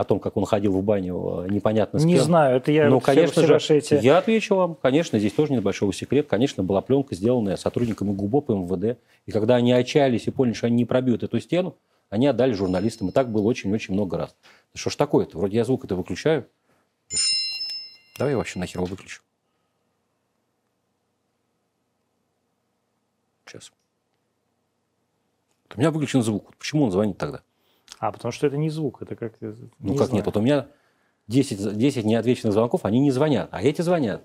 о 0.01 0.05
том, 0.05 0.18
как 0.18 0.38
он 0.38 0.46
ходил 0.46 0.72
в 0.72 0.82
баню 0.82 1.44
э, 1.44 1.51
непонятно 1.51 1.98
с 1.98 2.05
Не 2.05 2.14
кем? 2.14 2.24
знаю, 2.24 2.57
это 2.57 2.72
я 2.72 2.88
ну, 2.88 3.01
конечно 3.01 3.32
все 3.32 3.46
же, 3.46 3.53
ваши 3.53 3.76
эти... 3.76 3.94
я 4.03 4.16
отвечу 4.16 4.55
вам. 4.55 4.74
Конечно, 4.74 5.18
здесь 5.18 5.34
тоже 5.34 5.53
нет 5.53 5.62
большого 5.62 5.92
секрета. 5.92 6.26
Конечно, 6.30 6.62
была 6.62 6.80
пленка, 6.80 7.14
сделанная 7.14 7.57
сотрудниками 7.57 8.14
ГУБОП 8.14 8.48
и 8.48 8.53
МВД. 8.55 8.98
И 9.26 9.30
когда 9.30 9.57
они 9.57 9.72
отчаялись 9.72 10.26
и 10.26 10.30
поняли, 10.30 10.55
что 10.55 10.68
они 10.68 10.76
не 10.76 10.84
пробьют 10.86 11.22
эту 11.22 11.38
стену, 11.38 11.76
они 12.09 12.26
отдали 12.26 12.55
журналистам. 12.55 13.11
И 13.11 13.12
так 13.12 13.30
было 13.30 13.42
очень-очень 13.42 13.92
много 13.92 14.16
раз. 14.16 14.34
Что 14.74 14.88
ж 14.88 14.96
такое-то? 14.96 15.36
Вроде 15.36 15.59
я 15.59 15.64
звук 15.66 15.84
это 15.84 15.96
выключаю. 15.96 16.46
Давай 18.18 18.32
я 18.32 18.38
вообще 18.38 18.59
нахер 18.59 18.78
его 18.78 18.86
выключу. 18.86 19.20
Сейчас. 23.44 23.70
У 25.76 25.78
меня 25.78 25.90
выключен 25.90 26.22
звук. 26.22 26.57
Почему 26.57 26.84
он 26.84 26.90
звонит 26.90 27.18
тогда? 27.18 27.42
А, 28.01 28.11
потому 28.12 28.32
что 28.32 28.46
это 28.46 28.57
не 28.57 28.70
звук, 28.70 29.03
это 29.03 29.14
как... 29.14 29.34
Ну 29.40 29.55
не 29.80 29.96
как 29.96 30.07
знаю. 30.07 30.16
нет? 30.16 30.26
Вот 30.26 30.36
у 30.38 30.40
меня 30.40 30.66
10, 31.28 31.76
10 31.76 32.05
неотвеченных 32.07 32.55
звонков, 32.55 32.86
они 32.86 32.98
не 32.98 33.11
звонят, 33.11 33.48
а 33.53 33.62
эти 33.62 33.82
звонят. 33.82 34.22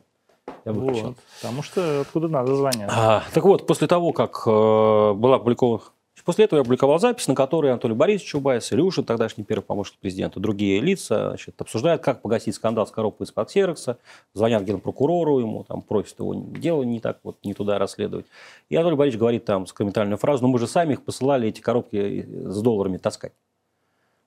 Я 0.63 0.71
выключил. 0.71 1.07
Вот, 1.09 1.17
потому 1.41 1.61
что 1.61 2.01
откуда 2.01 2.29
надо 2.29 2.55
звонят. 2.55 2.89
А, 2.93 3.23
так 3.33 3.43
вот, 3.43 3.67
после 3.67 3.87
того, 3.87 4.13
как 4.13 4.43
э, 4.47 5.13
была 5.13 5.35
опубликована... 5.35 5.83
После 6.23 6.45
этого 6.45 6.57
я 6.57 6.61
опубликовал 6.61 6.97
запись, 6.97 7.27
на 7.27 7.35
которой 7.35 7.69
Анатолий 7.69 7.93
Борисович 7.93 8.31
Чубайс, 8.31 8.71
Илюшин, 8.73 9.03
тогдашний 9.03 9.43
первый 9.43 9.63
помощник 9.63 9.99
президента, 9.99 10.39
другие 10.39 10.79
лица 10.79 11.27
значит, 11.27 11.61
обсуждают, 11.61 12.01
как 12.01 12.21
погасить 12.21 12.55
скандал 12.55 12.87
с 12.87 12.91
коробкой 12.91 13.25
из-под 13.25 13.49
ксерокса, 13.49 13.97
звонят 14.33 14.63
генпрокурору 14.63 15.39
ему, 15.39 15.65
там, 15.65 15.83
просят 15.83 16.17
его 16.19 16.33
дело 16.33 16.81
не 16.81 16.99
так, 16.99 17.19
вот 17.23 17.37
не 17.43 17.53
туда 17.53 17.77
расследовать. 17.77 18.25
И 18.69 18.75
Анатолий 18.75 18.95
Борисович 18.95 19.19
говорит 19.19 19.45
там 19.45 19.67
скомментальную 19.67 20.17
фразу, 20.17 20.43
ну 20.43 20.47
мы 20.47 20.57
же 20.57 20.65
сами 20.65 20.93
их 20.93 21.03
посылали, 21.03 21.49
эти 21.49 21.61
коробки 21.61 22.25
с 22.27 22.61
долларами 22.61 22.97
таскать. 22.97 23.33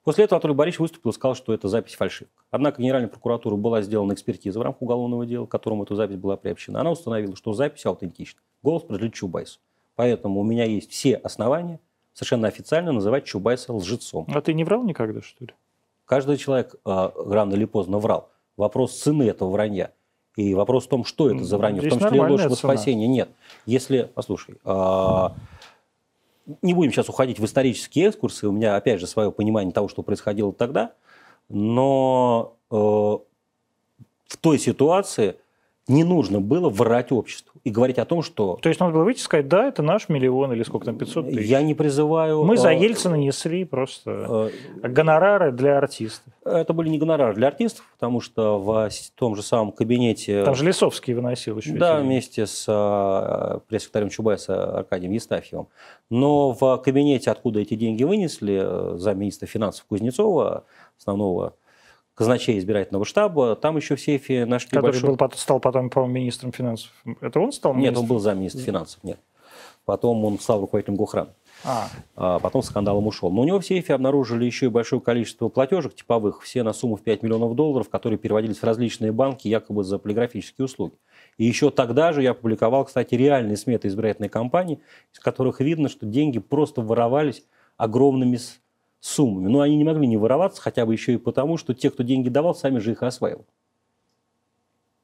После 0.03 0.23
этого 0.23 0.37
Анатолий 0.37 0.55
Борисович 0.55 0.79
выступил 0.79 1.11
и 1.11 1.13
сказал, 1.13 1.35
что 1.35 1.53
это 1.53 1.67
запись 1.67 1.95
фальшивка. 1.95 2.43
Однако 2.51 2.81
Генеральной 2.81 3.09
прокуратурой 3.09 3.59
была 3.59 3.81
сделана 3.81 4.13
экспертиза 4.13 4.59
в 4.59 4.61
рамках 4.61 4.81
уголовного 4.81 5.25
дела, 5.25 5.45
к 5.45 5.49
которому 5.49 5.83
эта 5.83 5.95
запись 5.95 6.17
была 6.17 6.37
приобщена. 6.37 6.81
Она 6.81 6.91
установила, 6.91 7.35
что 7.35 7.53
запись 7.53 7.85
аутентична. 7.85 8.39
Голос 8.63 8.83
принадлежит 8.83 9.15
Чубайсу. 9.15 9.59
Поэтому 9.95 10.39
у 10.39 10.43
меня 10.43 10.63
есть 10.63 10.91
все 10.91 11.15
основания 11.15 11.79
совершенно 12.13 12.47
официально 12.47 12.91
называть 12.91 13.25
Чубайса 13.25 13.73
лжецом. 13.73 14.27
А 14.33 14.41
ты 14.41 14.53
не 14.53 14.63
врал 14.63 14.83
никогда, 14.83 15.21
что 15.21 15.45
ли? 15.45 15.53
Каждый 16.05 16.37
человек 16.37 16.75
э, 16.85 17.09
рано 17.15 17.53
или 17.53 17.65
поздно 17.65 17.99
врал. 17.99 18.29
Вопрос 18.57 18.97
цены 18.99 19.23
этого 19.23 19.51
вранья. 19.51 19.91
И 20.35 20.53
вопрос 20.53 20.85
в 20.85 20.89
том, 20.89 21.05
что 21.05 21.29
это 21.29 21.43
за 21.43 21.57
вранье. 21.57 21.81
Здесь 21.81 21.93
в 21.93 21.99
том 21.99 22.07
числе 22.07 22.21
ложь 22.21 22.43
во 22.45 22.55
цена. 22.55 22.73
спасение. 22.73 23.07
Нет. 23.07 23.29
Если, 23.65 24.09
послушай, 24.13 24.55
а, 24.63 25.33
не 26.61 26.73
будем 26.73 26.91
сейчас 26.91 27.09
уходить 27.09 27.39
в 27.39 27.45
исторические 27.45 28.09
экскурсы. 28.09 28.47
У 28.47 28.51
меня, 28.51 28.75
опять 28.75 28.99
же, 28.99 29.07
свое 29.07 29.31
понимание 29.31 29.73
того, 29.73 29.87
что 29.87 30.03
происходило 30.03 30.53
тогда. 30.53 30.93
Но 31.47 32.57
э, 32.71 32.75
в 32.75 34.37
той 34.39 34.59
ситуации 34.59 35.35
не 35.89 36.03
нужно 36.03 36.39
было 36.39 36.69
врать 36.69 37.11
обществу 37.11 37.59
и 37.63 37.71
говорить 37.71 37.97
о 37.97 38.05
том, 38.05 38.21
что 38.21 38.57
То 38.61 38.69
есть 38.69 38.79
надо 38.79 38.93
было 38.93 39.03
выйти 39.03 39.19
и 39.19 39.21
сказать, 39.21 39.47
да, 39.47 39.67
это 39.67 39.81
наш 39.81 40.07
миллион 40.07 40.53
или 40.53 40.63
сколько 40.63 40.85
там, 40.85 40.97
500 40.97 41.29
тысяч. 41.29 41.47
я 41.47 41.61
не 41.61 41.73
призываю... 41.73 42.43
Мы 42.43 42.57
за 42.57 42.71
э, 42.71 42.79
Ельцина 42.79 43.15
несли 43.15 43.65
просто 43.65 44.51
э, 44.83 44.87
гонорары 44.87 45.51
для 45.51 45.77
артистов. 45.79 46.31
Это 46.45 46.73
были 46.73 46.89
не 46.89 46.99
гонорары 46.99 47.33
для 47.33 47.47
артистов, 47.47 47.85
потому 47.93 48.21
что 48.21 48.59
в 48.59 48.89
том 49.15 49.35
же 49.35 49.41
самом 49.41 49.71
кабинете... 49.71 50.43
Там 50.43 50.55
же 50.55 50.63
Лисовский 50.63 51.13
выносил 51.13 51.57
еще. 51.57 51.73
Да, 51.73 51.97
эти- 51.97 52.03
вместе 52.05 52.45
с 52.45 52.65
э, 52.67 53.59
пресс-секретарем 53.67 54.09
Чубайса 54.09 54.77
Аркадием 54.77 55.11
Естафьевым. 55.11 55.67
Но 56.11 56.51
в 56.53 56.77
кабинете, 56.77 57.31
откуда 57.31 57.59
эти 57.59 57.73
деньги 57.73 58.03
вынесли, 58.03 58.59
э, 58.61 58.97
замминистра 58.97 59.47
финансов 59.47 59.85
Кузнецова, 59.89 60.65
основного 60.99 61.53
казначея 62.19 62.59
избирательного 62.59 63.05
штаба, 63.05 63.55
там 63.55 63.77
еще 63.77 63.95
в 63.95 64.01
сейфе 64.01 64.45
нашли 64.45 64.71
Который 64.71 64.91
большой... 64.91 65.15
был, 65.15 65.31
стал 65.35 65.61
потом, 65.61 65.89
по-моему, 65.89 66.15
министром 66.15 66.51
финансов. 66.51 66.91
Это 67.21 67.39
он 67.39 67.53
стал 67.53 67.73
Нет, 67.73 67.79
министром? 67.79 68.03
он 68.03 68.07
был 68.09 68.19
замминистра 68.19 68.61
финансов, 68.61 69.01
нет. 69.03 69.19
Потом 69.85 70.25
он 70.25 70.37
стал 70.37 70.59
руководителем 70.59 70.97
Гохрана. 70.97 71.33
А, 71.63 71.87
а 72.17 72.39
потом 72.39 72.61
скандалом 72.61 73.07
ушел. 73.07 73.31
Но 73.31 73.41
у 73.41 73.43
него 73.45 73.61
в 73.61 73.65
сейфе 73.65 73.93
обнаружили 73.93 74.43
еще 74.43 74.65
и 74.65 74.69
большое 74.69 75.01
количество 75.01 75.47
платежек 75.47 75.95
типовых, 75.95 76.41
все 76.41 76.63
на 76.63 76.73
сумму 76.73 76.97
в 76.97 77.03
5 77.03 77.23
миллионов 77.23 77.55
долларов, 77.55 77.89
которые 77.89 78.19
переводились 78.19 78.57
в 78.57 78.63
различные 78.65 79.13
банки 79.13 79.47
якобы 79.47 79.85
за 79.85 79.97
полиграфические 79.97 80.65
услуги. 80.65 80.95
И 81.37 81.45
еще 81.45 81.71
тогда 81.71 82.11
же 82.11 82.21
я 82.21 82.31
опубликовал, 82.31 82.83
кстати, 82.83 83.15
реальные 83.15 83.55
сметы 83.55 83.87
избирательной 83.87 84.29
кампании, 84.29 84.81
из 85.13 85.19
которых 85.19 85.61
видно, 85.61 85.87
что 85.87 86.05
деньги 86.05 86.39
просто 86.39 86.81
воровались 86.81 87.45
огромными 87.77 88.37
суммами. 88.99 89.47
Но 89.47 89.61
они 89.61 89.77
не 89.77 89.83
могли 89.83 90.07
не 90.07 90.17
вороваться, 90.17 90.61
хотя 90.61 90.85
бы 90.85 90.93
еще 90.93 91.13
и 91.13 91.17
потому, 91.17 91.57
что 91.57 91.73
те, 91.73 91.89
кто 91.89 92.03
деньги 92.03 92.29
давал, 92.29 92.55
сами 92.55 92.79
же 92.79 92.91
их 92.91 93.03
осваивал. 93.03 93.45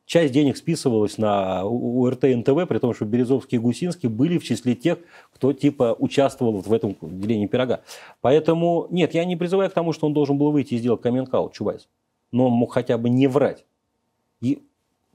Часть 0.06 0.34
денег 0.34 0.56
списывалась 0.56 1.18
на 1.18 1.66
УРТ 1.66 2.24
НТВ, 2.24 2.68
при 2.68 2.78
том, 2.78 2.94
что 2.94 3.06
Березовский 3.06 3.58
и 3.58 3.60
Гусинский 3.60 4.08
были 4.08 4.38
в 4.38 4.44
числе 4.44 4.76
тех, 4.76 5.00
кто 5.34 5.52
типа 5.52 5.96
участвовал 5.98 6.54
вот 6.54 6.68
в 6.68 6.74
этом 6.74 6.96
делении 7.02 7.48
пирога. 7.48 7.82
Поэтому, 8.22 8.86
нет, 8.92 9.16
я 9.16 9.26
не 9.26 9.36
призываю 9.36 9.70
к 9.72 9.74
тому, 9.74 9.94
что 9.94 10.06
он 10.06 10.14
должен 10.14 10.38
был 10.38 10.52
выйти 10.52 10.76
и 10.76 10.78
сделать 10.78 11.02
коммент-аут, 11.02 11.54
Чубайс. 11.54 11.88
Но 12.32 12.48
он 12.48 12.54
мог 12.54 12.72
хотя 12.72 13.00
бы 13.00 13.10
не 13.10 13.26
врать. 13.26 13.66
И 14.42 14.62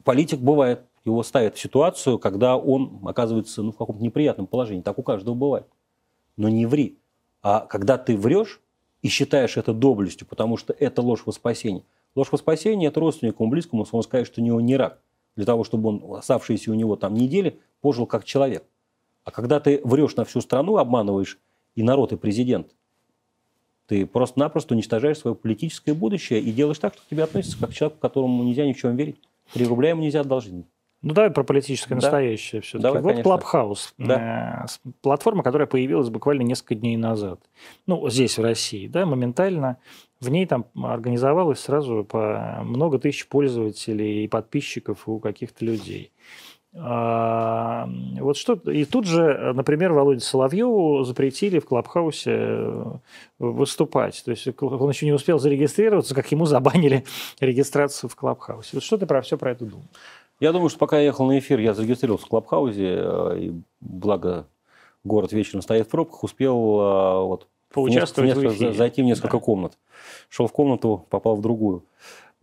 политик 0.03 0.41
бывает, 0.41 0.83
его 1.05 1.23
ставят 1.23 1.57
в 1.57 1.61
ситуацию, 1.61 2.19
когда 2.19 2.57
он 2.57 3.01
оказывается 3.05 3.63
ну, 3.63 3.71
в 3.71 3.77
каком-то 3.77 4.03
неприятном 4.03 4.49
положении. 4.49 4.83
Так 4.83 4.99
у 4.99 5.03
каждого 5.03 5.35
бывает. 5.35 5.67
Но 6.37 6.49
не 6.49 6.67
ври. 6.67 6.99
А 7.43 7.61
когда 7.61 7.97
ты 7.97 8.17
врешь 8.17 8.61
и 9.03 9.09
считаешь 9.09 9.57
это 9.57 9.73
доблестью, 9.73 10.27
потому 10.27 10.57
что 10.57 10.75
это 10.79 11.03
ложь 11.03 11.23
во 11.25 11.33
спасение. 11.33 11.85
Ложь 12.15 12.33
во 12.33 12.39
спасение– 12.39 12.89
это 12.91 13.01
родственнику 13.01 13.47
близкому, 13.47 13.87
он 13.91 14.03
скажет, 14.03 14.29
что 14.29 14.41
у 14.41 14.45
него 14.45 14.61
не 14.61 14.77
рак. 14.77 15.01
Для 15.37 15.47
того, 15.47 15.65
чтобы 15.65 15.89
он 15.91 16.17
оставшиеся 16.17 16.71
у 16.71 16.75
него 16.75 16.97
там 16.97 17.15
недели 17.15 17.61
пожил 17.81 18.07
как 18.07 18.25
человек. 18.25 18.65
А 19.25 19.31
когда 19.31 19.61
ты 19.61 19.81
врешь 19.85 20.17
на 20.17 20.25
всю 20.25 20.41
страну, 20.41 20.77
обманываешь 20.77 21.39
и 21.77 21.83
народ, 21.83 22.13
и 22.13 22.17
президент, 22.17 22.75
ты 23.87 24.07
просто-напросто 24.07 24.75
уничтожаешь 24.75 25.19
свое 25.19 25.35
политическое 25.35 25.95
будущее 25.95 26.41
и 26.41 26.53
делаешь 26.53 26.79
так, 26.79 26.95
что 26.95 27.03
к 27.03 27.07
тебе 27.07 27.25
относятся 27.25 27.59
как 27.59 27.71
к 27.71 27.75
человеку, 27.75 28.01
которому 28.01 28.43
нельзя 28.45 28.67
ни 28.67 28.73
в 28.73 28.79
чем 28.79 28.97
верить. 28.97 29.17
Три 29.53 29.67
рубля 29.67 29.91
ему 29.91 30.03
нельзя 30.03 30.21
одолжить. 30.21 30.65
Ну, 31.03 31.15
давай 31.15 31.31
про 31.31 31.45
политическое 31.45 31.95
Да. 31.95 32.03
настоящее 32.03 32.61
все-таки. 32.61 32.83
Давай, 32.83 33.01
вот 33.03 33.09
конечно. 33.09 33.25
Клабхаус. 33.25 33.95
Да. 33.97 34.67
Э, 34.67 34.91
Платформа, 35.01 35.43
которая 35.43 35.67
появилась 35.67 36.11
буквально 36.11 36.43
несколько 36.43 36.75
дней 36.75 36.97
назад. 36.97 37.41
Ну, 37.87 38.09
здесь, 38.11 38.37
в 38.37 38.43
России, 38.43 38.87
да, 38.87 39.07
моментально. 39.07 39.79
В 40.21 40.29
ней 40.29 40.45
там 40.45 40.67
организовалось 40.75 41.61
сразу 41.61 42.05
по 42.05 42.61
много 42.63 42.99
тысяч 42.99 43.27
пользователей 43.29 44.25
и 44.25 44.29
подписчиков 44.29 45.09
у 45.09 45.19
каких-то 45.19 45.65
людей. 45.65 46.13
А, 46.73 47.89
Вот 48.21 48.37
что... 48.37 48.55
И 48.71 48.85
тут 48.85 49.05
же, 49.07 49.53
например, 49.55 49.93
Володе 49.93 50.21
Соловьеву 50.21 51.03
запретили 51.03 51.59
в 51.59 51.65
Клабхаусе 51.65 52.31
э, 52.31 52.85
выступать. 53.41 54.23
То 54.25 54.31
есть 54.31 54.47
он 54.61 54.89
еще 54.91 55.07
не 55.07 55.13
успел 55.13 55.39
зарегистрироваться, 55.41 56.15
как 56.15 56.31
ему 56.31 56.45
забанили 56.47 57.05
регистрацию 57.41 58.09
в 58.09 58.15
Клабхаусе. 58.15 58.71
Вот 58.75 58.83
что 58.85 58.99
ты 58.99 59.07
про 59.07 59.21
все 59.23 59.37
про 59.37 59.51
это 59.53 59.65
думаешь? 59.65 59.89
Я 60.41 60.53
думаю, 60.53 60.71
что 60.71 60.79
пока 60.79 60.99
я 60.99 61.05
ехал 61.07 61.27
на 61.27 61.39
эфир, 61.39 61.59
я 61.61 61.75
зарегистрировался 61.75 62.27
в 62.27 62.29
Клабхаусе, 62.31 62.97
э, 62.99 63.39
и 63.39 63.53
благо 63.81 64.47
город 65.05 65.33
вечером 65.33 65.61
стоит 65.63 65.87
в 65.87 65.91
пробках, 65.91 66.25
успел 66.25 66.57
э, 66.57 67.25
вот, 67.27 67.47
Поучаствовать 67.73 68.33
в 68.33 68.35
в 68.35 68.43
несколько- 68.43 68.57
эфире. 68.57 68.73
зайти 68.73 69.03
в 69.03 69.05
несколько 69.05 69.37
Да. 69.37 69.43
комнат. 69.45 69.79
Шел 70.31 70.47
в 70.47 70.53
комнату, 70.53 71.05
попал 71.11 71.37
в 71.37 71.43
другую. 71.43 71.85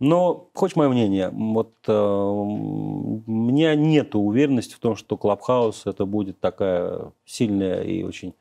Но, 0.00 0.46
хочешь 0.54 0.76
мое 0.76 0.88
мнение, 0.88 1.30
вот 1.30 1.72
э, 1.88 1.92
у 1.92 3.22
меня 3.26 3.74
нет 3.74 4.14
уверенности 4.14 4.74
в 4.74 4.78
том, 4.78 4.94
что 4.94 5.16
Clubhouse 5.16 5.86
это 5.86 6.06
будет 6.06 6.38
такая 6.38 7.10
сильная 7.24 7.82
и 7.82 8.04
очень 8.04 8.32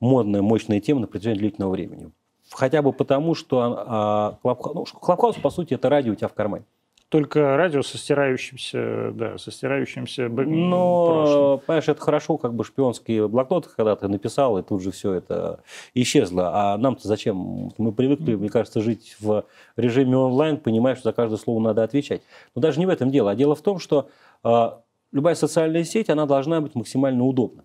модная, 0.00 0.42
мощная 0.42 0.80
тема 0.80 1.02
на 1.02 1.06
протяжении 1.06 1.38
длительного 1.38 1.70
времени. 1.70 2.10
Хотя 2.50 2.82
бы 2.82 2.92
потому, 2.92 3.36
что 3.36 3.84
а, 3.86 4.38
Clubhouse, 4.42 4.74
ну, 4.92 4.98
Clubhouse, 5.00 5.36
по 5.36 5.50
сути, 5.50 5.74
это 5.74 5.88
радио 5.88 6.12
у 6.12 6.16
тебя 6.16 6.28
в 6.28 6.34
кармане. 6.34 6.64
Только 7.08 7.56
радио 7.56 7.82
со 7.82 7.98
стирающимся, 7.98 9.12
да, 9.12 9.38
со 9.38 9.52
стирающимся 9.52 10.28
б- 10.28 10.42
прошлым. 10.42 10.68
Но, 10.70 11.58
понимаешь, 11.64 11.88
это 11.88 12.00
хорошо, 12.00 12.36
как 12.36 12.54
бы 12.54 12.64
шпионские 12.64 13.28
блокноты, 13.28 13.68
когда 13.76 13.94
ты 13.94 14.08
написал, 14.08 14.58
и 14.58 14.62
тут 14.64 14.82
же 14.82 14.90
все 14.90 15.12
это 15.12 15.60
исчезло. 15.94 16.50
А 16.52 16.76
нам-то 16.78 17.06
зачем? 17.06 17.70
Мы 17.78 17.92
привыкли, 17.92 18.34
мне 18.34 18.48
кажется, 18.48 18.80
жить 18.80 19.16
в 19.20 19.44
режиме 19.76 20.16
онлайн, 20.16 20.56
понимая, 20.56 20.96
что 20.96 21.04
за 21.10 21.12
каждое 21.12 21.36
слово 21.38 21.60
надо 21.60 21.84
отвечать. 21.84 22.22
Но 22.56 22.60
даже 22.60 22.80
не 22.80 22.86
в 22.86 22.90
этом 22.90 23.10
дело. 23.12 23.30
А 23.30 23.36
дело 23.36 23.54
в 23.54 23.62
том, 23.62 23.78
что 23.78 24.08
э, 24.42 24.70
любая 25.12 25.36
социальная 25.36 25.84
сеть, 25.84 26.10
она 26.10 26.26
должна 26.26 26.60
быть 26.60 26.74
максимально 26.74 27.24
удобна. 27.24 27.64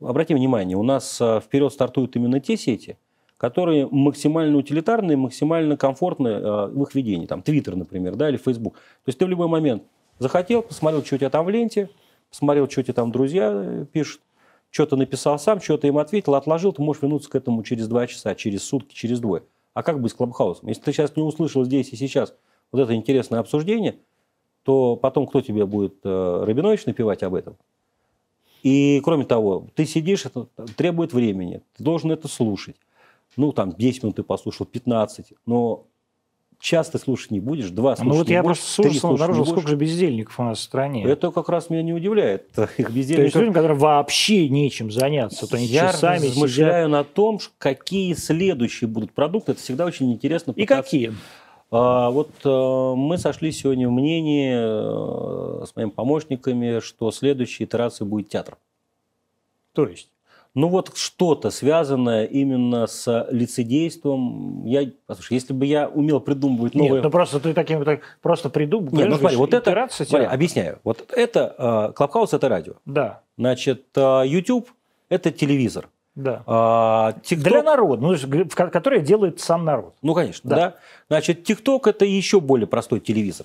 Обрати 0.00 0.34
внимание, 0.34 0.78
у 0.78 0.82
нас 0.82 1.18
э, 1.20 1.40
вперед 1.40 1.72
стартуют 1.74 2.16
именно 2.16 2.40
те 2.40 2.56
сети, 2.56 2.96
которые 3.36 3.86
максимально 3.90 4.56
утилитарные, 4.58 5.16
максимально 5.16 5.76
комфортны 5.76 6.28
э, 6.28 6.66
в 6.66 6.82
их 6.82 6.94
ведении. 6.94 7.26
Там 7.26 7.42
Твиттер, 7.42 7.76
например, 7.76 8.16
да, 8.16 8.28
или 8.28 8.36
Фейсбук. 8.36 8.74
То 8.74 9.08
есть 9.08 9.18
ты 9.18 9.26
в 9.26 9.28
любой 9.28 9.48
момент 9.48 9.82
захотел, 10.18 10.62
посмотрел, 10.62 11.04
что 11.04 11.16
у 11.16 11.18
тебя 11.18 11.30
там 11.30 11.44
в 11.44 11.50
ленте, 11.50 11.90
посмотрел, 12.30 12.68
что 12.68 12.82
тебе 12.82 12.94
там 12.94 13.12
друзья 13.12 13.50
э, 13.52 13.86
пишут, 13.92 14.22
что-то 14.70 14.96
написал 14.96 15.38
сам, 15.38 15.60
что-то 15.60 15.86
им 15.86 15.98
ответил, 15.98 16.34
отложил, 16.34 16.72
ты 16.72 16.82
можешь 16.82 17.02
вернуться 17.02 17.30
к 17.30 17.34
этому 17.34 17.62
через 17.62 17.88
два 17.88 18.06
часа, 18.06 18.34
через 18.34 18.62
сутки, 18.64 18.94
через 18.94 19.20
двое. 19.20 19.42
А 19.74 19.82
как 19.82 20.00
быть 20.00 20.12
с 20.12 20.14
Клабхаусом? 20.14 20.68
Если 20.68 20.82
ты 20.82 20.92
сейчас 20.92 21.14
не 21.16 21.22
услышал 21.22 21.64
здесь 21.64 21.90
и 21.92 21.96
сейчас 21.96 22.34
вот 22.72 22.80
это 22.80 22.94
интересное 22.94 23.40
обсуждение, 23.40 23.98
то 24.62 24.96
потом 24.96 25.26
кто 25.26 25.42
тебе 25.42 25.66
будет 25.66 25.96
э, 26.04 26.44
Рабинович 26.44 26.86
напевать 26.86 27.22
об 27.22 27.34
этом? 27.34 27.56
И 28.62 29.00
кроме 29.04 29.24
того, 29.24 29.66
ты 29.74 29.86
сидишь, 29.86 30.24
это 30.26 30.48
требует 30.76 31.12
времени, 31.12 31.60
ты 31.76 31.84
должен 31.84 32.10
это 32.10 32.26
слушать. 32.26 32.76
Ну, 33.36 33.52
там, 33.52 33.72
10 33.72 34.02
минут 34.02 34.16
ты 34.16 34.22
послушал, 34.22 34.66
15, 34.66 35.34
но 35.44 35.86
час 36.58 36.88
ты 36.90 36.98
слушать 36.98 37.30
не 37.30 37.40
будешь, 37.40 37.70
два 37.70 37.96
слушать 37.96 38.12
Ну 38.12 38.18
вот 38.18 38.28
я 38.28 38.42
просто 38.42 38.64
с 38.66 38.78
ужасом 38.78 39.12
обнаружил, 39.12 39.46
сколько 39.46 39.68
же 39.68 39.76
бездельников 39.76 40.38
у 40.40 40.42
нас 40.42 40.58
в 40.58 40.62
стране. 40.62 41.04
Это 41.04 41.30
как 41.30 41.48
раз 41.48 41.70
меня 41.70 41.82
не 41.82 41.92
удивляет. 41.92 42.48
Их 42.56 42.58
То 42.58 42.82
есть 42.82 42.90
бездельников 42.90 43.34
людям, 43.36 43.54
которым 43.54 43.78
вообще 43.78 44.48
нечем 44.48 44.90
заняться, 44.90 45.46
то 45.46 45.56
они 45.56 45.66
я 45.66 45.92
часами 45.92 46.18
сидят. 46.18 46.30
размышляю 46.32 46.88
на 46.88 47.04
том, 47.04 47.38
какие 47.58 48.14
следующие 48.14 48.88
будут 48.88 49.12
продукты. 49.12 49.52
Это 49.52 49.60
всегда 49.60 49.84
очень 49.84 50.12
интересно. 50.12 50.52
И 50.52 50.62
пытаться- 50.62 50.82
какие? 50.82 51.14
А, 51.70 52.10
вот 52.10 52.30
э, 52.44 52.94
мы 52.96 53.18
сошли 53.18 53.50
сегодня 53.50 53.88
в 53.88 53.92
мнении 53.92 54.52
э, 54.54 55.64
с 55.66 55.74
моими 55.74 55.90
помощниками, 55.90 56.78
что 56.78 57.10
следующей 57.10 57.64
итерацией 57.64 58.08
будет 58.08 58.28
театр. 58.28 58.56
То 59.72 59.86
есть? 59.86 60.08
Ну 60.56 60.68
вот 60.68 60.96
что-то 60.96 61.50
связанное 61.50 62.24
именно 62.24 62.86
с 62.86 63.28
лицедейством. 63.30 64.64
Я, 64.64 64.90
послушай, 65.06 65.34
если 65.34 65.52
бы 65.52 65.66
я 65.66 65.86
умел 65.86 66.18
придумывать 66.18 66.74
новые... 66.74 66.94
Нет, 66.94 67.04
ну 67.04 67.10
просто 67.10 67.40
ты 67.40 67.52
таким 67.52 67.84
так 67.84 68.00
просто 68.22 68.48
придумал. 68.48 68.90
Нет, 68.92 69.10
ну 69.10 69.18
смотри, 69.18 69.36
вот 69.36 69.52
это... 69.52 69.70
итерация 69.70 70.06
Смотри, 70.06 70.26
объясняю. 70.26 70.78
Вот 70.82 71.12
это... 71.14 71.92
Клабхаус– 71.94 72.32
это 72.32 72.48
радио. 72.48 72.72
Да, 72.86 73.20
Значит, 73.36 73.84
э, 73.96 74.22
YouTube– 74.24 74.70
это 75.10 75.30
телевизор. 75.30 75.90
да. 76.14 76.42
А, 76.46 77.12
TikTok 77.22 77.36
Для 77.42 77.62
народа, 77.62 78.02
ну, 78.02 78.46
который 78.48 79.02
делает 79.02 79.40
сам 79.40 79.66
народ. 79.66 79.94
Ну, 80.00 80.14
конечно, 80.14 80.48
Да. 80.48 80.56
да. 80.56 80.74
Значит, 81.08 81.44
ТикТок 81.44 81.86
это 81.86 82.06
еще 82.06 82.40
более 82.40 82.66
простой 82.66 83.00
телевизор. 83.00 83.44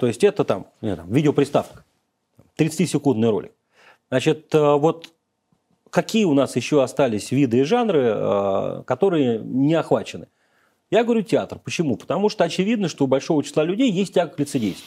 То 0.00 0.08
есть 0.08 0.24
это 0.24 0.42
там, 0.42 0.66
не 0.80 0.96
там 0.96 1.08
видеоприставка, 1.08 1.84
30-секундный 2.58 3.30
ролик. 3.30 3.52
Значит, 4.10 4.52
э, 4.56 4.74
вот 4.74 5.12
какие 5.90 6.24
у 6.24 6.34
нас 6.34 6.56
еще 6.56 6.82
остались 6.82 7.30
виды 7.30 7.58
и 7.58 7.62
жанры, 7.62 8.12
э, 8.14 8.82
которые 8.86 9.40
не 9.40 9.74
охвачены? 9.74 10.28
Я 10.90 11.04
говорю 11.04 11.22
театр. 11.22 11.58
Почему? 11.62 11.96
Потому 11.96 12.28
что 12.28 12.44
очевидно, 12.44 12.88
что 12.88 13.04
у 13.04 13.06
большого 13.08 13.42
числа 13.44 13.62
людей 13.64 13.90
есть 13.90 14.14
тяга 14.14 14.32
к 14.32 14.38
лицедейству. 14.38 14.86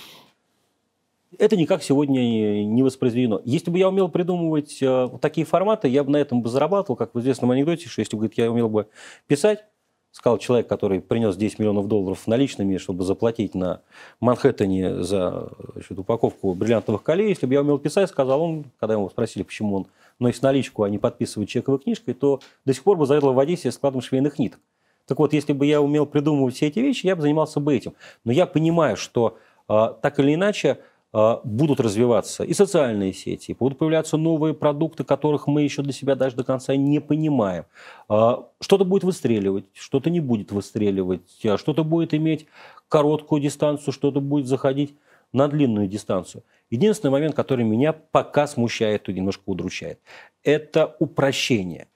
Это 1.38 1.56
никак 1.56 1.82
сегодня 1.82 2.19
не- 2.65 2.84
воспроизведено. 2.84 3.41
Если 3.45 3.72
бы 3.72 3.78
я 3.78 3.88
умел 3.88 4.10
придумывать 4.10 4.80
э, 4.82 5.10
такие 5.22 5.45
форматы, 5.45 5.88
я 5.88 6.03
бы 6.03 6.11
на 6.11 6.18
этом 6.18 6.41
бы 6.41 6.49
зарабатывал, 6.49 6.98
как 6.98 7.15
в 7.15 7.19
известном 7.19 7.52
анекдоте, 7.52 7.88
что 7.88 8.02
если 8.02 8.15
бы 8.15 8.22
говорит, 8.22 8.38
я 8.38 8.52
умел 8.52 8.68
бы 8.68 8.88
писать, 9.28 9.64
сказал 10.12 10.38
человек, 10.38 10.68
который 10.68 11.00
принес 11.00 11.36
10 11.36 11.60
миллионов 11.60 11.88
долларов 11.88 12.28
наличными, 12.28 12.78
чтобы 12.78 13.04
заплатить 13.04 13.56
на 13.56 13.82
Манхэттене 14.20 15.04
за 15.04 15.50
значит, 15.74 15.98
упаковку 15.98 16.54
бриллиантовых 16.54 17.02
колей. 17.02 17.30
Если 17.30 17.46
бы 17.46 17.54
я 17.54 17.62
умел 17.62 17.80
писать, 17.80 18.10
сказал 18.10 18.42
он, 18.42 18.66
когда 18.80 18.94
его 18.94 19.10
спросили, 19.10 19.44
почему 19.44 19.78
он 19.78 19.88
носит 20.20 20.44
наличку, 20.44 20.84
а 20.84 20.90
не 20.90 20.98
подписывает 20.98 21.50
чековой 21.50 21.80
книжкой, 21.80 22.14
то 22.14 22.42
до 22.66 22.74
сих 22.74 22.84
пор 22.84 22.98
бы 22.98 23.06
заведовал 23.06 23.34
в 23.34 23.40
Одессе 23.40 23.72
складом 23.72 24.02
швейных 24.02 24.38
ниток. 24.38 24.60
Так 25.08 25.18
вот, 25.20 25.34
если 25.34 25.54
бы 25.54 25.66
я 25.66 25.82
умел 25.82 26.06
придумывать 26.06 26.56
все 26.56 26.68
эти 26.68 26.80
вещи, 26.80 27.08
я 27.08 27.16
бы 27.16 27.22
занимался 27.22 27.60
бы 27.60 27.76
этим. 27.76 27.94
Но 28.24 28.32
я 28.32 28.46
понимаю, 28.46 28.98
что 28.98 29.38
э, 29.68 29.94
так 30.02 30.20
или 30.20 30.36
иначе 30.36 30.80
будут 31.14 31.82
развиваться 31.82 32.44
и 32.44 32.54
социальные 32.54 33.12
сети, 33.14 33.56
будут 33.60 33.78
появляться 33.78 34.16
новые 34.16 34.54
продукты, 34.54 35.04
которых 35.04 35.46
мы 35.46 35.64
еще 35.64 35.82
для 35.82 35.92
себя 35.92 36.16
даже 36.16 36.38
до 36.38 36.44
конца 36.46 36.76
не 36.76 37.02
понимаем. 37.02 37.66
Э, 38.10 38.38
Что-то 38.62 38.86
будет 38.86 39.04
выстреливать, 39.04 39.66
что-то 39.74 40.10
не 40.10 40.22
будет 40.22 40.52
выстреливать, 40.52 41.40
э, 41.44 41.58
что-то 41.58 41.84
будет 41.84 42.14
иметь 42.14 42.48
короткую 42.88 43.42
дистанцию, 43.42 43.94
что-то 43.94 44.22
будет 44.22 44.48
заходить 44.48 44.96
на 45.34 45.48
длинную 45.48 45.88
дистанцию. 45.88 46.44
Единственный 46.70 47.12
момент, 47.12 47.36
который 47.36 47.66
меня 47.66 47.92
пока 47.94 48.48
смущает 48.48 49.10
и 49.10 49.14
немножко 49.14 49.44
удручает, 49.46 50.00
это 50.44 50.96
упрощение. 51.00 51.88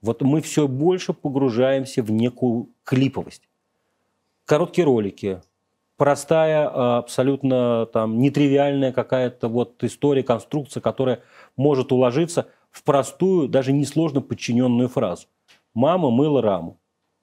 Вот 0.00 0.22
мы 0.22 0.40
все 0.40 0.68
больше 0.68 1.12
погружаемся 1.12 2.02
в 2.02 2.10
некую 2.10 2.68
клиповость. 2.84 3.42
Короткие 4.44 4.84
ролики, 4.84 5.42
простая, 6.00 6.66
а, 6.66 6.96
абсолютно 6.96 7.84
там 7.92 8.20
нетривиальная 8.20 8.90
какая-то 8.90 9.48
вот 9.48 9.84
история, 9.84 10.22
конструкция, 10.22 10.80
которая 10.80 11.20
может 11.58 11.92
уложиться 11.92 12.46
в 12.70 12.84
простую, 12.84 13.48
даже 13.48 13.72
несложно 13.74 14.22
подчиненную 14.22 14.88
фразу. 14.88 15.26
Мама 15.74 16.10
мыла 16.10 16.40
раму. 16.40 16.78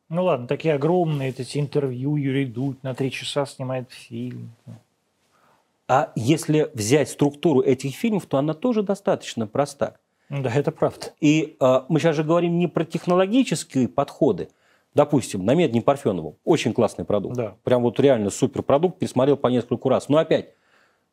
Ну 0.10 0.26
ладно, 0.26 0.46
такие 0.46 0.76
огромные 0.76 1.30
эти 1.30 1.58
интервью, 1.58 2.18
Юрий 2.18 2.46
Дудь 2.46 2.84
на 2.84 2.94
три 2.94 3.10
часа 3.10 3.48
снимает 3.48 3.92
фильм. 3.92 4.52
А 5.88 6.12
если 6.16 6.70
взять 6.76 7.10
структуру 7.10 7.62
этих 7.62 7.96
фильмов, 7.96 8.28
то 8.28 8.38
она 8.38 8.54
тоже 8.54 8.84
достаточно 8.84 9.48
проста. 9.48 9.96
Да, 10.30 10.54
это 10.54 10.72
правда. 10.72 11.14
И 11.20 11.58
э, 11.60 11.82
мы 11.90 12.00
сейчас 12.00 12.16
же 12.16 12.24
говорим 12.24 12.60
не 12.60 12.68
про 12.68 12.86
технологические 12.86 13.88
подходы. 13.88 14.50
Допустим, 14.98 15.46
на 15.46 15.54
Медне 15.54 15.80
Парфенову 15.84 16.40
очень 16.44 16.74
классный 16.74 17.06
продукт. 17.06 17.38
Да. 17.38 17.54
Прям 17.64 17.84
вот 17.84 18.00
реально 18.00 18.32
супер 18.32 18.64
продукт, 18.64 18.98
пересмотрел 18.98 19.38
по 19.38 19.46
нескольку 19.46 19.90
раз. 19.90 20.10
Но 20.10 20.18
опять, 20.18 20.56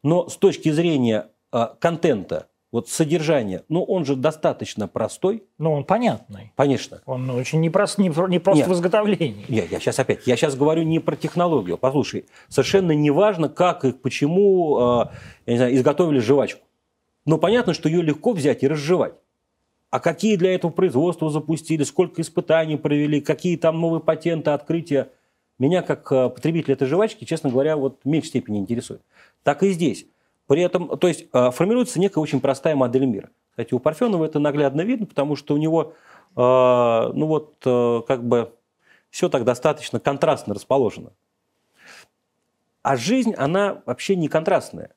но 0.02 0.26
с 0.26 0.38
точки 0.38 0.70
зрения 0.70 1.26
э, 1.52 1.66
контента, 1.80 2.46
вот 2.72 2.88
содержания, 2.88 3.62
ну 3.68 3.82
он 3.82 4.06
же 4.06 4.16
достаточно 4.16 4.88
простой, 4.88 5.42
Ну, 5.58 5.70
он 5.74 5.84
понятный. 5.84 6.50
конечно. 6.56 7.02
Он 7.04 7.28
очень 7.28 7.60
непрост, 7.60 7.98
не, 7.98 8.08
про- 8.08 8.26
не 8.26 8.38
просто 8.38 8.60
Нет. 8.64 8.68
в 8.70 8.72
изготовлении. 8.72 9.44
Я, 9.48 9.64
я 9.64 9.78
сейчас 9.78 9.98
опять, 9.98 10.26
я 10.26 10.34
сейчас 10.36 10.56
говорю 10.56 10.82
не 10.84 10.98
про 10.98 11.14
технологию. 11.14 11.76
Послушай, 11.76 12.24
совершенно 12.48 12.92
не 12.92 13.10
важно, 13.10 13.50
как 13.50 13.84
и 13.84 13.92
почему 13.92 14.78
э, 14.78 15.06
я 15.44 15.52
не 15.52 15.56
знаю, 15.58 15.74
изготовили 15.74 16.20
жвачку. 16.20 16.66
Но 17.26 17.36
понятно, 17.36 17.74
что 17.74 17.90
ее 17.90 18.00
легко 18.00 18.32
взять 18.32 18.62
и 18.62 18.66
разжевать. 18.68 19.12
А 19.94 20.00
какие 20.00 20.34
для 20.34 20.52
этого 20.56 20.72
производства 20.72 21.30
запустили, 21.30 21.84
сколько 21.84 22.20
испытаний 22.20 22.76
провели, 22.76 23.20
какие 23.20 23.56
там 23.56 23.80
новые 23.80 24.00
патенты, 24.00 24.50
открытия. 24.50 25.12
Меня, 25.60 25.82
как 25.82 26.10
э, 26.10 26.30
потребителя 26.30 26.74
этой 26.74 26.88
жвачки, 26.88 27.24
честно 27.24 27.48
говоря, 27.48 27.76
вот 27.76 28.00
в 28.02 28.08
меньшей 28.08 28.26
степени 28.26 28.58
интересует. 28.58 29.02
Так 29.44 29.62
и 29.62 29.70
здесь. 29.70 30.06
При 30.48 30.62
этом, 30.62 30.98
то 30.98 31.06
есть 31.06 31.26
э, 31.32 31.50
формируется 31.52 32.00
некая 32.00 32.18
очень 32.18 32.40
простая 32.40 32.74
модель 32.74 33.06
мира. 33.06 33.30
Кстати, 33.50 33.72
у 33.72 33.78
Парфенова 33.78 34.24
это 34.24 34.40
наглядно 34.40 34.80
видно, 34.80 35.06
потому 35.06 35.36
что 35.36 35.54
у 35.54 35.58
него, 35.58 35.94
э, 36.34 36.40
ну 36.40 37.26
вот, 37.26 37.54
как 37.62 38.24
бы 38.26 38.52
все 39.10 39.28
так 39.28 39.44
достаточно 39.44 40.00
контрастно 40.00 40.54
расположено. 40.54 41.12
А 42.82 42.96
жизнь, 42.96 43.32
она 43.36 43.80
вообще 43.86 44.16
не 44.16 44.26
контрастная. 44.26 44.90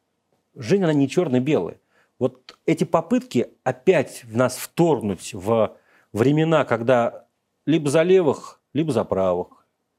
Жизнь, 0.55 0.83
она 0.83 0.93
не 0.93 1.07
черно-белая. 1.07 1.77
Вот 2.19 2.57
эти 2.65 2.83
попытки 2.83 3.51
опять 3.63 4.23
в 4.23 4.35
нас 4.35 4.57
вторгнуть 4.57 5.33
в 5.33 5.77
времена, 6.13 6.65
когда 6.65 7.25
либо 7.65 7.89
за 7.89 8.03
левых, 8.03 8.59
либо 8.73 8.91
за 8.91 9.03
правых, 9.03 9.47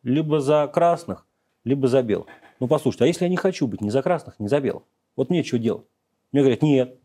либо 0.02 0.40
за 0.40 0.68
красных, 0.72 1.26
либо 1.64 1.86
за 1.86 2.02
белых. 2.02 2.26
Ну, 2.60 2.66
послушайте, 2.66 3.04
а 3.04 3.06
если 3.06 3.24
я 3.24 3.28
не 3.28 3.36
хочу 3.36 3.66
быть 3.66 3.80
ни 3.80 3.90
за 3.90 4.02
красных, 4.02 4.40
ни 4.40 4.48
за 4.48 4.60
белых? 4.60 4.82
Вот 5.16 5.30
мне 5.30 5.44
что 5.44 5.58
делать? 5.58 5.86
Мне 6.32 6.42
говорят, 6.42 6.62
нет. 6.62 6.98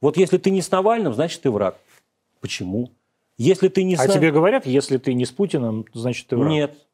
Вот 0.00 0.16
если 0.16 0.38
ты 0.38 0.50
не 0.50 0.62
с 0.62 0.70
Навальным, 0.70 1.12
значит, 1.12 1.42
ты 1.42 1.50
враг. 1.50 1.76
Почему? 2.40 2.90
Если 3.36 3.68
ты 3.68 3.82
не 3.82 3.94
а 3.94 4.08
с... 4.08 4.12
тебе 4.12 4.30
говорят, 4.30 4.66
если 4.66 4.96
ты 4.96 5.14
не 5.14 5.24
с 5.24 5.30
Путиным, 5.30 5.84
значит, 5.92 6.26
ты 6.28 6.36
враг? 6.36 6.50
Нет. 6.50 6.86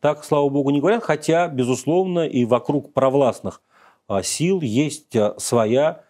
Так, 0.00 0.24
слава 0.24 0.48
богу, 0.48 0.70
не 0.70 0.80
говорят. 0.80 1.02
Хотя, 1.02 1.48
безусловно, 1.48 2.26
и 2.26 2.44
вокруг 2.44 2.92
провластных 2.92 3.60
а, 4.06 4.22
сил 4.22 4.60
есть 4.60 5.14
а, 5.16 5.34
своя 5.38 5.88
а, 5.88 6.04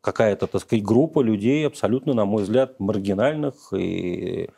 какая-то, 0.00 0.46
так 0.46 0.60
сказать, 0.60 0.84
группа 0.84 1.20
людей, 1.20 1.66
абсолютно, 1.66 2.14
на 2.14 2.24
мой 2.24 2.42
взгляд, 2.42 2.78
маргинальных. 2.80 3.72
И 3.72 4.50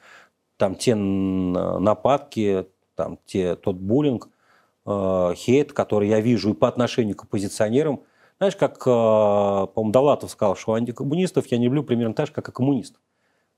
там 0.56 0.74
те 0.74 0.94
нападки, 0.94 2.66
там 2.94 3.18
те, 3.26 3.56
тот 3.56 3.76
буллинг, 3.76 4.28
хейт, 4.84 5.72
который 5.72 6.08
я 6.08 6.20
вижу 6.20 6.50
и 6.50 6.54
по 6.54 6.68
отношению 6.68 7.16
к 7.16 7.24
оппозиционерам. 7.24 8.00
Знаешь, 8.38 8.56
как, 8.56 8.82
по-моему, 8.84 9.92
Далатов 9.92 10.30
сказал, 10.30 10.56
что 10.56 10.74
антикоммунистов 10.74 11.46
я 11.46 11.58
не 11.58 11.66
люблю 11.66 11.84
примерно 11.84 12.14
так 12.14 12.26
же, 12.26 12.32
как 12.32 12.48
и 12.48 12.52
коммунистов. 12.52 13.00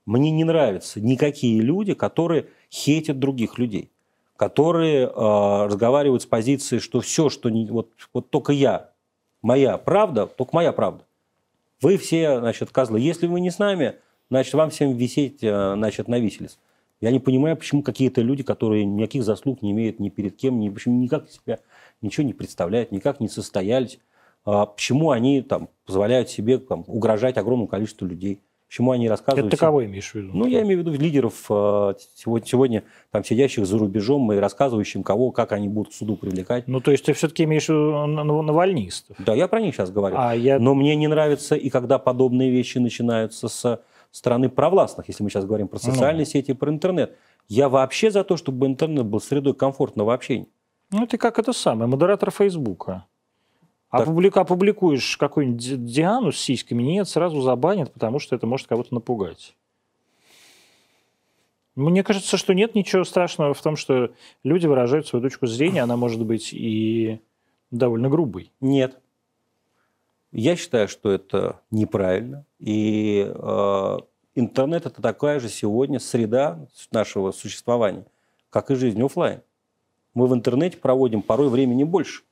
Мне 0.05 0.29
не 0.29 0.43
нравятся 0.43 1.01
никакие 1.01 1.61
люди, 1.61 1.93
которые 1.95 2.47
хейтят 2.71 3.19
других 3.19 3.57
людей 3.57 3.91
которые 4.37 5.05
э, 5.05 5.65
разговаривают 5.65 6.23
с 6.23 6.25
позиции, 6.25 6.79
что 6.79 6.99
все, 6.99 7.29
что 7.29 7.49
не, 7.49 7.69
вот, 7.69 7.91
вот 8.13 8.29
только 8.29 8.51
я, 8.51 8.91
моя 9.45 9.77
правда, 9.77 10.25
только 10.25 10.55
моя 10.55 10.73
правда. 10.73 11.05
Вы 11.79 11.97
все, 11.97 12.39
значит, 12.39 12.71
козлы. 12.71 12.99
Если 12.99 13.27
вы 13.27 13.39
не 13.39 13.51
с 13.51 13.59
нами, 13.59 13.95
значит, 14.31 14.53
вам 14.55 14.71
всем 14.71 14.93
висеть, 14.93 15.43
э, 15.43 15.73
значит, 15.75 16.07
на 16.07 16.17
виселиц. 16.17 16.57
Я 16.99 17.11
не 17.11 17.19
понимаю, 17.19 17.55
почему 17.55 17.83
какие-то 17.83 18.21
люди, 18.21 18.41
которые 18.41 18.85
никаких 18.85 19.23
заслуг 19.23 19.61
не 19.61 19.71
имеют 19.71 19.99
ни 19.99 20.09
перед 20.09 20.35
кем, 20.35 20.59
ни, 20.59 20.69
почему 20.69 20.99
никак 20.99 21.29
себя 21.29 21.59
ничего 22.01 22.25
не 22.25 22.33
представляют, 22.33 22.91
никак 22.91 23.19
не 23.19 23.29
состоялись, 23.29 23.99
э, 24.47 24.65
почему 24.75 25.11
они 25.11 25.43
там 25.43 25.69
позволяют 25.85 26.29
себе 26.29 26.57
там, 26.57 26.83
угрожать 26.87 27.37
огромному 27.37 27.67
количеству 27.67 28.07
людей. 28.07 28.41
Почему 28.67 28.91
они 28.91 29.07
рассказывают... 29.07 29.53
Это 29.53 29.57
кого 29.57 29.85
имеешь 29.85 30.11
в 30.11 30.15
виду? 30.15 30.31
Ну, 30.33 30.47
я 30.47 30.63
имею 30.63 30.81
в 30.81 30.87
виду 30.87 30.91
лидеров 30.91 31.45
э, 31.49 31.93
сегодня, 32.15 32.47
сегодня 32.47 32.83
там 33.11 33.23
сидящих 33.23 33.65
за 33.65 33.77
рубежом 33.77 34.31
и 34.33 34.37
рассказывающим, 34.37 35.03
кого, 35.03 35.31
как 35.31 35.51
они 35.51 35.67
будут 35.67 35.93
к 35.93 35.95
суду 35.95 36.15
привлекать. 36.15 36.67
Ну, 36.67 36.81
то 36.81 36.91
есть 36.91 37.05
ты 37.05 37.13
все-таки 37.13 37.43
имеешь 37.43 37.67
в 37.67 37.69
виду 37.69 38.41
навальнистов? 38.41 39.15
Да, 39.19 39.33
я 39.33 39.47
про 39.47 39.61
них 39.61 39.75
сейчас 39.75 39.91
говорю. 39.91 40.15
А 40.17 40.35
я... 40.35 40.59
Но 40.59 40.73
мне 40.73 40.95
не 40.95 41.07
нравится 41.07 41.55
и 41.55 41.69
когда 41.69 41.99
подобные 41.99 42.51
вещи 42.51 42.79
начинаются 42.79 43.47
с 43.47 43.81
стороны 44.15 44.49
провластных, 44.49 45.07
если 45.09 45.23
мы 45.23 45.29
сейчас 45.29 45.45
говорим 45.45 45.67
про 45.67 45.77
социальные 45.77 46.25
ну. 46.25 46.31
сети, 46.31 46.53
про 46.53 46.71
интернет. 46.71 47.17
Я 47.47 47.69
вообще 47.69 48.09
за 48.09 48.23
то, 48.23 48.37
чтобы 48.37 48.65
интернет 48.65 49.05
был 49.05 49.19
средой 49.19 49.53
комфортного 49.53 50.13
общения. 50.13 50.47
Ну, 50.91 51.05
ты 51.05 51.17
как 51.17 51.37
это 51.37 51.53
самое, 51.53 51.89
модератор 51.89 52.31
Фейсбука. 52.31 53.05
Опублик, 54.01 54.37
опубликуешь 54.37 55.17
какую-нибудь 55.17 55.85
Диану 55.85 56.31
с 56.31 56.37
сиськами, 56.37 56.83
нет, 56.83 57.07
сразу 57.07 57.41
забанят, 57.41 57.91
потому 57.93 58.19
что 58.19 58.35
это 58.35 58.47
может 58.47 58.67
кого-то 58.67 58.93
напугать. 58.93 59.55
Мне 61.75 62.03
кажется, 62.03 62.37
что 62.37 62.53
нет 62.53 62.73
ничего 62.73 63.03
страшного 63.03 63.53
в 63.53 63.61
том, 63.61 63.75
что 63.75 64.11
люди 64.43 64.65
выражают 64.65 65.07
свою 65.07 65.23
точку 65.23 65.45
зрения, 65.45 65.83
она 65.83 65.97
может 65.97 66.25
быть 66.25 66.53
и 66.53 67.19
довольно 67.69 68.09
грубой. 68.09 68.51
Нет. 68.61 68.99
Я 70.31 70.55
считаю, 70.55 70.87
что 70.87 71.11
это 71.11 71.59
неправильно. 71.71 72.45
И 72.59 73.25
э, 73.27 73.97
интернет 74.35 74.85
это 74.85 75.01
такая 75.01 75.39
же 75.39 75.49
сегодня 75.49 75.99
среда 75.99 76.65
нашего 76.91 77.31
существования, 77.31 78.05
как 78.49 78.71
и 78.71 78.75
жизнь 78.75 79.01
офлайн. 79.01 79.41
Мы 80.13 80.27
в 80.27 80.33
интернете 80.33 80.77
проводим 80.77 81.21
порой 81.21 81.49
времени 81.49 81.83
больше 81.83 82.23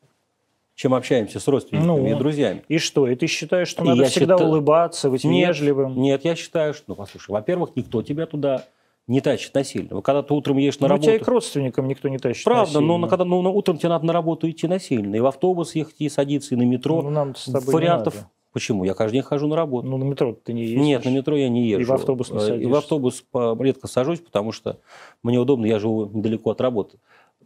чем 0.76 0.94
общаемся 0.94 1.40
с 1.40 1.48
родственниками 1.48 2.10
ну, 2.10 2.16
и 2.16 2.16
друзьями. 2.16 2.64
И 2.68 2.78
что? 2.78 3.08
И 3.08 3.16
ты 3.16 3.28
считаешь, 3.28 3.68
что 3.68 3.84
и 3.84 3.88
надо 3.88 4.06
всегда 4.06 4.36
считаю... 4.36 4.50
улыбаться, 4.50 5.10
быть 5.10 5.24
нет, 5.24 5.50
вежливым? 5.50 5.96
Нет, 6.00 6.26
я 6.26 6.36
считаю, 6.36 6.74
что, 6.74 6.86
ну, 6.88 6.96
послушай, 6.96 7.32
во-первых, 7.32 7.76
никто 7.76 8.02
тебя 8.02 8.26
туда 8.26 8.66
не 9.08 9.22
тащит 9.22 9.54
насильно. 9.54 10.02
Когда 10.02 10.24
ты 10.24 10.34
утром 10.34 10.58
едешь 10.58 10.80
на 10.80 10.88
ну, 10.88 10.94
работу... 10.94 11.06
тебя 11.08 11.16
и 11.18 11.20
к 11.20 11.28
родственникам 11.28 11.88
никто 11.88 12.10
не 12.10 12.18
тащит 12.18 12.44
Правда, 12.44 12.80
насильно. 12.80 12.98
но 12.98 13.08
когда 13.08 13.26
ну, 13.26 13.40
утром 13.54 13.78
тебе 13.78 13.90
надо 13.90 14.06
на 14.06 14.14
работу 14.14 14.50
идти 14.50 14.68
насильно. 14.68 15.16
И 15.16 15.20
в 15.20 15.26
автобус 15.26 15.76
ехать, 15.76 15.96
и 16.00 16.10
садиться, 16.10 16.56
и 16.56 16.58
на 16.58 16.64
метро. 16.64 17.02
Ну, 17.02 17.10
нам 17.10 17.36
с 17.36 17.46
тобой 17.46 17.74
Вариантов... 17.74 18.14
не 18.14 18.20
надо. 18.22 18.32
Почему? 18.54 18.84
Я 18.84 18.94
каждый 18.94 19.16
день 19.16 19.24
хожу 19.24 19.48
на 19.48 19.56
работу. 19.56 19.88
Ну, 19.88 19.98
на 19.98 20.04
метро 20.04 20.34
ты 20.34 20.54
не 20.54 20.62
ездишь? 20.62 20.80
Нет, 20.80 21.06
на 21.06 21.10
метро 21.10 21.36
я 21.36 21.50
не 21.50 21.68
езжу. 21.68 21.82
И 21.82 21.86
в 21.86 21.92
автобус 21.92 22.30
не 22.30 22.40
садишься? 22.40 22.62
И 22.62 22.66
в 22.68 22.76
автобус 22.76 23.26
редко 23.34 23.88
сажусь, 23.88 24.20
потому 24.20 24.52
что 24.52 24.80
мне 25.24 25.40
удобно, 25.40 25.66
я 25.66 25.80
живу 25.80 26.06
недалеко 26.06 26.52
от 26.52 26.62
работы. 26.62 27.00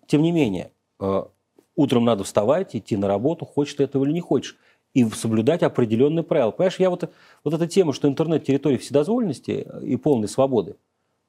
Тем 0.05 0.21
не 0.21 0.33
менее, 0.33 0.71
э, 0.99 1.23
Утром 1.77 2.05
надо 2.05 2.23
вставать, 2.23 2.75
идти 2.75 2.97
на 2.97 3.07
работу, 3.07 3.45
хочешь 3.45 3.75
ты 3.75 3.83
этого 3.83 4.03
или 4.03 4.11
не 4.11 4.19
хочешь. 4.19 4.57
И 4.95 5.05
соблюдать 5.05 5.61
определенные 5.61 6.23
правила. 6.23 6.49
Понимаешь, 6.49 6.79
я 6.79 6.89
вот, 6.89 7.09
вот 7.43 7.53
эта 7.53 7.67
тема, 7.67 7.93
что 7.93 8.07
интернет– 8.07 8.43
территория 8.45 8.79
вседозволенности 8.79 9.67
и 9.83 9.95
полной 9.95 10.27
свободы. 10.27 10.75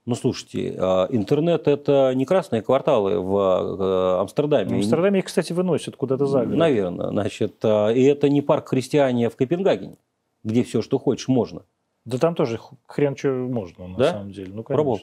Ну, 0.07 0.15
слушайте, 0.15 0.75
а, 0.79 1.07
интернет– 1.11 1.67
это 1.69 2.15
не 2.15 2.25
красные 2.25 2.63
кварталы 2.63 3.21
в 3.21 3.37
э, 3.79 4.21
Амстердаме. 4.23 4.71
В 4.71 4.73
Амстердаме 4.73 5.19
их, 5.19 5.27
кстати, 5.27 5.53
выносят 5.53 5.97
куда-то 5.97 6.25
за 6.25 6.47
город. 6.47 6.57
Наверное. 6.57 7.11
Значит, 7.11 7.57
а, 7.63 7.91
и 7.91 8.03
это 8.05 8.31
не 8.31 8.41
парк 8.41 8.69
христиане 8.69 9.29
в 9.29 9.37
Копенгагене, 9.37 9.99
где 10.45 10.65
все, 10.65 10.81
что 10.81 10.99
хочешь, 10.99 11.29
можно. 11.29 11.61
Да 12.07 12.17
там 12.17 12.35
тоже 12.35 12.59
хрен 12.87 13.15
что 13.19 13.29
можно, 13.33 13.87
на 13.87 13.99
да? 13.99 14.13
самом 14.13 14.33
деле. 14.33 14.51
Ну, 14.55 14.63
конечно. 14.63 14.75
Пробовал? 14.75 15.01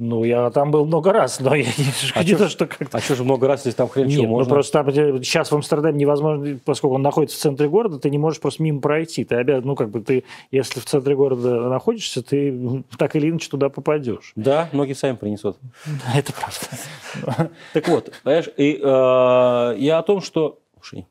Ну, 0.00 0.22
я 0.22 0.48
там 0.50 0.70
был 0.70 0.86
много 0.86 1.12
раз, 1.12 1.40
но 1.40 1.56
я 1.56 1.64
не, 1.64 1.72
а 2.14 2.22
не 2.24 2.36
то, 2.36 2.48
что 2.48 2.66
как-то... 2.68 2.98
А 2.98 3.00
что 3.00 3.16
же 3.16 3.24
много 3.24 3.48
раз, 3.48 3.66
если 3.66 3.76
там 3.76 3.88
хрен 3.88 4.08
чего 4.08 4.22
ну 4.22 4.28
можно? 4.28 4.48
ну 4.48 4.54
просто 4.54 4.72
там, 4.72 4.92
сейчас 4.92 5.50
в 5.50 5.56
Амстердаме 5.56 5.98
невозможно, 5.98 6.56
поскольку 6.64 6.94
он 6.94 7.02
находится 7.02 7.36
в 7.36 7.40
центре 7.40 7.68
города, 7.68 7.98
ты 7.98 8.08
не 8.08 8.18
можешь 8.18 8.40
просто 8.40 8.62
мимо 8.62 8.80
пройти. 8.80 9.24
Ты 9.24 9.34
обязан, 9.34 9.66
ну, 9.66 9.74
как 9.74 9.90
бы 9.90 10.00
ты, 10.00 10.22
если 10.52 10.78
в 10.78 10.84
центре 10.84 11.16
города 11.16 11.68
находишься, 11.68 12.22
ты 12.22 12.84
так 12.96 13.16
или 13.16 13.28
иначе 13.28 13.50
туда 13.50 13.70
попадешь. 13.70 14.32
Да, 14.36 14.68
ноги 14.70 14.92
сами 14.92 15.16
принесут. 15.16 15.56
Это 16.14 16.32
правда. 16.32 17.50
Так 17.72 17.88
вот, 17.88 18.12
понимаешь, 18.22 18.50
и, 18.56 18.78
э, 18.80 19.76
я 19.78 19.98
о 19.98 20.02
том, 20.02 20.20
что... 20.20 20.60
Слушай, 20.76 21.06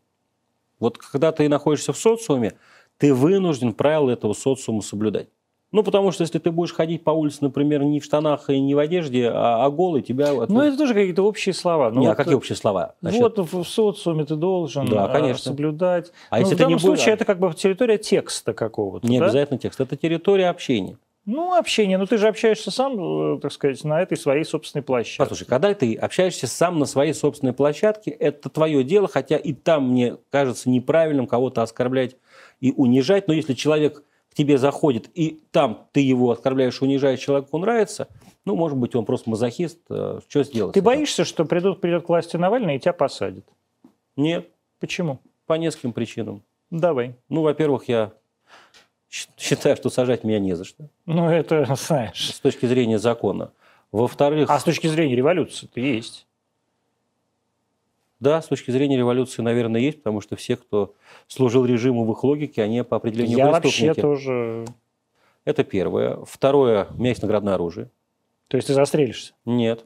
вот 0.79 0.97
когда 0.97 1.33
ты 1.33 1.49
находишься 1.49 1.91
в 1.91 1.97
социуме, 1.97 2.53
ты 2.97 3.13
вынужден 3.13 3.73
правила 3.73 4.11
этого 4.11 4.33
социума 4.33 4.81
соблюдать. 4.81 5.27
Ну, 5.73 5.83
потому 5.83 6.11
что 6.11 6.23
если 6.23 6.39
ты 6.39 6.49
будешь 6.49 6.73
ходить 6.73 7.03
по 7.03 7.11
улице, 7.11 7.39
например, 7.41 7.83
не 7.83 7.99
в 7.99 8.05
штанах 8.05 8.49
и 8.49 8.59
не 8.59 8.73
в 8.73 8.79
одежде, 8.79 9.29
а, 9.29 9.65
а 9.65 9.69
голый, 9.69 10.01
тебя... 10.01 10.31
Ну, 10.47 10.61
это 10.61 10.77
тоже 10.77 10.93
какие-то 10.93 11.23
общие 11.23 11.53
слова. 11.53 11.91
Ну, 11.91 11.99
не, 11.99 12.05
а 12.05 12.09
вот, 12.09 12.13
а 12.13 12.15
какие 12.15 12.35
общие 12.35 12.55
слова? 12.55 12.95
Значит... 13.01 13.21
Вот 13.21 13.51
в 13.51 13.63
социуме 13.65 14.23
ты 14.23 14.35
должен 14.35 14.85
да, 14.85 15.05
а, 15.05 15.09
конечно. 15.09 15.43
соблюдать. 15.43 16.11
А 16.29 16.35
Но 16.35 16.41
если 16.41 16.55
в 16.55 16.57
данном 16.57 16.73
не 16.75 16.79
случае 16.79 17.15
это 17.15 17.25
как 17.25 17.39
бы 17.39 17.53
территория 17.53 17.97
текста 17.97 18.53
какого-то, 18.53 19.05
Не 19.07 19.19
да? 19.19 19.25
обязательно 19.25 19.59
текст, 19.59 19.81
это 19.81 19.97
территория 19.97 20.47
общения. 20.47 20.97
Ну, 21.25 21.53
общение. 21.53 21.97
Но 21.97 22.05
ты 22.05 22.17
же 22.17 22.29
общаешься 22.29 22.71
сам, 22.71 23.35
э, 23.35 23.39
так 23.41 23.51
сказать, 23.51 23.83
на 23.83 24.01
этой 24.01 24.15
своей 24.15 24.45
собственной 24.45 24.81
площадке. 24.81 25.17
Послушай, 25.17 25.45
когда 25.45 25.73
ты 25.73 25.93
общаешься 25.95 26.47
сам 26.47 26.79
на 26.79 26.85
своей 26.85 27.13
собственной 27.13 27.51
площадке, 27.51 28.11
это 28.11 28.47
твое 28.47 28.85
дело, 28.85 29.09
хотя 29.09 29.35
и 29.35 29.51
там, 29.51 29.89
мне 29.89 30.15
кажется, 30.29 30.69
неправильным 30.69 31.27
кого-то 31.27 31.61
оскорблять 31.61 32.15
и 32.61 32.71
унижать. 32.71 33.27
Но 33.27 33.33
если 33.33 33.53
человек 33.53 34.03
тебе 34.37 34.59
заходит, 34.59 35.09
и 35.15 35.41
там 35.51 35.87
ты 35.93 36.01
его 36.01 36.29
оскорбляешь, 36.29 36.79
унижаешь, 36.83 37.19
человеку 37.19 37.57
нравится, 37.57 38.07
ну, 38.45 38.55
может 38.55 38.77
быть, 38.77 38.93
он 38.93 39.03
просто 39.03 39.31
мазохист, 39.31 39.79
э, 39.89 40.19
что 40.29 40.43
сделать? 40.43 40.75
Ты 40.75 40.81
боишься, 40.83 41.25
что 41.25 41.43
придут, 41.43 41.81
придет 41.81 42.05
к 42.05 42.09
власти 42.09 42.37
Навальный 42.37 42.75
и 42.75 42.79
тебя 42.79 42.93
посадят? 42.93 43.45
Нет. 44.15 44.47
Почему? 44.79 45.19
По 45.47 45.53
нескольким 45.55 45.91
причинам. 45.91 46.43
Давай. 46.69 47.15
Ну, 47.29 47.41
во-первых, 47.41 47.89
я 47.89 48.13
считаю, 49.09 49.75
что 49.75 49.89
сажать 49.89 50.23
меня 50.23 50.37
не 50.37 50.53
за 50.53 50.65
что. 50.65 50.87
Ну, 51.07 51.27
это 51.27 51.65
знаешь. 51.75 52.29
С 52.35 52.39
точки 52.39 52.67
зрения 52.67 52.99
закона. 52.99 53.51
Во-вторых... 53.91 54.51
А 54.51 54.59
с 54.59 54.63
точки 54.63 54.85
зрения 54.85 55.15
революции-то 55.15 55.79
есть. 55.79 56.26
Да, 58.19 58.41
с 58.41 58.47
точки 58.47 58.71
зрения 58.71 58.97
революции, 58.97 59.41
наверное, 59.41 59.79
есть, 59.81 59.99
потому 59.99 60.21
что 60.21 60.35
все, 60.35 60.55
кто 60.55 60.95
служил 61.27 61.65
режиму 61.65 62.03
в 62.05 62.11
их 62.11 62.23
логике, 62.23 62.63
они 62.63 62.83
по 62.83 62.97
определению 62.97 63.37
Я 63.37 63.51
преступники. 63.51 63.87
вообще 63.87 64.01
тоже... 64.01 64.65
Это 65.45 65.63
первое. 65.63 66.17
Второе, 66.25 66.87
у 66.91 66.99
меня 66.99 67.09
есть 67.09 67.21
наградное 67.21 67.53
оружие. 67.53 67.89
То 68.47 68.57
есть 68.57 68.67
ты 68.67 68.73
застрелишься? 68.73 69.33
Нет. 69.45 69.85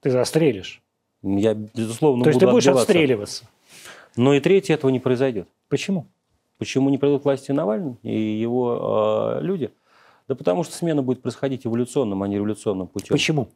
Ты 0.00 0.10
застрелишь? 0.10 0.82
Я, 1.22 1.54
безусловно, 1.54 2.24
То 2.24 2.30
есть 2.30 2.38
буду 2.38 2.46
ты 2.46 2.52
будешь 2.52 2.66
отбиваться. 2.66 2.92
отстреливаться? 2.92 3.44
Но 4.16 4.34
и 4.34 4.40
третье, 4.40 4.74
этого 4.74 4.90
не 4.90 5.00
произойдет. 5.00 5.48
Почему? 5.68 6.06
Почему 6.58 6.90
не 6.90 6.98
придут 6.98 7.22
к 7.22 7.24
власти 7.24 7.52
Навальный 7.52 7.96
и 8.02 8.12
его 8.38 9.38
э, 9.38 9.42
люди? 9.42 9.70
Да 10.28 10.34
потому 10.34 10.62
что 10.62 10.74
смена 10.74 11.02
будет 11.02 11.22
происходить 11.22 11.66
эволюционным, 11.66 12.22
а 12.22 12.28
не 12.28 12.36
революционным 12.36 12.86
путем. 12.86 13.08
Почему? 13.14 13.48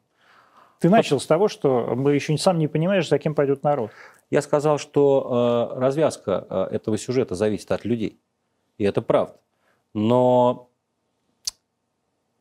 Ты 0.84 0.90
начал 0.90 1.18
с 1.18 1.24
того, 1.24 1.48
что 1.48 1.94
мы 1.96 2.14
еще 2.14 2.36
сам 2.36 2.58
не 2.58 2.68
понимаешь, 2.68 3.08
за 3.08 3.18
кем 3.18 3.34
пойдет 3.34 3.62
народ. 3.62 3.90
Я 4.30 4.42
сказал, 4.42 4.76
что 4.76 5.70
э, 5.72 5.80
развязка 5.80 6.46
э, 6.46 6.74
этого 6.74 6.98
сюжета 6.98 7.34
зависит 7.34 7.72
от 7.72 7.86
людей. 7.86 8.20
И 8.76 8.84
это 8.84 9.00
правда. 9.00 9.40
Но 9.94 10.68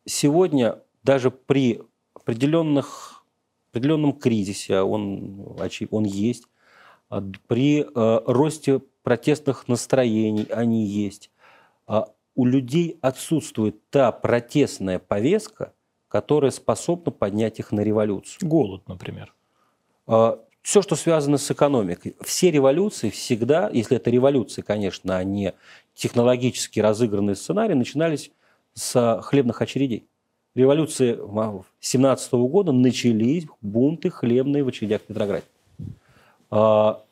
сегодня 0.04 0.78
даже 1.02 1.30
при 1.30 1.80
определенных, 2.12 3.24
определенном 3.70 4.12
кризисе, 4.12 4.80
он, 4.80 5.56
он 5.90 6.04
есть, 6.04 6.44
а 7.08 7.24
при 7.46 7.80
э, 7.80 8.20
росте 8.26 8.82
протестных 9.02 9.68
настроений, 9.68 10.48
они 10.50 10.84
есть, 10.84 11.30
а 11.86 12.08
у 12.34 12.44
людей 12.44 12.98
отсутствует 13.00 13.88
та 13.88 14.12
протестная 14.12 14.98
повестка, 14.98 15.72
которая 16.14 16.52
способна 16.52 17.10
поднять 17.10 17.58
их 17.58 17.72
на 17.72 17.80
революцию. 17.80 18.48
Голод, 18.48 18.86
например. 18.86 19.34
А, 20.06 20.38
Все, 20.62 20.80
что 20.80 20.94
связано 20.94 21.38
с 21.38 21.50
экономикой. 21.50 22.14
Все 22.20 22.52
революции 22.52 23.10
всегда, 23.10 23.68
если 23.68 23.96
это 23.96 24.10
революции, 24.10 24.62
конечно, 24.62 25.16
а 25.16 25.24
не 25.24 25.54
технологически 25.96 26.78
разыгранные 26.78 27.34
сценарии, 27.34 27.74
начинались 27.74 28.30
с 28.74 29.22
хлебных 29.24 29.60
очередей. 29.60 30.06
Революции 30.54 31.18
17 31.80 32.32
года 32.34 32.70
начались 32.70 33.46
бунты 33.60 34.08
хлебные 34.08 34.62
в 34.62 34.68
очередях 34.68 35.02
в 35.02 35.06
Петрограде. 35.06 35.46
А, 36.48 37.02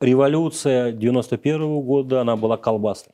революция 0.00 0.92
91 0.92 1.82
года, 1.82 2.22
она 2.22 2.36
была 2.36 2.56
колбасной. 2.56 3.12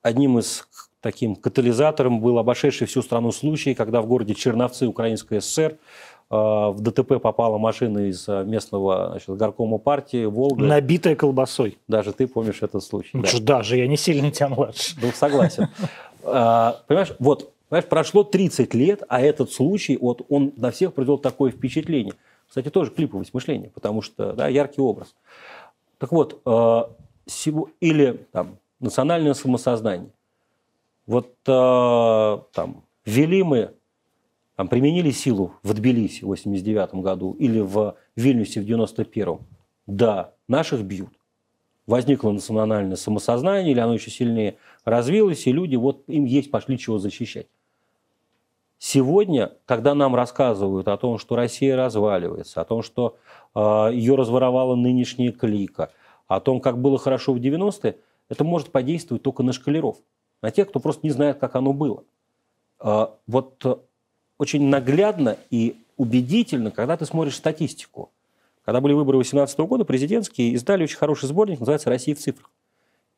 Одним 0.00 0.38
из 0.38 0.66
таким 1.00 1.36
катализатором 1.36 2.20
был 2.20 2.38
обошедший 2.38 2.86
всю 2.86 3.02
страну 3.02 3.32
случай, 3.32 3.74
когда 3.74 4.02
в 4.02 4.06
городе 4.06 4.34
Черновцы, 4.34 4.86
Украинская 4.86 5.40
ССР, 5.40 5.78
а, 6.30 6.70
в 6.70 6.80
ДТП 6.80 7.20
попала 7.20 7.58
машина 7.58 8.08
из 8.08 8.28
а, 8.28 8.44
местного 8.44 9.08
значит, 9.10 9.28
горкома 9.30 9.78
партии 9.78 10.26
«Волга». 10.26 10.62
Набитая 10.62 11.16
колбасой. 11.16 11.78
Даже 11.88 12.12
ты 12.12 12.26
помнишь 12.26 12.62
этот 12.62 12.82
случай. 12.82 13.10
Ну, 13.14 13.22
да. 13.22 13.56
Даже, 13.56 13.76
я 13.76 13.86
не 13.86 13.96
сильно 13.96 14.30
тебя 14.30 14.48
младше. 14.48 14.96
Ну, 15.00 15.10
согласен. 15.12 15.68
А, 16.24 16.82
понимаешь, 16.86 17.12
вот, 17.18 17.52
понимаешь, 17.68 17.88
прошло 17.88 18.24
30 18.24 18.74
лет, 18.74 19.02
а 19.08 19.20
этот 19.20 19.52
случай, 19.52 19.96
вот, 19.96 20.26
он 20.28 20.52
на 20.56 20.70
всех 20.70 20.92
произвел 20.92 21.16
такое 21.16 21.52
впечатление. 21.52 22.14
Кстати, 22.48 22.68
тоже 22.70 22.90
клиповость 22.90 23.32
мышления, 23.32 23.70
потому 23.72 24.02
что, 24.02 24.32
да, 24.32 24.48
яркий 24.48 24.80
образ. 24.80 25.14
Так 25.98 26.12
вот, 26.12 26.42
или 27.80 28.26
там, 28.32 28.56
национальное 28.80 29.34
самосознание. 29.34 30.10
Вот 31.08 31.34
там, 31.42 32.84
ввели 33.04 33.42
мы 33.42 33.74
там, 34.54 34.68
применили 34.68 35.10
силу 35.10 35.54
в 35.64 35.74
Тбилиси 35.74 36.22
в 36.22 36.28
89 36.28 36.94
году 37.02 37.32
или 37.32 37.58
в 37.58 37.96
Вильнюсе 38.14 38.60
в 38.60 38.64
91 38.64 39.40
да, 39.88 40.34
наших 40.46 40.84
бьют. 40.84 41.08
Возникло 41.86 42.30
национальное 42.30 42.96
самосознание, 42.96 43.72
или 43.72 43.80
оно 43.80 43.94
еще 43.94 44.10
сильнее 44.10 44.58
развилось, 44.84 45.46
и 45.46 45.52
люди, 45.52 45.76
вот 45.76 46.04
им 46.08 46.26
есть 46.26 46.50
пошли 46.50 46.78
чего 46.78 46.98
защищать. 46.98 47.46
Сегодня, 48.78 49.54
когда 49.64 49.94
нам 49.94 50.14
рассказывают 50.14 50.86
о 50.86 50.96
том, 50.98 51.18
что 51.18 51.34
Россия 51.34 51.74
разваливается, 51.74 52.60
о 52.60 52.64
том, 52.66 52.82
что 52.82 53.16
э, 53.54 53.90
ее 53.94 54.14
разворовала 54.14 54.76
нынешняя 54.76 55.32
клика, 55.32 55.90
о 56.28 56.40
том, 56.40 56.60
как 56.60 56.78
было 56.78 56.98
хорошо 56.98 57.32
в 57.32 57.38
90-е, 57.38 57.96
это 58.28 58.44
может 58.44 58.70
подействовать 58.70 59.22
только 59.22 59.42
на 59.42 59.54
шкалеров, 59.54 59.96
на 60.42 60.50
тех, 60.50 60.68
кто 60.68 60.80
просто 60.80 61.06
не 61.06 61.10
знает, 61.10 61.38
как 61.38 61.56
оно 61.56 61.72
было. 61.72 62.04
Э, 62.80 63.08
вот 63.26 63.86
очень 64.38 64.68
наглядно 64.68 65.36
и 65.50 65.76
убедительно, 65.96 66.70
когда 66.70 66.96
ты 66.96 67.04
смотришь 67.04 67.36
статистику. 67.36 68.10
Когда 68.64 68.80
были 68.80 68.92
выборы 68.92 69.16
2018 69.18 69.58
года, 69.60 69.84
президентские, 69.84 70.52
издали 70.52 70.84
очень 70.84 70.98
хороший 70.98 71.26
сборник, 71.26 71.60
называется 71.60 71.90
«Россия 71.90 72.14
в 72.14 72.18
цифрах». 72.18 72.50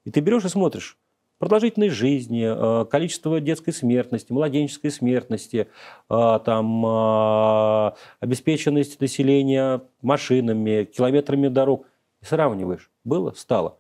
И 0.05 0.11
ты 0.11 0.21
берешь 0.21 0.45
и 0.45 0.49
смотришь 0.49 0.97
продолжительность 1.41 1.97
жизни, 1.97 2.45
э, 2.45 2.85
количество 2.85 3.41
детской 3.41 3.73
смертности, 3.73 4.31
младенческой 4.31 4.91
смертности, 4.91 5.69
э, 6.09 6.39
там, 6.45 6.87
э, 6.87 7.93
обеспеченность 8.21 9.01
населения 9.01 9.81
машинами, 10.03 10.85
километрами 10.85 11.49
дорог. 11.49 11.87
И 12.23 12.27
сравниваешь. 12.27 12.91
Было? 13.05 13.33
Стало. 13.33 13.79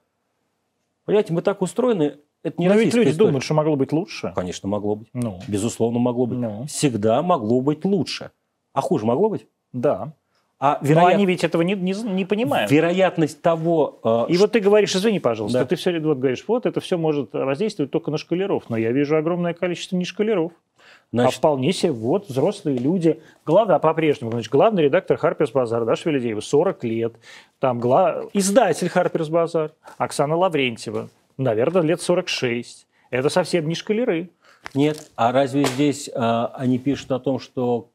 Понимаете, 1.04 1.34
мы 1.34 1.42
так 1.42 1.60
устроены, 1.60 2.16
это 2.42 2.60
не 2.60 2.68
Но 2.68 2.74
ведь 2.74 2.94
люди 2.94 3.10
история. 3.10 3.26
думают, 3.26 3.44
что 3.44 3.54
могло 3.54 3.76
быть 3.76 3.92
лучше. 3.92 4.32
Конечно, 4.34 4.68
могло 4.68 4.96
быть. 4.96 5.08
Ну. 5.12 5.38
Безусловно, 5.46 5.98
могло 5.98 6.26
быть. 6.26 6.38
Ну. 6.38 6.66
Всегда 6.66 7.22
могло 7.22 7.60
быть 7.60 7.84
лучше. 7.84 8.30
А 8.72 8.80
хуже 8.80 9.04
могло 9.04 9.28
быть? 9.28 9.46
Да. 9.72 10.14
А 10.58 10.78
вероят... 10.82 11.08
Но 11.08 11.14
они 11.14 11.26
ведь 11.26 11.42
этого 11.42 11.62
не, 11.62 11.74
не, 11.74 11.92
не 11.92 12.24
понимают. 12.26 12.70
Вероятность 12.70 13.40
того... 13.40 13.98
Э, 14.04 14.26
И 14.28 14.34
что... 14.34 14.44
вот 14.44 14.52
ты 14.52 14.60
говоришь, 14.60 14.94
извини, 14.94 15.18
пожалуйста, 15.18 15.60
да. 15.60 15.64
ты 15.64 15.76
все 15.76 15.98
вот 16.00 16.18
говоришь, 16.18 16.44
вот 16.46 16.66
это 16.66 16.80
все 16.80 16.98
может 16.98 17.32
воздействовать 17.32 17.90
только 17.90 18.10
на 18.10 18.18
шкалеров. 18.18 18.64
Но 18.68 18.76
я 18.76 18.92
вижу 18.92 19.16
огромное 19.16 19.54
количество 19.54 19.96
не 19.96 20.04
шкалеров. 20.04 20.52
А 20.52 21.16
Значит... 21.16 21.34
А 21.34 21.38
вполне 21.38 21.72
себе 21.72 21.92
вот 21.92 22.28
взрослые 22.28 22.78
люди. 22.78 23.20
Главное, 23.46 23.76
а 23.76 23.78
по-прежнему, 23.78 24.32
значит, 24.32 24.52
главный 24.52 24.84
редактор 24.84 25.16
Харперс 25.16 25.50
Базар, 25.50 25.84
Даша 25.86 26.10
Велидеева, 26.10 26.40
40 26.40 26.84
лет. 26.84 27.14
Там 27.58 27.80
гла... 27.80 28.24
издатель 28.34 28.88
Харперс 28.90 29.28
Базар, 29.28 29.72
Оксана 29.96 30.36
Лаврентьева, 30.36 31.08
наверное, 31.40 31.82
лет 31.82 32.00
46. 32.00 32.86
Это 33.10 33.28
совсем 33.28 33.68
не 33.68 33.74
шкалеры. 33.74 34.30
Нет, 34.74 35.10
а 35.16 35.32
разве 35.32 35.64
здесь 35.64 36.10
а, 36.14 36.52
они 36.56 36.78
пишут 36.78 37.10
о 37.12 37.18
том, 37.18 37.40
что 37.40 37.88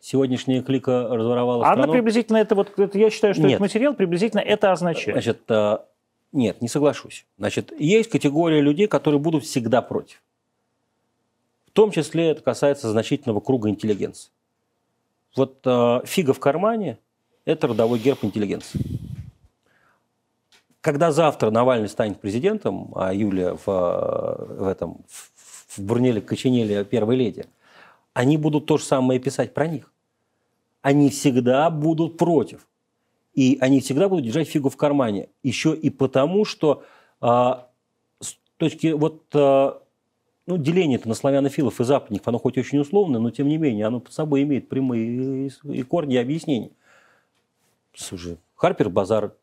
сегодняшняя 0.00 0.62
клика 0.62 1.08
разворовала 1.08 1.64
Она 1.64 1.74
страну? 1.74 1.92
приблизительно 1.92 2.38
это 2.38 2.54
вот, 2.54 2.78
это, 2.78 2.98
я 2.98 3.10
считаю, 3.10 3.34
что 3.34 3.42
нет. 3.44 3.52
этот 3.52 3.60
материал 3.60 3.94
приблизительно 3.94 4.40
это 4.40 4.72
означает. 4.72 5.14
Значит, 5.14 5.40
а, 5.48 5.86
нет, 6.32 6.60
не 6.60 6.68
соглашусь. 6.68 7.26
Значит, 7.38 7.72
есть 7.78 8.10
категория 8.10 8.60
людей, 8.60 8.86
которые 8.86 9.20
будут 9.20 9.44
всегда 9.44 9.82
против. 9.82 10.22
В 11.66 11.70
том 11.70 11.92
числе 11.92 12.30
это 12.30 12.42
касается 12.42 12.90
значительного 12.90 13.40
круга 13.40 13.68
интеллигенции. 13.68 14.30
Вот 15.36 15.60
а, 15.64 16.02
фига 16.04 16.34
в 16.34 16.40
кармане– 16.40 16.98
это 17.44 17.68
родовой 17.68 17.98
герб 17.98 18.24
интеллигенции. 18.24 18.80
Когда 20.80 21.12
завтра 21.12 21.50
Навальный 21.50 21.88
станет 21.88 22.20
президентом, 22.20 22.92
а 22.96 23.12
Юлия 23.12 23.54
в, 23.54 23.66
в 23.66 24.66
этом 24.66 25.04
в 25.68 25.78
Бурнеле 25.78 26.20
Коченеле 26.20 26.84
первой 26.84 27.16
леди, 27.16 27.44
они 28.14 28.36
будут 28.36 28.66
то 28.66 28.78
же 28.78 28.84
самое 28.84 29.20
писать 29.20 29.52
про 29.54 29.66
них. 29.66 29.92
Они 30.82 31.10
всегда 31.10 31.68
будут 31.70 32.16
против. 32.16 32.66
И 33.34 33.58
они 33.60 33.80
всегда 33.80 34.08
будут 34.08 34.24
держать 34.24 34.48
фигу 34.48 34.70
в 34.70 34.76
кармане. 34.76 35.28
Еще 35.42 35.74
и 35.74 35.90
потому, 35.90 36.44
что 36.44 36.82
а, 37.20 37.68
с 38.20 38.36
точки 38.56 38.88
вот 38.88 39.22
а, 39.34 39.82
ну, 40.46 40.56
деление-то 40.56 41.08
на 41.08 41.14
славянофилов 41.14 41.80
и 41.80 41.84
западников, 41.84 42.26
оно 42.26 42.38
хоть 42.38 42.58
очень 42.58 42.78
условное, 42.78 43.20
но 43.20 43.30
тем 43.30 43.48
не 43.48 43.58
менее, 43.58 43.86
оно 43.86 44.00
под 44.00 44.12
собой 44.12 44.42
имеет 44.42 44.68
прямые 44.68 45.50
и 45.64 45.82
корни 45.82 46.14
и 46.14 46.18
объяснения. 46.18 46.70
Слушай, 47.94 48.38
Харпер 48.56 48.88
Базар 48.88 49.34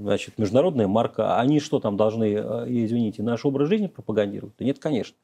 значит, 0.00 0.38
международная 0.38 0.86
марка, 0.86 1.38
они 1.38 1.60
что 1.60 1.80
там 1.80 1.96
должны, 1.96 2.34
э, 2.34 2.64
извините, 2.68 3.22
наш 3.22 3.44
образ 3.44 3.68
жизни 3.68 3.86
пропагандировать? 3.86 4.54
Да 4.58 4.64
нет, 4.64 4.78
конечно. 4.78 5.16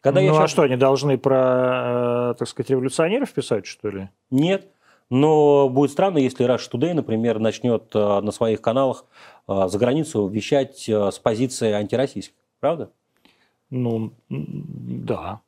Когда 0.00 0.20
ну 0.20 0.26
я 0.26 0.32
а 0.32 0.34
сейчас... 0.34 0.50
что, 0.50 0.62
они 0.62 0.76
должны 0.76 1.18
про, 1.18 2.32
э, 2.32 2.34
так 2.38 2.48
сказать, 2.48 2.70
революционеров 2.70 3.32
писать, 3.32 3.66
что 3.66 3.90
ли? 3.90 4.08
Нет. 4.30 4.68
Но 5.10 5.68
будет 5.68 5.90
странно, 5.90 6.18
если 6.18 6.46
Rush 6.46 6.70
Today, 6.72 6.94
например, 6.94 7.38
начнет 7.38 7.94
э, 7.94 8.20
на 8.20 8.30
своих 8.32 8.60
каналах 8.60 9.04
за 9.48 9.76
границу 9.76 10.28
вещать 10.28 10.88
с 10.88 11.18
позиции 11.18 11.72
антироссийской. 11.72 12.36
Правда? 12.60 12.90
Ну, 13.70 14.12
да. 14.28 15.40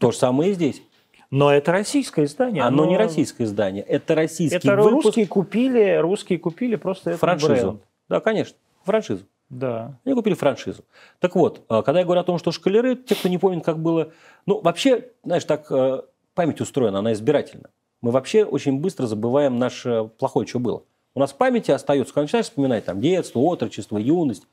То 0.00 0.10
же 0.10 0.16
самое 0.16 0.50
и 0.50 0.54
здесь. 0.54 0.82
Но 1.30 1.52
это 1.52 1.72
российское 1.72 2.24
издание. 2.24 2.62
Оно, 2.62 2.82
оно 2.82 2.92
не 2.92 2.96
российское 2.96 3.44
издание, 3.44 3.82
это 3.82 4.14
российский 4.14 4.56
это 4.56 4.76
выпуск. 4.76 5.04
русские 5.06 5.26
купили, 5.26 5.96
русские 5.96 6.38
купили 6.38 6.76
просто 6.76 7.10
этот 7.10 7.20
франшизу. 7.20 7.48
бренд. 7.48 7.82
Да, 8.08 8.20
конечно, 8.20 8.56
франшизу. 8.84 9.24
Да. 9.48 9.98
Они 10.04 10.14
купили 10.14 10.34
франшизу. 10.34 10.84
Так 11.20 11.36
вот, 11.36 11.62
э, 11.68 11.82
когда 11.82 12.00
я 12.00 12.04
говорю 12.04 12.20
о 12.20 12.24
том, 12.24 12.38
что 12.38 12.50
шкалеры, 12.52 12.96
те, 12.96 13.14
кто 13.14 13.28
не 13.28 13.38
помнит, 13.38 13.64
как 13.64 13.78
было... 13.78 14.12
Ну, 14.44 14.60
вообще, 14.60 15.08
знаешь, 15.24 15.44
так 15.44 15.70
э, 15.70 16.02
память 16.34 16.60
устроена, 16.60 16.98
она 16.98 17.12
избирательна. 17.12 17.70
Мы 18.02 18.10
вообще 18.10 18.44
очень 18.44 18.80
быстро 18.80 19.06
забываем 19.06 19.58
наше 19.58 20.10
плохое, 20.18 20.46
что 20.46 20.58
было. 20.58 20.82
У 21.14 21.20
нас 21.20 21.32
в 21.32 21.36
памяти 21.36 21.70
остается, 21.70 22.12
когда 22.12 22.22
начинаешь 22.24 22.46
вспоминать 22.46 22.84
там 22.84 23.00
детство, 23.00 23.38
отрочество, 23.38 23.98
юность, 23.98 24.46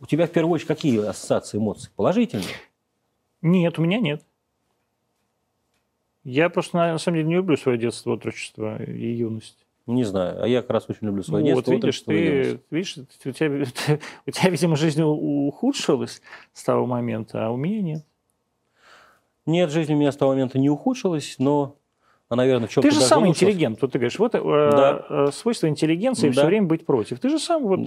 у 0.00 0.06
тебя 0.06 0.26
в 0.26 0.30
первую 0.30 0.54
очередь 0.54 0.68
какие 0.68 1.04
ассоциации, 1.04 1.58
эмоции? 1.58 1.90
Положительные? 1.96 2.46
Нет, 3.40 3.78
у 3.78 3.82
меня 3.82 3.98
нет. 3.98 4.22
Я 6.24 6.48
просто, 6.48 6.76
на 6.76 6.98
самом 6.98 7.18
деле, 7.18 7.28
не 7.28 7.34
люблю 7.34 7.56
свое 7.56 7.78
детство, 7.78 8.12
отрочество 8.14 8.82
и 8.82 9.12
юность. 9.12 9.58
Не 9.86 10.04
знаю. 10.04 10.42
А 10.42 10.48
я 10.48 10.62
как 10.62 10.70
раз 10.70 10.86
очень 10.88 11.06
люблю 11.06 11.22
свое 11.22 11.54
вот, 11.54 11.66
детство. 11.66 11.72
видишь, 11.72 12.02
и 12.06 12.12
юность. 12.14 12.60
ты, 12.68 12.74
видишь, 12.74 12.96
у 12.98 13.30
тебя, 13.32 13.98
у 14.26 14.30
тебя, 14.30 14.50
видимо, 14.50 14.76
жизнь 14.76 15.02
ухудшилась 15.02 16.22
с 16.54 16.64
того 16.64 16.86
момента, 16.86 17.46
а 17.46 17.50
у 17.50 17.56
меня 17.56 17.82
нет. 17.82 18.06
Нет, 19.44 19.70
жизнь 19.70 19.92
у 19.92 19.96
меня 19.96 20.10
с 20.10 20.16
того 20.16 20.32
момента 20.32 20.58
не 20.58 20.70
ухудшилась, 20.70 21.36
но, 21.38 21.76
наверное, 22.30 22.66
в 22.66 22.70
чем-то 22.70 22.88
Ты 22.88 22.94
же 22.94 23.02
сам 23.02 23.24
улучшилась. 23.24 23.52
интеллигент. 23.52 23.82
Вот 23.82 23.92
ты 23.92 23.98
говоришь, 23.98 24.18
вот 24.18 24.34
э, 24.34 24.40
Да. 24.40 25.06
э, 25.10 25.30
свойство 25.32 25.68
интеллигенции 25.68 26.28
Да. 26.28 26.32
все 26.32 26.46
время 26.46 26.66
быть 26.66 26.86
против. 26.86 27.20
Ты 27.20 27.28
же 27.28 27.38
сам 27.38 27.64
вот 27.64 27.80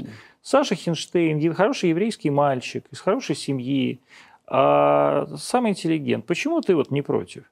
Саша 0.43 0.75
Хинштейн, 0.75 1.51
хороший 1.55 1.89
еврейский 1.89 2.29
мальчик, 2.29 2.85
из 2.91 2.99
хорошей 2.99 3.35
семьи, 3.35 3.99
а 4.45 5.25
сам 5.37 5.67
интеллигент. 5.67 6.27
Почему 6.27 6.61
ты 6.61 6.75
вот 6.75 6.91
не 6.91 7.01
против? 7.01 7.43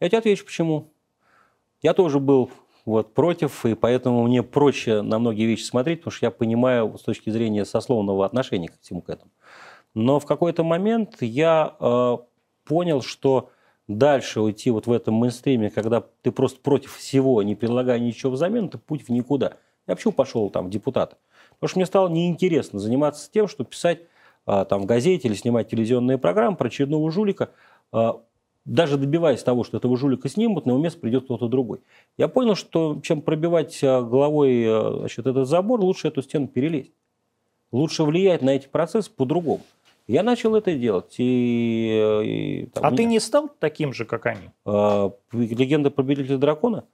Я 0.00 0.08
тебе 0.08 0.18
отвечу, 0.18 0.44
почему. 0.44 0.92
Я 1.82 1.94
тоже 1.94 2.18
был 2.18 2.50
вот, 2.84 3.14
против, 3.14 3.64
и 3.64 3.74
поэтому 3.74 4.24
мне 4.24 4.42
проще 4.42 5.02
на 5.02 5.18
многие 5.18 5.46
вещи 5.46 5.64
смотреть, 5.64 6.00
потому 6.00 6.12
что 6.12 6.26
я 6.26 6.30
понимаю 6.30 6.96
с 6.98 7.02
точки 7.02 7.30
зрения 7.30 7.64
сословного 7.64 8.26
отношения 8.26 8.68
к 8.68 8.80
всему 8.80 9.00
к 9.02 9.08
этому. 9.08 9.30
Но 9.94 10.18
в 10.18 10.26
какой-то 10.26 10.64
момент 10.64 11.16
я 11.20 11.76
э, 11.78 12.16
понял, 12.64 13.00
что 13.02 13.50
дальше 13.88 14.40
уйти 14.40 14.70
вот 14.70 14.86
в 14.86 14.92
этом 14.92 15.14
мейнстриме, 15.14 15.70
когда 15.70 16.04
ты 16.22 16.32
просто 16.32 16.60
против 16.60 16.96
всего, 16.96 17.42
не 17.42 17.54
предлагая 17.54 17.98
ничего 17.98 18.32
взамен, 18.32 18.66
это 18.66 18.78
путь 18.78 19.06
в 19.06 19.08
никуда. 19.10 19.56
Я 19.86 19.94
почему 19.94 20.12
пошел 20.12 20.50
там 20.50 20.66
в 20.66 20.70
депутаты? 20.70 21.16
Потому 21.54 21.68
что 21.68 21.78
мне 21.78 21.86
стало 21.86 22.08
неинтересно 22.08 22.80
заниматься 22.80 23.30
тем, 23.30 23.48
что 23.48 23.64
писать 23.64 24.00
а, 24.46 24.64
там 24.64 24.82
в 24.82 24.86
газете 24.86 25.28
или 25.28 25.34
снимать 25.34 25.68
телевизионные 25.70 26.18
программы 26.18 26.56
про 26.56 26.66
очередного 26.66 27.10
жулика, 27.10 27.50
а, 27.92 28.20
даже 28.64 28.96
добиваясь 28.96 29.42
того, 29.42 29.62
что 29.64 29.76
этого 29.76 29.96
жулика 29.96 30.28
снимут, 30.28 30.64
на 30.66 30.70
его 30.70 30.80
место 30.80 30.98
придет 31.00 31.24
кто-то 31.24 31.48
другой. 31.48 31.80
Я 32.16 32.28
понял, 32.28 32.54
что 32.54 32.98
чем 33.02 33.20
пробивать 33.20 33.78
а, 33.82 34.02
головой 34.02 34.64
а, 34.66 34.96
значит, 35.00 35.26
этот 35.26 35.46
забор, 35.48 35.80
лучше 35.80 36.08
эту 36.08 36.22
стену 36.22 36.48
перелезть. 36.48 36.92
Лучше 37.72 38.04
влиять 38.04 38.40
на 38.42 38.50
эти 38.50 38.68
процессы 38.68 39.10
по-другому. 39.10 39.62
Я 40.06 40.22
начал 40.22 40.54
это 40.54 40.74
делать. 40.74 41.14
И, 41.18 42.62
и, 42.64 42.66
там, 42.72 42.84
А 42.84 42.88
меня- 42.88 42.96
ты 42.96 43.04
не 43.04 43.20
стал 43.20 43.50
таким 43.58 43.92
же, 43.92 44.04
как 44.04 44.26
они? 44.26 44.50
а, 44.64 45.12
Легенда 45.32 45.90
победителя 45.90 46.38
дракона? 46.38 46.84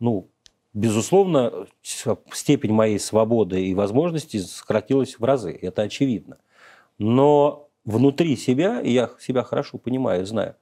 Ну, 0.00 0.28
безусловно, 0.74 1.66
степень 1.82 2.72
моей 2.72 2.98
свободы 2.98 3.64
и 3.64 3.74
возможностей 3.74 4.40
сократилась 4.40 5.18
в 5.18 5.24
разы. 5.24 5.58
Это 5.60 5.82
очевидно. 5.82 6.38
Но 6.98 7.68
внутри 7.84 8.36
себя, 8.36 8.80
и 8.80 8.90
я 8.92 9.10
себя 9.20 9.42
хорошо 9.42 9.78
понимаю, 9.78 10.26
знаю, 10.26 10.54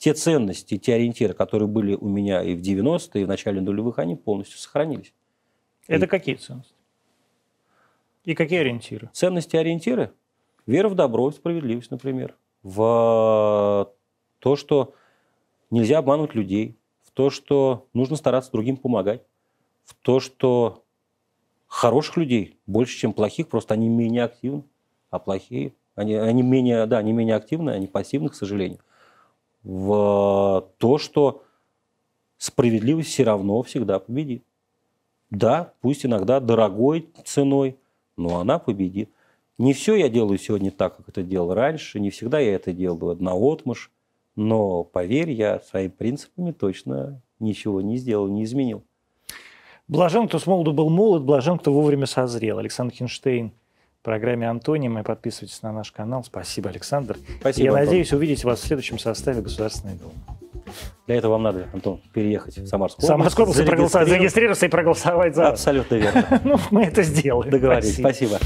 те 0.00 0.14
ценности, 0.14 0.78
те 0.78 0.94
ориентиры, 0.94 1.34
которые 1.34 1.68
были 1.68 1.94
у 1.94 2.08
меня 2.08 2.42
и 2.42 2.54
в 2.54 2.62
90-е, 2.62 3.20
и 3.20 3.24
в 3.26 3.28
начале 3.28 3.60
нулевых, 3.60 3.98
они 3.98 4.16
полностью 4.16 4.58
сохранились. 4.58 5.12
Это 5.86 6.06
И- 6.06 6.08
какие 6.08 6.36
ценности? 6.36 6.72
И 8.24 8.34
какие 8.34 8.60
ориентиры? 8.60 9.10
Ценности 9.12 9.56
и 9.56 9.58
ориентиры? 9.58 10.12
Вера 10.66 10.88
в 10.88 10.94
добро 10.94 11.28
и 11.28 11.32
справедливость, 11.32 11.90
например. 11.90 12.34
В 12.62 13.92
то, 14.38 14.56
что 14.56 14.94
нельзя 15.70 15.98
обманывать 15.98 16.34
людей. 16.34 16.78
В 17.02 17.10
то, 17.10 17.28
что 17.28 17.86
нужно 17.92 18.16
стараться 18.16 18.52
другим 18.52 18.78
помогать. 18.78 19.22
В 19.84 19.94
то, 19.94 20.18
что 20.18 20.82
хороших 21.66 22.16
людей 22.16 22.58
больше, 22.66 22.96
чем 22.96 23.12
плохих, 23.12 23.48
просто 23.48 23.74
они 23.74 23.90
менее 23.90 24.24
активны. 24.24 24.64
А 25.10 25.18
плохие, 25.18 25.74
они, 25.94 26.14
они, 26.14 26.42
менее, 26.42 26.86
да, 26.86 26.98
они 26.98 27.12
менее 27.12 27.36
активны, 27.36 27.70
они 27.70 27.86
пассивны, 27.86 28.30
к 28.30 28.34
сожалению. 28.34 28.78
В 29.62 30.68
то, 30.78 30.98
что 30.98 31.44
справедливость 32.38 33.10
все 33.10 33.24
равно 33.24 33.62
всегда 33.62 33.98
победит. 33.98 34.44
Да, 35.30 35.74
пусть 35.80 36.04
иногда 36.04 36.40
дорогой 36.40 37.10
ценой, 37.24 37.76
но 38.16 38.40
она 38.40 38.58
победит. 38.58 39.10
Не 39.58 39.74
все 39.74 39.94
я 39.94 40.08
делаю 40.08 40.38
сегодня 40.38 40.70
так, 40.70 40.96
как 40.96 41.08
это 41.10 41.22
делал 41.22 41.52
раньше, 41.52 42.00
не 42.00 42.10
всегда 42.10 42.40
я 42.40 42.54
это 42.54 42.72
делаю 42.72 43.16
наотмашь, 43.22 43.90
но, 44.34 44.84
поверь, 44.84 45.30
я 45.32 45.60
своими 45.60 45.90
принципами 45.90 46.52
точно 46.52 47.20
ничего 47.38 47.82
не 47.82 47.98
сделал, 47.98 48.28
не 48.28 48.44
изменил. 48.44 48.82
Блажен, 49.86 50.28
кто 50.28 50.38
с 50.38 50.46
молоду 50.46 50.72
был 50.72 50.88
молод, 50.88 51.24
блажен, 51.24 51.58
кто 51.58 51.72
вовремя 51.72 52.06
созрел. 52.06 52.58
Александр 52.58 52.94
Хинштейн 52.94 53.52
программе 54.02 54.48
«Антонимы». 54.48 55.02
Подписывайтесь 55.02 55.62
на 55.62 55.72
наш 55.72 55.92
канал. 55.92 56.24
Спасибо, 56.24 56.70
Александр. 56.70 57.16
Спасибо, 57.40 57.64
Я 57.64 57.70
Антон. 57.72 57.86
надеюсь 57.86 58.12
увидеть 58.12 58.44
вас 58.44 58.60
в 58.60 58.66
следующем 58.66 58.98
составе 58.98 59.42
Государственной 59.42 59.94
Думы. 59.94 60.12
Для 61.06 61.16
этого 61.16 61.32
вам 61.32 61.42
надо, 61.42 61.66
Антон, 61.72 62.00
переехать 62.12 62.58
в 62.58 62.66
Самарскую 62.66 63.04
Самарскую 63.06 63.44
область 63.44 63.60
и 63.60 63.64
проголосовать, 63.64 64.08
зарегистрировать. 64.08 64.30
зарегистрироваться 64.60 64.66
и 64.66 64.68
проголосовать 64.68 65.34
за. 65.34 65.48
Абсолютно 65.48 65.94
верно. 65.96 66.40
Ну, 66.44 66.56
мы 66.70 66.84
это 66.84 67.02
сделаем. 67.02 67.50
Договорились. 67.50 67.96
Спасибо. 67.96 68.38